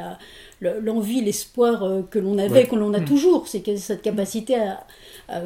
l'envie, 0.60 1.22
l'espoir 1.22 1.84
euh, 1.84 2.02
que 2.02 2.20
l'on 2.20 2.38
avait, 2.38 2.66
que 2.66 2.76
l'on 2.76 2.94
a 2.94 3.00
mm. 3.00 3.06
toujours, 3.06 3.48
c'est 3.48 3.78
cette 3.78 4.02
capacité 4.02 4.56
à, 4.56 4.86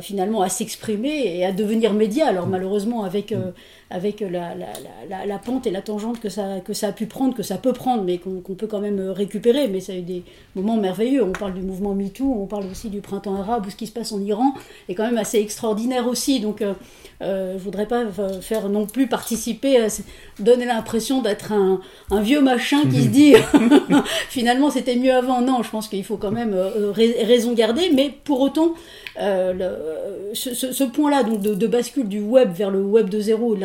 finalement 0.02 0.42
à 0.42 0.50
s'exprimer 0.50 1.38
et 1.38 1.46
à 1.46 1.52
devenir 1.52 1.94
média. 1.94 2.28
Alors 2.28 2.48
malheureusement 2.48 3.04
avec 3.04 3.32
euh, 3.32 3.52
avec 3.94 4.20
la, 4.22 4.56
la, 4.56 5.26
la, 5.26 5.38
pente 5.38 5.68
et 5.68 5.72
la 5.72 5.82
tangente 5.82 6.20
que 6.20 6.28
ça, 6.28 6.60
que 6.66 6.74
ça 6.74 6.88
a 6.88 6.92
pu 6.92 7.06
prendre, 7.06 7.34
que 7.36 7.44
ça 7.44 7.58
peut 7.58 7.74
prendre, 7.74 8.04
mais 8.04 8.18
qu'on 8.18 8.42
peut 8.56 8.68
quand 8.68 8.82
même 8.82 9.00
récupérer. 9.00 9.68
Mais 9.68 9.80
ça 9.80 9.94
a 9.94 9.96
eu 9.96 10.02
des 10.02 10.24
moments 10.56 10.78
merveilleux. 10.78 11.24
On 11.24 11.32
parle 11.32 11.54
du 11.54 11.62
mouvement 11.62 11.94
MeToo, 11.94 12.42
on 12.42 12.48
parle 12.48 12.66
aussi 12.66 12.90
du 12.90 13.02
printemps 13.02 13.36
arabe, 13.36 13.68
ou 13.68 13.70
ce 13.70 13.76
qui 13.76 13.88
se 13.88 13.94
passe 13.94 14.12
en 14.12 14.20
Iran 14.20 14.54
est 14.90 14.96
quand 14.96 15.06
même 15.06 15.18
assez 15.18 15.38
extraordinaire 15.38 16.08
aussi. 16.08 16.40
Donc 16.40 16.62
Euh, 17.24 17.54
je 17.58 17.64
voudrais 17.64 17.86
pas 17.86 18.04
faire 18.42 18.70
non 18.70 18.86
plus 18.86 19.08
participer, 19.08 19.88
donner 20.40 20.66
l'impression 20.66 21.22
d'être 21.22 21.54
un, 21.54 21.80
vieux 22.22 22.42
machin 22.42 22.82
qui 22.90 23.04
se 23.04 23.08
dit 23.10 23.34
finalement 24.30 24.70
c'était 24.70 24.96
mieux 24.96 25.14
avant. 25.14 25.42
Non, 25.42 25.64
je 25.64 25.70
pense 25.70 25.88
qu'il 25.88 26.04
faut 26.04 26.18
quand 26.18 26.32
même 26.32 26.56
raison 26.96 27.54
garder, 27.54 27.92
mais 27.94 28.14
pour 28.24 28.42
autant, 28.42 28.74
ce, 29.16 30.84
point-là 30.84 31.24
donc 31.24 31.42
de, 31.42 31.68
bascule 31.68 32.08
du 32.08 32.20
web 32.20 32.52
vers 32.54 32.72
le 32.72 32.82
web 32.82 33.10
de 33.10 33.20
zéro, 33.20 33.56
de 33.56 33.62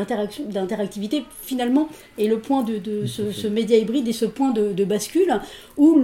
l'interactivité, 0.53 1.25
finalement, 1.43 1.89
est 2.19 2.27
le 2.27 2.39
point 2.39 2.63
de, 2.63 3.07
ce, 3.07 3.47
média 3.49 3.77
hybride 3.77 4.09
et 4.09 4.13
ce 4.13 4.25
point 4.25 4.53
de, 4.53 4.85
bascule 4.85 5.41
où, 5.77 6.01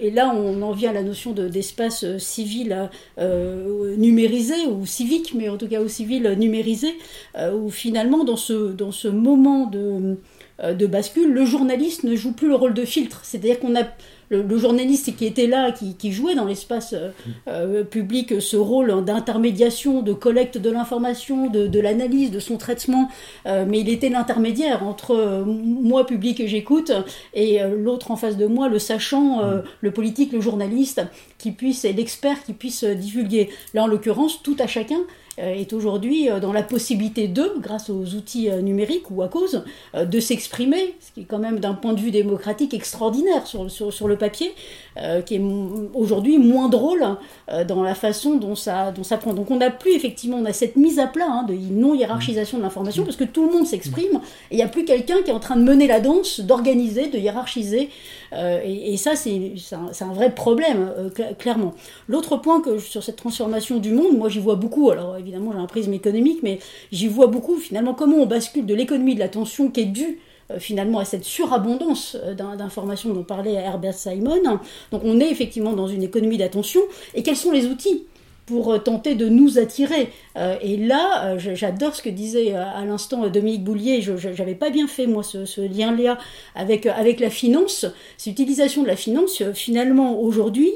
et 0.00 0.10
là 0.10 0.34
on 0.34 0.60
en 0.62 0.72
vient 0.72 0.90
à 0.90 0.92
la 0.92 1.02
notion 1.02 1.32
d'espace 1.32 2.18
civil 2.18 2.90
euh, 3.18 3.96
numérisé 3.96 4.66
ou 4.66 4.86
civique, 4.86 5.34
mais 5.36 5.48
en 5.48 5.56
tout 5.56 5.68
cas 5.68 5.80
au 5.80 5.88
civil 5.88 6.34
numérisé, 6.38 6.94
euh, 7.38 7.54
où 7.54 7.70
finalement 7.70 8.24
dans 8.24 8.36
ce, 8.36 8.72
dans 8.72 8.92
ce 8.92 9.08
moment 9.08 9.66
de, 9.66 10.16
euh, 10.62 10.72
de 10.72 10.86
bascule, 10.86 11.32
le 11.32 11.44
journaliste 11.44 12.04
ne 12.04 12.14
joue 12.14 12.32
plus 12.32 12.48
le 12.48 12.54
rôle 12.54 12.74
de 12.74 12.84
filtre. 12.84 13.20
C'est-à-dire 13.24 13.58
qu'on 13.58 13.74
a 13.74 13.84
le, 14.28 14.58
journaliste 14.58 15.16
qui 15.16 15.26
était 15.26 15.46
là, 15.46 15.72
qui, 15.72 16.12
jouait 16.12 16.34
dans 16.34 16.44
l'espace 16.44 16.94
public 17.90 18.40
ce 18.40 18.56
rôle 18.56 19.04
d'intermédiation, 19.04 20.02
de 20.02 20.12
collecte 20.12 20.58
de 20.58 20.70
l'information, 20.70 21.48
de, 21.48 21.80
l'analyse, 21.80 22.30
de 22.30 22.40
son 22.40 22.56
traitement, 22.56 23.08
mais 23.46 23.80
il 23.80 23.88
était 23.88 24.08
l'intermédiaire 24.08 24.86
entre 24.86 25.44
moi, 25.46 26.06
public, 26.06 26.40
et 26.40 26.48
j'écoute, 26.48 26.92
et 27.34 27.60
l'autre 27.76 28.10
en 28.10 28.16
face 28.16 28.36
de 28.36 28.46
moi, 28.46 28.68
le 28.68 28.78
sachant, 28.78 29.40
le 29.80 29.90
politique, 29.90 30.32
le 30.32 30.40
journaliste, 30.40 31.02
qui 31.38 31.50
puisse, 31.50 31.84
et 31.84 31.92
l'expert 31.92 32.42
qui 32.44 32.52
puisse 32.52 32.84
divulguer. 32.84 33.50
Là, 33.74 33.82
en 33.84 33.86
l'occurrence, 33.86 34.42
tout 34.42 34.56
à 34.58 34.66
chacun 34.66 34.96
euh, 34.96 35.23
est 35.38 35.72
aujourd'hui 35.72 36.30
euh, 36.30 36.40
dans 36.40 36.52
la 36.52 36.62
possibilité 36.62 37.28
de, 37.28 37.52
grâce 37.58 37.90
aux 37.90 38.14
outils 38.14 38.50
euh, 38.50 38.60
numériques 38.60 39.10
ou 39.10 39.22
à 39.22 39.28
cause, 39.28 39.64
de 39.94 40.20
s'exprimer, 40.20 40.94
ce 41.00 41.12
qui 41.12 41.20
est 41.20 41.24
quand 41.24 41.38
même 41.38 41.60
d'un 41.60 41.74
point 41.74 41.92
de 41.92 42.00
vue 42.00 42.10
démocratique 42.10 42.74
extraordinaire 42.74 43.46
sur, 43.46 43.70
sur, 43.70 43.92
sur 43.92 44.08
le 44.08 44.16
papier, 44.16 44.52
qui 45.26 45.34
est 45.34 45.42
aujourd'hui 45.94 46.38
moins 46.38 46.68
drôle 46.68 47.04
dans 47.66 47.82
la 47.82 47.94
façon 47.94 48.36
dont 48.36 48.54
ça, 48.54 48.92
dont 48.92 49.02
ça 49.02 49.16
prend. 49.16 49.34
Donc 49.34 49.50
on 49.50 49.56
n'a 49.56 49.70
plus 49.70 49.92
effectivement, 49.94 50.38
on 50.38 50.44
a 50.44 50.52
cette 50.52 50.76
mise 50.76 50.98
à 50.98 51.06
plat 51.06 51.26
hein, 51.28 51.44
de 51.44 51.54
non-hiérarchisation 51.54 52.58
de 52.58 52.62
l'information, 52.62 53.04
parce 53.04 53.16
que 53.16 53.24
tout 53.24 53.46
le 53.46 53.52
monde 53.52 53.66
s'exprime, 53.66 54.20
et 54.50 54.54
il 54.54 54.56
n'y 54.56 54.62
a 54.62 54.68
plus 54.68 54.84
quelqu'un 54.84 55.22
qui 55.22 55.30
est 55.30 55.34
en 55.34 55.40
train 55.40 55.56
de 55.56 55.62
mener 55.62 55.86
la 55.86 56.00
danse, 56.00 56.40
d'organiser, 56.40 57.08
de 57.08 57.18
hiérarchiser, 57.18 57.90
et, 58.32 58.96
ça 58.96 59.16
c'est 59.16 59.52
un, 59.72 60.06
un, 60.06 60.12
vrai 60.12 60.34
problème, 60.34 60.92
clairement. 61.38 61.74
L'autre 62.08 62.36
point 62.36 62.60
que 62.60 62.78
sur 62.78 63.02
cette 63.02 63.16
transformation 63.16 63.78
du 63.78 63.92
monde, 63.92 64.16
moi 64.16 64.28
j'y 64.28 64.40
vois 64.40 64.56
beaucoup, 64.56 64.90
alors 64.90 65.16
évidemment 65.24 65.52
j'ai 65.52 65.58
un 65.58 65.66
prisme 65.66 65.92
économique, 65.92 66.40
mais 66.42 66.58
j'y 66.92 67.08
vois 67.08 67.26
beaucoup 67.26 67.56
finalement 67.56 67.94
comment 67.94 68.18
on 68.18 68.26
bascule 68.26 68.66
de 68.66 68.74
l'économie 68.74 69.14
de 69.14 69.20
l'attention 69.20 69.70
qui 69.70 69.80
est 69.80 69.86
due 69.86 70.18
euh, 70.50 70.58
finalement 70.58 70.98
à 70.98 71.06
cette 71.06 71.24
surabondance 71.24 72.18
euh, 72.22 72.34
d'informations 72.34 73.14
dont 73.14 73.22
parlait 73.22 73.54
Herbert 73.54 73.94
Simon. 73.94 74.60
Donc 74.92 75.02
on 75.04 75.18
est 75.18 75.30
effectivement 75.30 75.72
dans 75.72 75.88
une 75.88 76.02
économie 76.02 76.36
d'attention. 76.36 76.80
Et 77.14 77.22
quels 77.22 77.36
sont 77.36 77.50
les 77.50 77.66
outils 77.66 78.04
pour 78.44 78.74
euh, 78.74 78.78
tenter 78.78 79.14
de 79.14 79.26
nous 79.26 79.58
attirer. 79.58 80.10
et 80.60 80.76
là, 80.76 81.38
j'adore 81.38 81.94
ce 81.94 82.02
que 82.02 82.10
disait 82.10 82.52
à 82.52 82.84
l'instant 82.84 83.26
Dominique 83.28 83.64
Boulier, 83.64 84.02
je 84.02 84.28
n'avais 84.28 84.54
pas 84.54 84.68
bien 84.68 84.86
fait 84.86 85.06
moi 85.06 85.22
ce, 85.22 85.60
lien-là 85.62 86.18
avec, 86.54 86.84
avec 86.84 87.20
la 87.20 87.30
finance. 87.30 87.86
Cette 88.18 88.34
utilisation 88.34 88.82
de 88.82 88.88
la 88.88 88.96
finance, 88.96 89.42
finalement, 89.54 90.20
aujourd'hui, 90.20 90.72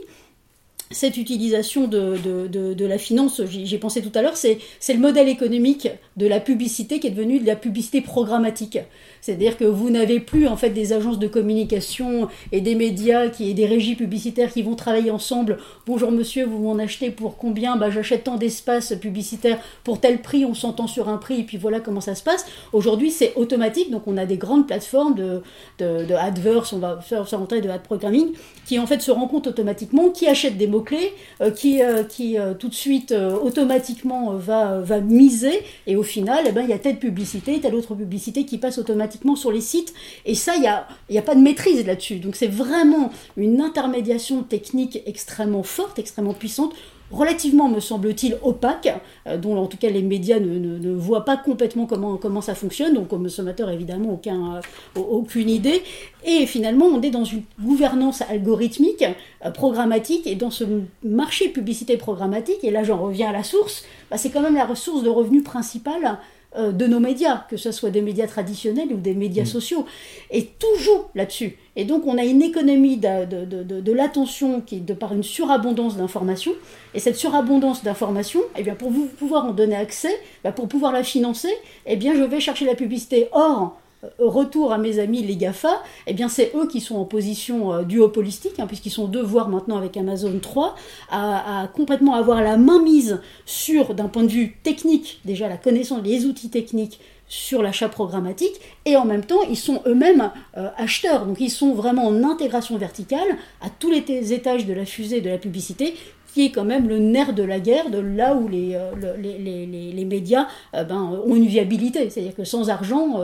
cette 0.91 1.17
utilisation 1.17 1.87
de, 1.87 2.85
la 2.85 2.99
finance, 2.99 3.43
j'ai 3.47 3.79
pensé 3.79 4.03
tout 4.03 4.13
à 4.15 4.23
l'heure, 4.23 4.37
c'est 4.37 4.59
le 4.89 4.99
modèle 4.99 5.29
économique 5.29 5.89
de 6.17 6.27
la 6.27 6.41
publicité 6.41 7.01
qui 7.01 7.09
est 7.09 7.11
devenu 7.11 7.41
de 7.41 7.47
la 7.47 7.57
publicité 7.57 8.01
programmatique. 8.01 8.79
C'est-à-dire 9.21 9.57
que 9.57 9.65
vous 9.65 9.91
n'avez 9.91 10.21
plus 10.21 10.47
en 10.47 10.57
fait 10.57 10.71
des 10.71 10.93
agences 10.93 11.19
de 11.19 11.29
communication 11.29 12.29
et 12.53 12.61
des 12.61 12.75
médias 12.75 13.29
qui 13.29 13.51
et 13.51 13.55
des 13.55 13.67
régies 13.67 13.95
publicitaires 13.95 14.53
qui 14.53 14.63
vont 14.63 14.75
travailler 14.75 15.11
ensemble. 15.11 15.59
Bonjour 15.87 16.11
monsieur, 16.11 16.45
vous 16.45 16.59
m'en 16.59 16.79
achetez 16.79 17.11
pour 17.11 17.37
combien? 17.37 17.77
Bah 17.77 17.91
j'achète 17.91 18.25
tant 18.25 18.37
d'espace 18.37 18.95
publicitaire 18.95 19.59
pour 19.85 20.01
tel 20.01 20.23
prix, 20.23 20.45
on 20.45 20.55
s'entend 20.55 20.87
sur 20.87 21.09
un 21.09 21.17
prix 21.17 21.41
et 21.41 21.45
puis 21.45 21.57
voilà 21.57 21.81
comment 21.81 22.01
ça 22.01 22.15
se 22.15 22.23
passe. 22.23 22.47
Aujourd'hui 22.73 23.11
c'est 23.11 23.35
automatique, 23.37 23.91
donc 23.91 24.03
on 24.07 24.17
a 24.17 24.27
des 24.27 24.37
grandes 24.37 24.67
plateformes 24.67 25.15
de, 25.15 25.43
de, 25.79 26.15
adverse, 26.15 26.73
on 26.73 26.79
va 26.79 27.01
faire 27.01 27.29
rentrer 27.31 27.61
de 27.61 27.69
ad 27.69 27.83
programming, 27.83 28.33
qui 28.67 28.79
en 28.79 28.87
fait 28.87 29.01
se 29.01 29.11
rendent 29.11 29.31
compte 29.31 29.47
automatiquement, 29.47 30.11
qui 30.11 30.27
achètent 30.27 30.59
des 30.59 30.67
mots-clés, 30.67 31.13
euh, 31.41 31.51
qui, 31.51 31.83
euh, 31.83 32.03
qui 32.05 32.39
euh, 32.39 32.55
tout 32.55 32.69
de 32.69 32.75
suite 32.75 33.15
automatiquement 33.43 34.35
va, 34.35 34.81
va 34.81 35.01
miser 35.01 35.63
et 35.87 35.97
au 35.97 36.03
final 36.03 36.45
eh 36.49 36.53
ben, 36.53 36.63
il 36.63 36.71
y 36.71 36.73
a 36.73 36.79
telle 36.79 36.99
publicité, 36.99 37.61
telle 37.61 37.75
autre 37.75 37.95
publicité 37.95 38.45
qui 38.45 38.59
passe 38.59 38.79
automatiquement 38.79 39.08
sur 39.37 39.53
les 39.53 39.61
sites. 39.61 39.95
Et 40.25 40.35
ça, 40.35 40.55
il 40.55 40.61
n'y 40.61 40.67
a, 40.67 40.87
y 41.11 41.19
a 41.19 41.23
pas 41.23 41.35
de 41.35 41.41
maîtrise 41.41 41.85
là-dessus. 41.87 42.17
Donc 42.17 42.37
c'est 42.37 42.49
vraiment 42.49 43.11
une 43.37 43.61
intermédiation 43.61 44.43
technique 44.43 45.03
extrêmement 45.07 45.63
forte, 45.63 45.99
extrêmement 45.99 46.35
puissante 46.35 46.75
relativement, 47.11 47.69
me 47.69 47.81
semble-t-il, 47.81 48.37
opaque, 48.43 48.89
euh, 49.27 49.39
dont 49.39 49.57
en 49.57 49.67
tout 49.67 49.77
cas 49.77 49.89
les 49.89 50.03
médias 50.03 50.39
ne, 50.41 50.95
voient 50.95 51.25
pas 51.25 51.37
complètement 51.37 51.87
comment, 51.87 52.17
comment 52.17 52.41
ça 52.41 52.55
fonctionne, 52.55 52.95
donc 52.95 53.13
au 53.13 53.19
consommateur 53.19 53.71
évidemment 53.71 54.13
aucun, 54.13 54.57
euh, 54.57 55.01
aucune 55.01 55.49
idée. 55.49 55.83
Et 56.25 56.47
finalement, 56.47 56.87
on 56.87 57.01
est 57.03 57.11
dans 57.11 57.25
une 57.25 57.43
gouvernance 57.61 58.23
algorithmique, 58.23 59.05
euh, 59.45 59.51
programmatique, 59.51 60.27
et 60.27 60.35
dans 60.35 60.51
ce 60.51 60.65
marché 61.03 61.49
publicité 61.49 61.97
programmatique, 61.97 62.63
et 62.63 62.71
là 62.71 62.85
j'en 62.85 62.99
reviens 62.99 63.31
à 63.31 63.33
la 63.33 63.43
source, 63.43 63.85
bah, 64.11 64.19
c'est 64.19 64.31
quand 64.31 64.43
même 64.43 64.57
la 64.57 64.67
ressource 64.67 65.03
de 65.03 65.09
revenus 65.09 65.45
principale 65.45 66.19
euh, 66.57 66.73
de 66.73 66.87
nos 66.87 66.99
médias, 66.99 67.45
que 67.51 67.59
ce 67.59 67.73
soit 67.73 67.91
des 67.91 68.01
médias 68.01 68.27
traditionnels 68.27 68.89
ou 68.91 68.97
des 68.97 69.13
médias 69.13 69.43
mm. 69.43 69.47
sociaux, 69.47 69.85
et 70.31 70.47
toujours 70.47 71.11
là-dessus. 71.15 71.59
Et 71.77 71.85
donc 71.85 72.07
on 72.07 72.17
a 72.17 72.25
une 72.25 72.41
économie 72.41 72.97
de, 72.97 73.45
de, 73.45 73.93
l'attention 73.93 74.63
qui 74.63 74.77
est 74.77 74.81
de 74.81 74.95
par 74.95 75.13
une 75.13 75.23
surabondance 75.23 75.99
d'informations, 75.99 76.55
et 76.95 77.01
cette 77.01 77.17
surabondance 77.17 77.85
d'informations, 77.85 78.41
eh 78.57 78.63
bien 78.63 78.75
pour 78.75 78.91
vous 78.91 79.07
pouvoir 79.07 79.45
en 79.45 79.53
donner 79.53 79.77
accès, 79.77 80.19
bah, 80.43 80.51
pour 80.51 80.69
pouvoir 80.69 80.93
la 80.93 81.05
financer, 81.05 81.53
eh 81.85 81.97
bien 81.97 82.15
je 82.15 82.23
vais 82.23 82.41
chercher 82.41 82.65
la 82.65 82.75
publicité. 82.75 83.29
Or, 83.33 83.79
retour 84.19 84.73
à 84.73 84.79
mes 84.79 84.99
amis 84.99 85.23
les 85.23 85.37
GAFA, 85.37 85.83
eh 86.07 86.15
bien 86.15 86.29
c'est 86.29 86.53
eux 86.55 86.69
qui 86.69 86.81
sont 86.81 86.97
en 86.97 87.05
position 87.05 87.73
euh, 87.73 87.83
duopolistique, 87.83 88.59
hein, 88.59 88.67
puisqu'ils 88.67 88.91
sont 88.91 89.07
deux, 89.07 89.23
voire 89.23 89.49
maintenant 89.49 89.77
avec 89.77 89.97
Amazon 89.97 90.39
3, 90.41 90.77
à, 91.11 91.69
complètement 91.75 92.15
avoir 92.15 92.43
la 92.43 92.57
main 92.57 92.81
mise 92.83 93.21
sur, 93.45 93.95
d'un 93.95 94.09
point 94.09 94.23
de 94.23 94.29
vue 94.29 94.57
technique, 94.63 95.21
déjà 95.25 95.49
la 95.49 95.57
connaissance 95.57 96.03
des 96.03 96.27
outils 96.27 96.51
techniques 96.51 97.01
sur 97.27 97.63
l'achat 97.63 97.89
programmatique, 97.89 98.55
et 98.87 98.97
en 98.97 99.05
même 99.05 99.25
temps, 99.25 99.43
ils 99.51 99.57
sont 99.57 99.83
eux-mêmes 99.87 100.31
euh, 100.57 100.69
acheteurs, 100.77 101.27
donc 101.27 101.41
ils 101.41 101.51
sont 101.51 101.75
vraiment 101.75 102.07
en 102.07 102.25
intégration 102.25 102.79
verticale 102.79 103.37
à 103.61 103.69
tous 103.69 103.91
les 103.91 104.33
étages 104.33 104.65
de 104.65 104.73
la 104.73 104.87
fusée 104.87 105.21
de 105.21 105.29
la 105.29 105.39
publicité, 105.39 105.95
qui 106.33 106.45
est 106.45 106.51
quand 106.51 106.65
même 106.65 106.89
le 106.89 106.99
nerf 106.99 107.33
de 107.33 107.43
la 107.43 107.59
guerre, 107.59 107.91
de 107.91 107.99
là 107.99 108.35
où 108.35 108.49
les, 108.49 108.79
les, 109.19 109.39
les, 109.39 109.93
les 109.93 110.05
médias 110.05 110.47
ben, 110.75 111.23
ont 111.27 111.35
une 111.35 111.47
viabilité. 111.47 112.11
C'est-à-dire 112.11 112.35
que 112.35 112.45
sans 112.45 112.69
argent, 112.69 113.19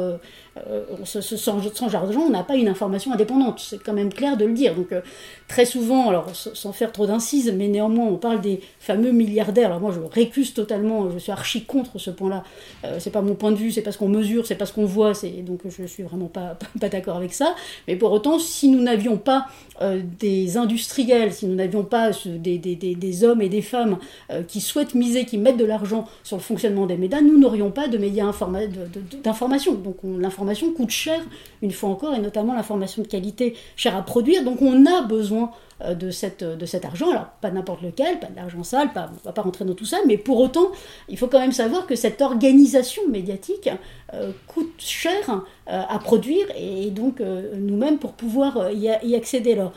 euh, 0.57 0.85
sans, 1.05 1.95
argent, 1.95 2.21
on 2.21 2.31
n'a 2.31 2.45
pas 2.45 2.55
une 2.55 2.69
information 2.69 3.13
indépendante. 3.13 3.59
C'est 3.59 3.83
quand 3.83 3.93
même 3.93 4.13
clair 4.13 4.37
de 4.37 4.45
le 4.45 4.53
dire. 4.53 4.75
Donc, 4.75 4.93
euh, 4.93 5.01
très 5.49 5.65
souvent, 5.65 6.09
alors 6.09 6.31
sans 6.35 6.73
faire 6.73 6.93
trop 6.93 7.07
d'incises, 7.07 7.53
mais 7.57 7.67
néanmoins, 7.67 8.07
on 8.07 8.17
parle 8.17 8.41
des 8.41 8.61
fameux 8.79 9.11
milliardaires. 9.11 9.67
Alors, 9.67 9.81
moi, 9.81 9.93
je 9.93 10.01
récuse 10.01 10.55
totalement, 10.55 11.11
je 11.11 11.19
suis 11.19 11.33
archi 11.33 11.65
contre 11.65 11.99
ce 11.99 12.11
point-là. 12.11 12.45
Euh, 12.85 12.99
c'est 13.01 13.11
pas 13.11 13.21
mon 13.21 13.35
point 13.35 13.51
de 13.51 13.57
vue, 13.57 13.73
c'est 13.73 13.83
pas 13.83 13.91
ce 13.91 13.99
qu'on 13.99 14.09
mesure, 14.09 14.47
c'est 14.47 14.55
pas 14.55 14.67
ce 14.67 14.73
qu'on 14.73 14.85
voit, 14.85 15.13
donc 15.45 15.61
je 15.69 15.85
suis 15.87 16.03
vraiment 16.03 16.27
pas, 16.29 16.57
d'accord 16.89 17.17
avec 17.17 17.35
ça. 17.35 17.55
Mais 17.89 17.97
pour 17.97 18.13
autant, 18.13 18.39
si 18.39 18.69
nous 18.69 18.81
n'avions 18.81 19.17
pas 19.17 19.47
des 20.21 20.57
industriels, 20.57 21.33
si 21.33 21.47
nous 21.47 21.57
n'avions 21.57 21.83
pas 21.83 22.11
des, 22.27 22.59
des, 22.59 23.25
hommes 23.25 23.43
et 23.43 23.49
des 23.49 23.63
femmes 23.63 23.99
qui 24.47 24.61
souhaitent 24.61 24.95
miser, 24.95 25.25
qui 25.25 25.37
mettent 25.37 25.57
de 25.57 25.65
l'argent 25.65 26.07
sur 26.23 26.37
le 26.37 26.43
fonctionnement 26.43 26.87
des 26.87 26.97
médias, 26.97 27.21
nous 27.21 27.39
n'aurions 27.39 27.71
pas 27.71 27.89
de 27.89 27.99
médias 27.99 28.25
d'information. 29.25 29.75
Donc, 29.75 29.97
l'information 30.05 30.44
coûte 30.77 30.91
cher, 30.91 31.21
une 31.63 31.71
fois 31.71 31.91
encore, 31.91 32.15
et 32.15 32.19
notamment 32.19 32.55
l'information 32.55 33.03
de 33.03 33.09
qualité 33.09 33.57
chère 33.77 33.97
à 33.97 34.03
produire. 34.03 34.45
Donc 34.45 34.63
on 34.63 34.87
a 34.87 35.03
besoin 35.03 35.51
euh, 35.83 35.95
de, 35.95 36.11
cette, 36.11 36.45
de 36.45 36.67
cet 36.67 36.85
argent. 36.85 37.11
Alors, 37.11 37.27
pas 37.41 37.51
n'importe 37.51 37.83
lequel, 37.83 38.21
pas 38.21 38.29
de 38.29 38.37
l'argent 38.37 38.63
sale, 38.63 38.93
pas, 38.93 39.11
on 39.13 39.27
va 39.27 39.33
pas 39.33 39.43
rentrer 39.43 39.65
dans 39.65 39.75
tout 39.75 39.85
ça, 39.85 39.99
mais 40.07 40.17
pour 40.17 40.41
autant, 40.41 40.69
il 41.09 41.19
faut 41.19 41.27
quand 41.27 41.41
même 41.41 41.53
savoir 41.53 41.87
que 41.87 41.97
cette 41.97 42.21
organisation 42.23 43.03
médiatique 43.09 43.69
euh, 44.13 44.33
coûte 44.47 44.75
cher 44.79 45.43
euh, 45.69 45.83
à 45.89 45.99
produire, 45.99 46.47
et 46.57 46.91
donc 46.91 47.21
nous-mêmes, 47.21 47.99
pour 47.99 48.13
pouvoir 48.13 48.71
y, 48.73 48.91
y 49.03 49.15
accéder. 49.15 49.53
Alors, 49.53 49.73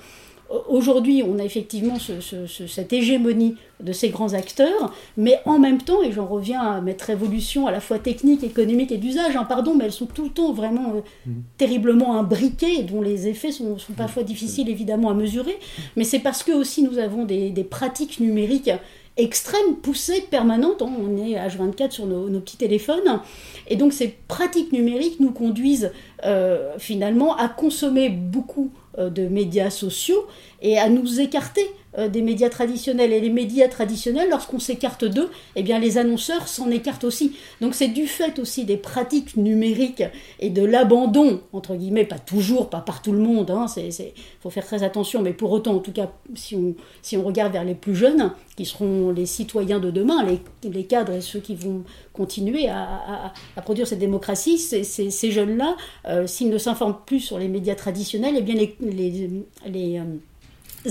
Aujourd'hui, 0.69 1.23
on 1.27 1.39
a 1.39 1.43
effectivement 1.43 1.97
cette 1.99 2.93
hégémonie 2.93 3.55
de 3.81 3.91
ces 3.91 4.09
grands 4.09 4.33
acteurs, 4.33 4.93
mais 5.17 5.39
en 5.45 5.59
même 5.59 5.81
temps, 5.81 6.01
et 6.01 6.11
j'en 6.11 6.25
reviens 6.25 6.61
à 6.61 6.81
mettre 6.81 7.05
révolution 7.05 7.67
à 7.67 7.71
la 7.71 7.79
fois 7.79 7.99
technique, 7.99 8.43
économique 8.43 8.91
et 8.91 8.97
d'usage, 8.97 9.35
hein, 9.35 9.43
pardon, 9.43 9.75
mais 9.75 9.85
elles 9.85 9.91
sont 9.91 10.05
tout 10.05 10.23
le 10.23 10.29
temps 10.29 10.53
vraiment 10.53 10.95
euh, 10.95 11.01
mmh. 11.25 11.31
terriblement 11.57 12.17
imbriquées, 12.17 12.83
dont 12.83 13.01
les 13.01 13.27
effets 13.27 13.51
sont, 13.51 13.77
parfois 13.95 14.23
mmh. 14.23 14.27
difficiles 14.27 14.69
évidemment 14.69 15.09
à 15.09 15.13
mesurer, 15.13 15.57
mais 15.95 16.05
c'est 16.05 16.19
parce 16.19 16.43
que 16.43 16.53
aussi 16.53 16.81
nous 16.81 16.97
avons 16.97 17.25
des, 17.25 17.51
pratiques 17.69 18.19
numériques 18.19 18.71
extrême, 19.17 19.77
poussée, 19.81 20.21
permanente. 20.29 20.83
On 20.83 21.17
est 21.17 21.33
H24 21.33 21.89
sur 21.89 22.05
nos, 22.05 22.29
nos 22.29 22.39
petits 22.39 22.57
téléphones. 22.57 23.19
Et 23.67 23.75
donc 23.75 23.91
ces 23.91 24.15
pratiques 24.27 24.71
numériques 24.71 25.19
nous 25.19 25.31
conduisent 25.31 25.91
euh, 26.23 26.73
finalement 26.77 27.35
à 27.35 27.49
consommer 27.49 28.09
beaucoup 28.09 28.71
de 28.97 29.27
médias 29.27 29.69
sociaux 29.69 30.27
et 30.61 30.77
à 30.77 30.89
nous 30.89 31.19
écarter. 31.19 31.61
euh, 31.61 31.86
des 31.97 32.21
médias 32.21 32.49
traditionnels. 32.49 33.11
Et 33.11 33.19
les 33.19 33.29
médias 33.29 33.67
traditionnels, 33.67 34.29
lorsqu'on 34.29 34.59
s'écarte 34.59 35.05
d'eux, 35.05 35.29
eh 35.55 35.63
bien 35.63 35.79
les 35.79 35.97
annonceurs 35.97 36.47
s'en 36.47 36.69
écartent 36.69 37.03
aussi. 37.03 37.35
Donc 37.61 37.75
c'est 37.75 37.87
du 37.87 38.07
fait 38.07 38.39
aussi 38.39 38.65
des 38.65 38.77
pratiques 38.77 39.35
numériques 39.37 40.03
et 40.39 40.49
de 40.49 40.63
l'abandon, 40.63 41.41
entre 41.53 41.75
guillemets, 41.75 42.05
pas 42.05 42.19
toujours, 42.19 42.69
pas 42.69 42.81
par 42.81 43.01
tout 43.01 43.11
le 43.11 43.19
monde, 43.19 43.47
il 43.49 43.83
hein, 43.83 44.09
faut 44.41 44.49
faire 44.49 44.65
très 44.65 44.83
attention, 44.83 45.21
mais 45.21 45.33
pour 45.33 45.51
autant, 45.51 45.75
en 45.75 45.79
tout 45.79 45.91
cas, 45.91 46.11
si 46.35 46.55
on, 46.55 46.75
si 47.01 47.17
on 47.17 47.23
regarde 47.23 47.53
vers 47.53 47.63
les 47.63 47.75
plus 47.75 47.95
jeunes, 47.95 48.31
qui 48.55 48.65
seront 48.65 49.11
les 49.11 49.25
citoyens 49.25 49.79
de 49.79 49.91
demain, 49.91 50.25
les, 50.25 50.39
les 50.69 50.83
cadres 50.85 51.13
et 51.13 51.21
ceux 51.21 51.39
qui 51.39 51.55
vont 51.55 51.83
continuer 52.13 52.67
à, 52.67 53.33
à, 53.55 53.61
produire 53.61 53.87
cette 53.87 53.99
démocratie, 53.99 54.57
ces, 54.57 55.31
jeunes-là, 55.31 55.77
euh, 56.07 56.25
s'ils 56.25 56.49
ne 56.49 56.57
s'informent 56.57 56.97
plus 57.05 57.19
sur 57.19 57.37
les 57.37 57.47
médias 57.47 57.75
traditionnels, 57.75 58.35
eh 58.37 58.41
bien 58.41 58.55
les, 58.55 58.75
les, 58.81 59.29
les 59.67 59.99
euh, 59.99 60.03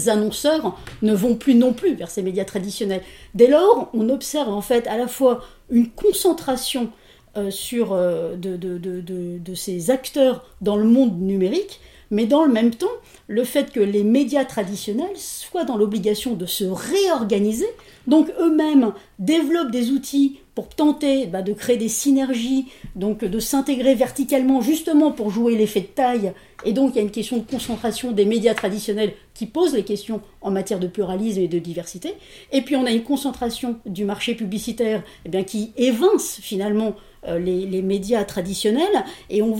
annonceurs 0.09 0.79
ne 1.03 1.15
vont 1.15 1.35
plus 1.35 1.55
non 1.55 1.73
plus 1.73 1.95
vers 1.95 2.11
ces 2.11 2.23
médias 2.23 2.45
traditionnels. 2.45 3.03
Dès 3.35 3.49
lors, 3.49 3.91
on 3.95 4.09
observe 4.09 4.49
en 4.49 4.61
fait 4.61 4.87
à 4.87 4.97
la 4.97 5.09
fois 5.09 5.45
une 5.71 5.91
concentration 5.91 6.91
euh, 7.37 7.51
sur, 7.51 7.93
euh, 7.93 8.35
de, 8.37 9.55
ces 9.55 9.91
acteurs 9.91 10.47
dans 10.63 10.77
le 10.77 10.85
monde 10.85 11.21
numérique, 11.21 11.81
mais 12.11 12.27
dans 12.27 12.45
le 12.45 12.53
même 12.53 12.75
temps, 12.75 12.87
le 13.29 13.45
fait 13.45 13.73
que 13.73 13.81
les 13.81 14.05
médias 14.05 14.45
traditionnels 14.45 15.17
soient 15.17 15.65
dans 15.65 15.77
l'obligation 15.77 16.35
de 16.35 16.47
se 16.47 16.65
réorganiser, 16.65 17.69
donc 18.07 18.31
eux-mêmes 18.41 18.93
développent 19.19 19.71
des 19.71 19.91
outils 19.91 20.39
pour 20.55 20.69
tenter 20.69 21.27
bah, 21.27 21.43
de 21.43 21.53
créer 21.53 21.77
des 21.77 21.89
synergies, 21.89 22.67
donc 22.95 23.25
de 23.25 23.41
s'intégrer 23.41 23.95
verticalement 23.95 24.63
justement 24.63 25.13
pour 25.13 25.31
jouer 25.31 25.57
l'effet 25.57 25.81
de 25.81 25.87
taille. 25.87 26.33
Et 26.65 26.73
donc 26.73 26.93
il 26.93 26.97
y 26.97 26.99
a 27.01 27.03
une 27.03 27.11
question 27.11 27.37
de 27.37 27.43
concentration 27.43 28.13
des 28.13 28.25
médias 28.25 28.55
traditionnels 28.55 29.13
qui 29.35 29.47
pose 29.47 29.75
les 29.75 29.85
questions 29.85 30.23
en 30.41 30.51
matière 30.51 30.81
de 30.81 30.87
pluralisme 30.87 31.41
et 31.41 31.49
de 31.49 31.59
diversité. 31.59 32.15
Et 32.53 32.63
puis 32.63 32.75
on 32.77 32.87
a 32.87 32.91
une 32.91 33.03
concentration 33.03 33.77
du 33.85 34.05
marché 34.05 34.35
publicitaire 34.35 35.03
eh 35.27 35.29
bien, 35.29 35.45
qui 35.45 35.73
évince 35.77 36.39
finalement 36.41 36.95
euh, 37.27 37.39
les, 37.39 37.67
les, 37.67 37.83
médias 37.83 38.25
traditionnels. 38.25 39.05
Et 39.29 39.43
on, 39.43 39.57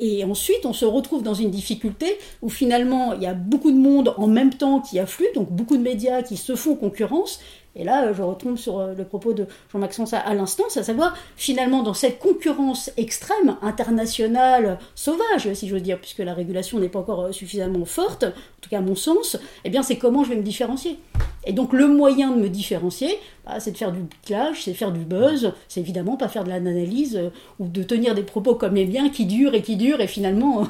et 0.00 0.24
ensuite, 0.24 0.64
on 0.64 0.72
se 0.72 0.86
retrouve 0.86 1.22
dans 1.22 1.34
une 1.34 1.50
difficulté 1.50 2.18
où 2.40 2.48
finalement, 2.48 3.12
il 3.12 3.22
y 3.22 3.26
a 3.26 3.34
beaucoup 3.34 3.70
de 3.70 3.76
monde 3.76 4.14
en 4.16 4.26
même 4.26 4.54
temps 4.54 4.80
qui 4.80 4.98
afflue, 4.98 5.26
donc 5.34 5.50
beaucoup 5.50 5.76
de 5.76 5.82
médias 5.82 6.22
qui 6.22 6.38
se 6.38 6.56
font 6.56 6.74
concurrence, 6.74 7.40
et 7.76 7.84
là, 7.84 8.12
je 8.12 8.22
retombe 8.22 8.56
sur 8.56 8.80
euh, 8.80 8.94
le 8.96 9.04
propos 9.04 9.32
de 9.32 9.46
Jean-Maxence 9.72 10.12
à, 10.12 10.34
l'instant, 10.34 10.64
à 10.74 10.82
savoir, 10.82 11.16
finalement, 11.36 11.82
dans 11.82 11.94
cette 11.94 12.18
concurrence 12.18 12.90
extrême, 12.96 13.56
internationale, 13.62 14.78
sauvage, 14.96 15.52
si 15.54 15.68
j'ose 15.68 15.82
dire, 15.82 15.98
puisque 15.98 16.18
la 16.18 16.34
régulation 16.34 16.80
n'est 16.80 16.88
pas 16.88 16.98
encore 16.98 17.26
euh, 17.26 17.32
suffisamment 17.32 17.84
forte, 17.84 18.24
en 18.24 18.60
tout 18.60 18.70
cas 18.70 18.78
à 18.78 18.82
mon 18.82 18.96
sens, 18.96 19.36
eh 19.64 19.70
bien, 19.70 19.82
c'est 19.82 19.98
comment 19.98 20.24
je 20.24 20.30
vais 20.30 20.36
me 20.36 20.42
différencier. 20.42 20.98
Et 21.46 21.52
donc, 21.52 21.72
le 21.72 21.86
moyen 21.86 22.32
de 22.32 22.40
me 22.40 22.48
différencier, 22.48 23.18
bah, 23.46 23.60
c'est 23.60 23.70
de 23.70 23.76
faire 23.76 23.92
du 23.92 24.00
clash, 24.26 24.64
c'est 24.64 24.74
faire 24.74 24.90
du 24.90 25.00
buzz, 25.00 25.52
c'est 25.68 25.80
évidemment 25.80 26.16
pas 26.16 26.28
faire 26.28 26.44
de 26.44 26.50
l'analyse 26.50 27.16
euh, 27.16 27.30
ou 27.60 27.68
de 27.68 27.82
tenir 27.84 28.14
des 28.16 28.22
propos 28.22 28.56
comme 28.56 28.74
les 28.74 28.84
biens 28.84 29.10
qui 29.10 29.26
durent 29.26 29.54
et 29.54 29.62
qui 29.62 29.76
durent, 29.76 30.00
et 30.00 30.08
finalement, 30.08 30.66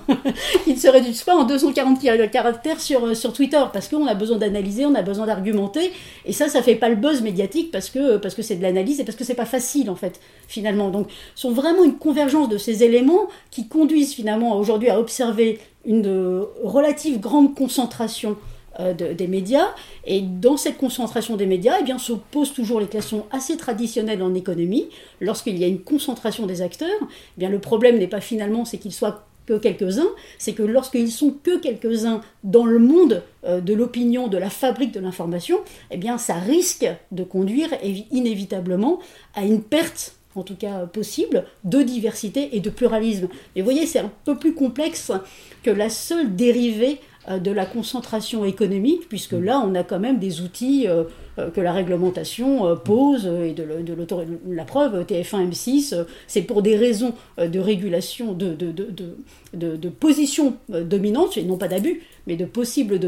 ils 0.66 0.74
ne 0.74 0.78
se 0.78 0.88
réduisent 0.88 1.22
pas 1.22 1.34
en 1.34 1.44
240 1.44 1.98
caractères 2.30 2.78
sur, 2.78 3.16
sur 3.16 3.32
Twitter, 3.32 3.62
parce 3.72 3.88
qu'on 3.88 4.06
a 4.06 4.14
besoin 4.14 4.36
d'analyser, 4.36 4.84
on 4.84 4.94
a 4.94 5.02
besoin 5.02 5.26
d'argumenter, 5.26 5.92
et 6.26 6.32
ça, 6.34 6.48
ça 6.48 6.62
fait 6.62 6.76
pas 6.76 6.89
le 6.90 6.96
buzz 6.96 7.22
médiatique 7.22 7.70
parce 7.72 7.88
que 7.88 8.18
parce 8.18 8.34
que 8.34 8.42
c'est 8.42 8.56
de 8.56 8.62
l'analyse 8.62 9.00
et 9.00 9.04
parce 9.04 9.16
que 9.16 9.24
c'est 9.24 9.34
pas 9.34 9.46
facile 9.46 9.88
en 9.88 9.96
fait 9.96 10.20
finalement. 10.48 10.90
Donc 10.90 11.08
sont 11.34 11.52
vraiment 11.52 11.84
une 11.84 11.96
convergence 11.96 12.48
de 12.48 12.58
ces 12.58 12.84
éléments 12.84 13.28
qui 13.50 13.68
conduisent 13.68 14.14
finalement 14.14 14.58
aujourd'hui 14.58 14.90
à 14.90 15.00
observer 15.00 15.58
une 15.86 16.44
relative 16.62 17.20
grande 17.20 17.54
concentration 17.54 18.36
euh, 18.78 18.94
des 18.94 19.26
médias. 19.26 19.74
Et 20.04 20.20
dans 20.20 20.56
cette 20.56 20.78
concentration 20.78 21.36
des 21.36 21.46
médias, 21.46 21.74
eh 21.80 21.82
bien, 21.82 21.98
se 21.98 22.12
posent 22.12 22.52
toujours 22.52 22.78
les 22.78 22.86
questions 22.86 23.26
assez 23.32 23.56
traditionnelles 23.56 24.22
en 24.22 24.32
économie. 24.32 24.88
Lorsqu'il 25.20 25.58
y 25.58 25.64
a 25.64 25.66
une 25.66 25.80
concentration 25.80 26.46
des 26.46 26.62
acteurs, 26.62 26.88
eh 27.02 27.06
bien, 27.36 27.48
le 27.48 27.58
problème 27.58 27.98
n'est 27.98 28.06
pas 28.06 28.20
finalement 28.20 28.64
c'est 28.64 28.78
qu'ils 28.78 28.92
soient 28.92 29.26
que 29.46 29.58
quelques-uns, 29.58 30.10
c'est 30.38 30.52
que 30.52 30.62
lorsqu'ils 30.62 31.10
sont 31.10 31.34
que 31.42 31.58
quelques-uns 31.58 32.20
dans 32.44 32.64
le 32.64 32.78
monde 32.78 33.22
euh, 33.44 33.60
de 33.60 33.74
l'opinion, 33.74 34.28
de 34.28 34.38
la 34.38 34.50
fabrique 34.50 34.92
de 34.92 35.00
l'information, 35.00 35.58
eh 35.90 35.96
bien 35.96 36.18
ça 36.18 36.34
risque 36.34 36.86
de 37.10 37.24
conduire 37.24 37.68
inévitablement 38.10 39.00
à 39.34 39.44
une 39.44 39.62
perte 39.62 40.14
en 40.36 40.42
tout 40.42 40.54
cas 40.54 40.86
possible, 40.86 41.44
de 41.64 41.82
diversité 41.82 42.56
et 42.56 42.60
de 42.60 42.70
pluralisme. 42.70 43.28
Et 43.56 43.60
vous 43.60 43.64
voyez, 43.64 43.86
c'est 43.86 43.98
un 43.98 44.12
peu 44.24 44.36
plus 44.36 44.54
complexe 44.54 45.10
que 45.64 45.70
la 45.70 45.90
seule 45.90 46.36
dérivée 46.36 47.00
de 47.28 47.50
la 47.50 47.66
concentration 47.66 48.44
économique, 48.44 49.08
puisque 49.08 49.32
là, 49.32 49.62
on 49.64 49.74
a 49.74 49.82
quand 49.82 49.98
même 49.98 50.18
des 50.18 50.40
outils 50.40 50.88
euh, 50.88 51.04
euh, 51.38 51.50
que 51.50 51.60
la 51.60 51.72
réglementation 51.72 52.76
pose, 52.76 53.26
et 53.26 53.52
de, 53.52 53.64
la 54.48 54.64
preuve, 54.64 55.04
TF1, 55.04 55.50
M6, 55.50 56.04
c'est 56.26 56.42
pour 56.42 56.62
des 56.62 56.76
raisons 56.76 57.14
de 57.38 57.58
régulation, 57.58 58.32
de, 58.32 58.54
de, 58.54 59.88
position 59.88 60.56
dominante, 60.68 61.36
et 61.36 61.44
non 61.44 61.58
pas 61.58 61.68
d'abus, 61.68 62.02
mais 62.26 62.36
de 62.36 62.46
possible 62.46 62.98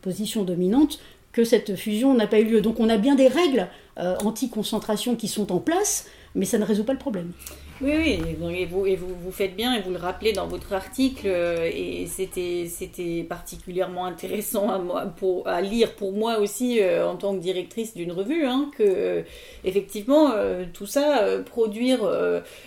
position 0.00 0.44
dominante, 0.44 0.98
que 1.32 1.44
cette 1.44 1.76
fusion 1.76 2.14
n'a 2.14 2.26
pas 2.26 2.40
eu 2.40 2.44
lieu. 2.44 2.60
Donc 2.60 2.80
on 2.80 2.88
a 2.88 2.96
bien 2.96 3.14
des 3.14 3.28
règles 3.28 3.68
anti-concentration 3.96 5.14
qui 5.14 5.28
sont 5.28 5.52
en 5.52 5.58
place, 5.58 6.06
mais 6.34 6.46
ça 6.46 6.58
ne 6.58 6.64
résout 6.64 6.84
pas 6.84 6.94
le 6.94 6.98
problème. 6.98 7.32
Oui, 7.80 7.92
oui, 7.96 8.18
et 8.58 8.64
vous, 8.64 8.86
et 8.86 8.96
vous, 8.96 9.14
vous 9.22 9.30
faites 9.30 9.54
bien 9.54 9.74
et 9.74 9.80
vous 9.80 9.92
le 9.92 9.98
rappelez 9.98 10.32
dans 10.32 10.48
votre 10.48 10.72
article, 10.72 11.26
euh, 11.26 11.70
et 11.72 12.06
c'était, 12.06 12.66
c'était 12.68 13.22
particulièrement 13.22 14.04
intéressant 14.04 14.68
à, 14.68 14.78
moi, 14.78 15.06
pour, 15.16 15.46
à 15.46 15.60
lire 15.60 15.94
pour 15.94 16.12
moi 16.12 16.40
aussi 16.40 16.80
euh, 16.80 17.08
en 17.08 17.14
tant 17.14 17.34
que 17.34 17.40
directrice 17.40 17.94
d'une 17.94 18.10
revue, 18.10 18.44
hein, 18.44 18.68
que 18.76 18.82
euh, 18.82 19.22
effectivement 19.64 20.32
tout 20.72 20.86
ça, 20.86 21.22
produire 21.44 22.00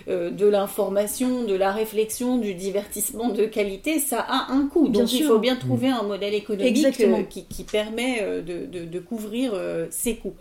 de 0.08 0.46
l'information, 0.46 1.44
de 1.44 1.56
la 1.56 1.72
réflexion, 1.72 2.38
du 2.38 2.54
divertissement 2.54 3.30
de 3.30 3.46
qualité, 3.46 4.00
ça 4.00 4.20
a 4.20 4.52
un 4.52 4.68
coût. 4.68 4.88
Donc 4.88 5.12
il 5.14 5.24
faut 5.24 5.40
bien 5.40 5.56
trouver 5.56 5.90
un 5.90 6.04
modèle 6.04 6.34
économique 6.34 6.92
qui, 7.30 7.46
qui, 7.46 7.64
permet 7.64 8.22
de, 8.22 8.66
de, 8.66 8.86
de 8.86 9.00
couvrir 9.00 9.54
ces 9.90 10.16
coûts. 10.16 10.34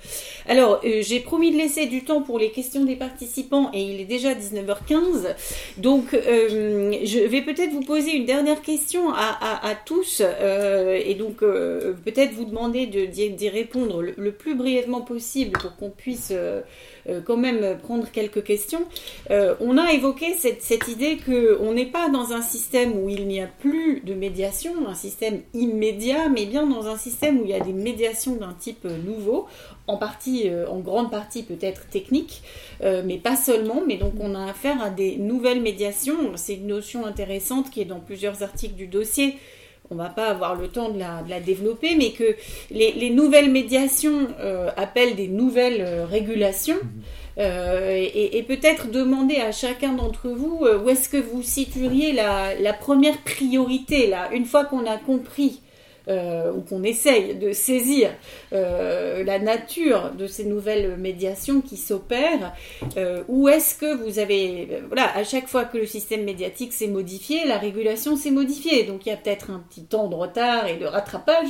Alors 0.48 0.80
j'ai 0.82 1.20
promis 1.20 1.52
de 1.52 1.56
laisser 1.56 1.86
du 1.86 2.04
temps 2.04 2.22
pour 2.22 2.38
les 2.38 2.50
questions 2.50 2.84
des 2.84 2.96
participants 2.96 3.70
et 3.72 3.82
il 3.82 4.00
est 4.00 4.04
déjà 4.06 4.34
19 4.34 4.59
h 4.66 4.76
15 4.86 5.34
Donc, 5.78 6.14
euh, 6.14 6.92
je 7.04 7.18
vais 7.20 7.42
peut-être 7.42 7.70
vous 7.72 7.82
poser 7.82 8.12
une 8.12 8.26
dernière 8.26 8.62
question 8.62 9.12
à, 9.12 9.74
tous 9.84 10.22
euh, 10.24 11.00
et 11.04 11.14
donc 11.14 11.42
euh, 11.42 11.94
peut-être 12.04 12.32
vous 12.32 12.44
demander 12.44 12.86
d'y 12.86 13.48
répondre 13.48 14.02
le, 14.02 14.32
plus 14.32 14.54
brièvement 14.54 15.00
possible 15.00 15.52
pour 15.58 15.76
qu'on 15.76 15.90
puisse 15.90 16.32
quand 17.24 17.36
même 17.36 17.78
prendre 17.78 18.10
quelques 18.10 18.42
questions. 18.44 18.84
on 19.30 19.78
a 19.78 19.92
évoqué 19.92 20.34
cette, 20.38 20.62
cette 20.62 20.88
idée 20.88 21.18
qu'on 21.18 21.72
n'est 21.72 21.86
pas 21.86 22.08
dans 22.08 22.32
un 22.32 22.42
système 22.42 22.96
où 22.96 23.08
il 23.08 23.26
n'y 23.26 23.40
a 23.40 23.46
plus 23.46 24.00
de 24.00 24.14
médiation, 24.14 24.72
un 24.88 24.94
système 24.94 25.40
immédiat, 25.54 26.28
mais 26.28 26.46
bien 26.46 26.66
dans 26.66 26.86
un 26.86 26.96
système 26.96 27.40
où 27.40 27.44
il 27.44 27.50
y 27.50 27.54
a 27.54 27.60
des 27.60 27.72
médiations 27.72 28.36
d'un 28.36 28.54
type 28.58 28.84
nouveau, 28.84 29.46
en 29.86 29.96
partie, 29.96 30.50
en 30.68 30.78
grande 30.78 31.10
partie 31.10 31.42
peut-être 31.42 31.88
technique, 31.88 32.42
mais 32.82 33.18
pas 33.18 33.36
seulement. 33.36 33.82
Mais 33.86 33.96
donc 33.96 34.14
on 34.20 34.34
a 34.34 34.50
affaire 34.50 34.82
à 34.82 34.90
des 34.90 35.16
nouvelles 35.16 35.62
médiations. 35.62 36.36
C'est 36.36 36.54
une 36.54 36.66
notion 36.66 37.06
intéressante 37.06 37.70
qui 37.70 37.80
est 37.80 37.86
dans 37.86 38.00
plusieurs 38.00 38.42
articles 38.42 38.74
du 38.74 38.86
dossier. 38.86 39.36
On 39.90 39.96
va 39.96 40.08
pas 40.08 40.28
avoir 40.28 40.54
le 40.54 40.68
temps 40.68 40.88
de 40.90 40.98
la, 40.98 41.40
développer, 41.40 41.96
mais 41.96 42.12
que 42.12 42.36
les, 42.70 43.10
nouvelles 43.10 43.50
médiations 43.50 44.28
euh, 44.38 44.70
appellent 44.76 45.16
des 45.16 45.28
nouvelles 45.28 45.80
euh, 45.80 46.06
régulations. 46.06 46.76
Mhm. 46.76 47.02
Euh, 47.38 48.06
et, 48.14 48.42
peut-être 48.42 48.90
demander 48.90 49.36
à 49.36 49.52
chacun 49.52 49.92
d'entre 49.92 50.28
vous 50.28 50.66
où 50.84 50.88
est-ce 50.88 51.08
que 51.08 51.16
vous 51.16 51.42
situeriez 51.42 52.12
la, 52.12 52.54
la 52.56 52.72
première 52.72 53.16
priorité 53.18 54.08
là, 54.08 54.28
une 54.32 54.44
fois 54.44 54.64
qu'on 54.64 54.84
a 54.84 54.98
compris 54.98 55.60
euh, 56.08 56.52
ou 56.52 56.62
qu'on 56.62 56.82
essaye 56.82 57.34
de 57.34 57.52
saisir 57.52 58.10
euh, 58.52 59.22
la 59.22 59.38
nature 59.38 60.12
de 60.12 60.26
ces 60.26 60.44
nouvelles 60.44 60.96
médiations 60.96 61.60
qui 61.60 61.76
s'opèrent, 61.76 62.54
euh, 62.96 63.22
ou 63.28 63.48
est-ce 63.48 63.74
que 63.74 63.94
vous 63.94 64.18
avez, 64.18 64.80
voilà, 64.86 65.14
à 65.16 65.24
chaque 65.24 65.46
fois 65.46 65.64
que 65.64 65.78
le 65.78 65.86
système 65.86 66.24
médiatique 66.24 66.72
s'est 66.72 66.88
modifié, 66.88 67.44
la 67.46 67.58
régulation 67.58 68.16
s'est 68.16 68.30
modifiée, 68.30 68.84
donc 68.84 69.06
il 69.06 69.10
y 69.10 69.12
a 69.12 69.16
peut-être 69.16 69.50
un 69.50 69.62
petit 69.68 69.84
temps 69.84 70.08
de 70.08 70.14
retard 70.14 70.66
et 70.66 70.76
de 70.76 70.86
rattrapage, 70.86 71.48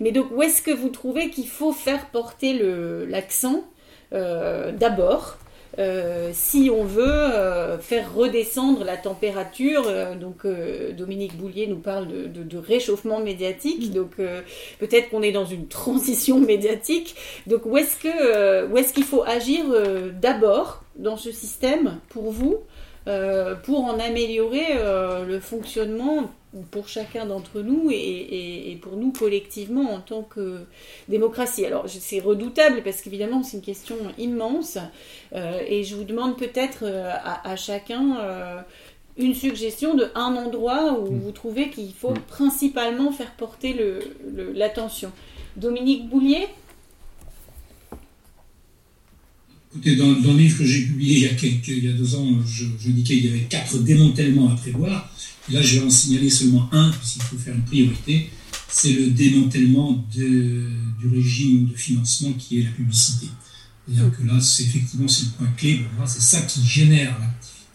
mais 0.00 0.10
donc 0.10 0.26
où 0.32 0.42
est-ce 0.42 0.62
que 0.62 0.72
vous 0.72 0.88
trouvez 0.88 1.30
qu'il 1.30 1.48
faut 1.48 1.72
faire 1.72 2.06
porter 2.10 2.60
l'accent 3.08 3.64
d'abord 4.10 5.38
euh, 5.78 6.30
si 6.32 6.70
on 6.70 6.84
veut 6.84 7.02
euh, 7.06 7.78
faire 7.78 8.14
redescendre 8.14 8.84
la 8.84 8.96
température. 8.96 9.84
Euh, 9.86 10.14
donc 10.14 10.46
Dominique 10.96 11.36
Boulier 11.36 11.66
nous 11.66 11.78
parle 11.78 12.08
de, 12.08 12.58
réchauffement 12.58 13.20
médiatique. 13.20 13.90
Mm. 13.90 13.94
Donc 13.94 14.10
peut-être 14.78 15.10
qu'on 15.10 15.22
est 15.22 15.32
dans 15.32 15.46
une 15.46 15.68
transition 15.68 16.38
médiatique. 16.52 17.16
Donc 17.46 17.66
où 17.66 17.76
est-ce 17.76 17.96
que 17.96 18.66
où 18.66 18.76
est-ce 18.76 18.92
qu'il 18.92 19.04
faut 19.04 19.22
agir 19.24 19.64
d'abord 20.20 20.82
dans 20.96 21.16
ce 21.16 21.32
système 21.32 21.98
pour 22.10 22.30
vous 22.30 22.58
pour 23.04 23.84
en 23.84 23.98
améliorer 23.98 24.74
le 25.26 25.40
fonctionnement 25.40 26.30
pour 26.70 26.88
chacun 26.88 27.26
d'entre 27.26 27.60
nous 27.60 27.90
et, 27.90 28.78
pour 28.82 28.96
nous 28.96 29.12
collectivement 29.12 29.92
en 29.92 30.00
tant 30.00 30.22
que 30.22 30.58
démocratie. 31.08 31.64
Alors 31.64 31.86
c'est 31.88 32.20
redoutable 32.20 32.82
parce 32.82 33.00
qu'évidemment 33.00 33.42
c'est 33.42 33.56
une 33.56 33.62
question 33.62 33.96
immense 34.18 34.78
euh, 35.34 35.60
et 35.66 35.84
je 35.84 35.96
vous 35.96 36.04
demande 36.04 36.36
peut-être 36.36 36.80
euh, 36.82 37.10
à, 37.22 37.56
chacun 37.56 38.18
euh, 38.20 38.60
une 39.16 39.34
suggestion 39.34 39.94
de 39.94 40.08
un 40.14 40.36
endroit 40.36 40.98
où 40.98 41.10
mm. 41.10 41.20
vous 41.20 41.32
trouvez 41.32 41.70
qu'il 41.70 41.92
faut 41.92 42.10
mm. 42.10 42.20
principalement 42.28 43.12
faire 43.12 43.32
porter 43.32 43.76
l'attention. 44.54 45.10
Dominique 45.56 46.08
Boulier? 46.08 46.48
Écoutez, 49.74 49.96
dans, 49.96 50.06
le 50.06 50.38
livre 50.38 50.58
que 50.58 50.66
j'ai 50.66 50.82
publié 50.82 51.16
il 51.16 51.22
y 51.22 51.26
a, 51.26 51.30
il 51.68 51.84
y 51.84 51.92
deux 51.94 52.14
ans, 52.14 52.26
dis 52.90 53.02
qu'il 53.02 53.24
y 53.24 53.28
avait 53.28 53.46
quatre 53.48 53.78
démantèlements 53.78 54.50
à 54.50 54.54
prévoir 54.54 55.12
là, 55.50 55.62
je 55.62 55.78
vais 55.78 55.86
en 55.86 55.90
signaler 55.90 56.30
seulement 56.30 56.68
un, 56.72 56.90
puisqu'il 56.90 57.22
faut 57.22 57.36
faire 57.36 57.54
une 57.54 57.64
priorité, 57.64 58.30
c'est 58.68 58.92
le 58.92 59.10
démantèlement 59.10 60.04
du 60.14 61.08
régime 61.12 61.68
de 61.68 61.74
financement 61.74 62.32
qui 62.34 62.60
est 62.60 62.64
la 62.64 62.70
publicité. 62.70 63.28
C'est-à-dire 63.86 64.16
que 64.16 64.24
là, 64.24 64.40
c'est 64.40 64.62
effectivement 64.64 65.08
c'est 65.08 65.24
le 65.24 65.30
point 65.32 65.52
clé 65.56 65.80
c'est 66.06 66.22
ça 66.22 66.40
qui 66.42 66.64
génère 66.64 67.18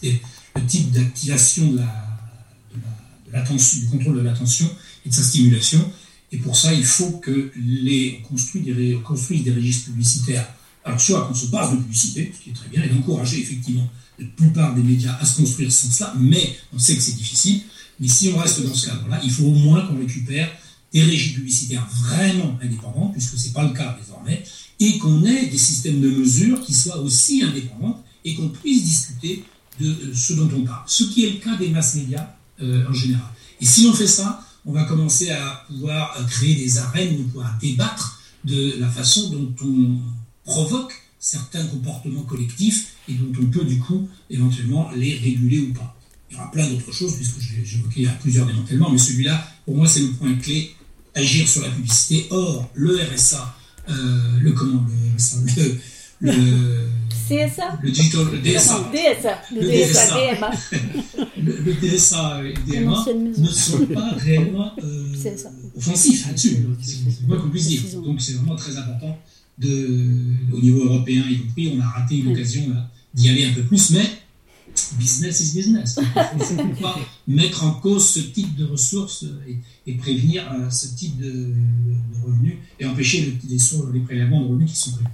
le 0.02 0.66
type 0.66 0.92
d'activation 0.92 1.72
de 1.74 1.78
la, 1.78 3.44
du 3.44 3.86
contrôle 3.88 4.16
de 4.16 4.22
l'attention 4.22 4.70
et 5.06 5.10
de 5.10 5.14
sa 5.14 5.24
stimulation. 5.24 5.92
Et 6.32 6.38
pour 6.38 6.56
ça, 6.56 6.74
il 6.74 6.86
faut 6.86 7.12
que 7.20 7.52
les 7.56 8.22
on 8.24 8.28
construise 8.28 8.64
des, 8.64 9.44
des 9.44 9.52
registres 9.54 9.92
publicitaires. 9.92 10.48
Alors 10.88 11.02
soit 11.02 11.28
qu'on 11.28 11.34
se 11.34 11.48
passe 11.48 11.72
de 11.72 11.78
publicité, 11.78 12.32
ce 12.34 12.44
qui 12.44 12.50
est 12.52 12.54
très 12.54 12.70
bien, 12.70 12.82
et 12.82 12.88
d'encourager 12.88 13.42
effectivement 13.42 13.88
la 14.18 14.26
plupart 14.38 14.74
des 14.74 14.82
médias 14.82 15.18
à 15.20 15.26
se 15.26 15.36
construire 15.38 15.70
sans 15.72 15.92
cela, 15.92 16.14
mais 16.18 16.56
on 16.74 16.80
sait 16.80 16.96
que 16.96 17.02
c'est 17.02 17.16
difficile. 17.16 17.62
Mais 18.00 18.08
si 18.08 18.32
on 18.34 18.38
reste 18.38 18.62
dans 18.66 18.74
ce 18.74 18.88
cadre-là, 18.88 19.20
il 19.22 19.30
faut 19.30 19.44
au 19.44 19.54
moins 19.54 19.86
qu'on 19.86 19.98
récupère 20.00 20.50
des 20.94 21.04
régies 21.04 21.34
publicitaires 21.34 21.86
vraiment 21.92 22.58
indépendantes, 22.64 23.12
puisque 23.12 23.38
ce 23.38 23.48
n'est 23.48 23.54
pas 23.54 23.64
le 23.64 23.74
cas 23.74 23.98
désormais, 24.02 24.42
et 24.80 24.98
qu'on 24.98 25.26
ait 25.26 25.48
des 25.48 25.58
systèmes 25.58 26.00
de 26.00 26.10
mesure 26.10 26.62
qui 26.62 26.74
soient 26.74 27.00
aussi 27.00 27.44
indépendants 27.44 28.02
et 28.24 28.34
qu'on 28.36 28.48
puisse 28.48 28.84
discuter 28.84 29.44
de 29.80 29.90
euh, 29.90 30.14
ce 30.14 30.34
dont 30.34 30.50
on 30.56 30.64
parle. 30.64 30.84
Ce 30.88 31.04
qui 31.04 31.26
est 31.26 31.32
le 31.32 31.40
cas 31.40 31.58
des 31.58 31.70
masses 31.70 31.96
médias 31.96 32.30
euh, 32.62 32.88
en 32.88 32.94
général. 32.94 33.28
Et 33.60 33.66
si 33.66 33.88
on 33.88 33.94
fait 33.94 34.08
ça, 34.08 34.42
on 34.66 34.72
va 34.72 34.84
commencer 34.86 35.32
à 35.32 35.66
pouvoir 35.68 36.16
euh, 36.18 36.24
créer 36.24 36.56
des 36.56 36.78
arènes 36.78 37.16
où 37.36 37.40
on 37.40 37.60
débattre 37.60 38.22
de 38.46 38.76
la 38.80 38.88
façon 38.88 39.30
dont 39.30 39.54
on 39.64 40.00
provoque 40.48 40.94
certains 41.20 41.66
comportements 41.68 42.24
collectifs 42.24 42.94
et 43.08 43.14
dont 43.14 43.32
on 43.40 43.46
peut 43.48 43.66
du 43.66 43.78
coup 43.80 44.08
éventuellement 44.30 44.90
les 44.96 45.16
réguler 45.16 45.60
ou 45.60 45.74
pas. 45.74 45.96
Il 46.30 46.36
y 46.36 46.40
aura 46.40 46.52
plein 46.52 46.68
d'autres 46.68 46.92
choses, 46.92 47.16
puisque 47.16 47.40
j'ai 47.40 47.78
évoqué 47.78 48.08
plusieurs 48.22 48.46
démantèlements, 48.46 48.90
mais 48.90 48.98
celui-là, 48.98 49.48
pour 49.66 49.76
moi, 49.76 49.88
c'est 49.88 50.02
le 50.02 50.10
point 50.10 50.34
clé, 50.36 50.76
agir 51.16 51.48
sur 51.48 51.62
la 51.62 51.70
publicité. 51.70 52.28
Or, 52.32 52.70
le 52.74 52.98
RSA, 52.98 53.56
euh, 53.90 53.94
le 54.42 54.52
comment, 54.52 54.86
le 54.90 55.16
RSA, 55.18 55.38
le, 56.20 56.32
le 56.32 56.90
CSA 57.28 57.80
Le 57.82 57.92
digital, 57.92 58.26
le 58.32 58.40
DSA. 58.40 58.92
DSA. 58.92 59.42
Le, 59.54 59.62
DSA, 59.62 60.16
DMA. 60.16 60.52
le, 61.38 61.74
DSA 61.74 62.42
et 62.46 62.54
DMA 62.72 63.06
ne 63.16 63.48
sont 63.48 63.86
pas 63.88 64.12
réellement 64.18 64.74
euh, 64.84 65.14
offensifs 65.78 66.28
là-dessus. 66.28 66.58
C'est 66.82 67.28
qu'on 67.28 67.50
puisse 67.50 67.68
dire. 67.68 67.82
Donc, 68.02 68.22
c'est 68.22 68.34
vraiment 68.34 68.56
très 68.56 68.76
important 68.78 69.18
de, 69.58 70.54
au 70.54 70.60
niveau 70.60 70.86
européen 70.86 71.24
y 71.30 71.38
compris, 71.40 71.74
on 71.76 71.82
a 71.82 71.88
raté 71.88 72.18
une 72.18 72.32
occasion 72.32 72.64
d'y 73.14 73.30
aller 73.30 73.46
un 73.46 73.54
peu 73.54 73.64
plus, 73.64 73.92
mais 73.92 74.06
business 74.98 75.40
is 75.40 75.54
business. 75.56 76.00
Il 76.34 76.40
ne 76.40 76.44
faut 76.44 76.82
pas 76.82 77.00
mettre 77.28 77.64
en 77.64 77.72
cause 77.72 78.08
ce 78.08 78.20
type 78.20 78.56
de 78.56 78.66
ressources 78.66 79.26
et, 79.86 79.94
prévenir 79.94 80.44
euh, 80.52 80.70
ce 80.70 80.96
type 80.96 81.18
de, 81.18 81.54
revenus 82.24 82.56
et 82.80 82.86
empêcher 82.86 83.40
les, 83.50 83.58
les 83.94 84.00
prélèvements 84.02 84.42
de 84.42 84.48
revenus 84.48 84.72
qui 84.72 84.78
sont 84.78 84.92
prévus. 84.92 85.10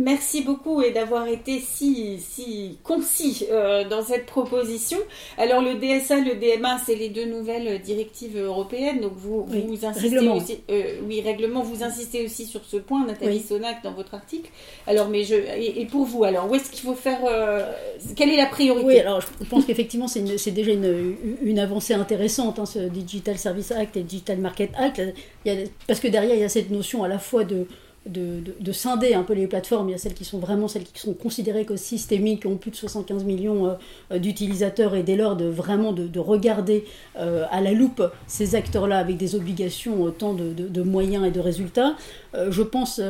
Merci 0.00 0.42
beaucoup 0.42 0.82
et 0.82 0.90
d'avoir 0.90 1.28
été 1.28 1.60
si, 1.60 2.18
si 2.18 2.78
concis 2.82 3.46
euh, 3.50 3.88
dans 3.88 4.02
cette 4.02 4.26
proposition. 4.26 4.98
Alors 5.38 5.62
le 5.62 5.74
DSA, 5.74 6.20
le 6.20 6.34
DMA, 6.34 6.78
c'est 6.84 6.96
les 6.96 7.10
deux 7.10 7.26
nouvelles 7.26 7.80
directives 7.80 8.36
européennes. 8.36 9.00
Donc 9.00 9.12
vous, 9.14 9.44
vous 9.44 9.86
insistez 9.86 10.28
aussi, 10.28 10.58
euh, 10.70 10.96
oui 11.06 11.20
règlement. 11.20 11.62
Vous 11.62 11.84
insistez 11.84 12.24
aussi 12.24 12.46
sur 12.46 12.64
ce 12.64 12.76
point, 12.76 13.06
Nathalie 13.06 13.40
Sonac, 13.40 13.82
dans 13.84 13.92
votre 13.92 14.14
article. 14.14 14.50
Alors 14.86 15.08
mais 15.08 15.22
je 15.22 15.34
et, 15.34 15.86
pour 15.86 16.04
vous, 16.04 16.24
alors 16.24 16.50
où 16.50 16.54
est-ce 16.54 16.70
qu'il 16.70 16.84
faut 16.84 16.94
faire 16.94 17.20
euh, 17.28 17.70
Quelle 18.16 18.30
est 18.30 18.36
la 18.36 18.46
priorité? 18.46 18.86
Oui, 18.86 18.98
alors 18.98 19.20
je 19.20 19.46
pense 19.48 19.64
qu'effectivement 19.64 20.08
c'est 20.08 20.50
déjà 20.50 20.72
une, 20.72 21.16
une, 21.42 21.58
avancée 21.58 21.94
intéressante, 21.94 22.58
hein, 22.58 22.66
ce 22.66 22.80
Digital 22.80 23.38
Service 23.38 23.70
Act 23.70 23.96
et 23.96 24.02
Digital 24.02 24.38
Market 24.38 24.70
Act, 24.76 25.00
il 25.44 25.52
y 25.52 25.56
a, 25.56 25.66
parce 25.86 26.00
que 26.00 26.08
derrière 26.08 26.34
il 26.34 26.40
y 26.40 26.44
a 26.44 26.48
cette 26.48 26.70
notion 26.70 27.04
à 27.04 27.08
la 27.08 27.18
fois 27.18 27.44
de 27.44 27.66
de, 28.06 28.72
scinder 28.72 29.14
un 29.14 29.22
peu 29.22 29.32
les 29.32 29.46
plateformes. 29.46 29.88
Il 29.88 29.92
y 29.92 29.94
a 29.94 29.98
celles 29.98 30.14
qui 30.14 30.24
sont 30.24 30.38
vraiment 30.38 30.68
celles 30.68 30.84
qui 30.84 31.00
sont 31.00 31.14
considérées 31.14 31.64
comme 31.64 31.76
systémiques, 31.76 32.40
qui 32.40 32.46
ont 32.46 32.56
plus 32.56 32.70
de 32.70 32.76
75 32.76 33.24
millions 33.24 33.76
euh, 34.10 34.18
d'utilisateurs, 34.18 34.94
et 34.94 35.02
dès 35.02 35.16
lors 35.16 35.36
de 35.36 35.46
vraiment 35.46 35.92
de, 35.92 36.18
regarder 36.18 36.84
euh, 37.18 37.44
à 37.50 37.60
la 37.60 37.72
loupe 37.72 38.02
ces 38.26 38.54
acteurs-là 38.54 38.98
avec 38.98 39.16
des 39.16 39.34
obligations 39.34 40.02
autant 40.02 40.34
de, 40.34 40.82
moyens 40.82 41.26
et 41.26 41.30
de 41.30 41.40
résultats. 41.40 41.96
Euh, 42.34 42.50
je 42.50 42.62
pense 42.62 43.00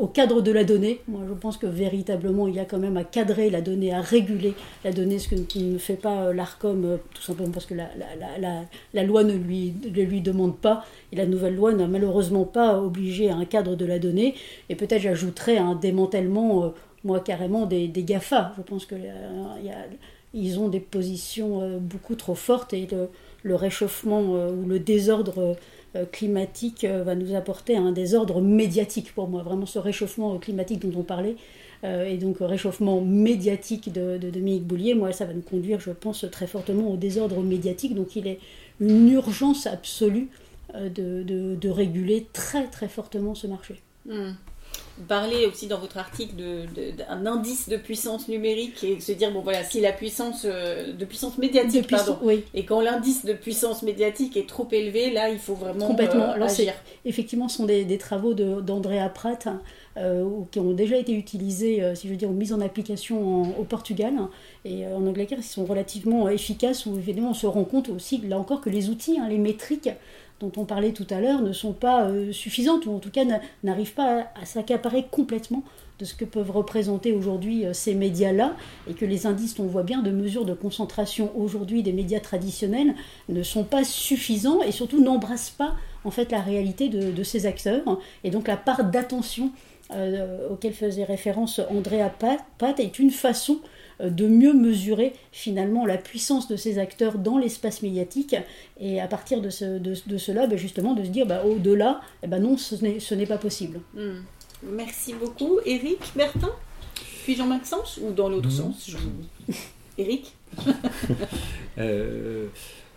au 0.00 0.06
cadre 0.06 0.40
de 0.40 0.52
la 0.52 0.64
donnée. 0.64 1.00
Moi, 1.08 1.22
je 1.28 1.34
pense 1.34 1.56
que 1.56 1.66
véritablement, 1.66 2.46
il 2.48 2.54
y 2.54 2.60
a 2.60 2.64
quand 2.64 2.78
même 2.78 2.96
à 2.96 3.04
cadrer 3.04 3.50
la 3.50 3.60
donnée, 3.60 3.92
à 3.92 4.00
réguler 4.00 4.54
la 4.84 4.92
donnée, 4.92 5.18
ce 5.18 5.28
que 5.28 5.58
ne 5.58 5.78
fait 5.78 5.96
pas 5.96 6.32
l'ARCOM, 6.32 6.98
tout 7.14 7.22
simplement 7.22 7.50
parce 7.50 7.66
que 7.66 7.74
la, 7.74 9.04
loi 9.04 9.24
ne 9.24 9.34
lui, 9.34 9.74
lui 9.92 10.20
demande 10.20 10.56
pas, 10.56 10.84
et 11.12 11.16
la 11.16 11.26
nouvelle 11.26 11.56
loi 11.56 11.72
n'a 11.72 11.86
malheureusement 11.86 12.44
pas 12.44 12.80
obligé 12.80 13.30
à 13.30 13.36
un 13.36 13.44
cadre 13.44 13.76
de 13.76 13.84
la 13.84 13.98
donnée 13.98 14.34
et 14.68 14.74
peut-être 14.74 15.02
j'ajouterais 15.02 15.58
un 15.58 15.74
démantèlement, 15.74 16.64
euh, 16.64 16.68
moi 17.04 17.20
carrément, 17.20 17.66
des, 17.66 17.88
GAFA. 17.88 18.52
Je 18.56 18.62
pense 18.62 18.86
qu'ils 18.86 20.58
ont 20.58 20.68
des 20.68 20.80
positions 20.80 21.62
euh, 21.62 21.78
beaucoup 21.78 22.14
trop 22.14 22.34
fortes 22.34 22.72
et 22.72 22.88
le, 23.42 23.54
réchauffement 23.54 24.34
euh, 24.34 24.50
ou 24.50 24.66
le 24.66 24.78
désordre 24.78 25.56
climatique 26.10 26.84
va 26.84 27.14
nous 27.14 27.34
apporter 27.34 27.76
un 27.76 27.92
désordre 27.92 28.40
médiatique 28.40 29.14
pour 29.14 29.28
moi. 29.28 29.42
Vraiment 29.42 29.66
ce 29.66 29.78
réchauffement 29.78 30.38
climatique 30.38 30.80
dont 30.86 31.00
on 31.00 31.02
parlait, 31.02 31.36
et 31.84 32.16
donc 32.16 32.36
réchauffement 32.40 33.00
médiatique 33.00 33.92
de, 33.92 34.16
Dominique 34.18 34.64
Boulier, 34.64 34.94
moi 34.94 35.12
ça 35.12 35.24
va 35.24 35.34
nous 35.34 35.42
conduire, 35.42 35.80
je 35.80 35.90
pense, 35.90 36.24
très 36.30 36.46
fortement 36.46 36.90
au 36.90 36.96
désordre 36.96 37.42
médiatique. 37.42 37.94
Donc 37.94 38.16
il 38.16 38.26
est 38.26 38.38
une 38.80 39.10
urgence 39.10 39.66
absolue 39.66 40.28
de 40.74 41.68
réguler 41.68 42.26
très 42.32 42.68
très 42.68 42.88
fortement 42.88 43.34
ce 43.34 43.46
marché. 43.46 43.80
Hmm. 44.06 44.32
Vous 45.02 45.08
parlez 45.08 45.46
aussi 45.46 45.66
dans 45.66 45.80
votre 45.80 45.98
article 45.98 46.36
d'un 46.36 47.26
indice 47.26 47.68
de 47.68 47.76
puissance 47.76 48.28
numérique 48.28 48.84
et 48.84 49.00
se 49.00 49.10
dire 49.10 49.32
bon 49.32 49.40
voilà 49.40 49.64
si 49.64 49.80
la 49.80 49.90
puissance 49.90 50.42
euh, 50.44 50.92
de 50.92 51.04
puissance 51.04 51.38
médiatique 51.38 51.88
pardon, 51.90 52.20
et 52.54 52.64
quand 52.64 52.80
l'indice 52.80 53.24
de 53.24 53.32
puissance 53.32 53.82
médiatique 53.82 54.36
est 54.36 54.48
trop 54.48 54.68
élevé 54.70 55.10
là 55.10 55.28
il 55.28 55.40
faut 55.40 55.56
vraiment 55.56 55.88
complètement 55.88 56.30
euh, 56.30 56.44
agir. 56.44 56.72
Effectivement, 57.04 57.48
ce 57.48 57.56
sont 57.56 57.66
des, 57.66 57.98
travaux 57.98 58.32
d'Andrea 58.32 59.08
Pratt 59.08 59.48
hein, 59.48 59.60
euh, 59.96 60.24
qui 60.52 60.60
ont 60.60 60.70
déjà 60.70 60.96
été 60.96 61.14
utilisés 61.14 61.82
si 61.96 62.06
je 62.06 62.12
veux 62.12 62.16
dire 62.16 62.30
mis 62.30 62.52
en 62.52 62.60
application 62.60 63.58
au 63.58 63.64
Portugal 63.64 64.14
hein, 64.16 64.30
et 64.64 64.86
en 64.86 65.04
Angleterre. 65.04 65.38
Ils 65.40 65.44
sont 65.44 65.64
relativement 65.64 66.28
efficaces 66.28 66.86
où 66.86 66.96
évidemment 66.96 67.30
on 67.30 67.34
se 67.34 67.48
rend 67.48 67.64
compte 67.64 67.88
aussi 67.88 68.18
là 68.18 68.38
encore 68.38 68.60
que 68.60 68.70
les 68.70 68.88
outils 68.88 69.18
hein, 69.18 69.26
les 69.28 69.38
métriques 69.38 69.90
dont 70.42 70.52
on 70.60 70.64
parlait 70.64 70.92
tout 70.92 71.06
à 71.10 71.20
l'heure 71.20 71.40
ne 71.40 71.52
sont 71.52 71.72
pas 71.72 72.04
euh, 72.04 72.32
suffisantes, 72.32 72.86
ou 72.86 72.94
en 72.94 72.98
tout 72.98 73.10
cas 73.10 73.22
n'arrivent 73.62 73.94
pas 73.94 74.26
à, 74.40 74.44
s'accaparer 74.44 75.06
complètement 75.10 75.62
de 75.98 76.04
ce 76.04 76.14
que 76.14 76.24
peuvent 76.24 76.50
représenter 76.50 77.12
aujourd'hui 77.12 77.64
euh, 77.64 77.72
ces 77.72 77.94
médias-là, 77.94 78.56
et 78.90 78.94
que 78.94 79.04
les 79.04 79.26
indices, 79.26 79.58
on 79.60 79.66
voit 79.66 79.84
bien, 79.84 80.02
de 80.02 80.10
mesures 80.10 80.44
de 80.44 80.52
concentration 80.52 81.30
aujourd'hui 81.36 81.82
des 81.82 81.92
médias 81.92 82.20
traditionnels 82.20 82.94
ne 83.28 83.42
sont 83.42 83.64
pas 83.64 83.84
suffisants 83.84 84.62
et 84.62 84.72
surtout 84.72 85.00
n'embrassent 85.02 85.54
pas 85.56 85.76
en 86.04 86.10
fait 86.10 86.32
la 86.32 86.40
réalité 86.40 86.88
de, 86.88 87.22
ces 87.22 87.46
acteurs, 87.46 88.00
et 88.24 88.30
donc 88.30 88.48
la 88.48 88.56
part 88.56 88.84
d'attention 88.84 89.52
euh, 89.94 90.48
auquel 90.50 90.72
faisait 90.72 91.04
référence 91.04 91.60
Andrea 91.70 92.10
Pat 92.58 92.80
est 92.80 92.98
une 92.98 93.12
façon 93.12 93.60
de 94.00 94.26
mieux 94.26 94.52
mesurer 94.54 95.12
finalement 95.32 95.86
la 95.86 95.96
puissance 95.98 96.48
de 96.48 96.56
ces 96.56 96.78
acteurs 96.78 97.18
dans 97.18 97.38
l'espace 97.38 97.82
médiatique 97.82 98.36
et 98.80 99.00
à 99.00 99.06
partir 99.08 99.40
de, 99.40 99.50
cela, 99.50 100.46
ben, 100.46 100.58
justement, 100.58 100.94
de 100.94 101.04
se 101.04 101.08
dire 101.10 101.26
bah, 101.26 101.42
au-delà, 101.44 102.00
eh 102.22 102.26
ben 102.26 102.40
non, 102.40 102.56
ce 102.56 103.14
n'est 103.14 103.26
pas 103.26 103.38
possible. 103.38 103.80
Hmm. 103.94 104.20
Merci 104.64 105.14
beaucoup. 105.14 105.58
Eric, 105.66 105.98
Bertin 106.14 106.50
Puis 107.24 107.34
Jean-Maxence 107.36 107.98
ou 108.02 108.12
dans 108.12 108.28
l'autre 108.28 108.50
sens 108.50 108.88
je- 108.90 109.52
Eric 109.98 110.32
Euh, 111.78 112.46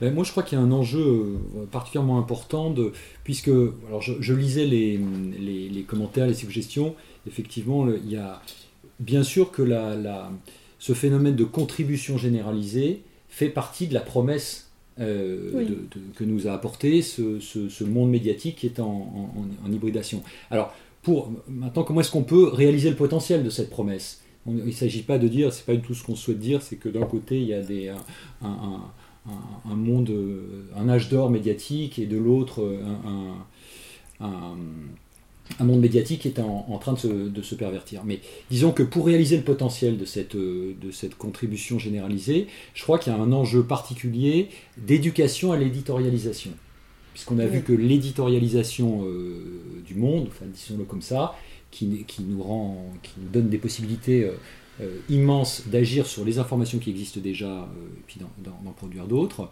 ben, 0.01 0.13
moi, 0.13 0.23
je 0.25 0.31
crois 0.31 0.43
qu'il 0.43 0.57
y 0.57 0.61
a 0.61 0.63
un 0.63 0.71
enjeu 0.71 0.99
euh, 0.99 1.65
particulièrement 1.71 2.19
important, 2.19 2.69
de, 2.69 2.91
puisque 3.23 3.47
alors 3.87 4.01
je, 4.01 4.13
je 4.19 4.33
lisais 4.33 4.65
les, 4.65 4.99
les- 5.39 5.69
les 5.69 5.81
commentaires, 5.83 6.27
les 6.27 6.33
suggestions. 6.33 6.95
Effectivement, 7.27 7.85
le- 7.85 7.97
il 8.03 8.11
y 8.11 8.17
a 8.17 8.41
bien 8.99 9.23
sûr 9.23 9.51
que 9.51 9.61
la, 9.61 9.95
la- 9.95 10.29
ce 10.85 10.93
phénomène 10.93 11.35
de 11.35 11.43
contribution 11.59 12.15
généralisée 12.17 13.01
fait 13.27 13.49
partie 13.49 13.87
de 13.87 13.93
la 13.95 14.01
promesse 14.01 14.69
euh, 14.99 15.51
Oui. 15.55 15.65
de- 15.65 15.73
de- 15.93 16.13
que 16.15 16.23
nous 16.23 16.47
a 16.47 16.51
apporté 16.53 17.01
ce, 17.01 17.39
ce- 17.39 17.69
ce 17.69 17.83
monde 17.83 18.09
médiatique 18.11 18.55
qui 18.59 18.67
est 18.67 18.79
en, 18.79 18.85
en- 18.85 19.67
en 19.67 19.71
hybridation. 19.71 20.21
Alors, 20.51 20.73
pour 21.01 21.31
maintenant, 21.49 21.83
comment 21.83 22.01
est-ce 22.01 22.11
qu'on 22.11 22.23
peut 22.35 22.47
réaliser 22.47 22.89
le 22.91 22.95
potentiel 22.95 23.43
de 23.43 23.49
cette 23.49 23.69
promesse? 23.71 24.21
On- 24.45 24.55
Il 24.57 24.65
ne 24.67 24.71
s'agit 24.71 25.01
pas 25.01 25.17
de 25.17 25.27
dire, 25.27 25.51
c'est 25.51 25.65
pas 25.65 25.73
du 25.75 25.81
tout 25.81 25.95
ce 25.95 26.03
qu'on 26.05 26.15
souhaite 26.15 26.39
dire, 26.39 26.61
c'est 26.61 26.77
que 26.77 26.87
d'un 26.89 27.05
côté 27.15 27.41
il 27.41 27.47
y 27.47 27.53
a 27.53 27.61
des, 27.63 27.89
un, 27.89 27.97
un- 28.43 28.81
un- 29.27 29.71
un 29.71 29.75
monde, 29.75 30.11
euh, 30.11 30.65
un 30.77 30.87
âge 30.87 31.09
d'or 31.09 31.29
médiatique, 31.31 31.97
et 31.99 32.05
de 32.05 32.17
l'autre 32.17 32.61
euh, 32.61 32.77
un, 34.19 34.55
un- 35.59 35.63
monde 35.65 35.79
médiatique 35.81 36.21
qui 36.21 36.27
est 36.29 36.39
en, 36.39 36.65
en 36.69 36.77
train 36.77 36.93
de 36.93 36.99
se, 36.99 37.07
de 37.07 37.41
se 37.41 37.55
pervertir. 37.55 38.03
Mais 38.05 38.19
disons 38.49 38.71
que 38.71 38.83
pour 38.83 39.05
réaliser 39.05 39.37
le 39.37 39.43
potentiel 39.43 39.97
de 39.97 40.05
cette, 40.05 40.35
euh, 40.35 40.73
de 40.81 40.91
cette 40.91 41.15
contribution 41.15 41.79
généralisée, 41.79 42.47
je 42.73 42.83
crois 42.83 42.97
qu'il 42.99 43.11
y 43.13 43.15
a 43.15 43.19
un 43.19 43.31
enjeu 43.31 43.63
particulier 43.63 44.49
d'éducation 44.77 45.51
à 45.51 45.57
l'éditorialisation. 45.57 46.51
Puisqu'on 47.13 47.39
a 47.39 47.45
Oui. 47.45 47.51
vu 47.51 47.61
que 47.61 47.71
l'éditorialisation 47.73 49.03
euh, 49.05 49.61
du 49.85 49.95
monde, 49.95 50.27
enfin, 50.27 50.45
disons-le 50.53 50.83
comme 50.83 51.01
ça, 51.01 51.35
qui, 51.71 52.03
qui 52.07 52.23
nous 52.23 52.41
rend, 52.43 52.85
qui 53.03 53.11
nous 53.21 53.29
donne 53.29 53.49
des 53.49 53.57
possibilités 53.57 54.23
euh, 54.81 54.99
immenses 55.09 55.63
d'agir 55.67 56.05
sur 56.07 56.25
les 56.25 56.39
informations 56.39 56.79
qui 56.79 56.89
existent 56.89 57.21
déjà 57.21 57.47
euh, 57.49 57.63
et 57.97 58.03
puis 58.07 58.19
d'en- 58.19 58.71
produire 58.73 59.05
d'autres, 59.07 59.49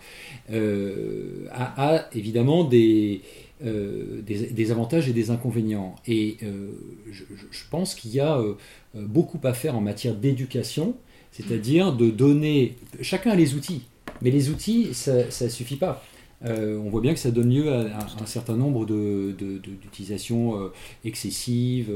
a, 1.51 1.95
a 1.95 2.05
évidemment 2.13 2.63
des, 2.65 3.21
euh, 3.63 4.21
des, 4.21 4.47
des 4.47 4.71
avantages 4.71 5.07
et 5.09 5.13
des 5.13 5.31
inconvénients. 5.31 5.95
Et 6.07 6.37
euh, 6.43 6.71
je, 7.11 7.23
pense 7.69 7.95
qu'il 7.95 8.11
y 8.11 8.19
a 8.19 8.37
euh, 8.37 8.55
beaucoup 8.95 9.39
à 9.43 9.53
faire 9.53 9.75
en 9.75 9.81
matière 9.81 10.15
d'éducation, 10.15 10.95
c'est-à-dire 11.31 11.93
de 11.93 12.09
donner. 12.09 12.75
Chacun 13.01 13.31
a 13.31 13.35
les 13.35 13.53
outils, 13.55 13.83
mais 14.21 14.31
les 14.31 14.49
outils, 14.49 14.93
ça 14.93 15.23
ne 15.41 15.49
suffit 15.49 15.77
pas. 15.77 16.03
On 16.45 16.89
voit 16.89 16.99
bien 16.99 17.13
que 17.13 17.19
ça 17.21 17.31
donne 17.31 17.53
lieu 17.53 17.71
à, 17.71 17.99
à 17.99 18.21
un 18.21 18.25
certain 18.25 18.57
nombre 18.57 18.85
de- 18.85 19.33
de- 19.39 19.59
de- 19.59 19.75
d'utilisations 19.81 20.59
euh, 20.61 20.73
excessives, 21.05 21.89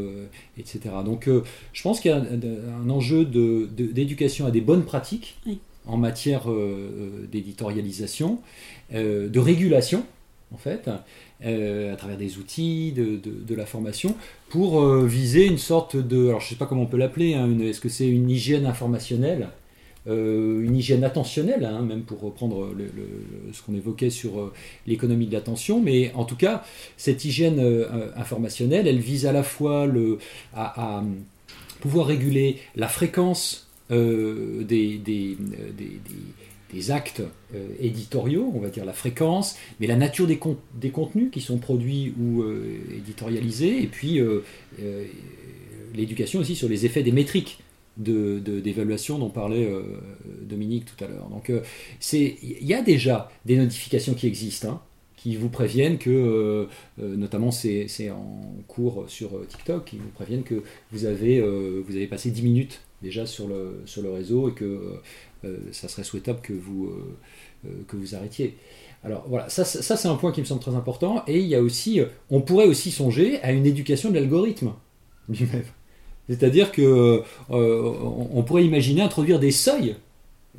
etc. 0.58 0.80
Donc 1.04 1.30
je 1.74 1.82
pense 1.84 2.00
qu'il 2.00 2.12
y 2.12 2.14
a 2.14 2.18
un, 2.18 2.82
un 2.86 2.90
enjeu 2.90 3.26
de- 3.26 3.68
de- 3.76 3.88
d'éducation 3.88 4.46
à 4.46 4.52
des 4.52 4.62
bonnes 4.62 4.86
pratiques 4.86 5.36
Oui. 5.46 5.60
en 5.86 5.98
matière 5.98 6.46
d'éditorialisation, 7.30 8.40
de 8.94 9.40
régulation, 9.40 10.06
en 10.54 10.58
fait, 10.58 10.90
euh, 11.46 11.94
à 11.94 11.96
travers 11.96 12.18
des 12.18 12.38
outils, 12.38 12.92
de, 12.92 13.18
de- 13.18 13.56
la 13.56 13.66
formation, 13.66 14.16
pour 14.50 14.82
euh, 14.82 15.06
viser 15.06 15.46
une 15.46 15.58
sorte 15.58 15.96
de... 15.96 16.28
Alors 16.28 16.40
je 16.42 16.46
ne 16.46 16.50
sais 16.50 16.56
pas 16.56 16.66
comment 16.66 16.84
on 16.84 16.88
peut 16.88 16.98
l'appeler, 16.98 17.34
hein, 17.36 17.50
est-ce 17.60 17.80
que 17.82 17.90
c'est 17.90 18.08
une 18.08 18.30
hygiène 18.30 18.66
informationnelle 18.66 19.50
euh, 20.08 20.64
une 20.64 20.78
hygiène 20.78 21.04
attentionnelle, 21.04 21.66
hein, 21.66 21.82
même 21.82 22.04
pour 22.04 22.22
reprendre 22.22 22.70
ce 23.52 23.62
qu'on 23.62 23.76
évoquait 23.76 24.10
sur 24.10 24.54
l'économie 24.86 25.28
de 25.28 25.34
l'attention, 25.34 25.82
mais 25.82 26.14
en 26.16 26.24
tout 26.24 26.38
cas, 26.38 26.64
cette 26.96 27.26
hygiène 27.26 27.60
informationnelle, 28.16 28.88
elle 28.88 29.00
vise 29.00 29.26
à 29.26 29.34
la 29.34 29.44
fois 29.44 29.86
le, 29.86 30.20
à, 30.56 31.04
pouvoir 31.82 32.08
réguler 32.08 32.56
la 32.78 32.88
fréquence 32.88 33.68
des- 33.90 35.38
des 36.74 36.92
actes 36.92 37.22
euh, 37.56 37.68
éditoriaux, 37.80 38.52
on 38.54 38.60
va 38.60 38.70
dire 38.70 38.86
la 38.86 38.94
fréquence, 38.94 39.58
mais 39.80 39.88
la 39.88 39.96
nature 39.96 40.28
des, 40.28 40.38
con- 40.38 40.58
des 40.76 40.90
contenus 40.90 41.32
qui 41.32 41.42
sont 41.42 41.58
produits 41.58 42.14
ou 42.20 42.42
euh, 42.42 42.78
éditorialisés, 42.96 43.82
et 43.82 43.88
puis 43.88 44.20
euh, 44.20 44.44
l'éducation 45.96 46.40
aussi 46.40 46.56
sur 46.56 46.70
les 46.70 46.86
effets 46.86 47.04
des 47.04 47.12
métriques 47.12 47.60
d'évaluation 47.98 49.18
dont 49.18 49.30
parlait 49.30 49.68
Dominique 50.44 50.86
tout 50.86 51.04
à 51.04 51.08
l'heure. 51.08 51.30
Donc 51.30 51.52
il 52.14 52.64
y 52.68 52.76
a 52.76 52.84
déjà 52.84 53.32
des 53.46 53.58
notifications 53.58 54.14
qui 54.14 54.28
existent. 54.28 54.70
hein, 54.70 54.82
qui 55.16 55.36
vous 55.36 55.50
préviennent 55.50 55.98
que, 55.98 56.68
notamment 57.00 57.50
c'est 57.50 58.12
en 58.12 58.54
cours 58.68 59.06
sur 59.08 59.32
TikTok, 59.48 59.86
qui 59.86 59.98
vous 59.98 60.10
préviennent 60.10 60.44
que 60.44 60.62
vous 60.92 61.06
avez, 61.06 61.42
passé 62.08 62.30
10 62.30 62.44
minutes 62.44 62.82
déjà 63.02 63.26
sur 63.26 63.48
le, 63.48 64.12
réseau 64.12 64.50
et 64.50 64.54
que 64.54 65.00
ça 65.72 65.88
serait 65.88 66.04
souhaitable 66.04 66.40
que 66.42 66.54
vous, 66.54 66.86
euh, 66.88 67.18
euh, 67.66 67.70
que 67.88 67.96
vous 67.96 68.16
arrêtiez. 68.16 68.56
Alors 69.04 69.26
voilà, 69.30 69.48
ça, 69.50 69.64
c'est 69.64 70.08
un 70.08 70.16
point 70.16 70.32
qui 70.32 70.42
me 70.42 70.46
semble 70.46 70.62
très 70.62 70.76
important. 70.76 71.24
Et 71.28 71.40
il 71.40 71.46
y 71.48 71.56
a 71.56 71.62
aussi, 71.62 72.00
euh, 72.02 72.06
on 72.30 72.42
pourrait 72.42 72.66
aussi 72.68 72.92
songer 72.92 73.40
à 73.44 73.52
une 73.52 73.66
éducation 73.66 74.10
de 74.10 74.16
l'algorithme 74.16 74.74
lui-même. 75.30 75.64
C'est-à-dire 76.30 76.72
que 76.72 77.22
euh, 77.52 77.94
on 78.34 78.44
pourrait 78.44 78.66
imaginer 78.66 79.02
introduire 79.02 79.40
des 79.40 79.52
seuils 79.52 79.96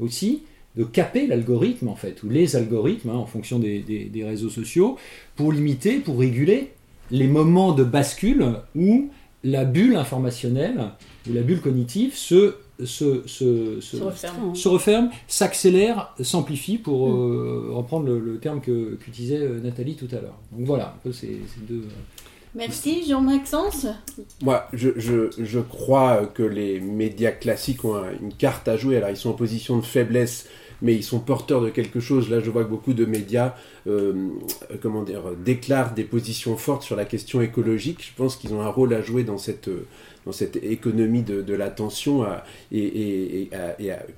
aussi 0.01 0.43
de 0.77 0.85
caper 0.85 1.27
l'algorithme 1.27 1.89
en 1.89 1.97
fait, 1.97 2.23
ou 2.23 2.29
les 2.31 2.55
algorithmes 2.57 3.11
hein, 3.11 3.15
en 3.17 3.27
fonction 3.27 3.59
des- 3.59 3.81
des 3.81 4.25
réseaux 4.25 4.49
sociaux, 4.49 4.97
pour 5.37 5.53
limiter, 5.53 5.99
pour 5.99 6.19
réguler 6.21 6.71
les 7.11 7.27
moments 7.27 7.73
de 7.73 7.85
bascule 7.85 8.47
où 8.77 9.11
la 9.45 9.65
bulle 9.65 9.97
informationnelle 9.97 10.91
ou 11.29 11.33
la 11.33 11.43
bulle 11.43 11.61
cognitive 11.61 12.15
se, 12.15 12.55
se, 12.85 13.27
se, 13.27 13.81
se- 13.81 13.97
Se 14.55 14.69
referme. 14.69 15.11
s'accélère, 15.27 16.15
s'amplifie, 16.21 16.79
pour 16.79 17.09
euh, 17.11 17.71
reprendre 17.73 18.07
le, 18.07 18.19
le 18.21 18.39
terme 18.39 18.61
que 18.61 18.95
qu'utilisait 18.97 19.39
euh, 19.43 19.61
Nathalie 19.61 19.97
tout 19.97 20.09
à 20.13 20.21
l'heure. 20.21 20.39
Donc 20.53 20.67
voilà, 20.67 20.95
un 20.97 20.99
peu 21.03 21.13
ces, 21.13 21.27
ces 21.55 21.61
deux. 21.69 21.83
Merci 22.55 23.05
Jean-Maxence. 23.09 23.87
Moi, 24.43 24.67
je, 24.73 24.91
je, 24.97 25.31
je 25.39 25.61
crois 25.61 26.27
que 26.27 26.43
les 26.43 26.81
médias 26.81 27.31
classiques 27.31 27.85
ont 27.85 27.97
un- 27.97 28.13
une 28.23 28.33
carte 28.33 28.69
à 28.69 28.77
jouer. 28.77 28.97
Alors, 28.97 29.11
ils 29.11 29.17
sont 29.17 29.31
en 29.31 29.35
position 29.35 29.77
de 29.77 29.85
faiblesse, 29.85 30.47
mais 30.81 30.95
ils 30.95 31.03
sont 31.05 31.21
porteurs 31.21 31.61
de 31.61 31.69
quelque 31.71 32.01
chose. 32.01 32.31
Là, 32.31 32.41
je 32.41 32.51
vois 32.51 32.65
que 32.65 32.71
beaucoup 32.71 32.95
de 32.95 33.05
médias 33.05 33.55
euh, 33.87 34.29
euh, 34.71 34.77
comment 34.81 35.03
dire, 35.03 35.23
déclarent 35.45 35.93
des 35.95 36.05
positions 36.05 36.57
fortes 36.57 36.83
sur 36.83 36.97
la 36.97 37.05
question 37.05 37.43
écologique. 37.43 37.99
Je 38.03 38.17
pense 38.17 38.37
qu'ils 38.37 38.55
ont 38.55 38.63
un 38.63 38.69
rôle 38.71 38.95
à 38.95 39.03
jouer 39.03 39.25
dans 39.25 39.39
cette, 39.39 39.69
euh, 39.69 39.87
dans 40.29 40.33
cette 40.33 40.57
économie 40.57 41.23
de, 41.23 41.41
de 41.41 41.55
l'attention 41.55 42.27
et, 42.71 43.49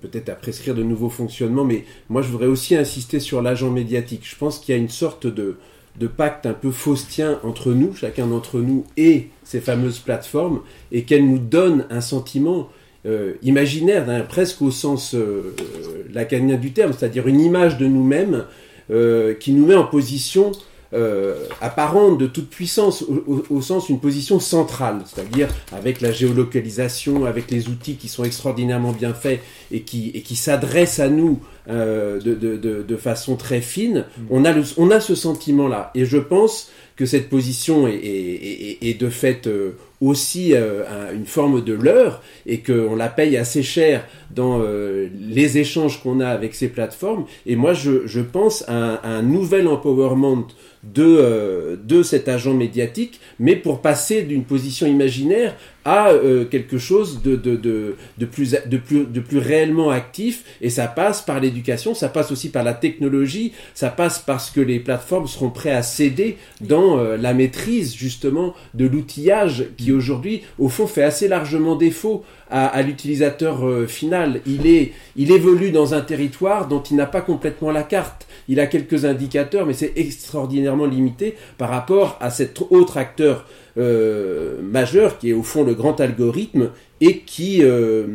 peut-être 0.03 0.29
à 0.29 0.35
prescrire 0.35 0.75
de 0.75 0.83
nouveaux 0.83 1.09
fonctionnements. 1.09 1.65
Mais 1.65 1.85
moi, 2.09 2.21
je 2.21 2.29
voudrais 2.29 2.49
aussi 2.49 2.75
insister 2.75 3.21
sur 3.21 3.41
l'agent 3.43 3.71
médiatique. 3.71 4.23
Je 4.29 4.37
pense 4.37 4.59
qu'il 4.59 4.75
y 4.75 4.79
a 4.79 4.81
une 4.81 4.89
sorte 4.89 5.29
de 5.29 5.57
de 5.99 6.07
pacte 6.07 6.47
un 6.47 6.53
peu 6.53 6.71
faustien 6.71 7.41
entre 7.43 7.73
nous, 7.73 7.95
chacun 7.95 8.27
d'entre 8.27 8.61
nous, 8.61 8.85
et 8.97 9.29
ces 9.45 9.61
fameuses 9.61 9.99
plateformes, 9.99 10.61
et 10.93 11.03
qu'elles 11.03 11.29
nous 11.29 11.39
donnent 11.39 11.85
un 11.91 12.01
sentiment 12.01 12.69
euh, 13.07 13.35
imaginaire, 13.43 14.09
hein, 14.09 14.21
presque 14.21 14.63
au 14.63 14.71
sens 14.71 15.15
euh, 15.15 15.19
euh, 15.61 16.05
lacanien 16.13 16.57
du 16.57 16.73
terme, 16.73 16.93
c'est-à-dire 16.93 17.27
une 17.27 17.41
image 17.41 17.77
de 17.77 17.87
nous-mêmes 17.87 18.45
euh, 18.91 19.35
qui 19.35 19.53
nous 19.53 19.67
met 19.67 19.75
en 19.75 19.85
position 19.85 20.53
euh, 20.93 21.35
apparente 21.61 22.19
de 22.19 22.27
toute 22.27 22.49
puissance, 22.51 23.03
au, 23.03 23.23
au- 23.27 23.45
au 23.57 23.61
sens 23.63 23.89
une 23.89 24.01
position 24.01 24.41
centrale, 24.41 24.99
c'est-à-dire 25.07 25.49
avec 25.73 26.01
la 26.01 26.11
géolocalisation, 26.13 27.25
avec 27.27 27.51
les 27.51 27.69
outils 27.69 27.95
qui 27.97 28.09
sont 28.09 28.25
extraordinairement 28.25 28.93
bien 28.93 29.15
faits 29.15 29.41
et 29.71 29.83
qui, 29.83 30.11
et 30.15 30.23
qui 30.23 30.37
s'adressent 30.37 30.99
à 31.01 31.09
nous 31.09 31.39
euh, 31.69 32.21
de, 32.21 32.35
de, 32.35 32.57
de, 32.57 32.83
de 32.83 32.97
façon 32.97 33.37
très 33.37 33.61
fine, 33.61 34.05
on, 34.31 34.45
a 34.45 34.53
le, 34.53 34.63
on 34.79 34.91
a 34.91 34.99
ce 35.01 35.15
sentiment-là. 35.15 35.91
Et 35.95 36.05
je 36.05 36.19
pense 36.19 36.71
que 36.97 37.07
cette 37.07 37.29
position 37.31 37.87
est, 37.89 37.95
est, 37.95 38.79
est, 38.83 38.89
est 38.91 38.95
de 39.01 39.09
fait 39.09 39.47
euh, 39.47 39.73
aussi 40.01 40.55
euh, 40.55 40.83
un- 40.89 41.15
une 41.15 41.27
forme 41.27 41.63
de 41.65 41.73
leurre 41.73 42.21
et 42.47 42.59
qu'on 42.61 42.97
la 42.97 43.09
paye 43.09 43.37
assez 43.37 43.63
cher 43.63 44.05
dans 44.35 44.61
euh, 44.61 45.09
les 45.19 45.59
échanges 45.59 46.03
qu'on 46.03 46.21
a 46.21 46.29
avec 46.29 46.55
ces 46.55 46.69
plateformes. 46.69 47.25
Et 47.47 47.57
moi, 47.57 47.73
je, 47.75 48.07
je 48.07 48.21
pense 48.21 48.65
à 48.69 48.75
un, 48.75 48.95
à 48.97 49.09
un 49.09 49.23
nouvel 49.23 49.67
empowerment 49.69 50.47
de, 50.83 51.05
euh, 51.05 51.77
de 51.83 52.03
cet 52.03 52.29
agent 52.29 52.55
médiatique, 52.55 53.21
mais 53.39 53.57
pour 53.57 53.83
passer 53.83 54.23
d'une 54.23 54.45
position 54.45 54.87
imaginaire 54.87 55.57
à 55.85 56.11
euh, 56.11 56.45
quelque 56.45 56.79
chose 56.79 57.23
de, 57.23 57.37
de, 57.37 57.57
de, 57.57 57.97
de, 58.19 58.27
plus, 58.27 58.55
de, 58.67 58.77
plus, 58.77 59.07
de 59.07 59.21
plus 59.21 59.39
réellement 59.39 59.91
actif. 59.91 60.45
Et 60.61 60.71
ça 60.71 60.87
passe 60.87 61.23
par 61.23 61.41
l'éducation, 61.41 61.95
ça 61.95 62.09
passe 62.09 62.31
aussi 62.31 62.51
par 62.51 62.65
la 62.65 62.75
technologie, 62.75 63.53
ça 63.75 63.89
passe 63.89 64.19
parce 64.19 64.51
que 64.51 64.61
les 64.61 64.79
plateformes 64.79 65.27
seront 65.27 65.51
prêtes 65.51 65.75
à 65.75 65.83
céder 65.83 66.37
dans 66.61 66.99
euh, 66.99 67.17
la 67.17 67.35
maîtrise 67.35 67.95
justement 67.95 68.55
de 68.75 68.87
l'outillage 68.87 69.65
qui 69.77 69.81
qui 69.81 69.93
aujourd'hui, 69.93 70.43
au 70.59 70.69
fond, 70.69 70.87
fait 70.87 71.03
assez 71.03 71.27
largement 71.27 71.75
défaut 71.75 72.23
à, 72.51 72.83
l'utilisateur 72.83 73.67
euh, 73.67 73.87
final. 73.87 74.41
Il, 74.47 74.67
est, 74.67 74.93
il 75.17 75.31
évolue 75.33 75.71
dans 75.71 75.95
un 75.95 76.01
territoire 76.01 76.69
dont 76.69 76.83
il 76.83 76.97
n'a 76.97 77.07
pas 77.07 77.21
complètement 77.21 77.71
la 77.71 77.83
carte. 77.83 78.27
Il 78.49 78.61
a 78.61 78.67
quelques 78.67 79.05
indicateurs, 79.05 79.67
mais 79.67 79.75
c'est 79.75 79.93
extraordinairement 79.97 80.87
limité 80.87 81.37
par 81.59 81.71
rapport 81.71 82.19
à 82.21 82.31
cet 82.31 82.61
autre 82.71 82.97
acteur 82.97 83.47
euh, 83.79 84.61
majeur 84.63 85.19
qui 85.19 85.31
est 85.31 85.33
au 85.33 85.45
fond 85.45 85.63
le 85.63 85.75
grand 85.75 86.01
algorithme 86.01 86.71
et 87.01 87.19
qui 87.21 87.63
euh, 87.63 88.07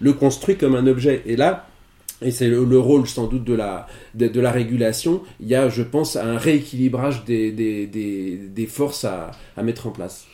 le 0.00 0.12
construit 0.14 0.56
comme 0.56 0.74
un 0.74 0.86
objet. 0.86 1.22
Et 1.26 1.36
là, 1.36 1.68
et 2.22 2.30
c'est 2.30 2.48
le, 2.48 2.78
rôle 2.78 3.06
sans 3.06 3.26
doute 3.26 3.44
de 3.44 3.54
la, 3.54 3.86
de, 4.14 4.40
la 4.40 4.50
régulation, 4.50 5.22
il 5.40 5.48
y 5.48 5.54
a, 5.54 5.68
je 5.68 5.82
pense, 5.82 6.16
un 6.16 6.38
rééquilibrage 6.38 7.24
des, 7.26 7.52
des, 7.52 7.86
des, 7.86 8.66
forces 8.66 9.04
à, 9.04 9.32
à 9.56 9.62
mettre 9.62 9.86
en 9.86 9.90
place. 9.90 10.26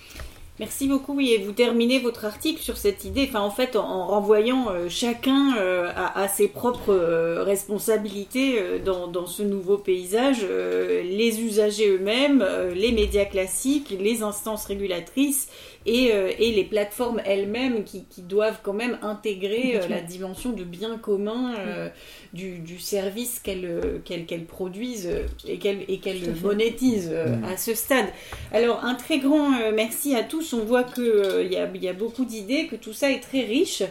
Merci 0.60 0.86
beaucoup. 0.86 1.14
Oui, 1.14 1.32
et 1.32 1.38
vous 1.38 1.52
terminez 1.52 1.98
votre 1.98 2.26
article 2.26 2.60
sur 2.60 2.76
cette 2.76 3.06
idée, 3.06 3.24
enfin 3.26 3.40
en 3.40 3.50
fait 3.50 3.74
en, 3.74 4.06
renvoyant 4.06 4.70
euh, 4.70 4.90
chacun 4.90 5.56
euh, 5.56 5.90
à, 5.96 6.28
ses 6.28 6.46
propres 6.46 6.92
euh, 6.92 7.42
responsabilités 7.42 8.78
dans, 8.84 9.08
dans, 9.08 9.26
ce 9.26 9.42
nouveau 9.42 9.78
paysage, 9.78 10.44
les 10.44 11.40
usagers 11.40 11.88
eux-mêmes, 11.88 12.44
les 12.74 12.92
médias 12.92 13.24
classiques, 13.24 13.96
les 13.98 14.22
instances 14.22 14.66
régulatrices 14.66 15.48
et, 15.86 16.08
et 16.38 16.52
les 16.52 16.64
plateformes 16.64 17.22
elles-mêmes 17.24 17.84
qui, 17.84 18.04
qui, 18.04 18.20
doivent 18.20 18.60
quand 18.62 18.72
même 18.74 18.98
intégrer 19.02 19.80
la 19.88 20.00
dimension 20.00 20.50
de 20.50 20.64
bien 20.64 20.98
commun 20.98 21.54
du, 22.32 22.58
du, 22.58 22.78
service 22.78 23.40
qu'elles 23.40 24.00
qu'elles 24.04 24.44
produisent 24.44 25.10
et 25.46 25.58
qu'elles 25.58 26.34
monétisent 26.42 27.12
à 27.48 27.56
ce 27.56 27.74
stade. 27.74 28.06
Alors 28.52 28.84
un 28.84 28.94
très 28.94 29.18
grand 29.18 29.50
merci 29.72 30.14
à 30.14 30.22
tous 30.22 30.52
on 30.52 30.64
voit 30.64 30.84
qu'il 30.84 31.04
euh, 31.04 31.44
y, 31.44 31.88
a, 31.88 31.92
beaucoup 31.92 32.24
d'idées, 32.24 32.66
que 32.66 32.76
tout 32.76 32.92
ça 32.92 33.10
est 33.10 33.20
très 33.20 33.42
riche. 33.42 33.82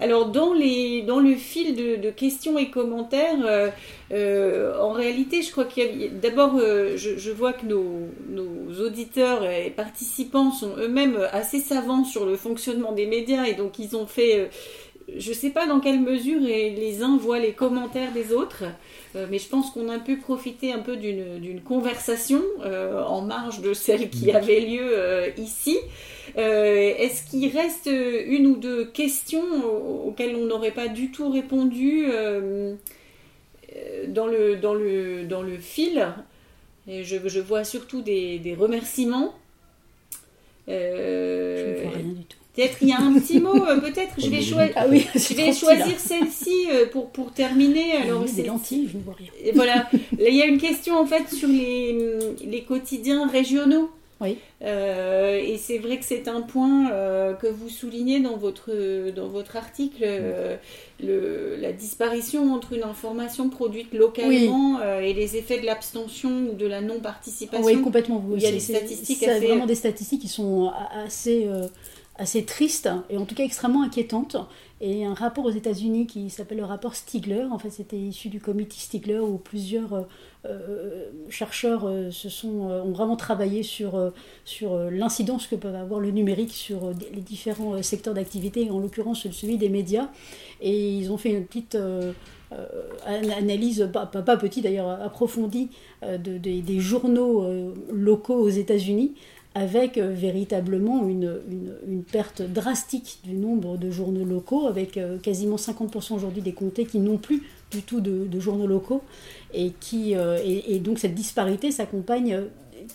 Alors, 0.00 0.26
dans, 0.26 0.52
les, 0.52 1.02
dans 1.02 1.20
le 1.20 1.34
fil 1.34 1.74
de, 1.74 2.10
questions 2.10 2.58
et 2.58 2.70
commentaires, 2.70 3.44
euh, 3.44 3.68
euh, 4.12 4.78
en 4.80 4.92
réalité, 4.92 5.42
je 5.42 5.50
crois 5.50 5.64
qu'il 5.64 6.00
y 6.00 6.04
a. 6.04 6.08
D'abord, 6.08 6.58
je, 6.58 7.30
vois 7.30 7.52
que 7.52 7.66
nos, 7.66 8.08
nos, 8.28 8.84
auditeurs 8.84 9.44
et 9.48 9.70
participants 9.70 10.52
sont 10.52 10.76
eux-mêmes 10.78 11.18
assez 11.32 11.60
savants 11.60 12.04
sur 12.04 12.26
le 12.26 12.36
fonctionnement 12.36 12.92
des 12.92 13.06
médias 13.06 13.44
et 13.44 13.54
donc 13.54 13.78
ils 13.78 13.96
ont 13.96 14.06
fait 14.06 14.50
je 15.14 15.28
ne 15.30 15.34
sais 15.34 15.50
pas 15.50 15.66
dans 15.66 15.80
quelle 15.80 16.00
mesure 16.00 16.40
les 16.40 17.02
uns 17.02 17.16
voient 17.16 17.38
les 17.38 17.52
commentaires 17.52 18.12
des 18.12 18.32
autres, 18.32 18.64
euh, 19.16 19.26
mais 19.30 19.38
je 19.38 19.48
pense 19.48 19.70
qu'on 19.70 19.88
a 19.88 19.98
pu 19.98 20.18
profiter 20.18 20.72
un 20.72 20.80
peu 20.80 20.96
d'une 20.96 21.60
conversation 21.60 22.42
euh, 22.64 23.02
en 23.02 23.22
marge 23.22 23.60
de 23.62 23.72
celle 23.72 24.10
qui 24.10 24.32
mm. 24.32 24.36
avait 24.36 24.60
lieu 24.60 24.82
euh, 24.82 25.30
ici. 25.38 25.78
Est-ce 26.36 27.30
qu'il 27.30 27.56
reste 27.56 27.86
une 27.86 28.46
ou 28.46 28.56
deux 28.56 28.84
questions 28.84 29.44
auxquelles 30.04 30.36
on 30.36 30.44
n'aurait 30.44 30.72
pas 30.72 30.88
du 30.88 31.10
tout 31.10 31.30
répondu 31.30 32.08
dans, 34.08 34.26
le, 34.26 34.56
dans, 34.56 34.74
le, 34.74 35.24
dans 35.24 35.40
le 35.40 35.56
fil? 35.56 36.06
Et 36.88 37.04
je, 37.04 37.40
vois 37.40 37.64
surtout 37.64 38.02
des, 38.02 38.38
des 38.38 38.54
remerciements. 38.54 39.34
je 40.68 40.72
ne 40.74 41.82
vois 41.84 41.96
rien 41.96 42.12
du 42.12 42.24
tout. 42.24 42.35
Peut-être 42.56 42.78
il 42.80 42.88
y 42.88 42.92
a 42.92 43.00
un 43.00 43.12
petit 43.12 43.38
mot, 43.38 43.54
euh, 43.54 43.78
peut-être 43.80 44.14
je 44.18 44.30
vais, 44.30 44.72
ah 44.76 44.86
je 44.88 45.34
vais 45.34 45.52
choisir 45.52 46.00
celle-ci 46.00 46.68
euh, 46.72 46.86
pour, 46.86 47.10
pour 47.10 47.30
terminer. 47.32 47.92
Ah 47.98 48.04
Alors, 48.04 48.24
c'est 48.26 48.44
lentilles, 48.44 48.88
je 48.90 48.96
ne 48.96 49.02
vois 49.02 49.14
rien. 49.14 49.52
voilà, 49.54 49.90
il 50.18 50.34
y 50.34 50.40
a 50.40 50.46
une 50.46 50.58
question 50.58 50.98
en 50.98 51.04
fait 51.04 51.28
sur 51.28 51.48
les, 51.48 51.94
les 52.46 52.62
quotidiens 52.62 53.28
régionaux. 53.28 53.90
Oui. 54.22 54.38
Euh, 54.62 55.38
et 55.38 55.58
c'est 55.58 55.76
vrai 55.76 55.98
que 55.98 56.04
c'est 56.06 56.28
un 56.28 56.40
point 56.40 56.88
que 57.38 57.46
vous 57.46 57.68
soulignez 57.68 58.20
dans 58.20 58.38
votre, 58.38 58.70
dans 59.10 59.28
votre 59.28 59.56
article, 59.56 60.06
le, 61.02 61.56
la 61.60 61.72
disparition 61.72 62.54
entre 62.54 62.72
une 62.72 62.84
information 62.84 63.50
produite 63.50 63.92
localement 63.92 64.80
et 65.02 65.12
les 65.12 65.36
effets 65.36 65.60
de 65.60 65.66
l'abstention 65.66 66.48
ou 66.50 66.54
de 66.54 66.66
la 66.66 66.80
non-participation. 66.80 67.66
Oui, 67.66 67.82
complètement. 67.82 68.24
Il 68.34 68.40
y 68.40 68.46
a 68.46 68.52
des 68.52 68.60
statistiques 68.60 69.22
assez... 69.24 69.46
vraiment 69.46 69.66
des 69.66 69.74
statistiques 69.74 70.22
qui 70.22 70.28
sont 70.28 70.72
assez 71.04 71.46
assez 72.18 72.44
triste 72.44 72.88
et 73.10 73.16
en 73.18 73.24
tout 73.24 73.34
cas 73.34 73.44
extrêmement 73.44 73.82
inquiétante. 73.82 74.36
Et 74.82 75.06
un 75.06 75.14
rapport 75.14 75.46
aux 75.46 75.50
États-Unis 75.50 76.06
qui 76.06 76.28
s'appelle 76.28 76.58
le 76.58 76.64
rapport 76.64 76.94
Stigler, 76.94 77.44
en 77.50 77.58
fait 77.58 77.70
c'était 77.70 77.96
issu 77.96 78.28
du 78.28 78.40
comité 78.40 78.76
Stigler 78.76 79.18
où 79.18 79.38
plusieurs 79.38 79.94
euh, 79.94 80.02
euh, 80.44 81.06
chercheurs 81.30 81.86
euh, 81.86 82.10
se 82.10 82.28
sont, 82.28 82.68
ont 82.68 82.92
vraiment 82.92 83.16
travaillé 83.16 83.62
sur, 83.62 84.12
sur 84.44 84.78
l'incidence 84.90 85.46
que 85.46 85.56
peut 85.56 85.68
avoir 85.68 85.98
le 86.00 86.10
numérique 86.10 86.52
sur 86.52 86.92
les 87.14 87.22
différents 87.22 87.82
secteurs 87.82 88.12
d'activité, 88.12 88.70
en 88.70 88.78
l'occurrence 88.78 89.30
celui 89.30 89.56
des 89.56 89.70
médias. 89.70 90.08
Et 90.60 90.90
ils 90.90 91.10
ont 91.10 91.16
fait 91.16 91.30
une 91.30 91.46
petite 91.46 91.78
analyse, 93.06 93.88
pas, 93.92 94.06
pas, 94.06 94.36
petite 94.36 94.64
d'ailleurs, 94.64 94.90
approfondie 95.02 95.70
de, 96.02 96.38
des 96.38 96.80
journaux 96.80 97.74
locaux 97.90 98.36
aux 98.36 98.48
États-Unis 98.48 99.14
avec 99.56 99.96
euh, 99.96 100.12
véritablement 100.12 101.08
une, 101.08 101.40
une, 101.88 102.02
perte 102.02 102.42
drastique 102.42 103.20
du 103.24 103.32
nombre 103.32 103.78
de 103.78 103.90
journaux 103.90 104.26
locaux, 104.26 104.66
avec 104.66 104.98
euh, 104.98 105.16
quasiment 105.16 105.56
50% 105.56 106.12
aujourd'hui 106.12 106.42
des 106.42 106.52
comtés 106.52 106.84
qui 106.84 106.98
n'ont 106.98 107.16
plus 107.16 107.42
du 107.70 107.80
tout 107.80 108.02
de, 108.02 108.38
journaux 108.38 108.66
locaux, 108.66 109.00
et, 109.54 109.72
qui, 109.80 110.14
euh, 110.14 110.38
et, 110.44 110.78
donc 110.78 110.98
cette 110.98 111.14
disparité 111.14 111.70
s'accompagne, 111.70 112.42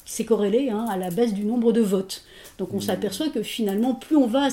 c'est 0.06 0.24
corrélé 0.24 0.70
hein, 0.70 0.86
à 0.88 0.98
la 0.98 1.10
baisse 1.10 1.34
du 1.34 1.46
nombre 1.46 1.74
de 1.74 1.82
votes. 1.82 2.24
Donc 2.60 2.76
on 2.76 2.78
mmh. 2.78 2.82
s'aperçoit 2.82 3.30
que 3.30 3.42
finalement, 3.42 3.96
plus 3.96 4.16
on 4.16 4.28
va, 4.28 4.48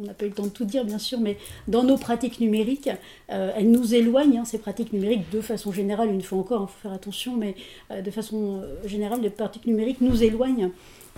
on 0.00 0.06
n'a 0.06 0.14
pas 0.14 0.24
eu 0.24 0.28
le 0.28 0.34
temps 0.34 0.44
de 0.44 0.48
tout 0.48 0.64
dire 0.64 0.86
bien 0.86 0.98
sûr, 0.98 1.20
mais 1.20 1.36
dans 1.68 1.84
nos 1.84 1.98
pratiques 1.98 2.40
numériques, 2.40 2.88
elles 3.28 3.70
nous 3.70 3.94
éloignent, 3.94 4.38
hein, 4.38 4.44
ces 4.46 4.56
pratiques 4.56 4.94
numériques, 4.94 5.30
de 5.30 5.42
façon 5.42 5.70
générale, 5.70 6.08
une 6.08 6.22
fois 6.22 6.38
encore, 6.38 6.66
il 6.66 6.72
faut 6.72 6.88
faire 6.88 6.92
attention, 6.92 7.36
mais 7.36 7.56
de 7.94 8.10
façon 8.10 8.62
générale, 8.86 9.20
les 9.20 9.28
pratiques 9.28 9.66
numériques 9.66 10.00
nous 10.00 10.22
éloignent 10.22 10.70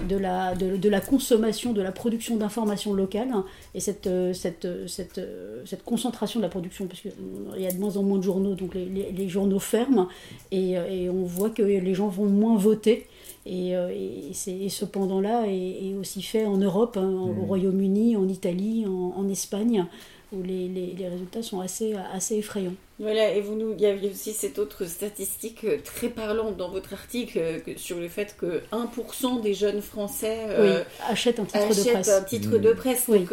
de 0.03 0.16
la, 0.16 0.55
de, 0.55 0.89
la 0.89 1.01
consommation, 1.01 1.73
de 1.73 1.81
la 1.81 1.93
production 1.93 2.37
d'informations 2.37 2.93
locales 2.93 3.33
et 3.75 3.81
cette, 3.81 4.07
euh, 4.07 4.33
cette, 4.33 4.65
euh, 4.65 4.87
cette, 4.89 5.19
euh, 5.19 5.62
cette, 5.65 5.85
concentration 5.85 6.41
de 6.41 6.45
la 6.45 6.49
production, 6.49 6.87
parce 6.87 7.01
qu'il 7.01 7.12
y 7.59 7.66
a 7.66 7.71
de 7.71 7.79
moins 7.79 7.97
en 7.97 8.03
moins 8.03 8.19
de 8.19 8.25
journaux, 8.25 8.55
donc 8.55 8.75
les, 8.75 8.87
les, 8.87 9.29
journaux 9.29 9.61
ferment 9.61 10.09
et, 10.51 10.73
et, 10.73 11.09
on 11.09 11.25
voit 11.25 11.51
que 11.51 11.62
les 11.62 11.95
gens 11.95 12.09
vont 12.09 12.27
moins 12.27 12.57
voter. 12.57 13.07
Et, 13.47 13.73
et, 13.73 14.33
et 14.49 14.69
cependant-là 14.71 15.45
est, 15.47 15.95
aussi 15.95 16.23
fait 16.23 16.47
en 16.47 16.57
Europe, 16.57 16.97
hein, 16.97 17.09
au 17.09 17.33
mmh. 17.33 17.45
Royaume-Uni, 17.45 18.16
en 18.16 18.27
Italie, 18.27 18.87
en, 18.87 19.12
en 19.16 19.29
Espagne, 19.29 19.87
où 20.35 20.43
les, 20.43 20.69
les, 20.69 20.94
les, 20.97 21.09
résultats 21.09 21.43
sont 21.43 21.61
assez, 21.61 21.94
assez 22.12 22.36
effrayants. 22.36 22.74
Voilà, 23.01 23.35
et 23.35 23.40
vous 23.40 23.56
nous, 23.56 23.74
il 23.77 23.81
y 23.81 23.86
a 23.86 23.94
aussi 24.09 24.32
cette 24.32 24.59
autre 24.59 24.85
statistique 24.85 25.65
euh, 25.65 25.78
très 25.82 26.09
parlante 26.09 26.56
dans 26.56 26.70
votre 26.70 26.93
article 26.93 27.39
euh, 27.39 27.59
sur 27.77 27.98
le 27.98 28.09
fait 28.09 28.36
que 28.39 28.61
1% 28.70 29.43
des 29.43 29.52
jeunes 29.52 29.82
Français 29.82 30.47
euh, 30.51 30.85
achètent 31.09 31.40
un 31.40 31.44
titre 31.44 31.69
de 31.69 31.90
presse. 31.90 32.09
Un 32.09 32.23
titre 32.23 32.59
de 32.59 32.73
presse. 32.73 33.11
Donc 33.11 33.32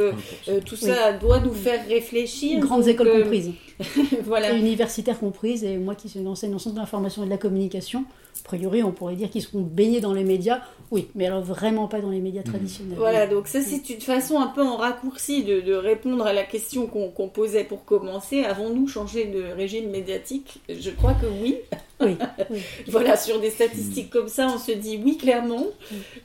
tout 0.66 0.76
ça 0.76 1.14
doit 1.14 1.40
nous 1.40 1.54
faire 1.54 1.88
réfléchir. 1.88 2.60
Grandes 2.60 2.88
écoles 2.88 3.22
comprises. 3.22 3.52
voilà. 4.26 4.52
universitaires 4.54 5.20
comprises, 5.20 5.64
et 5.64 5.78
moi 5.78 5.96
qui 5.96 6.10
suis 6.10 6.26
enseigne 6.26 6.54
en 6.56 6.60
sciences 6.60 6.74
de 6.74 6.80
l'information 6.80 7.24
et 7.24 7.26
de 7.26 7.32
la 7.32 7.38
communication, 7.38 8.06
a 8.40 8.44
priori 8.44 8.84
on 8.84 8.92
pourrait 8.92 9.16
dire 9.16 9.30
qu'ils 9.30 9.42
seront 9.42 9.62
baignés 9.62 10.02
dans 10.02 10.14
les 10.14 10.24
médias, 10.24 10.62
oui, 10.90 11.08
mais 11.16 11.28
alors 11.28 11.42
vraiment 11.42 11.88
pas 11.88 12.02
dans 12.02 12.10
les 12.10 12.20
médias 12.20 12.42
mmh. 12.42 12.46
traditionnels. 12.46 12.98
Voilà, 12.98 13.28
donc 13.28 13.48
ça 13.48 13.62
c'est 13.62 13.90
une 13.90 14.02
façon 14.02 14.40
un 14.40 14.48
peu 14.48 14.62
en 14.62 14.78
raccourci 14.78 15.44
de, 15.44 15.62
de 15.62 15.74
répondre 15.74 16.26
à 16.26 16.34
la 16.34 16.44
question 16.44 16.88
qu'on 16.88 17.28
posait 17.30 17.64
pour 17.64 17.86
commencer. 17.86 18.44
Avons-nous 18.44 18.88
changé 18.88 19.26
de 19.26 19.44
régime 19.44 19.90
médiatique? 19.90 20.60
Je 20.70 20.90
crois 20.92 21.14
que 21.14 21.28
oui. 21.42 21.58
Voilà, 22.88 23.16
sur 23.18 23.40
des 23.40 23.50
statistiques 23.50 24.10
comme 24.10 24.28
ça, 24.28 24.48
on 24.54 24.58
se 24.58 24.72
dit 24.72 25.00
oui, 25.04 25.18
clairement, 25.18 25.68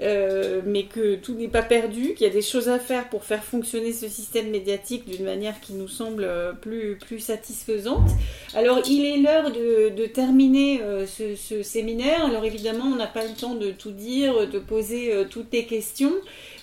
euh, 0.00 0.60
mais 0.64 0.84
que 0.84 1.16
tout 1.16 1.34
n'est 1.34 1.48
pas 1.48 1.62
perdu, 1.62 2.14
qu'il 2.14 2.26
y 2.26 2.30
a 2.30 2.32
des 2.32 2.42
choses 2.42 2.68
à 2.68 2.78
faire 2.78 3.08
pour 3.08 3.24
faire 3.24 3.44
fonctionner 3.44 3.92
ce 3.92 4.08
système 4.08 4.50
médiatique 4.50 5.08
d'une 5.08 5.24
manière 5.24 5.60
qui 5.60 5.74
nous 5.74 5.88
semble 5.88 6.24
euh, 6.24 6.52
plus, 6.52 6.98
satisfaisante. 7.20 8.10
Alors, 8.54 8.80
il 8.88 9.04
est 9.04 9.18
l'heure 9.18 9.50
de, 9.50 10.06
terminer 10.06 10.80
euh, 10.82 11.06
ce, 11.06 11.62
séminaire. 11.62 12.24
Alors, 12.26 12.44
évidemment, 12.44 12.84
on 12.86 12.96
n'a 12.96 13.06
pas 13.06 13.24
le 13.24 13.34
temps 13.34 13.54
de 13.54 13.70
tout 13.70 13.90
dire, 13.90 14.48
de 14.48 14.58
poser 14.58 15.12
toutes 15.30 15.52
les 15.52 15.64
questions. 15.64 16.12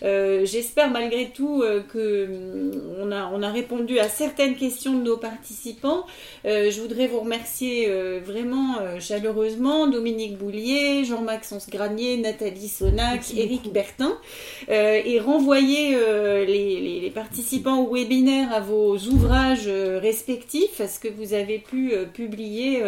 J'espère 0.01 0.89
malgré 0.89 1.29
tout 1.29 1.63
que 1.91 2.29
on 2.99 3.11
a, 3.11 3.29
on 3.33 3.41
a 3.41 3.49
répondu 3.49 3.99
à 3.99 4.09
certaines 4.09 4.55
questions 4.55 4.93
de 4.93 5.03
nos 5.03 5.17
participants. 5.17 6.05
je 6.45 6.81
voudrais 6.81 7.07
vous 7.07 7.19
remercier 7.21 7.89
vraiment 8.19 8.77
chaleureusement 8.99 9.87
Dominique 9.87 10.37
Boulier, 10.37 11.03
Jean-Maxence 11.05 11.69
Granier, 11.69 12.17
Nathalie 12.17 12.67
Sonac, 12.67 13.33
Éric 13.35 13.71
Bertin, 13.71 14.17
euh, 14.69 15.01
et 15.03 15.19
renvoyer 15.19 15.95
euh, 15.95 16.45
les, 16.45 17.11
participants 17.13 17.81
au 17.81 17.93
webinaire 17.93 18.51
à 18.53 18.59
vos 18.59 18.97
ouvrages 18.97 19.67
euh, 19.67 19.99
respectifs, 19.99 20.81
à 20.81 20.87
ce 20.87 20.99
que 20.99 21.07
vous 21.07 21.33
avez 21.33 21.59
pu 21.59 21.93
publier 22.13 22.81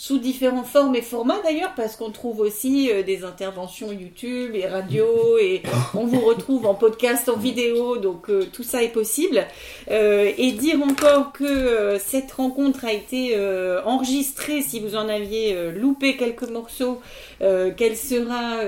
sous 0.00 0.16
différentes 0.16 0.64
formes 0.64 0.96
et 0.96 1.02
formats 1.02 1.42
d'ailleurs, 1.44 1.74
parce 1.76 1.94
qu'on 1.94 2.10
trouve 2.10 2.40
aussi 2.40 2.90
euh, 2.90 3.02
des 3.02 3.22
interventions 3.22 3.92
YouTube 3.92 4.54
et 4.54 4.66
radio, 4.66 5.04
et 5.42 5.60
on 5.92 6.06
vous 6.06 6.20
retrouve 6.20 6.64
en 6.64 6.74
podcast, 6.74 7.28
en 7.28 7.36
vidéo, 7.36 7.98
donc 7.98 8.30
euh, 8.30 8.46
tout 8.50 8.62
ça 8.62 8.82
est 8.82 8.88
possible. 8.88 9.46
Euh, 9.90 10.32
et 10.38 10.52
dire 10.52 10.82
encore 10.82 11.32
que 11.32 11.98
cette 12.02 12.32
rencontre 12.32 12.86
a 12.86 12.94
été 12.94 13.36
enregistrée, 13.84 14.62
si 14.62 14.80
vous 14.80 14.96
en 14.96 15.06
aviez 15.06 15.70
loupé 15.72 16.16
quelques 16.16 16.48
morceaux, 16.48 17.00
qu'elle 17.38 17.96
sera 17.96 18.60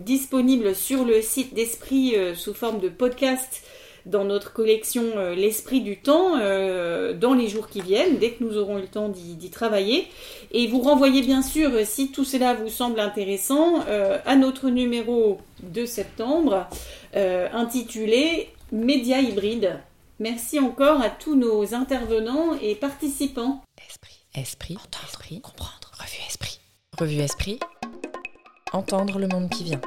disponible 0.00 0.74
sur 0.74 1.04
le 1.04 1.22
site 1.22 1.54
d'Esprit 1.54 2.14
sous 2.34 2.54
forme 2.54 2.80
de 2.80 2.88
podcast 2.88 3.62
dans 4.06 4.24
notre 4.24 4.52
collection 4.52 5.02
euh, 5.16 5.34
L'Esprit 5.34 5.80
du 5.80 5.98
Temps 5.98 6.38
euh, 6.38 7.12
dans 7.12 7.34
les 7.34 7.48
jours 7.48 7.68
qui 7.68 7.80
viennent, 7.80 8.18
dès 8.18 8.30
que 8.32 8.44
nous 8.44 8.56
aurons 8.56 8.78
eu 8.78 8.82
le 8.82 8.86
temps 8.86 9.08
d'y 9.08 9.50
travailler. 9.50 10.06
Et 10.52 10.66
vous 10.68 10.80
renvoyez 10.80 11.22
bien 11.22 11.42
sûr, 11.42 11.70
euh, 11.72 11.82
si 11.84 12.12
tout 12.12 12.24
cela 12.24 12.54
vous 12.54 12.68
semble 12.68 13.00
intéressant, 13.00 13.84
à 14.24 14.36
notre 14.36 14.68
numéro 14.68 15.38
de 15.62 15.84
septembre 15.84 16.68
intitulé 17.14 18.48
Média 18.72 19.20
hybride. 19.20 19.80
Merci 20.18 20.58
encore 20.60 21.00
à 21.00 21.10
tous 21.10 21.34
nos 21.34 21.74
intervenants 21.74 22.54
et 22.60 22.74
participants. 22.74 23.62
Esprit, 23.88 24.18
esprit, 24.34 24.76
entendre, 24.76 25.08
esprit, 25.08 25.40
comprendre. 25.40 25.92
Revue 25.98 26.22
Esprit. 26.26 26.60
Revue 26.98 27.20
Esprit. 27.20 27.58
Entendre 28.72 29.18
le 29.18 29.28
monde 29.28 29.50
qui 29.50 29.64
vient. 29.64 29.80